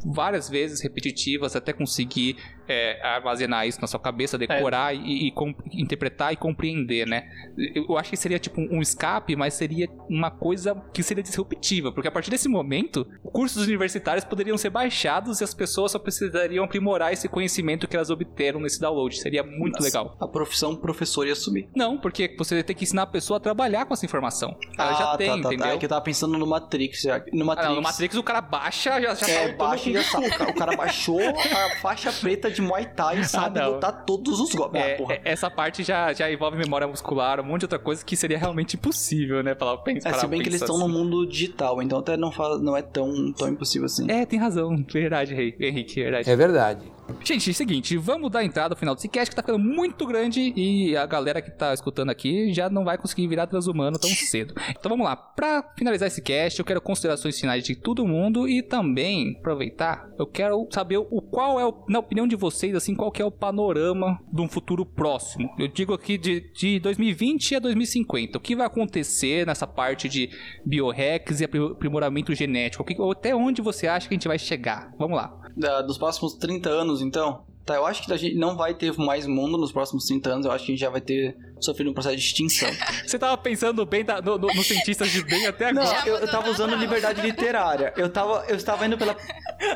várias 0.03 0.49
vezes 0.49 0.81
repetitivas, 0.81 1.55
até 1.55 1.75
conseguir 1.75 2.37
é, 2.71 3.01
armazenar 3.03 3.67
isso 3.67 3.81
na 3.81 3.87
sua 3.87 3.99
cabeça, 4.01 4.39
decorar 4.39 4.95
e, 4.95 5.27
e 5.29 5.31
com- 5.33 5.55
interpretar 5.73 6.33
e 6.33 6.37
compreender, 6.37 7.07
né? 7.07 7.29
Eu 7.75 7.97
acho 7.99 8.11
que 8.11 8.17
seria 8.17 8.39
tipo 8.39 8.61
um 8.61 8.81
escape, 8.81 9.35
mas 9.37 9.55
seria 9.55 9.89
uma 10.09 10.31
coisa 10.31 10.75
que 10.93 11.03
seria 11.03 11.23
disruptiva, 11.23 11.91
porque 11.93 12.09
a 12.09 12.11
partir 12.13 12.31
desse 12.31 12.49
momento, 12.49 13.07
cursos 13.33 13.67
universitários 13.67 14.25
poderiam 14.25 14.57
ser 14.57 14.71
baixados 14.71 15.41
e 15.41 15.45
as 15.45 15.53
pessoas 15.55 15.93
só 15.93 15.99
precisariam 15.99 16.65
aprimorar 16.65 17.13
esse 17.13 17.29
conhecimento 17.29 17.89
que 17.89 17.97
elas 17.97 18.11
obteram 18.11 18.61
nesse 18.61 18.81
download. 18.81 19.17
Seria 19.19 19.43
muito 19.43 19.75
Nossa, 19.75 19.85
legal. 19.85 20.17
A 20.21 20.29
profissão 20.29 20.77
professor 20.77 21.27
ia 21.27 21.35
subir. 21.35 21.69
Não, 21.75 21.99
porque 21.99 22.35
você 22.39 22.63
tem 22.63 22.75
que 22.77 22.85
ensinar 22.85 23.03
a 23.03 23.07
pessoa 23.07 23.39
a 23.39 23.41
trabalhar 23.41 23.85
com 23.87 23.95
essa 23.95 24.05
informação. 24.05 24.57
Ela 24.79 24.93
já 24.95 25.13
Ah, 25.13 25.17
tem, 25.17 25.27
tá, 25.29 25.37
tá, 25.37 25.43
tá. 25.43 25.55
entendeu? 25.55 25.73
É 25.75 25.79
que 25.79 25.85
eu 25.85 25.89
tava 25.89 26.01
pensando 26.03 26.39
no 26.39 26.47
Matrix. 26.47 27.03
já. 27.03 27.19
No 27.33 27.43
Ah, 27.43 27.47
Matrix. 27.47 27.69
não, 27.69 27.77
no 27.77 27.83
Matrix 27.83 28.17
o 28.17 28.23
cara 28.23 28.41
baixa, 28.41 29.01
já, 29.01 29.15
já 29.15 29.29
É, 29.29 29.49
tá 29.53 29.57
baixa 29.67 29.91
e 29.91 29.93
já 29.95 30.01
O 30.49 30.55
cara 30.55 30.77
baixou 30.77 31.21
a 31.21 31.77
faixa 31.81 32.13
preta 32.13 32.51
de 32.51 32.60
Muay 32.61 32.87
Thai 32.87 33.21
e 33.21 33.25
sabe 33.25 33.59
Ah, 33.59 33.69
lutar 33.69 34.05
todos 34.05 34.39
os 34.41 34.55
golpes. 34.55 34.81
É, 34.81 34.95
ah, 34.95 34.97
porra. 34.97 35.15
é, 35.15 35.21
essa 35.25 35.51
parte 35.51 35.83
já, 35.83 36.13
já 36.13 36.31
envolve 36.31 36.57
memória 36.57 36.87
muscular, 36.87 37.41
um 37.41 37.45
monte 37.45 37.61
de 37.61 37.65
outra 37.67 37.79
coisa 37.79 38.05
que 38.05 38.17
seria 38.17 38.39
realmente 38.39 38.75
impossível, 38.77 39.43
né? 39.43 39.55
Pra, 39.55 39.77
pra, 39.77 39.93
É, 39.93 40.13
se 40.15 40.27
bem 40.27 40.41
que 40.43 40.49
eles 40.49 40.61
estão 40.61 40.79
no 40.79 40.89
mundo 40.89 41.27
digital, 41.27 41.83
então 41.83 41.99
até 41.99 42.17
não, 42.17 42.31
fala, 42.31 42.59
não 42.59 42.77
é 42.77 42.83
tão, 42.83 43.33
tão 43.33 43.49
impossível 43.49 43.87
assim. 43.87 44.11
É, 44.11 44.25
tem 44.27 44.39
razão. 44.39 44.77
Verdade, 44.93 45.35
Rei- 45.35 45.55
Henrique, 45.61 46.03
verdade. 46.03 46.31
É 46.31 46.37
verdade. 46.37 46.93
Gente, 47.25 47.49
é 47.49 47.53
o 47.53 47.55
seguinte, 47.55 47.97
vamos 47.97 48.31
dar 48.31 48.45
entrada 48.45 48.75
ao 48.75 48.79
final 48.79 48.95
desse 48.95 49.09
cast 49.09 49.31
que 49.31 49.37
tá 49.37 49.43
ficando 49.43 49.59
muito 49.59 50.07
grande 50.07 50.53
e 50.57 50.97
a 50.97 51.07
galera 51.07 51.41
que 51.43 51.51
tá 51.51 51.73
escutando 51.75 52.11
aqui 52.11 52.53
já 52.53 52.69
não 52.71 52.85
vai 52.85 52.97
conseguir 52.99 53.27
virar 53.29 53.47
transhumano 53.47 53.99
tão 53.99 54.11
cedo. 54.11 54.55
Então 54.71 54.89
vamos 54.91 55.05
lá, 55.05 55.17
pra 55.17 55.63
finalizar 55.77 56.07
esse 56.09 56.23
cast, 56.23 56.59
eu 56.59 56.65
quero 56.65 56.81
considerações 56.81 57.39
finais 57.39 57.65
de 57.65 57.75
todo 57.77 58.07
mundo 58.07 58.49
e 58.49 58.63
também 58.63 59.37
aproveitar, 59.39 60.09
eu 60.19 60.27
quero 60.27 60.67
saber 60.71 60.99
o 60.99 61.21
qual 61.23 61.59
é, 61.61 61.65
o, 61.67 61.85
na 61.89 61.99
opinião 61.99 62.27
de 62.27 62.37
vocês, 62.37 62.75
assim, 62.75 62.95
qual 62.95 63.11
que 63.11 63.21
é 63.23 63.25
o 63.25 63.31
panorama 63.31 64.19
de 64.33 64.41
um 64.41 64.49
futuro 64.49 64.85
próximo. 64.85 65.51
Eu 65.59 65.69
digo 65.69 65.93
aqui 65.95 66.17
de, 66.19 66.41
de 66.53 66.79
2020 66.81 67.57
a 67.57 67.59
2050. 67.59 68.39
O 68.39 68.41
que 68.41 68.57
vai 68.57 68.67
acontecer 68.67 69.47
nessa 69.47 69.67
parte 69.67 70.09
de 70.09 70.31
biohacks 70.65 71.41
e 71.41 71.45
apri- 71.45 71.61
aprimoramento 71.73 72.35
genético? 72.35 72.83
O 72.83 72.87
que- 72.87 72.97
até 73.19 73.35
onde 73.35 73.61
você 73.63 73.87
acha 73.87 74.09
que 74.09 74.15
a 74.15 74.17
gente 74.17 74.29
vai 74.29 74.39
chegar? 74.39 74.93
Vamos 74.99 75.17
lá. 75.17 75.37
Da- 75.57 75.83
dos 75.83 75.99
próximos 75.99 76.35
30 76.35 76.69
anos, 76.71 77.00
então. 77.01 77.49
Tá, 77.63 77.75
eu 77.77 77.85
acho 77.87 78.03
que 78.05 78.13
a 78.13 78.17
gente 78.17 78.37
não 78.37 78.57
vai 78.57 78.73
ter 78.75 78.91
mais 78.97 79.27
mundo 79.27 79.59
nos 79.59 79.71
próximos 79.71 80.07
30 80.07 80.31
anos. 80.31 80.47
Eu 80.47 80.51
acho 80.51 80.65
que 80.65 80.73
a 80.73 80.75
gente 80.75 80.81
já 80.81 80.89
vai 80.91 81.01
ter 81.01 81.37
sofrido 81.61 81.91
um 81.91 81.93
processo 81.95 82.17
de 82.17 82.23
extinção. 82.23 82.69
Você 83.07 83.19
tava 83.19 83.37
pensando 83.37 83.85
bem 83.85 84.03
da- 84.03 84.21
no- 84.21 84.39
no- 84.39 84.49
nos 84.49 84.67
cientistas 84.67 85.11
de 85.11 85.23
bem 85.23 85.47
até 85.47 85.71
Não, 85.71 85.83
agora. 85.83 86.09
eu, 86.09 86.17
eu 86.17 86.31
tava 86.31 86.49
usando 86.51 86.75
liberdade 86.75 87.21
literária. 87.21 87.93
Eu 87.99 88.09
tava, 88.11 88.45
eu 88.49 88.57
estava 88.57 88.87
indo 88.87 88.97
pela, 88.97 89.15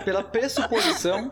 pela 0.02 0.24
pressuposição 0.24 1.28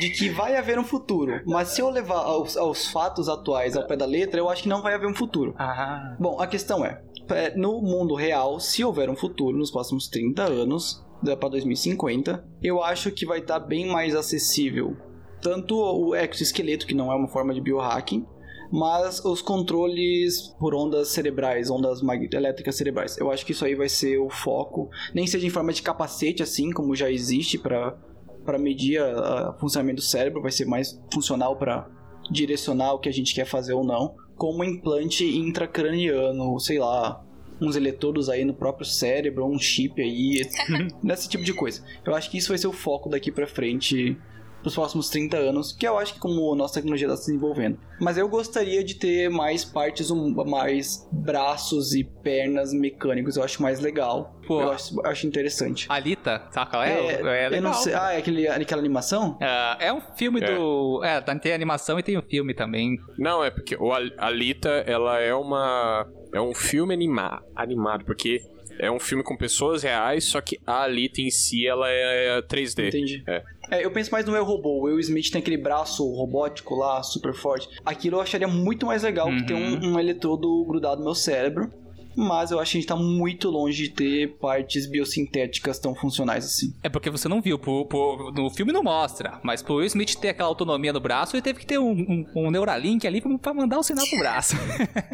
de 0.00 0.10
que 0.10 0.30
vai 0.30 0.56
haver 0.56 0.78
um 0.78 0.84
futuro. 0.84 1.42
Mas 1.46 1.68
se 1.68 1.82
eu 1.82 1.90
levar 1.90 2.16
aos, 2.24 2.56
aos 2.56 2.88
fatos 2.88 3.28
atuais 3.28 3.76
ao 3.76 3.86
pé 3.86 3.94
da 3.94 4.06
letra, 4.06 4.40
eu 4.40 4.48
acho 4.48 4.62
que 4.62 4.68
não 4.70 4.82
vai 4.82 4.94
haver 4.94 5.06
um 5.06 5.14
futuro. 5.14 5.54
Ah, 5.58 6.16
Bom, 6.18 6.40
a 6.40 6.46
questão 6.46 6.84
é, 6.84 7.02
é, 7.28 7.54
no 7.54 7.80
mundo 7.82 8.14
real, 8.14 8.58
se 8.58 8.82
houver 8.82 9.10
um 9.10 9.16
futuro 9.16 9.56
nos 9.56 9.70
próximos 9.70 10.08
30 10.08 10.44
anos, 10.44 11.04
para 11.38 11.50
2050, 11.50 12.42
eu 12.62 12.82
acho 12.82 13.10
que 13.12 13.26
vai 13.26 13.40
estar 13.40 13.60
bem 13.60 13.86
mais 13.86 14.14
acessível 14.16 14.96
tanto 15.40 15.76
o 15.76 16.14
exoesqueleto, 16.14 16.86
que 16.86 16.94
não 16.94 17.10
é 17.12 17.14
uma 17.14 17.28
forma 17.28 17.54
de 17.54 17.60
biohacking, 17.60 18.26
mas 18.70 19.24
os 19.24 19.42
controles 19.42 20.54
por 20.58 20.74
ondas 20.74 21.08
cerebrais, 21.08 21.70
ondas 21.70 22.00
elétricas 22.32 22.76
cerebrais. 22.76 23.18
Eu 23.18 23.30
acho 23.30 23.44
que 23.44 23.52
isso 23.52 23.64
aí 23.64 23.74
vai 23.74 23.88
ser 23.88 24.18
o 24.18 24.30
foco, 24.30 24.88
nem 25.14 25.26
seja 25.26 25.46
em 25.46 25.50
forma 25.50 25.72
de 25.72 25.82
capacete 25.82 26.42
assim, 26.42 26.70
como 26.70 26.94
já 26.94 27.10
existe 27.10 27.58
para 27.58 27.96
para 28.44 28.58
medir 28.58 29.00
o 29.02 29.58
funcionamento 29.60 29.96
do 29.96 30.02
cérebro, 30.02 30.40
vai 30.40 30.50
ser 30.50 30.64
mais 30.64 30.98
funcional 31.12 31.56
para 31.56 31.86
direcionar 32.30 32.94
o 32.94 32.98
que 32.98 33.08
a 33.08 33.12
gente 33.12 33.34
quer 33.34 33.44
fazer 33.44 33.74
ou 33.74 33.84
não, 33.84 34.16
como 34.34 34.64
implante 34.64 35.24
intracraniano, 35.24 36.58
sei 36.58 36.78
lá, 36.78 37.22
uns 37.60 37.76
eletrodos 37.76 38.30
aí 38.30 38.44
no 38.44 38.54
próprio 38.54 38.86
cérebro, 38.86 39.44
um 39.46 39.58
chip 39.58 40.00
aí, 40.00 40.40
nesse 41.02 41.28
tipo 41.28 41.44
de 41.44 41.52
coisa. 41.52 41.84
Eu 42.04 42.14
acho 42.14 42.30
que 42.30 42.38
isso 42.38 42.48
vai 42.48 42.56
ser 42.56 42.66
o 42.66 42.72
foco 42.72 43.10
daqui 43.10 43.30
pra 43.30 43.46
frente 43.46 44.16
pros 44.62 44.74
próximos 44.74 45.08
30 45.08 45.36
anos, 45.36 45.72
que 45.72 45.86
eu 45.86 45.98
acho 45.98 46.14
que 46.14 46.20
como 46.20 46.52
a 46.52 46.56
nossa 46.56 46.74
tecnologia 46.74 47.06
está 47.08 47.16
se 47.16 47.26
desenvolvendo. 47.28 47.78
Mas 48.00 48.16
eu 48.18 48.28
gostaria 48.28 48.82
de 48.84 48.94
ter 48.94 49.28
mais 49.30 49.64
partes, 49.64 50.10
um- 50.10 50.32
mais 50.44 51.08
braços 51.12 51.94
e 51.94 52.04
pernas 52.04 52.72
mecânicos, 52.72 53.36
eu 53.36 53.42
acho 53.42 53.62
mais 53.62 53.80
legal. 53.80 54.34
Pô. 54.46 54.60
Eu 54.62 54.72
acho, 54.72 55.00
acho 55.06 55.26
interessante. 55.26 55.86
Alita, 55.88 56.46
saca? 56.50 56.84
É, 56.86 57.14
é, 57.14 57.20
eu 57.46 57.50
legal. 57.50 57.60
não 57.62 57.72
sei, 57.74 57.94
ah, 57.94 58.12
é 58.12 58.18
aquele, 58.18 58.48
aquela 58.48 58.80
animação? 58.80 59.38
Ah, 59.40 59.76
é 59.80 59.92
um 59.92 60.00
filme 60.16 60.40
É. 60.42 60.54
do. 60.54 61.02
É, 61.04 61.20
tem 61.20 61.52
animação 61.52 61.98
e 61.98 62.02
tem 62.02 62.18
o 62.18 62.22
filme 62.22 62.52
também. 62.54 62.96
Não, 63.18 63.44
é 63.44 63.50
porque 63.50 63.76
o 63.76 63.92
Al- 63.92 64.10
Alita, 64.18 64.68
ela 64.86 65.18
é 65.20 65.34
uma. 65.34 66.06
É 66.34 66.40
um 66.40 66.54
filme 66.54 66.94
anima 66.94 67.42
animado, 67.56 68.04
porque 68.04 68.40
é 68.80 68.90
um 68.90 68.98
filme 69.00 69.22
com 69.22 69.36
pessoas 69.36 69.82
reais, 69.82 70.24
só 70.24 70.40
que 70.40 70.58
a 70.66 70.82
Alita 70.82 71.20
em 71.20 71.30
si, 71.30 71.66
ela 71.66 71.88
é 71.88 72.40
3D. 72.42 72.88
Entendi. 72.88 73.22
É. 73.26 73.42
É, 73.70 73.84
eu 73.84 73.90
penso 73.92 74.10
mais 74.10 74.26
no 74.26 74.34
Eu 74.34 74.44
Robô. 74.44 74.80
O 74.80 74.82
Will 74.84 74.98
Smith 74.98 75.30
tem 75.30 75.40
aquele 75.40 75.56
braço 75.56 76.04
robótico 76.12 76.74
lá, 76.74 77.02
super 77.04 77.32
forte. 77.32 77.68
Aquilo 77.84 78.16
eu 78.16 78.20
acharia 78.20 78.48
muito 78.48 78.84
mais 78.86 79.02
legal 79.04 79.28
que 79.28 79.46
ter 79.46 79.54
Uhum. 79.54 79.78
um, 79.84 79.92
um 79.94 80.00
eletrodo 80.00 80.64
grudado 80.64 80.98
no 80.98 81.04
meu 81.04 81.14
cérebro. 81.14 81.70
Mas 82.16 82.50
eu 82.50 82.58
acho 82.58 82.72
que 82.72 82.78
a 82.78 82.80
gente 82.80 82.88
tá 82.88 82.96
muito 82.96 83.48
longe 83.48 83.84
de 83.84 83.90
ter 83.90 84.36
partes 84.38 84.86
biosintéticas 84.86 85.78
tão 85.78 85.94
funcionais 85.94 86.44
assim. 86.44 86.74
É 86.82 86.88
porque 86.88 87.08
você 87.10 87.28
não 87.28 87.40
viu, 87.40 87.58
pro- 87.58 87.86
pro- 87.86 88.32
no 88.32 88.50
filme 88.50 88.72
não 88.72 88.82
mostra, 88.82 89.40
mas 89.42 89.62
pro 89.62 89.76
Will 89.76 89.86
Smith 89.86 90.16
ter 90.16 90.30
aquela 90.30 90.48
autonomia 90.48 90.92
no 90.92 91.00
braço, 91.00 91.36
ele 91.36 91.42
teve 91.42 91.60
que 91.60 91.66
ter 91.66 91.78
um, 91.78 91.90
um, 91.92 92.26
um 92.34 92.50
Neuralink 92.50 93.06
ali 93.06 93.20
pra, 93.38 93.54
mandar 93.54 93.78
o 93.78 93.82
sinal 93.82 94.06
pro 94.06 94.18
braço. 94.18 94.56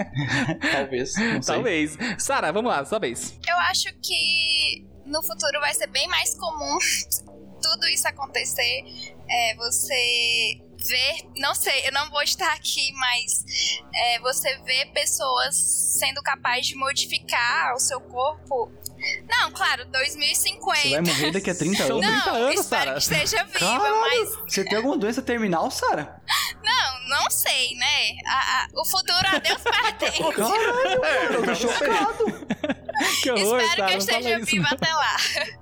Talvez. 0.73 1.15
Não 1.17 1.43
sei. 1.43 1.55
Talvez. 1.55 1.99
Sara, 2.19 2.53
vamos 2.53 2.71
lá, 2.71 2.85
sua 2.85 2.99
vez. 2.99 3.39
Eu 3.49 3.57
acho 3.71 3.87
que 4.03 4.85
no 5.05 5.23
futuro 5.23 5.61
vai 5.61 5.75
ser 5.75 5.87
bem 5.89 6.09
mais 6.09 6.35
comum 6.39 6.79
tudo 7.63 7.87
isso 7.89 8.07
acontecer. 8.09 8.83
É, 9.29 9.57
você 9.57 10.61
ver, 10.89 11.17
não 11.37 11.55
sei, 11.55 11.87
eu 11.89 11.93
não 11.93 12.11
vou 12.11 12.23
estar 12.23 12.53
aqui, 12.53 12.93
mas 12.95 13.45
é, 13.95 14.19
você 14.21 14.57
vê 14.59 14.87
pessoas 14.87 15.55
sendo 15.99 16.23
capazes 16.23 16.67
de 16.69 16.75
modificar 16.77 17.75
o 17.75 17.79
seu 17.81 18.01
corpo. 18.01 18.71
Não, 19.29 19.53
claro, 19.53 19.85
2050. 19.87 20.81
Você 20.81 20.91
vai 20.91 21.01
morrer 21.03 21.31
daqui 21.33 21.51
a 21.51 21.55
30 21.55 21.87
São 21.87 21.99
anos? 21.99 22.11
Não, 22.11 22.21
30 22.23 22.31
anos, 22.31 22.61
espero 22.61 22.85
Sara. 22.85 22.93
que 22.95 22.99
esteja 23.25 23.45
viva, 23.45 23.59
Caralho! 23.59 24.01
mas 24.01 24.37
Você 24.49 24.65
tem 24.65 24.77
alguma 24.79 24.97
doença 24.97 25.23
terminal, 25.23 25.71
Sara? 25.71 26.21
não, 26.63 27.09
não 27.09 27.31
sei, 27.31 27.75
né? 27.77 28.17
A- 28.27 28.65
a- 28.65 28.69
o 28.75 28.85
futuro 28.85 29.27
a 29.29 29.39
Deus 29.39 29.63
pertence. 29.63 30.19
Caralho, 30.35 31.01
mano, 31.01 31.35
eu 31.35 31.45
tô 31.45 31.55
chocado. 31.55 32.47
Que 33.23 33.31
horror, 33.31 33.61
Espero 33.61 33.87
que 33.89 33.93
eu 33.93 33.99
esteja 33.99 34.37
isso, 34.39 34.47
viva 34.47 34.69
não. 34.69 34.73
até 34.75 34.91
lá. 34.91 35.17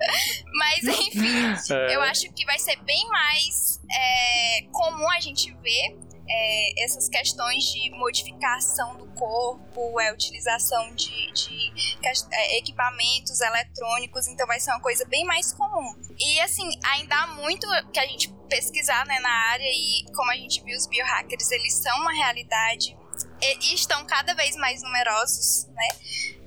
Mas 0.55 0.85
enfim, 0.85 1.75
É. 1.75 1.97
eu 1.97 2.01
acho 2.03 2.33
que 2.33 2.45
vai 2.45 2.59
ser 2.61 2.77
bem 2.85 3.09
mais 3.09 3.74
é, 3.91 4.63
comum 4.73 5.11
a 5.11 5.21
gente 5.21 5.53
ver 5.55 5.99
é, 6.29 6.85
essas 6.85 7.09
questões 7.09 7.65
de 7.65 7.91
modificação 7.91 8.97
do 8.97 9.07
corpo, 9.15 10.01
é, 10.01 10.13
utilização 10.13 10.95
de, 10.95 11.33
de 11.33 11.99
é, 12.33 12.59
equipamentos 12.59 13.41
eletrônicos, 13.41 14.27
então 14.27 14.47
vai 14.47 14.59
ser 14.59 14.71
uma 14.71 14.81
coisa 14.81 15.05
bem 15.05 15.25
mais 15.25 15.53
comum. 15.53 15.95
E 16.19 16.41
assim, 16.41 16.69
ainda 16.85 17.15
há 17.17 17.27
muito 17.29 17.67
que 17.93 18.01
a 18.01 18.07
gente 18.07 18.33
pesquisar 18.49 19.05
né, 19.07 19.19
na 19.21 19.51
área 19.51 19.69
e 19.69 20.05
como 20.15 20.31
a 20.31 20.37
gente 20.37 20.63
viu, 20.63 20.77
os 20.77 20.87
biohackers, 20.87 21.51
eles 21.51 21.75
são 21.75 21.97
uma 22.01 22.13
realidade 22.13 22.97
e, 23.41 23.71
e 23.71 23.75
estão 23.75 24.05
cada 24.07 24.35
vez 24.35 24.57
mais 24.57 24.83
numerosos, 24.83 25.67
né? 25.69 25.89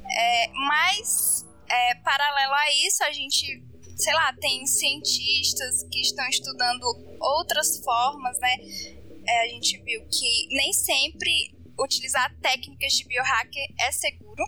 É, 0.10 0.48
mas, 0.54 1.46
é, 1.70 1.96
paralelo 1.96 2.54
a 2.54 2.72
isso, 2.88 3.04
a 3.04 3.12
gente, 3.12 3.64
sei 3.98 4.14
lá, 4.14 4.34
tem 4.40 4.66
cientistas 4.66 5.84
que 5.92 6.02
estão 6.02 6.28
estudando 6.28 6.84
outras 7.20 7.80
formas, 7.80 8.40
né? 8.40 8.56
É, 9.28 9.44
a 9.44 9.48
gente 9.50 9.78
viu 9.82 10.06
que 10.08 10.48
nem 10.56 10.72
sempre 10.72 11.56
utilizar 11.80 12.34
técnicas 12.40 12.94
de 12.94 13.06
biohacker 13.06 13.68
é 13.82 13.92
seguro. 13.92 14.44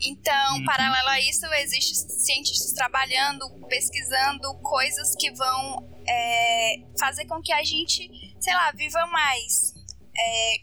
Então, 0.00 0.56
uhum. 0.56 0.64
paralelo 0.64 1.08
a 1.08 1.20
isso, 1.20 1.44
existem 1.54 2.08
cientistas 2.18 2.72
trabalhando, 2.72 3.48
pesquisando 3.68 4.54
coisas 4.58 5.16
que 5.16 5.32
vão 5.32 5.90
é, 6.06 6.82
fazer 6.98 7.26
com 7.26 7.42
que 7.42 7.52
a 7.52 7.64
gente, 7.64 8.08
sei 8.40 8.54
lá, 8.54 8.70
viva 8.72 9.04
mais. 9.06 9.74
É, 10.16 10.56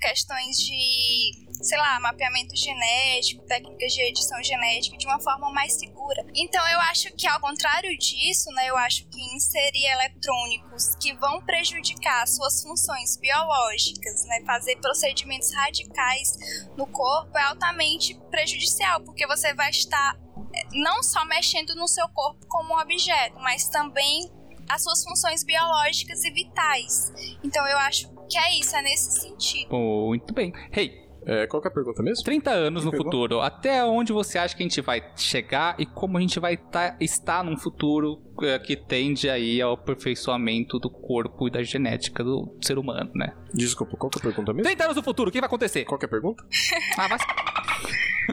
questões 0.00 0.58
de 0.58 1.45
sei 1.62 1.78
lá, 1.78 1.98
mapeamento 2.00 2.54
genético, 2.56 3.44
técnicas 3.44 3.92
de 3.92 4.02
edição 4.02 4.42
genética 4.42 4.96
de 4.96 5.06
uma 5.06 5.20
forma 5.20 5.50
mais 5.50 5.72
segura. 5.74 6.24
Então 6.34 6.66
eu 6.68 6.80
acho 6.80 7.12
que 7.14 7.26
ao 7.26 7.40
contrário 7.40 7.96
disso, 7.98 8.50
né, 8.52 8.68
eu 8.68 8.76
acho 8.76 9.06
que 9.08 9.20
inserir 9.34 9.86
eletrônicos 9.86 10.94
que 11.00 11.14
vão 11.14 11.40
prejudicar 11.42 12.26
suas 12.26 12.62
funções 12.62 13.16
biológicas, 13.16 14.24
né, 14.26 14.42
fazer 14.46 14.76
procedimentos 14.76 15.52
radicais 15.54 16.36
no 16.76 16.86
corpo 16.86 17.36
é 17.36 17.42
altamente 17.42 18.14
prejudicial, 18.30 19.00
porque 19.02 19.26
você 19.26 19.54
vai 19.54 19.70
estar 19.70 20.18
eh, 20.54 20.68
não 20.72 21.02
só 21.02 21.24
mexendo 21.24 21.74
no 21.74 21.88
seu 21.88 22.08
corpo 22.08 22.46
como 22.46 22.74
um 22.74 22.78
objeto, 22.78 23.38
mas 23.40 23.68
também 23.68 24.30
as 24.68 24.82
suas 24.82 25.04
funções 25.04 25.44
biológicas 25.44 26.24
e 26.24 26.30
vitais. 26.30 27.12
Então 27.42 27.66
eu 27.66 27.78
acho 27.78 28.08
que 28.28 28.36
é 28.36 28.58
isso, 28.58 28.76
é 28.76 28.82
nesse 28.82 29.20
sentido. 29.20 29.74
Muito 29.74 30.34
bem. 30.34 30.52
Hey, 30.72 31.05
é, 31.26 31.44
qual 31.48 31.60
que 31.60 31.66
é 31.66 31.70
a 31.70 31.74
pergunta 31.74 32.02
mesmo? 32.04 32.24
30 32.24 32.50
anos 32.52 32.84
no 32.84 32.92
futuro. 32.92 33.40
Até 33.40 33.84
onde 33.84 34.12
você 34.12 34.38
acha 34.38 34.56
que 34.56 34.62
a 34.62 34.66
gente 34.66 34.80
vai 34.80 35.02
chegar 35.16 35.74
e 35.76 35.84
como 35.84 36.16
a 36.16 36.20
gente 36.20 36.38
vai 36.38 36.56
tá, 36.56 36.96
estar 37.00 37.42
num 37.42 37.56
futuro 37.56 38.22
é, 38.42 38.56
que 38.60 38.76
tende 38.76 39.28
aí 39.28 39.60
ao 39.60 39.72
aperfeiçoamento 39.72 40.78
do 40.78 40.88
corpo 40.88 41.48
e 41.48 41.50
da 41.50 41.64
genética 41.64 42.22
do 42.22 42.56
ser 42.60 42.78
humano, 42.78 43.10
né? 43.12 43.34
Desculpa, 43.52 43.96
qual 43.96 44.08
que 44.08 44.18
é 44.18 44.20
a 44.20 44.22
pergunta 44.22 44.52
mesmo? 44.52 44.66
30 44.66 44.84
anos 44.84 44.96
no 44.96 45.02
futuro, 45.02 45.28
o 45.28 45.32
que 45.32 45.40
vai 45.40 45.48
acontecer? 45.48 45.84
Qual 45.84 45.98
que 45.98 46.04
é 46.04 46.08
a 46.08 46.10
pergunta? 46.10 46.44
ah, 46.96 47.08
vai... 47.08 47.18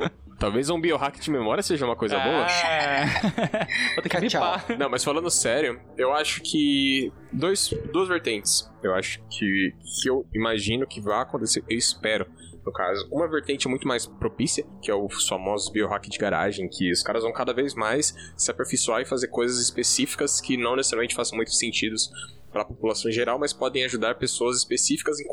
Talvez 0.37 0.69
um 0.69 0.79
biohack 0.79 1.19
de 1.19 1.31
memória 1.31 1.63
seja 1.63 1.85
uma 1.85 1.95
coisa 1.95 2.19
boa. 2.19 2.45
É. 2.47 3.05
Vou 3.95 4.03
ter 4.03 4.09
que 4.09 4.19
bipar. 4.19 4.65
Não, 4.77 4.89
mas 4.89 5.03
falando 5.03 5.31
sério, 5.31 5.79
eu 5.97 6.13
acho 6.13 6.41
que 6.41 7.11
dois, 7.31 7.73
duas 7.91 8.09
vertentes. 8.09 8.69
Eu 8.83 8.93
acho 8.93 9.19
que, 9.29 9.73
que 10.01 10.09
eu 10.09 10.27
imagino 10.33 10.85
que 10.85 10.99
vai 10.99 11.21
acontecer, 11.21 11.63
eu 11.69 11.77
espero 11.77 12.27
no 12.65 12.71
caso. 12.71 13.07
Uma 13.11 13.27
vertente 13.27 13.67
muito 13.67 13.87
mais 13.87 14.05
propícia, 14.05 14.65
que 14.81 14.89
é 14.89 14.95
os 14.95 15.27
famosos 15.27 15.69
biohack 15.69 16.09
de 16.09 16.17
garagem, 16.17 16.67
que 16.69 16.91
os 16.91 17.03
caras 17.03 17.23
vão 17.23 17.33
cada 17.33 17.53
vez 17.53 17.73
mais 17.73 18.15
se 18.37 18.49
aperfeiçoar 18.49 19.01
e 19.01 19.05
fazer 19.05 19.27
coisas 19.27 19.59
específicas 19.59 20.39
que 20.39 20.57
não 20.57 20.75
necessariamente 20.75 21.15
façam 21.15 21.35
muito 21.35 21.51
sentido 21.51 21.95
para 22.51 22.61
a 22.61 22.65
população 22.65 23.09
em 23.09 23.13
geral, 23.13 23.39
mas 23.39 23.51
podem 23.51 23.83
ajudar 23.83 24.15
pessoas 24.15 24.57
específicas 24.57 25.19
em, 25.19 25.25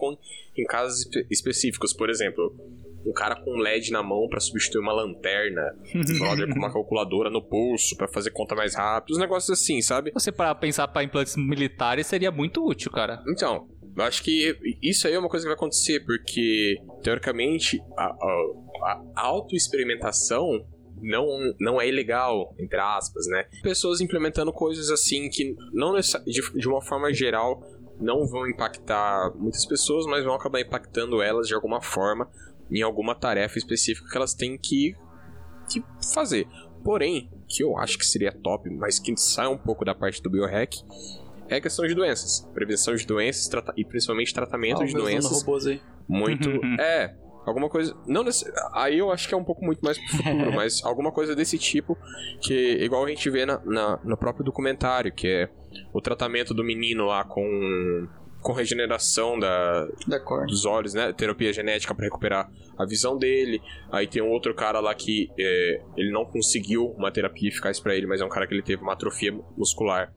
em 0.57 0.65
casos 0.65 1.01
espe 1.01 1.27
específicos. 1.31 1.93
Por 1.93 2.09
exemplo, 2.09 2.57
um 3.05 3.12
cara 3.12 3.36
com 3.36 3.57
LED 3.57 3.93
na 3.93 4.02
mão 4.02 4.27
para 4.28 4.40
substituir 4.40 4.81
uma 4.81 4.93
lanterna, 4.93 5.74
um 5.94 6.19
brother 6.19 6.48
com 6.48 6.59
uma 6.59 6.73
calculadora 6.73 7.31
no 7.31 7.43
pulso 7.43 7.97
para 7.97 8.09
fazer 8.09 8.31
conta 8.31 8.55
mais 8.55 8.74
rápido, 8.74 9.12
os 9.12 9.19
negócios 9.19 9.59
assim, 9.59 9.81
sabe? 9.82 10.11
Você 10.12 10.32
para 10.32 10.55
pensar 10.55 10.89
para 10.89 11.05
implantes 11.05 11.36
militares 11.36 12.07
seria 12.07 12.31
muito 12.31 12.65
útil, 12.66 12.90
cara. 12.90 13.23
Então, 13.28 13.69
eu 13.96 14.02
acho 14.04 14.22
que 14.22 14.56
isso 14.82 15.06
aí 15.06 15.14
é 15.14 15.18
uma 15.18 15.28
coisa 15.28 15.44
que 15.44 15.48
vai 15.48 15.56
acontecer, 15.56 16.00
porque, 16.00 16.76
teoricamente, 17.02 17.82
a, 17.96 18.04
a, 18.04 19.02
a 19.16 19.26
autoexperimentação 19.26 20.64
não, 21.02 21.26
não 21.58 21.80
é 21.80 21.88
ilegal, 21.88 22.54
entre 22.58 22.78
aspas, 22.78 23.26
né? 23.26 23.46
Pessoas 23.62 24.00
implementando 24.00 24.52
coisas 24.52 24.90
assim 24.90 25.28
que, 25.28 25.56
não 25.72 25.94
de, 25.96 26.40
de 26.54 26.68
uma 26.68 26.82
forma 26.82 27.12
geral, 27.12 27.62
não 27.98 28.26
vão 28.26 28.48
impactar 28.48 29.32
muitas 29.36 29.66
pessoas, 29.66 30.06
mas 30.06 30.24
vão 30.24 30.34
acabar 30.34 30.60
impactando 30.60 31.20
elas 31.20 31.46
de 31.46 31.54
alguma 31.54 31.80
forma 31.80 32.30
em 32.70 32.82
alguma 32.82 33.14
tarefa 33.14 33.58
específica 33.58 34.08
que 34.08 34.16
elas 34.16 34.34
têm 34.34 34.56
que, 34.56 34.94
que 35.70 35.82
fazer. 36.14 36.46
Porém, 36.84 37.30
que 37.48 37.62
eu 37.62 37.76
acho 37.76 37.98
que 37.98 38.06
seria 38.06 38.32
top, 38.32 38.70
mas 38.70 38.98
que 38.98 39.14
sai 39.16 39.48
um 39.48 39.58
pouco 39.58 39.84
da 39.84 39.94
parte 39.94 40.22
do 40.22 40.30
biohack, 40.30 40.82
é 41.51 41.56
a 41.56 41.60
questão 41.60 41.86
de 41.86 41.94
doenças. 41.94 42.48
Prevenção 42.55 42.94
de 42.94 43.05
doenças 43.05 43.51
e 43.77 43.85
principalmente 43.85 44.32
tratamento 44.32 44.82
ah, 44.82 44.86
de 44.86 44.94
doenças. 44.94 45.40
Robôs 45.40 45.66
aí. 45.66 45.81
Muito. 46.09 46.48
é. 46.81 47.14
Alguma 47.44 47.68
coisa. 47.68 47.97
Não 48.06 48.22
nesse, 48.22 48.44
Aí 48.72 48.98
eu 48.98 49.10
acho 49.10 49.27
que 49.27 49.35
é 49.35 49.36
um 49.36 49.43
pouco 49.43 49.64
muito 49.64 49.81
mais 49.81 49.98
pro 49.98 50.16
futuro, 50.16 50.52
mas 50.55 50.85
alguma 50.85 51.10
coisa 51.10 51.35
desse 51.35 51.59
tipo, 51.59 51.98
que 52.40 52.78
igual 52.85 53.05
a 53.05 53.09
gente 53.09 53.28
vê 53.28 53.44
na, 53.44 53.59
na, 53.64 53.98
no 54.05 54.16
próprio 54.16 54.44
documentário, 54.44 55.12
que 55.12 55.27
é 55.27 55.51
o 55.93 56.01
tratamento 56.01 56.55
do 56.55 56.62
menino 56.62 57.06
lá 57.06 57.24
com 57.24 58.09
com 58.40 58.55
regeneração 58.55 59.39
da, 59.39 59.86
da 60.06 60.18
dos 60.47 60.64
olhos, 60.64 60.94
né? 60.94 61.12
Terapia 61.12 61.52
genética 61.52 61.94
para 61.94 62.06
recuperar 62.06 62.51
a 62.78 62.86
visão 62.86 63.18
dele. 63.18 63.60
Aí 63.93 64.06
tem 64.06 64.22
um 64.22 64.31
outro 64.31 64.55
cara 64.55 64.81
lá 64.81 64.94
que 64.94 65.31
é, 65.39 65.82
ele 65.94 66.10
não 66.10 66.24
conseguiu 66.24 66.86
uma 66.97 67.10
terapia 67.10 67.48
eficaz 67.48 67.78
para 67.78 67.94
ele, 67.94 68.06
mas 68.06 68.20
é 68.20 68.24
um 68.24 68.31
cara 68.31 68.47
que 68.47 68.55
ele 68.55 68.62
teve 68.62 68.82
uma 68.82 68.94
atrofia 68.94 69.31
muscular 69.59 70.10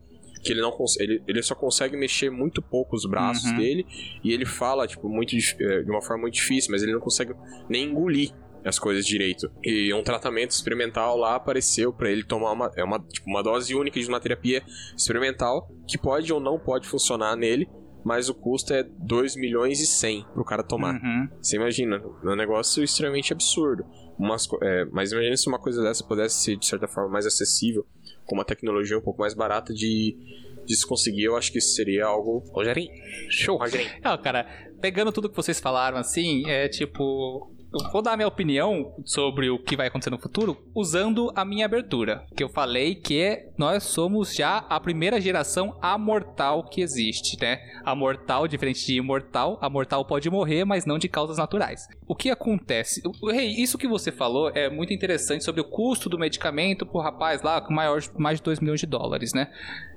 que 0.44 0.52
ele 0.52 0.60
não 0.60 0.72
ele, 1.00 1.22
ele 1.26 1.42
só 1.42 1.54
consegue 1.54 1.96
mexer 1.96 2.30
muito 2.30 2.60
pouco 2.60 2.94
os 2.94 3.06
braços 3.06 3.50
uhum. 3.50 3.56
dele 3.56 3.86
e 4.22 4.32
ele 4.32 4.44
fala 4.44 4.86
tipo 4.86 5.08
muito 5.08 5.34
é, 5.34 5.82
de 5.82 5.90
uma 5.90 6.02
forma 6.02 6.22
muito 6.22 6.34
difícil, 6.34 6.70
mas 6.70 6.82
ele 6.82 6.92
não 6.92 7.00
consegue 7.00 7.34
nem 7.68 7.90
engolir 7.90 8.32
as 8.64 8.78
coisas 8.78 9.04
direito. 9.04 9.50
E 9.62 9.92
um 9.92 10.02
tratamento 10.02 10.50
experimental 10.52 11.16
lá 11.16 11.34
apareceu 11.34 11.92
para 11.92 12.10
ele 12.10 12.24
tomar 12.24 12.52
uma, 12.52 12.72
é 12.76 12.82
uma, 12.82 12.98
tipo, 12.98 13.28
uma 13.28 13.42
dose 13.42 13.74
única 13.74 14.00
de 14.00 14.08
uma 14.08 14.20
terapia 14.20 14.62
experimental 14.96 15.70
que 15.86 15.98
pode 15.98 16.32
ou 16.32 16.40
não 16.40 16.58
pode 16.58 16.88
funcionar 16.88 17.36
nele, 17.36 17.68
mas 18.04 18.28
o 18.28 18.34
custo 18.34 18.72
é 18.72 18.82
2 18.82 19.36
milhões 19.36 19.80
e 19.80 19.86
100 19.86 20.26
pro 20.32 20.44
cara 20.44 20.62
tomar. 20.62 20.94
Uhum. 20.94 21.28
Você 21.40 21.56
imagina, 21.56 21.96
é 21.96 22.26
um 22.26 22.36
negócio 22.36 22.82
extremamente 22.82 23.32
absurdo. 23.32 23.84
Umas, 24.18 24.48
é, 24.62 24.84
mas 24.86 25.12
imagina 25.12 25.36
se 25.36 25.48
uma 25.48 25.58
coisa 25.58 25.82
dessa 25.82 26.04
pudesse 26.04 26.42
ser, 26.42 26.56
de 26.56 26.66
certa 26.66 26.88
forma, 26.88 27.10
mais 27.10 27.26
acessível 27.26 27.86
com 28.24 28.34
uma 28.34 28.44
tecnologia 28.44 28.98
um 28.98 29.02
pouco 29.02 29.20
mais 29.20 29.34
barata 29.34 29.72
de, 29.72 30.16
de 30.64 30.76
se 30.76 30.86
conseguir, 30.86 31.24
eu 31.24 31.36
acho 31.36 31.52
que 31.52 31.58
isso 31.58 31.74
seria 31.74 32.06
algo. 32.06 32.42
Rogerinho, 32.52 32.90
show, 33.28 33.56
Rogerinho. 33.56 33.90
Não, 34.02 34.16
cara, 34.18 34.46
pegando 34.80 35.12
tudo 35.12 35.28
que 35.28 35.36
vocês 35.36 35.60
falaram 35.60 35.96
assim, 35.96 36.48
é 36.48 36.68
tipo. 36.68 37.50
Eu 37.74 37.90
vou 37.90 38.00
dar 38.00 38.16
minha 38.16 38.28
opinião 38.28 38.94
sobre 39.04 39.50
o 39.50 39.58
que 39.58 39.76
vai 39.76 39.88
acontecer 39.88 40.10
no 40.10 40.18
futuro 40.18 40.56
usando 40.72 41.32
a 41.34 41.44
minha 41.44 41.66
abertura. 41.66 42.24
Que 42.36 42.44
eu 42.44 42.48
falei 42.48 42.94
que 42.94 43.48
nós 43.58 43.82
somos 43.82 44.32
já 44.32 44.58
a 44.58 44.78
primeira 44.78 45.20
geração 45.20 45.76
amortal 45.82 46.62
que 46.68 46.80
existe, 46.80 47.36
né? 47.40 47.58
A 47.84 47.92
mortal, 47.92 48.46
diferente 48.46 48.86
de 48.86 48.94
imortal, 48.94 49.58
a 49.60 49.68
mortal 49.68 50.04
pode 50.04 50.30
morrer, 50.30 50.64
mas 50.64 50.86
não 50.86 50.98
de 50.98 51.08
causas 51.08 51.36
naturais. 51.36 51.88
O 52.06 52.14
que 52.14 52.30
acontece? 52.30 53.02
Rei, 53.24 53.48
hey, 53.48 53.60
isso 53.60 53.76
que 53.76 53.88
você 53.88 54.12
falou 54.12 54.50
é 54.50 54.70
muito 54.70 54.92
interessante 54.92 55.42
sobre 55.42 55.60
o 55.60 55.64
custo 55.64 56.08
do 56.08 56.16
medicamento 56.16 56.86
pro 56.86 57.00
rapaz 57.00 57.42
lá 57.42 57.60
com 57.60 57.74
mais 57.74 58.38
de 58.38 58.44
2 58.44 58.60
milhões 58.60 58.78
de 58.78 58.86
dólares, 58.86 59.32
né? 59.34 59.50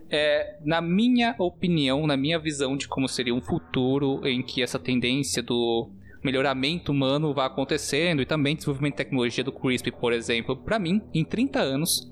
É, 0.10 0.58
na 0.66 0.82
minha 0.82 1.36
opinião, 1.38 2.08
na 2.08 2.18
minha 2.18 2.40
visão 2.40 2.76
de 2.76 2.88
como 2.88 3.08
seria 3.08 3.36
um 3.36 3.42
futuro 3.42 4.26
em 4.26 4.42
que 4.42 4.64
essa 4.64 4.80
tendência 4.80 5.44
do 5.44 5.92
melhoramento 6.28 6.92
humano 6.92 7.34
vai 7.34 7.48
acontecendo 7.48 8.22
e 8.22 8.26
também 8.26 8.56
desenvolvimento 8.56 8.94
de 8.94 8.98
tecnologia 8.98 9.44
do 9.44 9.52
CRISPR, 9.52 9.94
por 9.94 10.12
exemplo, 10.12 10.58
para 10.58 10.78
mim, 10.78 11.02
em 11.14 11.24
30 11.24 11.60
anos, 11.60 12.12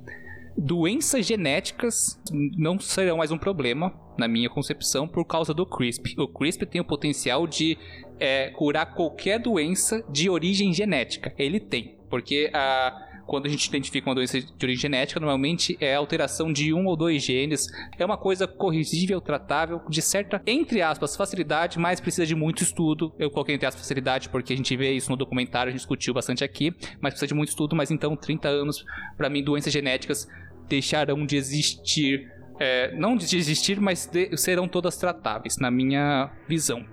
doenças 0.57 1.25
genéticas 1.25 2.17
não 2.57 2.79
serão 2.79 3.17
mais 3.17 3.31
um 3.31 3.37
problema, 3.37 3.93
na 4.17 4.27
minha 4.27 4.49
concepção, 4.49 5.05
por 5.05 5.25
causa 5.25 5.53
do 5.53 5.65
CRISPR. 5.65 6.13
O 6.17 6.27
CRISPR 6.29 6.65
tem 6.65 6.79
o 6.79 6.85
potencial 6.85 7.45
de 7.45 7.77
é, 8.17 8.49
curar 8.51 8.93
qualquer 8.93 9.37
doença 9.37 10.01
de 10.09 10.29
origem 10.29 10.73
genética. 10.73 11.33
Ele 11.37 11.59
tem, 11.59 11.97
porque 12.09 12.49
a 12.53 13.04
quando 13.25 13.47
a 13.47 13.49
gente 13.49 13.65
identifica 13.67 14.09
uma 14.09 14.15
doença 14.15 14.39
de 14.39 14.47
origem 14.63 14.81
genética, 14.83 15.19
normalmente 15.19 15.77
é 15.79 15.95
alteração 15.95 16.51
de 16.51 16.73
um 16.73 16.85
ou 16.85 16.95
dois 16.95 17.23
genes. 17.23 17.67
É 17.97 18.05
uma 18.05 18.17
coisa 18.17 18.47
corrigível, 18.47 19.19
tratável, 19.19 19.81
de 19.89 20.01
certa, 20.01 20.41
entre 20.45 20.81
aspas, 20.81 21.15
facilidade, 21.15 21.79
mas 21.79 21.99
precisa 21.99 22.25
de 22.25 22.35
muito 22.35 22.63
estudo. 22.63 23.13
Eu 23.17 23.31
coloquei 23.31 23.55
entre 23.55 23.65
aspas 23.65 23.81
facilidade 23.81 24.29
porque 24.29 24.53
a 24.53 24.57
gente 24.57 24.75
vê 24.75 24.91
isso 24.91 25.09
no 25.09 25.17
documentário, 25.17 25.69
a 25.69 25.71
gente 25.71 25.79
discutiu 25.79 26.13
bastante 26.13 26.43
aqui, 26.43 26.73
mas 27.01 27.13
precisa 27.13 27.27
de 27.27 27.33
muito 27.33 27.49
estudo. 27.49 27.75
Mas 27.75 27.91
então, 27.91 28.15
30 28.15 28.47
anos, 28.47 28.85
para 29.17 29.29
mim, 29.29 29.43
doenças 29.43 29.73
genéticas 29.73 30.27
deixarão 30.67 31.25
de 31.25 31.35
existir. 31.35 32.31
É, 32.59 32.95
não 32.95 33.17
de 33.17 33.37
existir, 33.37 33.81
mas 33.81 34.05
de, 34.05 34.35
serão 34.37 34.67
todas 34.67 34.95
tratáveis, 34.97 35.57
na 35.57 35.69
minha 35.69 36.31
visão. 36.47 36.85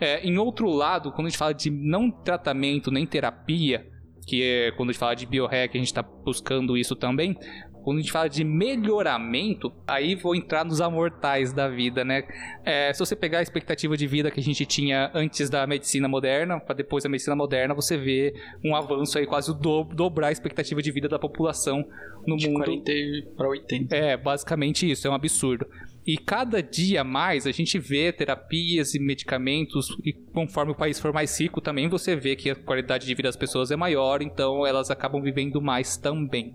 É, 0.00 0.24
em 0.26 0.38
outro 0.38 0.68
lado, 0.68 1.10
quando 1.12 1.26
a 1.26 1.30
gente 1.30 1.38
fala 1.38 1.54
de 1.54 1.70
não 1.70 2.10
tratamento 2.10 2.90
nem 2.90 3.06
terapia, 3.06 3.86
que 4.26 4.42
é 4.42 4.70
quando 4.72 4.90
a 4.90 4.92
gente 4.92 5.00
fala 5.00 5.14
de 5.14 5.26
biohack, 5.26 5.76
a 5.76 5.80
gente 5.80 5.88
está 5.88 6.02
buscando 6.02 6.76
isso 6.76 6.94
também. 6.94 7.36
quando 7.82 7.98
a 7.98 8.00
gente 8.00 8.12
fala 8.12 8.28
de 8.28 8.44
melhoramento, 8.44 9.72
aí 9.86 10.14
vou 10.14 10.34
entrar 10.34 10.64
nos 10.64 10.80
amortais 10.80 11.52
da 11.52 11.68
vida, 11.68 12.04
né? 12.04 12.24
É, 12.64 12.92
se 12.92 12.98
você 12.98 13.16
pegar 13.16 13.38
a 13.38 13.42
expectativa 13.42 13.96
de 13.96 14.06
vida 14.06 14.30
que 14.30 14.38
a 14.38 14.42
gente 14.42 14.66
tinha 14.66 15.10
antes 15.14 15.48
da 15.48 15.66
medicina 15.66 16.06
moderna, 16.06 16.60
para 16.60 16.74
depois 16.74 17.04
da 17.04 17.08
medicina 17.10 17.34
moderna, 17.34 17.74
você 17.74 17.96
vê 17.96 18.34
um 18.62 18.76
avanço 18.76 19.18
aí 19.18 19.26
quase 19.26 19.50
o 19.50 19.54
do, 19.54 19.84
dobrar 19.84 20.28
a 20.28 20.32
expectativa 20.32 20.82
de 20.82 20.92
vida 20.92 21.08
da 21.08 21.18
população 21.18 21.82
no 22.26 22.36
De 22.36 22.48
mundo. 22.48 22.64
40 22.64 22.92
para 23.36 23.48
80. 23.48 23.96
É, 23.96 24.16
basicamente 24.16 24.90
isso, 24.90 25.06
é 25.06 25.10
um 25.10 25.14
absurdo. 25.14 25.66
E 26.06 26.16
cada 26.16 26.62
dia 26.62 27.04
mais 27.04 27.46
a 27.46 27.52
gente 27.52 27.78
vê 27.78 28.12
terapias 28.12 28.94
e 28.94 28.98
medicamentos, 28.98 29.88
e 30.04 30.12
conforme 30.12 30.72
o 30.72 30.74
país 30.74 30.98
for 30.98 31.12
mais 31.12 31.38
rico, 31.38 31.60
também 31.60 31.88
você 31.88 32.16
vê 32.16 32.34
que 32.34 32.50
a 32.50 32.54
qualidade 32.54 33.06
de 33.06 33.14
vida 33.14 33.28
das 33.28 33.36
pessoas 33.36 33.70
é 33.70 33.76
maior, 33.76 34.22
então 34.22 34.66
elas 34.66 34.90
acabam 34.90 35.22
vivendo 35.22 35.60
mais 35.60 35.96
também. 35.96 36.54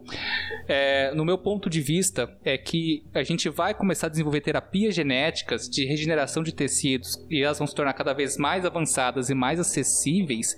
É, 0.67 1.13
no 1.13 1.23
meu 1.23 1.37
ponto 1.37 1.69
de 1.69 1.81
vista, 1.81 2.35
é 2.43 2.57
que 2.57 3.03
a 3.13 3.23
gente 3.23 3.47
vai 3.49 3.73
começar 3.73 4.07
a 4.07 4.09
desenvolver 4.09 4.41
terapias 4.41 4.95
genéticas 4.95 5.69
de 5.69 5.85
regeneração 5.85 6.41
de 6.41 6.53
tecidos, 6.53 7.23
e 7.29 7.41
elas 7.41 7.57
vão 7.57 7.67
se 7.67 7.75
tornar 7.75 7.93
cada 7.93 8.13
vez 8.13 8.37
mais 8.37 8.65
avançadas 8.65 9.29
e 9.29 9.35
mais 9.35 9.59
acessíveis, 9.59 10.55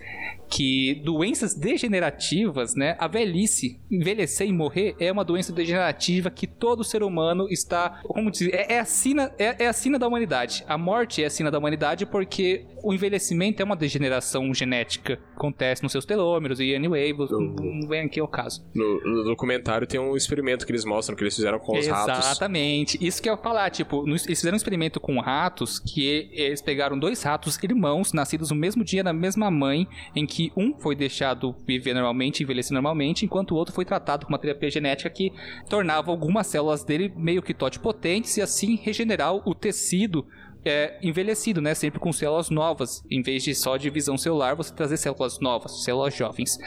que 0.50 1.02
doenças 1.04 1.54
degenerativas, 1.54 2.74
né, 2.74 2.96
a 3.00 3.08
velhice, 3.08 3.80
envelhecer 3.92 4.48
e 4.48 4.54
morrer 4.54 4.96
é 4.98 5.12
uma 5.12 5.26
doença 5.26 5.52
degenerativa 5.52 6.32
que 6.32 6.48
todo 6.48 6.84
ser 6.84 7.04
humano 7.04 7.48
está, 7.50 8.02
como 8.04 8.32
dizer, 8.32 8.54
é, 8.54 8.77
é 8.78 8.80
a 8.82 8.86
sina, 8.86 9.32
é, 9.38 9.64
é 9.64 9.68
a 9.68 9.74
sina 9.74 10.00
da 10.00 10.08
humanidade. 10.08 10.64
A 10.68 10.78
morte 10.78 11.22
é 11.24 11.26
a 11.26 11.30
sina 11.30 11.52
da 11.52 11.58
humanidade 11.58 12.06
porque 12.06 12.66
o 12.84 12.94
envelhecimento 12.94 13.62
é 13.62 13.66
uma 13.66 13.76
degeneração 13.76 14.54
genética, 14.54 15.20
acontece 15.36 15.84
nos 15.84 15.92
seus 15.92 16.06
telômeros 16.06 16.60
e 16.60 16.74
anyway, 16.76 17.14
não 17.14 17.88
vem 17.88 18.02
aqui 18.06 18.20
ao 18.20 18.28
caso. 18.28 18.66
No, 18.74 19.00
no 19.04 19.24
documentário 19.24 19.86
tem 19.88 20.00
um 20.00 20.16
experimento 20.16 20.66
que 20.66 20.72
eles 20.72 20.86
mostram 20.86 21.16
que 21.16 21.24
eles 21.24 21.36
fizeram 21.36 21.60
com 21.60 21.78
os 21.78 21.88
ratos. 21.88 22.20
Exatamente. 22.20 22.98
Isso 23.06 23.22
que 23.22 23.30
eu 23.30 23.34
ia 23.34 23.38
falar, 23.42 23.70
tipo, 23.72 24.04
no- 24.06 24.14
eles 24.16 24.26
fizeram 24.26 24.56
um 24.56 24.58
experimento 24.58 25.00
com 25.00 25.20
ratos 25.20 25.80
que 25.80 26.30
eles 26.32 26.62
pegaram 26.62 26.98
dois 26.98 27.22
ratos 27.24 27.58
irmãos, 27.64 28.14
nascidos 28.14 28.52
no 28.52 28.56
mesmo 28.56 28.84
dia 28.84 29.04
na 29.04 29.12
mesma 29.14 29.50
mãe, 29.52 29.88
em 30.16 30.26
que 30.26 30.52
um 30.56 30.78
foi 30.80 30.96
deixado 30.96 31.56
viver 31.66 31.94
normalmente, 31.94 32.44
envelhecer 32.44 32.74
normalmente, 32.74 33.26
enquanto 33.26 33.52
o 33.52 33.56
outro 33.56 33.74
foi 33.74 33.84
tratado 33.86 34.26
com 34.26 34.32
uma 34.32 34.40
terapia 34.40 34.70
genética 34.70 35.10
que 35.10 35.32
tornava 35.70 36.12
algumas 36.12 36.48
células 36.48 36.84
dele 36.84 37.12
meio 37.16 37.42
que 37.42 37.54
totipotentes 37.54 38.38
e 38.38 38.42
assim 38.42 38.67
regenerar 38.76 39.34
o 39.34 39.56
tecido 39.56 40.28
é, 40.68 40.98
envelhecido, 41.02 41.62
né? 41.62 41.74
Sempre 41.74 42.00
com 42.00 42.12
células 42.12 42.50
novas. 42.50 43.04
Em 43.10 43.22
vez 43.22 43.44
de 43.44 43.56
só 43.56 43.78
divisão 43.78 44.18
celular, 44.18 44.56
você 44.56 44.74
trazer 44.74 44.98
células 44.98 45.40
novas, 45.40 45.84
células 45.84 46.14
jovens. 46.14 46.58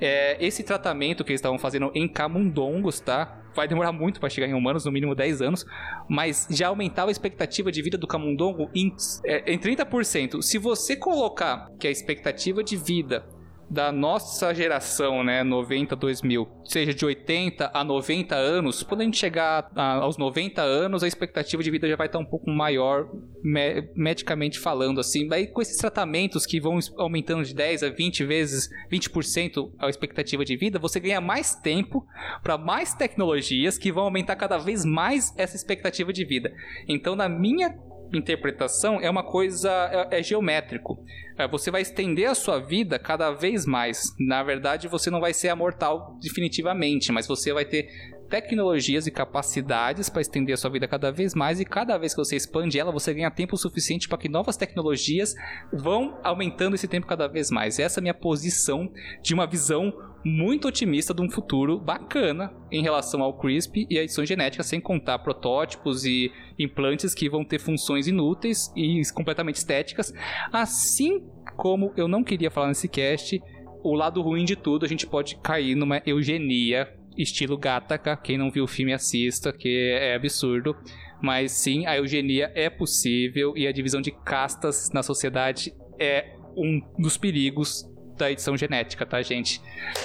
É, 0.00 0.36
esse 0.44 0.62
tratamento 0.62 1.24
que 1.24 1.32
eles 1.32 1.40
estavam 1.40 1.58
fazendo 1.58 1.90
em 1.94 2.08
camundongos, 2.08 3.00
tá? 3.00 3.42
Vai 3.54 3.66
demorar 3.66 3.92
muito 3.92 4.20
para 4.20 4.28
chegar 4.28 4.46
em 4.46 4.54
humanos, 4.54 4.84
no 4.84 4.92
mínimo 4.92 5.14
10 5.14 5.42
anos, 5.42 5.66
mas 6.08 6.46
já 6.50 6.68
aumentava 6.68 7.10
a 7.10 7.12
expectativa 7.12 7.72
de 7.72 7.82
vida 7.82 7.98
do 7.98 8.06
camundongo 8.06 8.70
em, 8.74 8.94
é, 9.24 9.52
em 9.52 9.58
30%. 9.58 10.42
Se 10.42 10.58
você 10.58 10.94
colocar 10.94 11.68
que 11.80 11.88
a 11.88 11.90
expectativa 11.90 12.62
de 12.62 12.76
vida 12.76 13.26
da 13.70 13.92
nossa 13.92 14.54
geração, 14.54 15.22
né, 15.22 15.42
90, 15.44 15.94
2000, 15.94 16.48
seja 16.64 16.94
de 16.94 17.04
80 17.04 17.70
a 17.74 17.84
90 17.84 18.34
anos, 18.34 18.82
quando 18.82 19.02
a 19.02 19.04
gente 19.04 19.18
chegar 19.18 19.70
a- 19.76 19.94
aos 19.96 20.16
90 20.16 20.62
anos, 20.62 21.02
a 21.02 21.08
expectativa 21.08 21.62
de 21.62 21.70
vida 21.70 21.88
já 21.88 21.96
vai 21.96 22.06
estar 22.06 22.18
um 22.18 22.24
pouco 22.24 22.50
maior, 22.50 23.08
me- 23.42 23.88
medicamente 23.94 24.58
falando, 24.58 25.00
assim. 25.00 25.26
Daí 25.28 25.46
com 25.46 25.60
esses 25.60 25.76
tratamentos 25.76 26.46
que 26.46 26.60
vão 26.60 26.78
aumentando 26.96 27.44
de 27.44 27.54
10 27.54 27.82
a 27.82 27.90
20 27.90 28.24
vezes, 28.24 28.70
20% 28.90 29.72
a 29.78 29.88
expectativa 29.88 30.44
de 30.44 30.56
vida, 30.56 30.78
você 30.78 30.98
ganha 30.98 31.20
mais 31.20 31.54
tempo 31.54 32.06
para 32.42 32.56
mais 32.56 32.94
tecnologias 32.94 33.76
que 33.76 33.92
vão 33.92 34.04
aumentar 34.04 34.36
cada 34.36 34.58
vez 34.58 34.84
mais 34.84 35.34
essa 35.36 35.56
expectativa 35.56 36.12
de 36.12 36.24
vida. 36.24 36.52
Então, 36.88 37.14
na 37.14 37.28
minha 37.28 37.76
interpretação 38.12 39.00
é 39.00 39.10
uma 39.10 39.22
coisa 39.22 39.70
é, 40.10 40.18
é 40.18 40.22
geométrico. 40.22 41.02
É, 41.36 41.46
você 41.46 41.70
vai 41.70 41.82
estender 41.82 42.28
a 42.28 42.34
sua 42.34 42.58
vida 42.58 42.98
cada 42.98 43.30
vez 43.30 43.66
mais. 43.66 44.14
Na 44.18 44.42
verdade, 44.42 44.88
você 44.88 45.10
não 45.10 45.20
vai 45.20 45.32
ser 45.32 45.48
amortal 45.48 46.18
definitivamente, 46.20 47.12
mas 47.12 47.26
você 47.26 47.52
vai 47.52 47.64
ter 47.64 47.88
tecnologias 48.28 49.06
e 49.06 49.10
capacidades 49.10 50.08
para 50.08 50.20
estender 50.20 50.54
a 50.54 50.56
sua 50.56 50.70
vida 50.70 50.86
cada 50.86 51.10
vez 51.10 51.34
mais 51.34 51.60
e 51.60 51.64
cada 51.64 51.96
vez 51.96 52.14
que 52.14 52.18
você 52.18 52.36
expande 52.36 52.78
ela, 52.78 52.92
você 52.92 53.12
ganha 53.14 53.30
tempo 53.30 53.56
suficiente 53.56 54.08
para 54.08 54.18
que 54.18 54.28
novas 54.28 54.56
tecnologias 54.56 55.34
vão 55.72 56.18
aumentando 56.22 56.74
esse 56.74 56.86
tempo 56.86 57.06
cada 57.06 57.26
vez 57.26 57.50
mais. 57.50 57.78
Essa 57.78 57.98
é 57.98 58.00
a 58.00 58.02
minha 58.02 58.14
posição 58.14 58.90
de 59.22 59.34
uma 59.34 59.46
visão 59.46 59.92
muito 60.24 60.68
otimista 60.68 61.14
de 61.14 61.22
um 61.22 61.30
futuro 61.30 61.78
bacana 61.78 62.52
em 62.70 62.82
relação 62.82 63.22
ao 63.22 63.38
CRISP 63.38 63.86
e 63.88 63.98
a 63.98 64.02
edição 64.02 64.26
genética, 64.26 64.62
sem 64.62 64.80
contar 64.80 65.20
protótipos 65.20 66.04
e 66.04 66.30
implantes 66.58 67.14
que 67.14 67.30
vão 67.30 67.44
ter 67.44 67.58
funções 67.58 68.06
inúteis 68.06 68.72
e 68.76 69.00
completamente 69.14 69.56
estéticas, 69.56 70.12
assim 70.52 71.24
como 71.56 71.92
eu 71.96 72.08
não 72.08 72.22
queria 72.22 72.50
falar 72.50 72.68
nesse 72.68 72.88
cast, 72.88 73.40
o 73.82 73.94
lado 73.94 74.20
ruim 74.20 74.44
de 74.44 74.56
tudo, 74.56 74.84
a 74.84 74.88
gente 74.88 75.06
pode 75.06 75.36
cair 75.36 75.74
numa 75.74 76.02
eugenia 76.04 76.97
estilo 77.18 77.58
Gattaca, 77.58 78.16
quem 78.16 78.38
não 78.38 78.50
viu 78.50 78.64
o 78.64 78.68
filme 78.68 78.92
assista, 78.92 79.52
que 79.52 79.90
é 79.90 80.14
absurdo. 80.14 80.76
Mas 81.20 81.52
sim, 81.52 81.84
a 81.86 81.96
eugenia 81.96 82.52
é 82.54 82.70
possível 82.70 83.52
e 83.56 83.66
a 83.66 83.72
divisão 83.72 84.00
de 84.00 84.12
castas 84.12 84.90
na 84.92 85.02
sociedade 85.02 85.74
é 85.98 86.36
um 86.56 86.80
dos 86.98 87.16
perigos 87.16 87.84
da 88.16 88.30
edição 88.30 88.56
genética, 88.56 89.04
tá, 89.04 89.20
gente? 89.22 89.60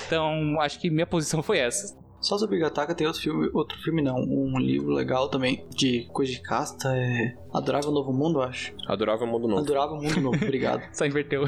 Então, 0.05 0.59
acho 0.59 0.79
que 0.79 0.89
minha 0.89 1.05
posição 1.05 1.41
foi 1.41 1.59
essa. 1.59 2.01
Só 2.23 2.37
sobre 2.37 2.57
Gataka 2.57 2.95
tem 2.95 3.05
outro 3.05 3.21
filme, 3.21 3.49
outro 3.53 3.77
filme 3.79 4.01
não, 4.01 4.15
um 4.15 4.57
livro 4.57 4.93
legal 4.93 5.27
também 5.27 5.67
de 5.75 6.07
coisa 6.13 6.31
de 6.31 6.41
casta, 6.41 6.95
é 6.95 7.35
Adorável 7.53 7.91
Novo 7.91 8.13
Mundo, 8.13 8.41
acho. 8.41 8.73
Adorável 8.87 9.27
Mundo 9.27 9.45
Novo. 9.45 9.61
Adorável 9.61 9.97
Mundo 9.97 10.21
Novo, 10.21 10.37
obrigado. 10.41 10.83
Só 10.95 11.05
inverteu. 11.05 11.43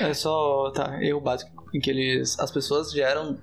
É 0.00 0.14
só, 0.14 0.70
tá, 0.70 1.02
erro 1.02 1.20
básico, 1.20 1.50
em 1.74 1.80
que 1.80 1.90
eles, 1.90 2.38
as 2.38 2.52
pessoas 2.52 2.92
já 2.92 3.08
eram 3.08 3.40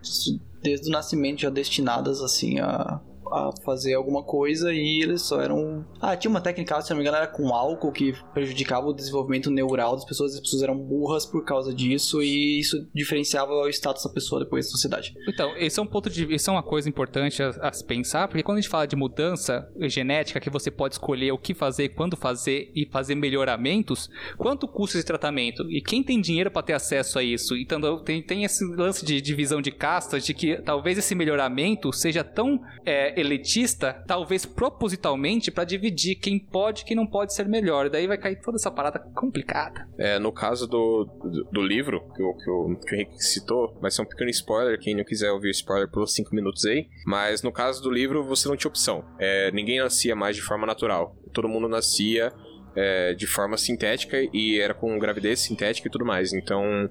desde 0.62 0.90
o 0.90 0.92
nascimento 0.92 1.42
já 1.42 1.50
destinadas 1.50 2.22
assim 2.22 2.60
a 2.60 3.00
a 3.32 3.52
fazer 3.64 3.94
alguma 3.94 4.24
coisa 4.24 4.74
e 4.74 5.02
eles 5.02 5.22
só 5.22 5.42
eram. 5.42 5.86
Ah, 6.00 6.16
tinha 6.16 6.30
uma 6.30 6.42
técnica, 6.42 6.82
se 6.82 6.90
não 6.90 6.98
me 6.98 7.04
engano, 7.04 7.18
era 7.18 7.28
com 7.28 7.54
álcool 7.54 7.92
que 7.92 8.14
prejudicava 8.34 8.88
o 8.88 8.94
desenvolvimento 8.94 9.50
neural 9.50 9.96
das 9.96 10.06
pessoas, 10.06 10.34
as 10.34 10.40
pessoas 10.40 10.64
eram 10.64 10.78
burras 10.78 11.26
por 11.26 11.44
causa 11.44 11.74
disso 11.74 12.22
e 12.22 12.60
isso 12.60 12.88
diferenciava 12.94 13.52
o 13.52 13.70
status 13.70 14.04
da 14.04 14.10
pessoa 14.10 14.44
depois 14.44 14.66
da 14.66 14.72
sociedade. 14.72 15.14
Então, 15.28 15.56
esse 15.58 15.80
é 15.80 15.84
um 15.84 15.88
ponto 15.88 16.10
de 16.10 16.34
isso 16.34 16.50
é 16.50 16.54
uma 16.54 16.64
coisa 16.64 16.90
importante 16.90 17.42
a, 17.42 17.50
a 17.62 17.74
se 17.74 17.86
pensar, 17.86 18.28
porque 18.28 18.44
quando 18.44 18.58
a 18.58 18.62
gente 18.62 18.70
fala 18.70 18.86
de 18.86 18.96
mudança 18.96 19.68
genética, 19.82 20.40
que 20.40 20.50
você 20.50 20.70
pode 20.70 20.96
escolher 20.96 21.32
o 21.32 21.38
que 21.38 21.54
fazer, 21.54 21.90
quando 21.90 22.18
fazer 22.18 22.72
e 22.76 22.88
fazer 22.92 23.16
melhoramentos, 23.16 24.10
quanto 24.38 24.68
custa 24.68 24.98
esse 24.98 25.06
tratamento? 25.06 25.70
E 25.70 25.82
quem 25.82 26.04
tem 26.04 26.20
dinheiro 26.20 26.52
para 26.52 26.64
ter 26.64 26.74
acesso 26.74 27.20
a 27.20 27.24
isso? 27.24 27.56
Então 27.56 28.04
tem, 28.04 28.22
tem 28.22 28.44
esse 28.44 28.66
lance 28.66 29.06
de 29.06 29.22
divisão 29.22 29.62
de 29.62 29.72
castas, 29.72 30.26
de 30.26 30.34
que 30.34 30.58
talvez 30.62 30.98
esse 30.98 31.16
melhoramento 31.16 31.92
seja 31.94 32.24
tão 32.24 32.60
é, 32.86 33.21
elitista, 33.22 34.04
talvez 34.08 34.46
propositalmente, 34.46 35.52
para 35.52 35.64
dividir 35.64 36.16
quem 36.16 36.40
pode 36.40 36.82
e 36.82 36.86
quem 36.86 36.96
não 36.96 37.06
pode 37.06 37.34
ser 37.34 37.48
melhor. 37.48 37.90
Daí 37.90 38.08
vai 38.08 38.18
cair 38.18 38.40
toda 38.42 38.58
essa 38.58 38.72
parada 38.72 39.00
complicada. 39.00 39.88
É, 39.98 40.18
no 40.18 40.32
caso 40.32 40.68
do, 40.68 41.06
do, 41.06 41.44
do 41.52 41.62
livro 41.62 42.02
que 42.16 42.22
que, 42.44 42.50
o, 42.50 42.76
que 42.76 42.94
o 42.94 42.96
Henrique 42.96 43.24
citou, 43.24 43.78
vai 43.82 43.90
ser 43.90 44.04
um 44.04 44.06
pequeno 44.06 44.30
spoiler. 44.30 44.80
Quem 44.80 44.96
não 44.96 45.04
quiser 45.04 45.32
ouvir 45.32 45.50
spoiler, 45.52 45.90
pelos 45.90 46.14
5 46.14 46.34
minutos 46.36 46.66
aí. 46.66 46.88
Mas 47.06 47.42
no 47.42 47.52
caso 47.52 47.82
do 47.82 47.90
livro, 47.90 48.24
você 48.24 48.48
não 48.48 48.56
tinha 48.56 48.70
opção. 48.70 49.04
É, 49.20 49.52
ninguém 49.52 49.80
nascia 49.80 50.16
mais 50.16 50.36
de 50.36 50.42
forma 50.42 50.66
natural. 50.66 51.16
Todo 51.34 51.48
mundo 51.48 51.68
nascia 51.68 52.32
é, 52.76 53.14
de 53.14 53.28
forma 53.28 53.58
sintética 53.58 54.18
e 54.34 54.60
era 54.60 54.74
com 54.74 54.98
gravidez 55.00 55.40
sintética 55.40 55.88
e 55.88 55.92
tudo 55.92 56.06
mais. 56.06 56.34
Então, 56.34 56.90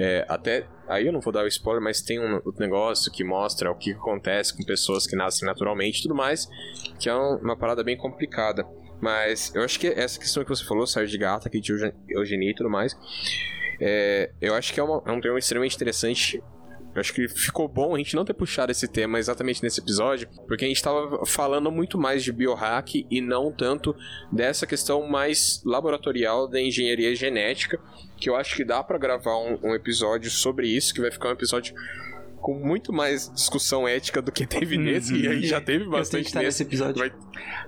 é, 0.00 0.24
até. 0.26 0.66
Aí 0.88 1.06
eu 1.06 1.12
não 1.12 1.20
vou 1.20 1.30
dar 1.30 1.44
o 1.44 1.46
spoiler, 1.46 1.82
mas 1.82 2.00
tem 2.00 2.18
um 2.18 2.40
negócio 2.58 3.12
que 3.12 3.22
mostra 3.22 3.70
o 3.70 3.74
que 3.74 3.92
acontece 3.92 4.56
com 4.56 4.64
pessoas 4.64 5.06
que 5.06 5.14
nascem 5.14 5.46
naturalmente 5.46 5.98
e 5.98 6.02
tudo 6.02 6.14
mais, 6.14 6.48
que 6.98 7.08
é 7.08 7.14
uma 7.14 7.54
parada 7.54 7.84
bem 7.84 7.98
complicada. 7.98 8.66
Mas 8.98 9.54
eu 9.54 9.62
acho 9.62 9.78
que 9.78 9.88
essa 9.88 10.18
questão 10.18 10.42
que 10.42 10.48
você 10.48 10.64
falou, 10.64 10.86
Sérgio 10.86 11.10
de 11.10 11.18
Gata, 11.18 11.50
que 11.50 11.60
de 11.60 11.72
eugenia 12.08 12.50
e 12.50 12.54
tudo 12.54 12.70
mais, 12.70 12.96
é, 13.78 14.30
eu 14.40 14.54
acho 14.54 14.72
que 14.72 14.80
é, 14.80 14.82
uma, 14.82 15.02
é 15.04 15.12
um 15.12 15.20
tema 15.20 15.38
extremamente 15.38 15.76
interessante. 15.76 16.42
Eu 16.94 17.00
acho 17.00 17.12
que 17.12 17.28
ficou 17.28 17.68
bom 17.68 17.94
a 17.94 17.98
gente 17.98 18.16
não 18.16 18.24
ter 18.24 18.34
puxado 18.34 18.72
esse 18.72 18.88
tema 18.88 19.18
exatamente 19.18 19.62
nesse 19.62 19.80
episódio, 19.80 20.28
porque 20.48 20.64
a 20.64 20.68
gente 20.68 20.78
estava 20.78 21.24
falando 21.26 21.70
muito 21.70 21.98
mais 21.98 22.24
de 22.24 22.32
biohack 22.32 23.06
e 23.08 23.20
não 23.20 23.52
tanto 23.52 23.94
dessa 24.32 24.66
questão 24.66 25.06
mais 25.06 25.62
laboratorial 25.64 26.48
da 26.48 26.60
engenharia 26.60 27.14
genética, 27.14 27.78
que 28.20 28.28
eu 28.28 28.36
acho 28.36 28.54
que 28.54 28.64
dá 28.64 28.84
para 28.84 28.98
gravar 28.98 29.36
um, 29.38 29.58
um 29.62 29.74
episódio 29.74 30.30
sobre 30.30 30.68
isso, 30.68 30.94
que 30.94 31.00
vai 31.00 31.10
ficar 31.10 31.30
um 31.30 31.32
episódio 31.32 31.74
com 32.40 32.54
muito 32.54 32.92
mais 32.92 33.30
discussão 33.32 33.86
ética 33.88 34.22
do 34.22 34.30
que 34.30 34.46
teve 34.46 34.76
nesse, 34.76 35.14
e 35.14 35.28
aí 35.28 35.46
já 35.46 35.60
teve 35.60 35.84
bastante 35.86 36.34
nesse. 36.34 36.38
nesse 36.38 36.62
episódio. 36.62 36.98
Vai, 36.98 37.12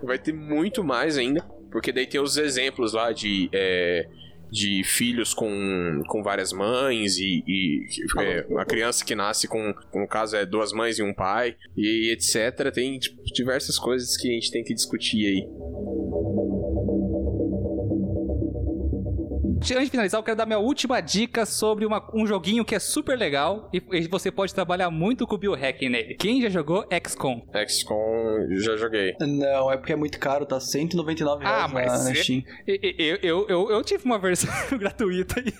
vai 0.02 0.18
ter 0.18 0.32
muito 0.32 0.84
mais 0.84 1.18
ainda, 1.18 1.42
porque 1.70 1.92
daí 1.92 2.06
tem 2.06 2.20
os 2.20 2.36
exemplos 2.36 2.92
lá 2.92 3.12
de. 3.12 3.48
É, 3.52 4.06
de 4.52 4.84
filhos 4.84 5.32
com, 5.32 6.02
com 6.06 6.22
várias 6.22 6.52
mães 6.52 7.16
e, 7.16 7.42
e 7.48 7.86
é, 8.20 8.44
uma 8.50 8.66
criança 8.66 9.02
que 9.02 9.14
nasce 9.14 9.48
com, 9.48 9.74
no 9.94 10.06
caso, 10.06 10.36
é 10.36 10.44
duas 10.44 10.74
mães 10.74 10.98
e 10.98 11.02
um 11.02 11.14
pai 11.14 11.56
e 11.74 12.10
etc. 12.12 12.70
Tem 12.70 12.98
tipo, 12.98 13.22
diversas 13.32 13.78
coisas 13.78 14.14
que 14.14 14.28
a 14.28 14.32
gente 14.34 14.50
tem 14.50 14.62
que 14.62 14.74
discutir 14.74 15.24
aí. 15.24 15.48
Antes 19.62 19.84
de 19.84 19.90
finalizar, 19.90 20.18
eu 20.18 20.24
quero 20.24 20.36
dar 20.36 20.44
minha 20.44 20.58
última 20.58 21.00
dica 21.00 21.46
sobre 21.46 21.86
uma- 21.86 22.04
um 22.12 22.26
joguinho 22.26 22.64
que 22.64 22.74
é 22.74 22.78
super 22.80 23.16
legal 23.16 23.70
e 23.72 23.80
e 23.92 24.08
você 24.08 24.30
pode 24.30 24.52
trabalhar 24.54 24.90
muito 24.90 25.26
com 25.26 25.34
o 25.34 25.38
biohacking 25.38 25.88
nele. 25.88 26.14
Quem 26.14 26.40
já 26.42 26.48
jogou 26.48 26.84
XCOM? 27.06 27.42
XCOM 27.68 28.48
já 28.58 28.76
joguei. 28.76 29.14
Não, 29.20 29.70
é 29.70 29.76
porque 29.76 29.92
é 29.92 29.96
muito 29.96 30.18
caro, 30.18 30.44
tá 30.46 30.58
199 30.58 31.44
reais 31.44 31.64
Ah, 31.64 31.68
mas 31.68 31.86
na, 32.04 32.10
na 32.10 32.14
Steam. 32.14 32.42
Eu, 32.66 33.16
eu, 33.22 33.46
eu, 33.48 33.70
eu 33.70 33.84
tive 33.84 34.04
uma 34.04 34.18
versão 34.18 34.50
gratuita 34.78 35.40
aí. 35.40 35.52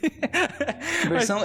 Versão... 1.08 1.38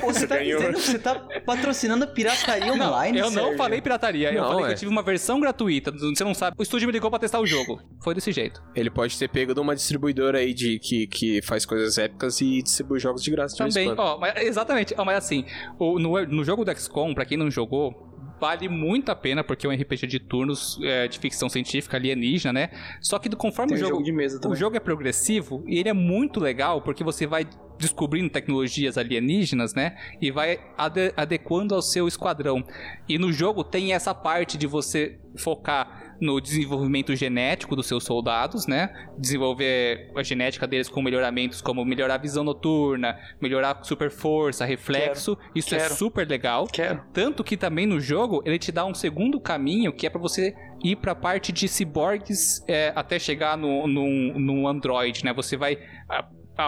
Pô, 0.00 0.12
você 0.12 0.26
tá 0.26 0.38
dizendo 0.42 0.74
que 0.74 0.80
você 0.80 0.98
tá 0.98 1.14
patrocinando 1.46 2.04
a 2.04 2.06
pirataria 2.06 2.74
Não, 2.74 2.88
online, 2.88 3.18
eu 3.18 3.30
não 3.30 3.42
Sérgio? 3.42 3.56
falei 3.56 3.80
pirataria, 3.80 4.32
eu 4.32 4.42
Não, 4.42 4.48
falei 4.50 4.64
que 4.66 4.70
é. 4.70 4.74
eu 4.74 4.78
tive 4.78 4.90
uma 4.90 5.02
versão 5.02 5.40
gratuita. 5.40 5.90
Você 5.90 6.24
não 6.24 6.34
sabe. 6.34 6.56
O 6.58 6.62
estúdio 6.62 6.86
me 6.86 6.92
ligou 6.92 7.08
pra 7.10 7.18
testar 7.18 7.40
o 7.40 7.46
jogo. 7.46 7.80
Foi 8.02 8.14
desse 8.14 8.30
jeito. 8.32 8.62
Ele 8.74 8.90
pode 8.90 9.18
ter 9.18 9.28
pego 9.28 9.54
de 9.54 9.60
uma 9.60 9.74
distribuidora 9.74 10.38
aí 10.38 10.52
de, 10.52 10.78
que, 10.78 11.06
que 11.06 11.40
faz 11.42 11.64
coisas 11.64 11.93
épicas 11.98 12.40
e 12.40 12.62
distribui 12.62 12.98
jogos 12.98 13.22
de 13.22 13.30
graça 13.30 13.54
de 13.54 13.58
Também, 13.74 13.88
quando. 13.94 13.98
ó, 14.00 14.18
mas- 14.18 14.36
exatamente. 14.42 14.94
Ó, 14.96 15.04
mas 15.04 15.18
assim, 15.18 15.44
o- 15.78 15.98
no, 15.98 16.24
no 16.26 16.44
jogo 16.44 16.64
do 16.64 16.70
XCOM, 16.76 17.14
pra 17.14 17.24
quem 17.24 17.36
não 17.38 17.50
jogou, 17.50 18.12
vale 18.40 18.68
muito 18.68 19.10
a 19.10 19.16
pena, 19.16 19.42
porque 19.44 19.66
é 19.66 19.70
um 19.70 19.72
RPG 19.72 20.06
de 20.06 20.18
turnos 20.18 20.78
é, 20.82 21.08
de 21.08 21.18
ficção 21.18 21.48
científica 21.48 21.96
alienígena, 21.96 22.52
né? 22.52 22.70
Só 23.00 23.18
que 23.18 23.28
conforme 23.30 23.68
Tem 23.70 23.76
o 23.76 23.80
jogo. 23.80 24.04
jogo 24.04 24.04
de 24.04 24.48
o 24.48 24.54
jogo 24.54 24.76
é 24.76 24.80
progressivo 24.80 25.64
e 25.66 25.78
ele 25.78 25.88
é 25.88 25.92
muito 25.94 26.40
legal 26.40 26.82
porque 26.82 27.02
você 27.04 27.26
vai 27.26 27.46
descobrindo 27.78 28.28
tecnologias 28.30 28.96
alienígenas, 28.98 29.74
né? 29.74 29.96
E 30.20 30.30
vai 30.30 30.60
ade- 30.76 31.12
adequando 31.16 31.74
ao 31.74 31.82
seu 31.82 32.06
esquadrão. 32.06 32.62
E 33.08 33.18
no 33.18 33.32
jogo 33.32 33.64
tem 33.64 33.92
essa 33.92 34.14
parte 34.14 34.56
de 34.58 34.66
você 34.66 35.18
focar 35.36 36.03
no 36.24 36.40
desenvolvimento 36.40 37.14
genético 37.14 37.76
dos 37.76 37.86
seus 37.86 38.04
soldados, 38.04 38.66
né? 38.66 38.92
Desenvolver 39.18 40.10
a 40.16 40.22
genética 40.22 40.66
deles 40.66 40.88
com 40.88 41.02
melhoramentos 41.02 41.60
como 41.60 41.84
melhorar 41.84 42.14
a 42.14 42.18
visão 42.18 42.42
noturna, 42.42 43.18
melhorar 43.40 43.84
super 43.84 44.10
força, 44.10 44.64
reflexo. 44.64 45.36
Isso 45.54 45.74
é 45.74 45.78
quero. 45.78 45.94
super 45.94 46.26
legal. 46.26 46.66
Quero. 46.66 47.02
Tanto 47.12 47.44
que 47.44 47.56
também 47.56 47.86
no 47.86 48.00
jogo 48.00 48.42
ele 48.44 48.58
te 48.58 48.72
dá 48.72 48.84
um 48.84 48.94
segundo 48.94 49.38
caminho 49.38 49.92
que 49.92 50.06
é 50.06 50.10
pra 50.10 50.20
você 50.20 50.54
ir 50.82 50.96
pra 50.96 51.14
parte 51.14 51.52
de 51.52 51.68
ciborgues 51.68 52.64
é, 52.66 52.92
até 52.96 53.18
chegar 53.18 53.56
no, 53.56 53.86
no, 53.86 54.38
no 54.38 54.68
Android, 54.68 55.24
né? 55.24 55.32
Você 55.32 55.56
vai 55.56 55.78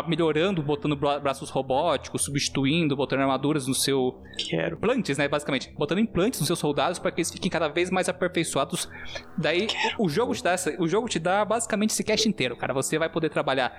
melhorando, 0.08 0.62
botando 0.62 0.96
bra- 0.96 1.18
braços 1.20 1.48
robóticos, 1.50 2.24
substituindo, 2.24 2.96
botando 2.96 3.20
armaduras 3.20 3.66
no 3.66 3.74
seu. 3.74 4.20
Quero. 4.48 4.76
Implantes, 4.76 5.16
né? 5.18 5.28
Basicamente. 5.28 5.72
Botando 5.76 5.98
implantes 6.00 6.40
nos 6.40 6.46
seus 6.46 6.58
soldados 6.58 6.98
para 6.98 7.10
que 7.12 7.20
eles 7.20 7.30
fiquem 7.30 7.50
cada 7.50 7.68
vez 7.68 7.90
mais 7.90 8.08
aperfeiçoados. 8.08 8.88
Daí 9.36 9.68
o 9.98 10.08
jogo 10.08 10.34
te 10.34 10.42
dá 10.42 10.52
essa- 10.52 10.74
o 10.80 10.88
jogo 10.88 11.08
te 11.08 11.18
dá 11.18 11.44
basicamente 11.44 11.90
esse 11.90 12.02
cast 12.04 12.28
inteiro, 12.28 12.56
cara. 12.56 12.74
Você 12.74 12.98
vai 12.98 13.08
poder 13.08 13.30
trabalhar 13.30 13.72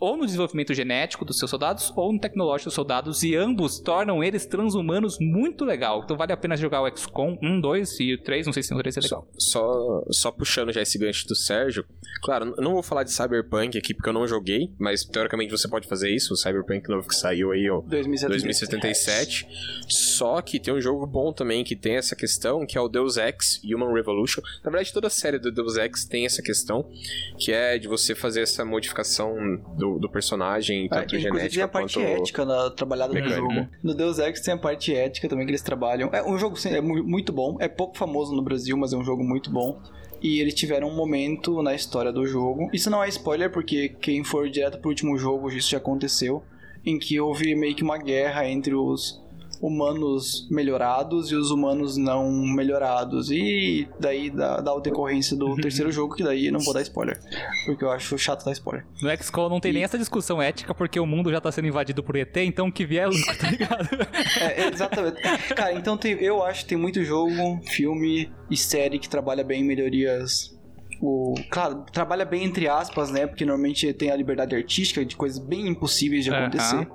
ou 0.00 0.16
no 0.16 0.24
desenvolvimento 0.24 0.72
genético 0.74 1.24
dos 1.24 1.38
seus 1.38 1.50
soldados 1.50 1.92
ou 1.94 2.12
no 2.12 2.18
tecnológico 2.18 2.68
dos 2.68 2.74
soldados 2.74 3.22
e 3.22 3.36
ambos 3.36 3.78
tornam 3.78 4.24
eles 4.24 4.46
transhumanos 4.46 5.18
muito 5.20 5.64
legal. 5.64 6.02
Então 6.02 6.16
vale 6.16 6.32
a 6.32 6.36
pena 6.36 6.56
jogar 6.56 6.82
o 6.82 6.96
XCOM 6.96 7.38
1, 7.42 7.60
2 7.60 8.00
e 8.00 8.14
o 8.14 8.22
3, 8.22 8.46
não 8.46 8.52
sei 8.52 8.62
se 8.62 8.74
o 8.74 8.78
3 8.78 8.96
é 8.96 9.00
legal. 9.00 9.28
Só, 9.38 9.60
só, 9.60 10.04
só 10.10 10.30
puxando 10.30 10.72
já 10.72 10.80
esse 10.80 10.98
gancho 10.98 11.28
do 11.28 11.36
Sérgio. 11.36 11.84
Claro, 12.22 12.54
não 12.58 12.72
vou 12.72 12.82
falar 12.82 13.02
de 13.04 13.12
Cyberpunk 13.12 13.76
aqui 13.76 13.94
porque 13.94 14.08
eu 14.08 14.12
não 14.12 14.26
joguei, 14.26 14.72
mas 14.78 15.04
teoricamente 15.04 15.50
você 15.50 15.68
pode 15.68 15.86
fazer 15.86 16.10
isso. 16.10 16.34
O 16.34 16.36
Cyberpunk 16.36 16.88
novo 16.88 17.06
que 17.06 17.14
saiu 17.14 17.52
aí, 17.52 17.68
ó. 17.68 17.80
2077. 17.80 19.46
Só 19.88 20.40
que 20.40 20.58
tem 20.58 20.72
um 20.72 20.80
jogo 20.80 21.06
bom 21.06 21.32
também 21.32 21.62
que 21.64 21.76
tem 21.76 21.96
essa 21.96 22.16
questão, 22.16 22.66
que 22.66 22.78
é 22.78 22.80
o 22.80 22.88
Deus 22.88 23.16
Ex 23.16 23.60
Human 23.64 23.92
Revolution. 23.92 24.42
Na 24.64 24.70
verdade, 24.70 24.92
toda 24.92 25.06
a 25.08 25.10
série 25.10 25.38
do 25.38 25.50
Deus 25.50 25.76
Ex 25.76 26.04
tem 26.04 26.24
essa 26.24 26.42
questão, 26.42 26.88
que 27.38 27.52
é 27.52 27.78
de 27.78 27.88
você 27.88 28.14
fazer 28.14 28.42
essa 28.42 28.64
modificação 28.64 29.34
do, 29.76 29.89
do 29.98 30.08
personagem, 30.08 30.86
Ah, 30.90 30.96
tanto 30.96 31.16
inclusive 31.16 31.30
tem 31.30 31.38
genética 31.38 31.64
a 31.64 31.68
parte 31.68 32.00
ética 32.00 32.44
na, 32.44 32.70
trabalhada 32.70 33.12
no 33.12 33.14
mecânica. 33.20 33.40
jogo. 33.54 33.68
No 33.82 33.94
Deus 33.94 34.18
Ex 34.18 34.40
tem 34.40 34.54
a 34.54 34.58
parte 34.58 34.94
ética 34.94 35.28
também 35.28 35.44
que 35.46 35.50
eles 35.50 35.62
trabalham. 35.62 36.10
É 36.12 36.22
um 36.22 36.38
jogo 36.38 36.56
sim, 36.56 36.70
é 36.70 36.80
mu- 36.80 37.02
muito 37.04 37.32
bom, 37.32 37.56
é 37.60 37.68
pouco 37.68 37.96
famoso 37.96 38.34
no 38.34 38.42
Brasil, 38.42 38.76
mas 38.76 38.92
é 38.92 38.96
um 38.96 39.04
jogo 39.04 39.24
muito 39.24 39.50
bom. 39.50 39.80
E 40.22 40.38
eles 40.40 40.54
tiveram 40.54 40.88
um 40.88 40.94
momento 40.94 41.62
na 41.62 41.74
história 41.74 42.12
do 42.12 42.26
jogo. 42.26 42.68
Isso 42.74 42.90
não 42.90 43.02
é 43.02 43.08
spoiler, 43.08 43.50
porque 43.50 43.88
quem 44.00 44.22
for 44.22 44.48
direto 44.50 44.78
pro 44.78 44.90
último 44.90 45.16
jogo, 45.16 45.48
isso 45.50 45.70
já 45.70 45.78
aconteceu. 45.78 46.42
Em 46.84 46.98
que 46.98 47.18
houve 47.20 47.54
meio 47.54 47.74
que 47.74 47.82
uma 47.82 47.98
guerra 47.98 48.46
entre 48.48 48.74
os 48.74 49.19
humanos 49.60 50.48
melhorados 50.50 51.30
e 51.30 51.34
os 51.34 51.50
humanos 51.50 51.96
não 51.96 52.30
melhorados. 52.32 53.30
E 53.30 53.86
daí 53.98 54.30
dá, 54.30 54.60
dá 54.60 54.74
o 54.74 54.80
decorrência 54.80 55.36
do 55.36 55.54
terceiro 55.56 55.92
jogo, 55.92 56.14
que 56.14 56.22
daí 56.24 56.50
não 56.50 56.60
vou 56.60 56.72
dar 56.74 56.82
spoiler. 56.82 57.20
Porque 57.66 57.84
eu 57.84 57.90
acho 57.90 58.16
chato 58.18 58.44
dar 58.44 58.52
spoiler. 58.52 58.86
No 59.02 59.10
XCOM 59.16 59.48
não 59.48 59.60
tem 59.60 59.72
nem 59.72 59.84
essa 59.84 59.98
discussão 59.98 60.40
ética 60.40 60.74
porque 60.74 60.98
o 60.98 61.06
mundo 61.06 61.30
já 61.30 61.40
tá 61.40 61.52
sendo 61.52 61.68
invadido 61.68 62.02
por 62.02 62.16
ET, 62.16 62.36
então 62.38 62.70
que 62.70 62.84
vier 62.86 63.08
lucro, 63.08 63.36
tá 63.38 63.50
ligado? 63.50 63.88
É, 64.40 64.68
exatamente. 64.72 65.20
Cara, 65.54 65.72
então 65.74 65.96
tem- 65.96 66.18
eu 66.20 66.42
acho 66.42 66.62
que 66.62 66.70
tem 66.70 66.78
muito 66.78 67.02
jogo, 67.04 67.60
filme 67.68 68.30
e 68.50 68.56
série 68.56 68.98
que 68.98 69.08
trabalha 69.08 69.44
bem 69.44 69.60
em 69.62 69.64
melhorias. 69.66 70.58
O, 71.02 71.32
claro, 71.50 71.84
trabalha 71.92 72.26
bem 72.26 72.44
entre 72.44 72.68
aspas, 72.68 73.10
né? 73.10 73.26
Porque 73.26 73.44
normalmente 73.44 73.90
tem 73.94 74.10
a 74.10 74.16
liberdade 74.16 74.54
artística 74.54 75.02
de 75.04 75.16
coisas 75.16 75.38
bem 75.38 75.66
impossíveis 75.66 76.24
de 76.24 76.30
acontecer. 76.30 76.86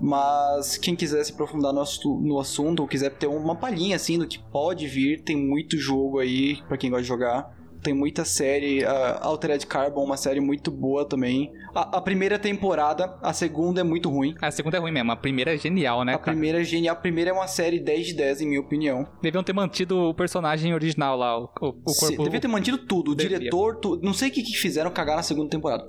Mas 0.00 0.76
quem 0.76 0.94
quiser 0.94 1.24
se 1.24 1.32
aprofundar 1.32 1.72
no, 1.72 1.82
no 2.20 2.38
assunto 2.38 2.80
ou 2.80 2.88
quiser 2.88 3.10
ter 3.10 3.26
uma 3.26 3.54
palhinha 3.56 3.96
assim 3.96 4.18
do 4.18 4.26
que 4.26 4.38
pode 4.50 4.86
vir, 4.86 5.22
tem 5.22 5.36
muito 5.36 5.76
jogo 5.78 6.18
aí 6.18 6.58
pra 6.68 6.76
quem 6.76 6.90
gosta 6.90 7.02
de 7.02 7.08
jogar. 7.08 7.54
Tem 7.82 7.94
muita 7.94 8.24
série, 8.24 8.84
a 8.84 9.20
Altered 9.22 9.64
Carbon, 9.66 10.02
uma 10.02 10.16
série 10.16 10.40
muito 10.40 10.72
boa 10.72 11.04
também. 11.08 11.52
A, 11.72 11.98
a 11.98 12.00
primeira 12.00 12.36
temporada, 12.36 13.16
a 13.22 13.32
segunda 13.32 13.80
é 13.80 13.84
muito 13.84 14.08
ruim. 14.10 14.34
A 14.42 14.50
segunda 14.50 14.76
é 14.76 14.80
ruim 14.80 14.90
mesmo, 14.90 15.12
a 15.12 15.16
primeira 15.16 15.54
é 15.54 15.58
genial, 15.58 16.02
né, 16.04 16.14
A 16.14 16.18
cara? 16.18 16.32
primeira 16.32 16.60
é 16.62 16.64
genial, 16.64 16.96
a 16.96 16.98
primeira 16.98 17.30
é 17.30 17.32
uma 17.32 17.46
série 17.46 17.78
10 17.78 18.06
de 18.08 18.14
10, 18.14 18.40
em 18.40 18.48
minha 18.48 18.60
opinião. 18.60 19.06
Deviam 19.22 19.44
ter 19.44 19.52
mantido 19.52 19.96
o 19.98 20.14
personagem 20.14 20.74
original 20.74 21.16
lá, 21.16 21.38
o, 21.38 21.44
o, 21.60 21.72
corpo... 21.94 22.24
devia 22.24 22.40
ter 22.40 22.48
mantido 22.48 22.78
tudo, 22.78 23.12
o 23.12 23.14
Devia. 23.14 23.38
diretor, 23.38 23.76
tu- 23.76 24.00
não 24.02 24.12
sei 24.14 24.30
o 24.30 24.32
que, 24.32 24.42
que 24.42 24.54
fizeram 24.56 24.90
cagar 24.90 25.14
na 25.14 25.22
segunda 25.22 25.48
temporada. 25.50 25.84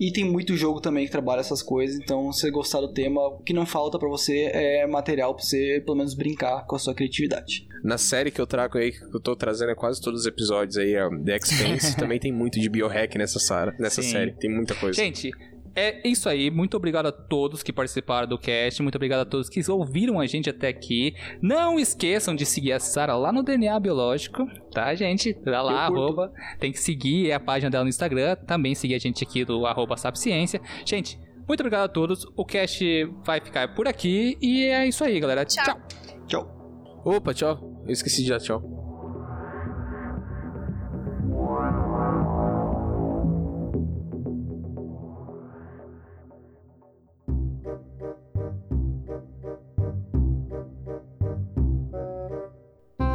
E 0.00 0.12
tem 0.12 0.24
muito 0.24 0.56
jogo 0.56 0.80
também 0.80 1.04
que 1.06 1.10
trabalha 1.10 1.40
essas 1.40 1.62
coisas, 1.62 1.98
então 2.00 2.32
se 2.32 2.40
você 2.42 2.50
gostar 2.50 2.80
do 2.80 2.92
tema, 2.92 3.20
o 3.20 3.38
que 3.42 3.52
não 3.52 3.66
falta 3.66 3.98
pra 3.98 4.08
você 4.08 4.50
é 4.52 4.86
material 4.86 5.34
pra 5.34 5.42
você 5.44 5.82
pelo 5.84 5.96
menos 5.96 6.14
brincar 6.14 6.64
com 6.66 6.76
a 6.76 6.78
sua 6.78 6.94
criatividade. 6.94 7.66
Na 7.82 7.96
série 7.98 8.30
que 8.30 8.40
eu 8.40 8.46
trago 8.46 8.76
aí, 8.78 8.92
que 8.92 9.04
eu 9.14 9.20
tô 9.20 9.34
trazendo 9.36 9.70
é 9.70 9.74
quase 9.74 10.00
todos 10.00 10.20
os 10.22 10.26
episódios 10.26 10.76
aí, 10.76 10.96
a 10.96 11.08
The 11.08 11.36
Expanse, 11.36 11.96
também 11.98 12.18
tem 12.18 12.32
muito 12.32 12.58
de 12.60 12.68
biohack 12.68 13.16
nessa, 13.18 13.38
sara- 13.38 13.74
nessa 13.78 14.02
Sim. 14.02 14.10
série. 14.10 14.32
Tem 14.32 14.50
muita 14.50 14.74
coisa. 14.74 15.00
Gente, 15.00 15.30
é 15.78 16.00
isso 16.04 16.28
aí. 16.28 16.50
Muito 16.50 16.76
obrigado 16.76 17.06
a 17.06 17.12
todos 17.12 17.62
que 17.62 17.72
participaram 17.72 18.26
do 18.26 18.38
cast. 18.38 18.82
Muito 18.82 18.96
obrigado 18.96 19.20
a 19.20 19.24
todos 19.24 19.48
que 19.48 19.62
ouviram 19.70 20.18
a 20.18 20.26
gente 20.26 20.50
até 20.50 20.68
aqui. 20.68 21.14
Não 21.40 21.78
esqueçam 21.78 22.34
de 22.34 22.44
seguir 22.44 22.72
a 22.72 22.80
Sara 22.80 23.16
lá 23.16 23.32
no 23.32 23.42
DNA 23.42 23.78
Biológico, 23.78 24.46
tá, 24.72 24.94
gente? 24.94 25.32
Tá 25.34 25.62
lá, 25.62 25.86
arroba. 25.86 26.32
Tem 26.58 26.72
que 26.72 26.80
seguir 26.80 27.32
a 27.32 27.40
página 27.40 27.70
dela 27.70 27.84
no 27.84 27.90
Instagram. 27.90 28.36
Também 28.46 28.74
seguir 28.74 28.94
a 28.94 28.98
gente 28.98 29.22
aqui 29.22 29.44
do 29.44 29.66
arroba 29.66 29.96
Sapciência. 29.96 30.60
Gente, 30.84 31.18
muito 31.46 31.60
obrigado 31.60 31.84
a 31.84 31.88
todos. 31.88 32.26
O 32.36 32.44
cast 32.44 33.04
vai 33.24 33.40
ficar 33.40 33.74
por 33.74 33.88
aqui. 33.88 34.36
E 34.42 34.64
é 34.64 34.86
isso 34.86 35.02
aí, 35.04 35.18
galera. 35.18 35.44
Tchau. 35.44 35.64
Tchau. 35.64 35.80
Tchau. 36.26 37.02
Opa, 37.04 37.32
tchau. 37.32 37.82
Eu 37.86 37.92
esqueci 37.92 38.22
de 38.22 38.30
dar 38.30 38.40
tchau. 38.40 38.77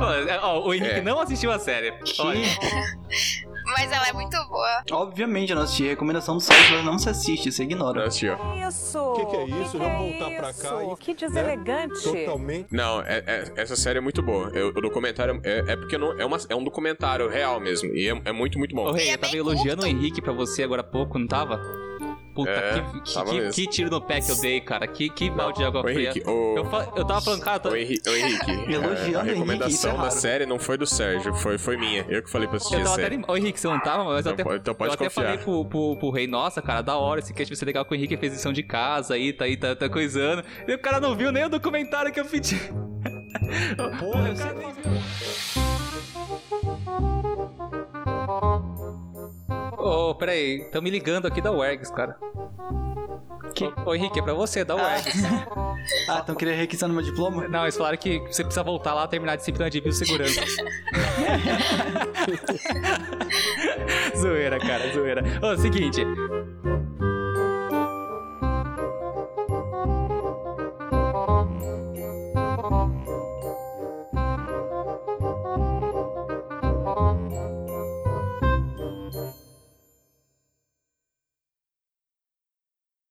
Ó, 0.01 0.13
é, 0.13 0.39
ó, 0.41 0.59
o 0.67 0.73
Henrique 0.73 0.99
É. 0.99 1.01
não 1.01 1.19
assistiu 1.19 1.51
a 1.51 1.59
série. 1.59 1.93
Olha. 2.19 2.39
Mas 3.65 3.91
ela 3.91 4.07
é 4.09 4.13
muito 4.13 4.37
boa. 4.49 4.83
Obviamente 4.91 5.49
eu 5.51 5.55
não 5.55 5.63
assisti, 5.63 5.87
recomendação 5.87 6.35
do 6.35 6.41
site, 6.41 6.73
mas 6.73 6.83
não 6.83 6.99
se 6.99 7.09
assiste, 7.09 7.49
você 7.51 7.63
ignora. 7.63 8.05
Assim, 8.05 8.27
ó. 8.27 8.67
Isso! 8.67 8.99
O 8.99 9.13
Que 9.13 9.25
que 9.25 9.35
é 9.37 9.45
isso? 9.61 9.77
Vamos 9.79 9.97
voltar 10.19 10.29
pra 10.35 10.53
cá 10.53 10.83
e- 10.83 10.95
Que 10.97 11.13
deselegante! 11.15 12.03
Totalmente. 12.03 12.67
Não, 12.69 12.99
é- 13.01 13.23
é- 13.25 13.51
essa 13.55 13.75
série 13.77 13.97
é 13.99 14.01
muito 14.01 14.21
boa. 14.21 14.51
É, 14.53 14.61
o 14.63 14.71
documentário 14.73 15.39
é, 15.43 15.59
é 15.71 15.75
porque 15.77 15.97
não, 15.97 16.11
é, 16.19 16.25
uma, 16.25 16.37
é 16.49 16.55
um 16.55 16.63
documentário 16.63 17.29
real 17.29 17.59
mesmo. 17.61 17.89
E 17.95 18.09
é, 18.09 18.21
é 18.25 18.31
muito, 18.33 18.59
muito 18.59 18.75
bom. 18.75 18.85
Ô, 18.85 18.91
Rei, 18.91 19.09
é 19.09 19.13
eu 19.13 19.17
tava 19.17 19.35
elogiando 19.37 19.81
curto. 19.81 19.85
o 19.85 19.87
Henrique 19.87 20.21
pra 20.21 20.33
você 20.33 20.61
agora 20.63 20.81
há 20.81 20.85
pouco, 20.85 21.17
não 21.17 21.25
tava? 21.25 21.59
Puta, 22.33 22.49
É, 22.49 22.81
que, 22.91 23.01
que, 23.01 23.51
que- 23.51 23.67
tiro 23.67 23.89
no 23.91 24.01
pé 24.01 24.19
que 24.19 24.31
eu 24.31 24.35
dei, 24.41 24.59
cara. 24.59 24.87
Que, 24.87 25.07
que 25.09 25.29
balde 25.29 25.59
de 25.59 25.65
água 25.65 25.81
Ô, 25.81 25.83
fria. 25.83 26.09
Henrique, 26.09 26.27
o- 26.29 26.55
Eu, 26.57 26.65
fa- 26.65 26.91
eu 26.95 27.05
tava 27.05 27.21
falando, 27.21 27.41
cara, 27.41 27.57
eu 27.57 27.59
tô- 27.61 27.69
Ô, 27.69 27.75
Henrique, 27.75 28.09
ô, 28.09 28.13
Henrique, 28.15 28.51
Elogiando 28.73 28.73
é, 28.73 28.87
a 28.87 28.93
o 28.93 29.03
Henrique, 29.21 29.29
recomendação 29.33 29.69
isso 29.69 29.87
é 29.87 29.93
da 29.97 30.09
série 30.09 30.45
não 30.45 30.57
foi 30.57 30.77
do 30.77 30.85
Sérgio, 30.87 31.33
foi, 31.35 31.57
foi 31.57 31.77
minha. 31.77 32.05
Eu 32.09 32.23
que 32.23 32.29
falei 32.29 32.47
pra 32.47 32.57
assistir 32.57 32.75
Eu 32.75 32.81
a 32.81 32.83
tava 32.83 32.95
até 32.95 33.03
série. 33.03 33.15
anim- 33.15 33.25
Ô, 33.27 33.37
Henrique, 33.37 33.59
você 33.59 33.67
não 33.67 33.79
tava, 33.79 34.03
mas 34.05 34.25
eu 34.25 34.31
Então 34.31 34.33
até, 34.33 34.43
pode- 34.43 34.59
então 34.61 34.73
pode 34.75 34.89
eu 34.89 34.93
até 34.95 35.09
falei 35.09 35.37
pro, 35.37 35.65
pro, 35.65 35.97
pro 35.97 36.09
rei, 36.09 36.25
nossa, 36.27 36.61
cara, 36.61 36.81
da 36.81 36.97
hora 36.97 37.19
esse 37.19 37.33
cast 37.33 37.49
vai 37.51 37.55
ser 37.57 37.65
legal 37.65 37.85
que 37.85 37.93
o 37.93 37.95
Henrique 37.95 38.17
fez 38.17 38.33
lição 38.33 38.51
de 38.51 38.63
casa 38.63 39.13
aí, 39.13 39.31
tá 39.31 39.45
aí, 39.45 39.55
tá, 39.55 39.75
tá 39.75 39.87
coisando. 39.87 40.43
E 40.67 40.73
o 40.73 40.79
cara 40.79 40.99
não 40.99 41.15
viu 41.15 41.31
nem 41.31 41.45
o 41.45 41.49
documentário 41.49 42.11
que 42.11 42.19
eu 42.19 42.25
pedi. 42.25 42.59
Porra, 43.99 44.29
eu 44.29 44.35
sei. 44.35 44.53
Ô, 49.83 50.15
peraí, 50.15 50.63
tão 50.71 50.81
me 50.81 50.89
ligando 50.89 51.25
aqui 51.27 51.41
da 51.41 51.51
UERGS, 51.51 51.91
cara. 51.91 52.17
Que? 53.53 53.71
Ô, 53.85 53.93
Henrique, 53.93 54.17
é 54.17 54.23
pra 54.23 54.33
você, 54.33 54.63
da 54.63 54.75
UERGS. 54.75 55.23
Ah, 56.07 56.21
então 56.23 56.33
queria 56.35 56.55
requisando 56.55 56.93
meu 56.93 57.03
diploma? 57.03 57.45
Não, 57.49 57.63
eles 57.63 57.75
falaram 57.75 57.97
que 57.97 58.19
você 58.19 58.43
precisa 58.43 58.63
voltar 58.63 58.93
lá 58.93 59.05
terminar 59.05 59.33
a 59.33 59.35
disciplina 59.35 59.69
de 59.69 59.81
biossegurança. 59.81 60.41
zoeira, 64.17 64.57
cara, 64.59 64.93
zoeira. 64.93 65.21
Ô, 65.41 65.57
seguinte. 65.57 66.05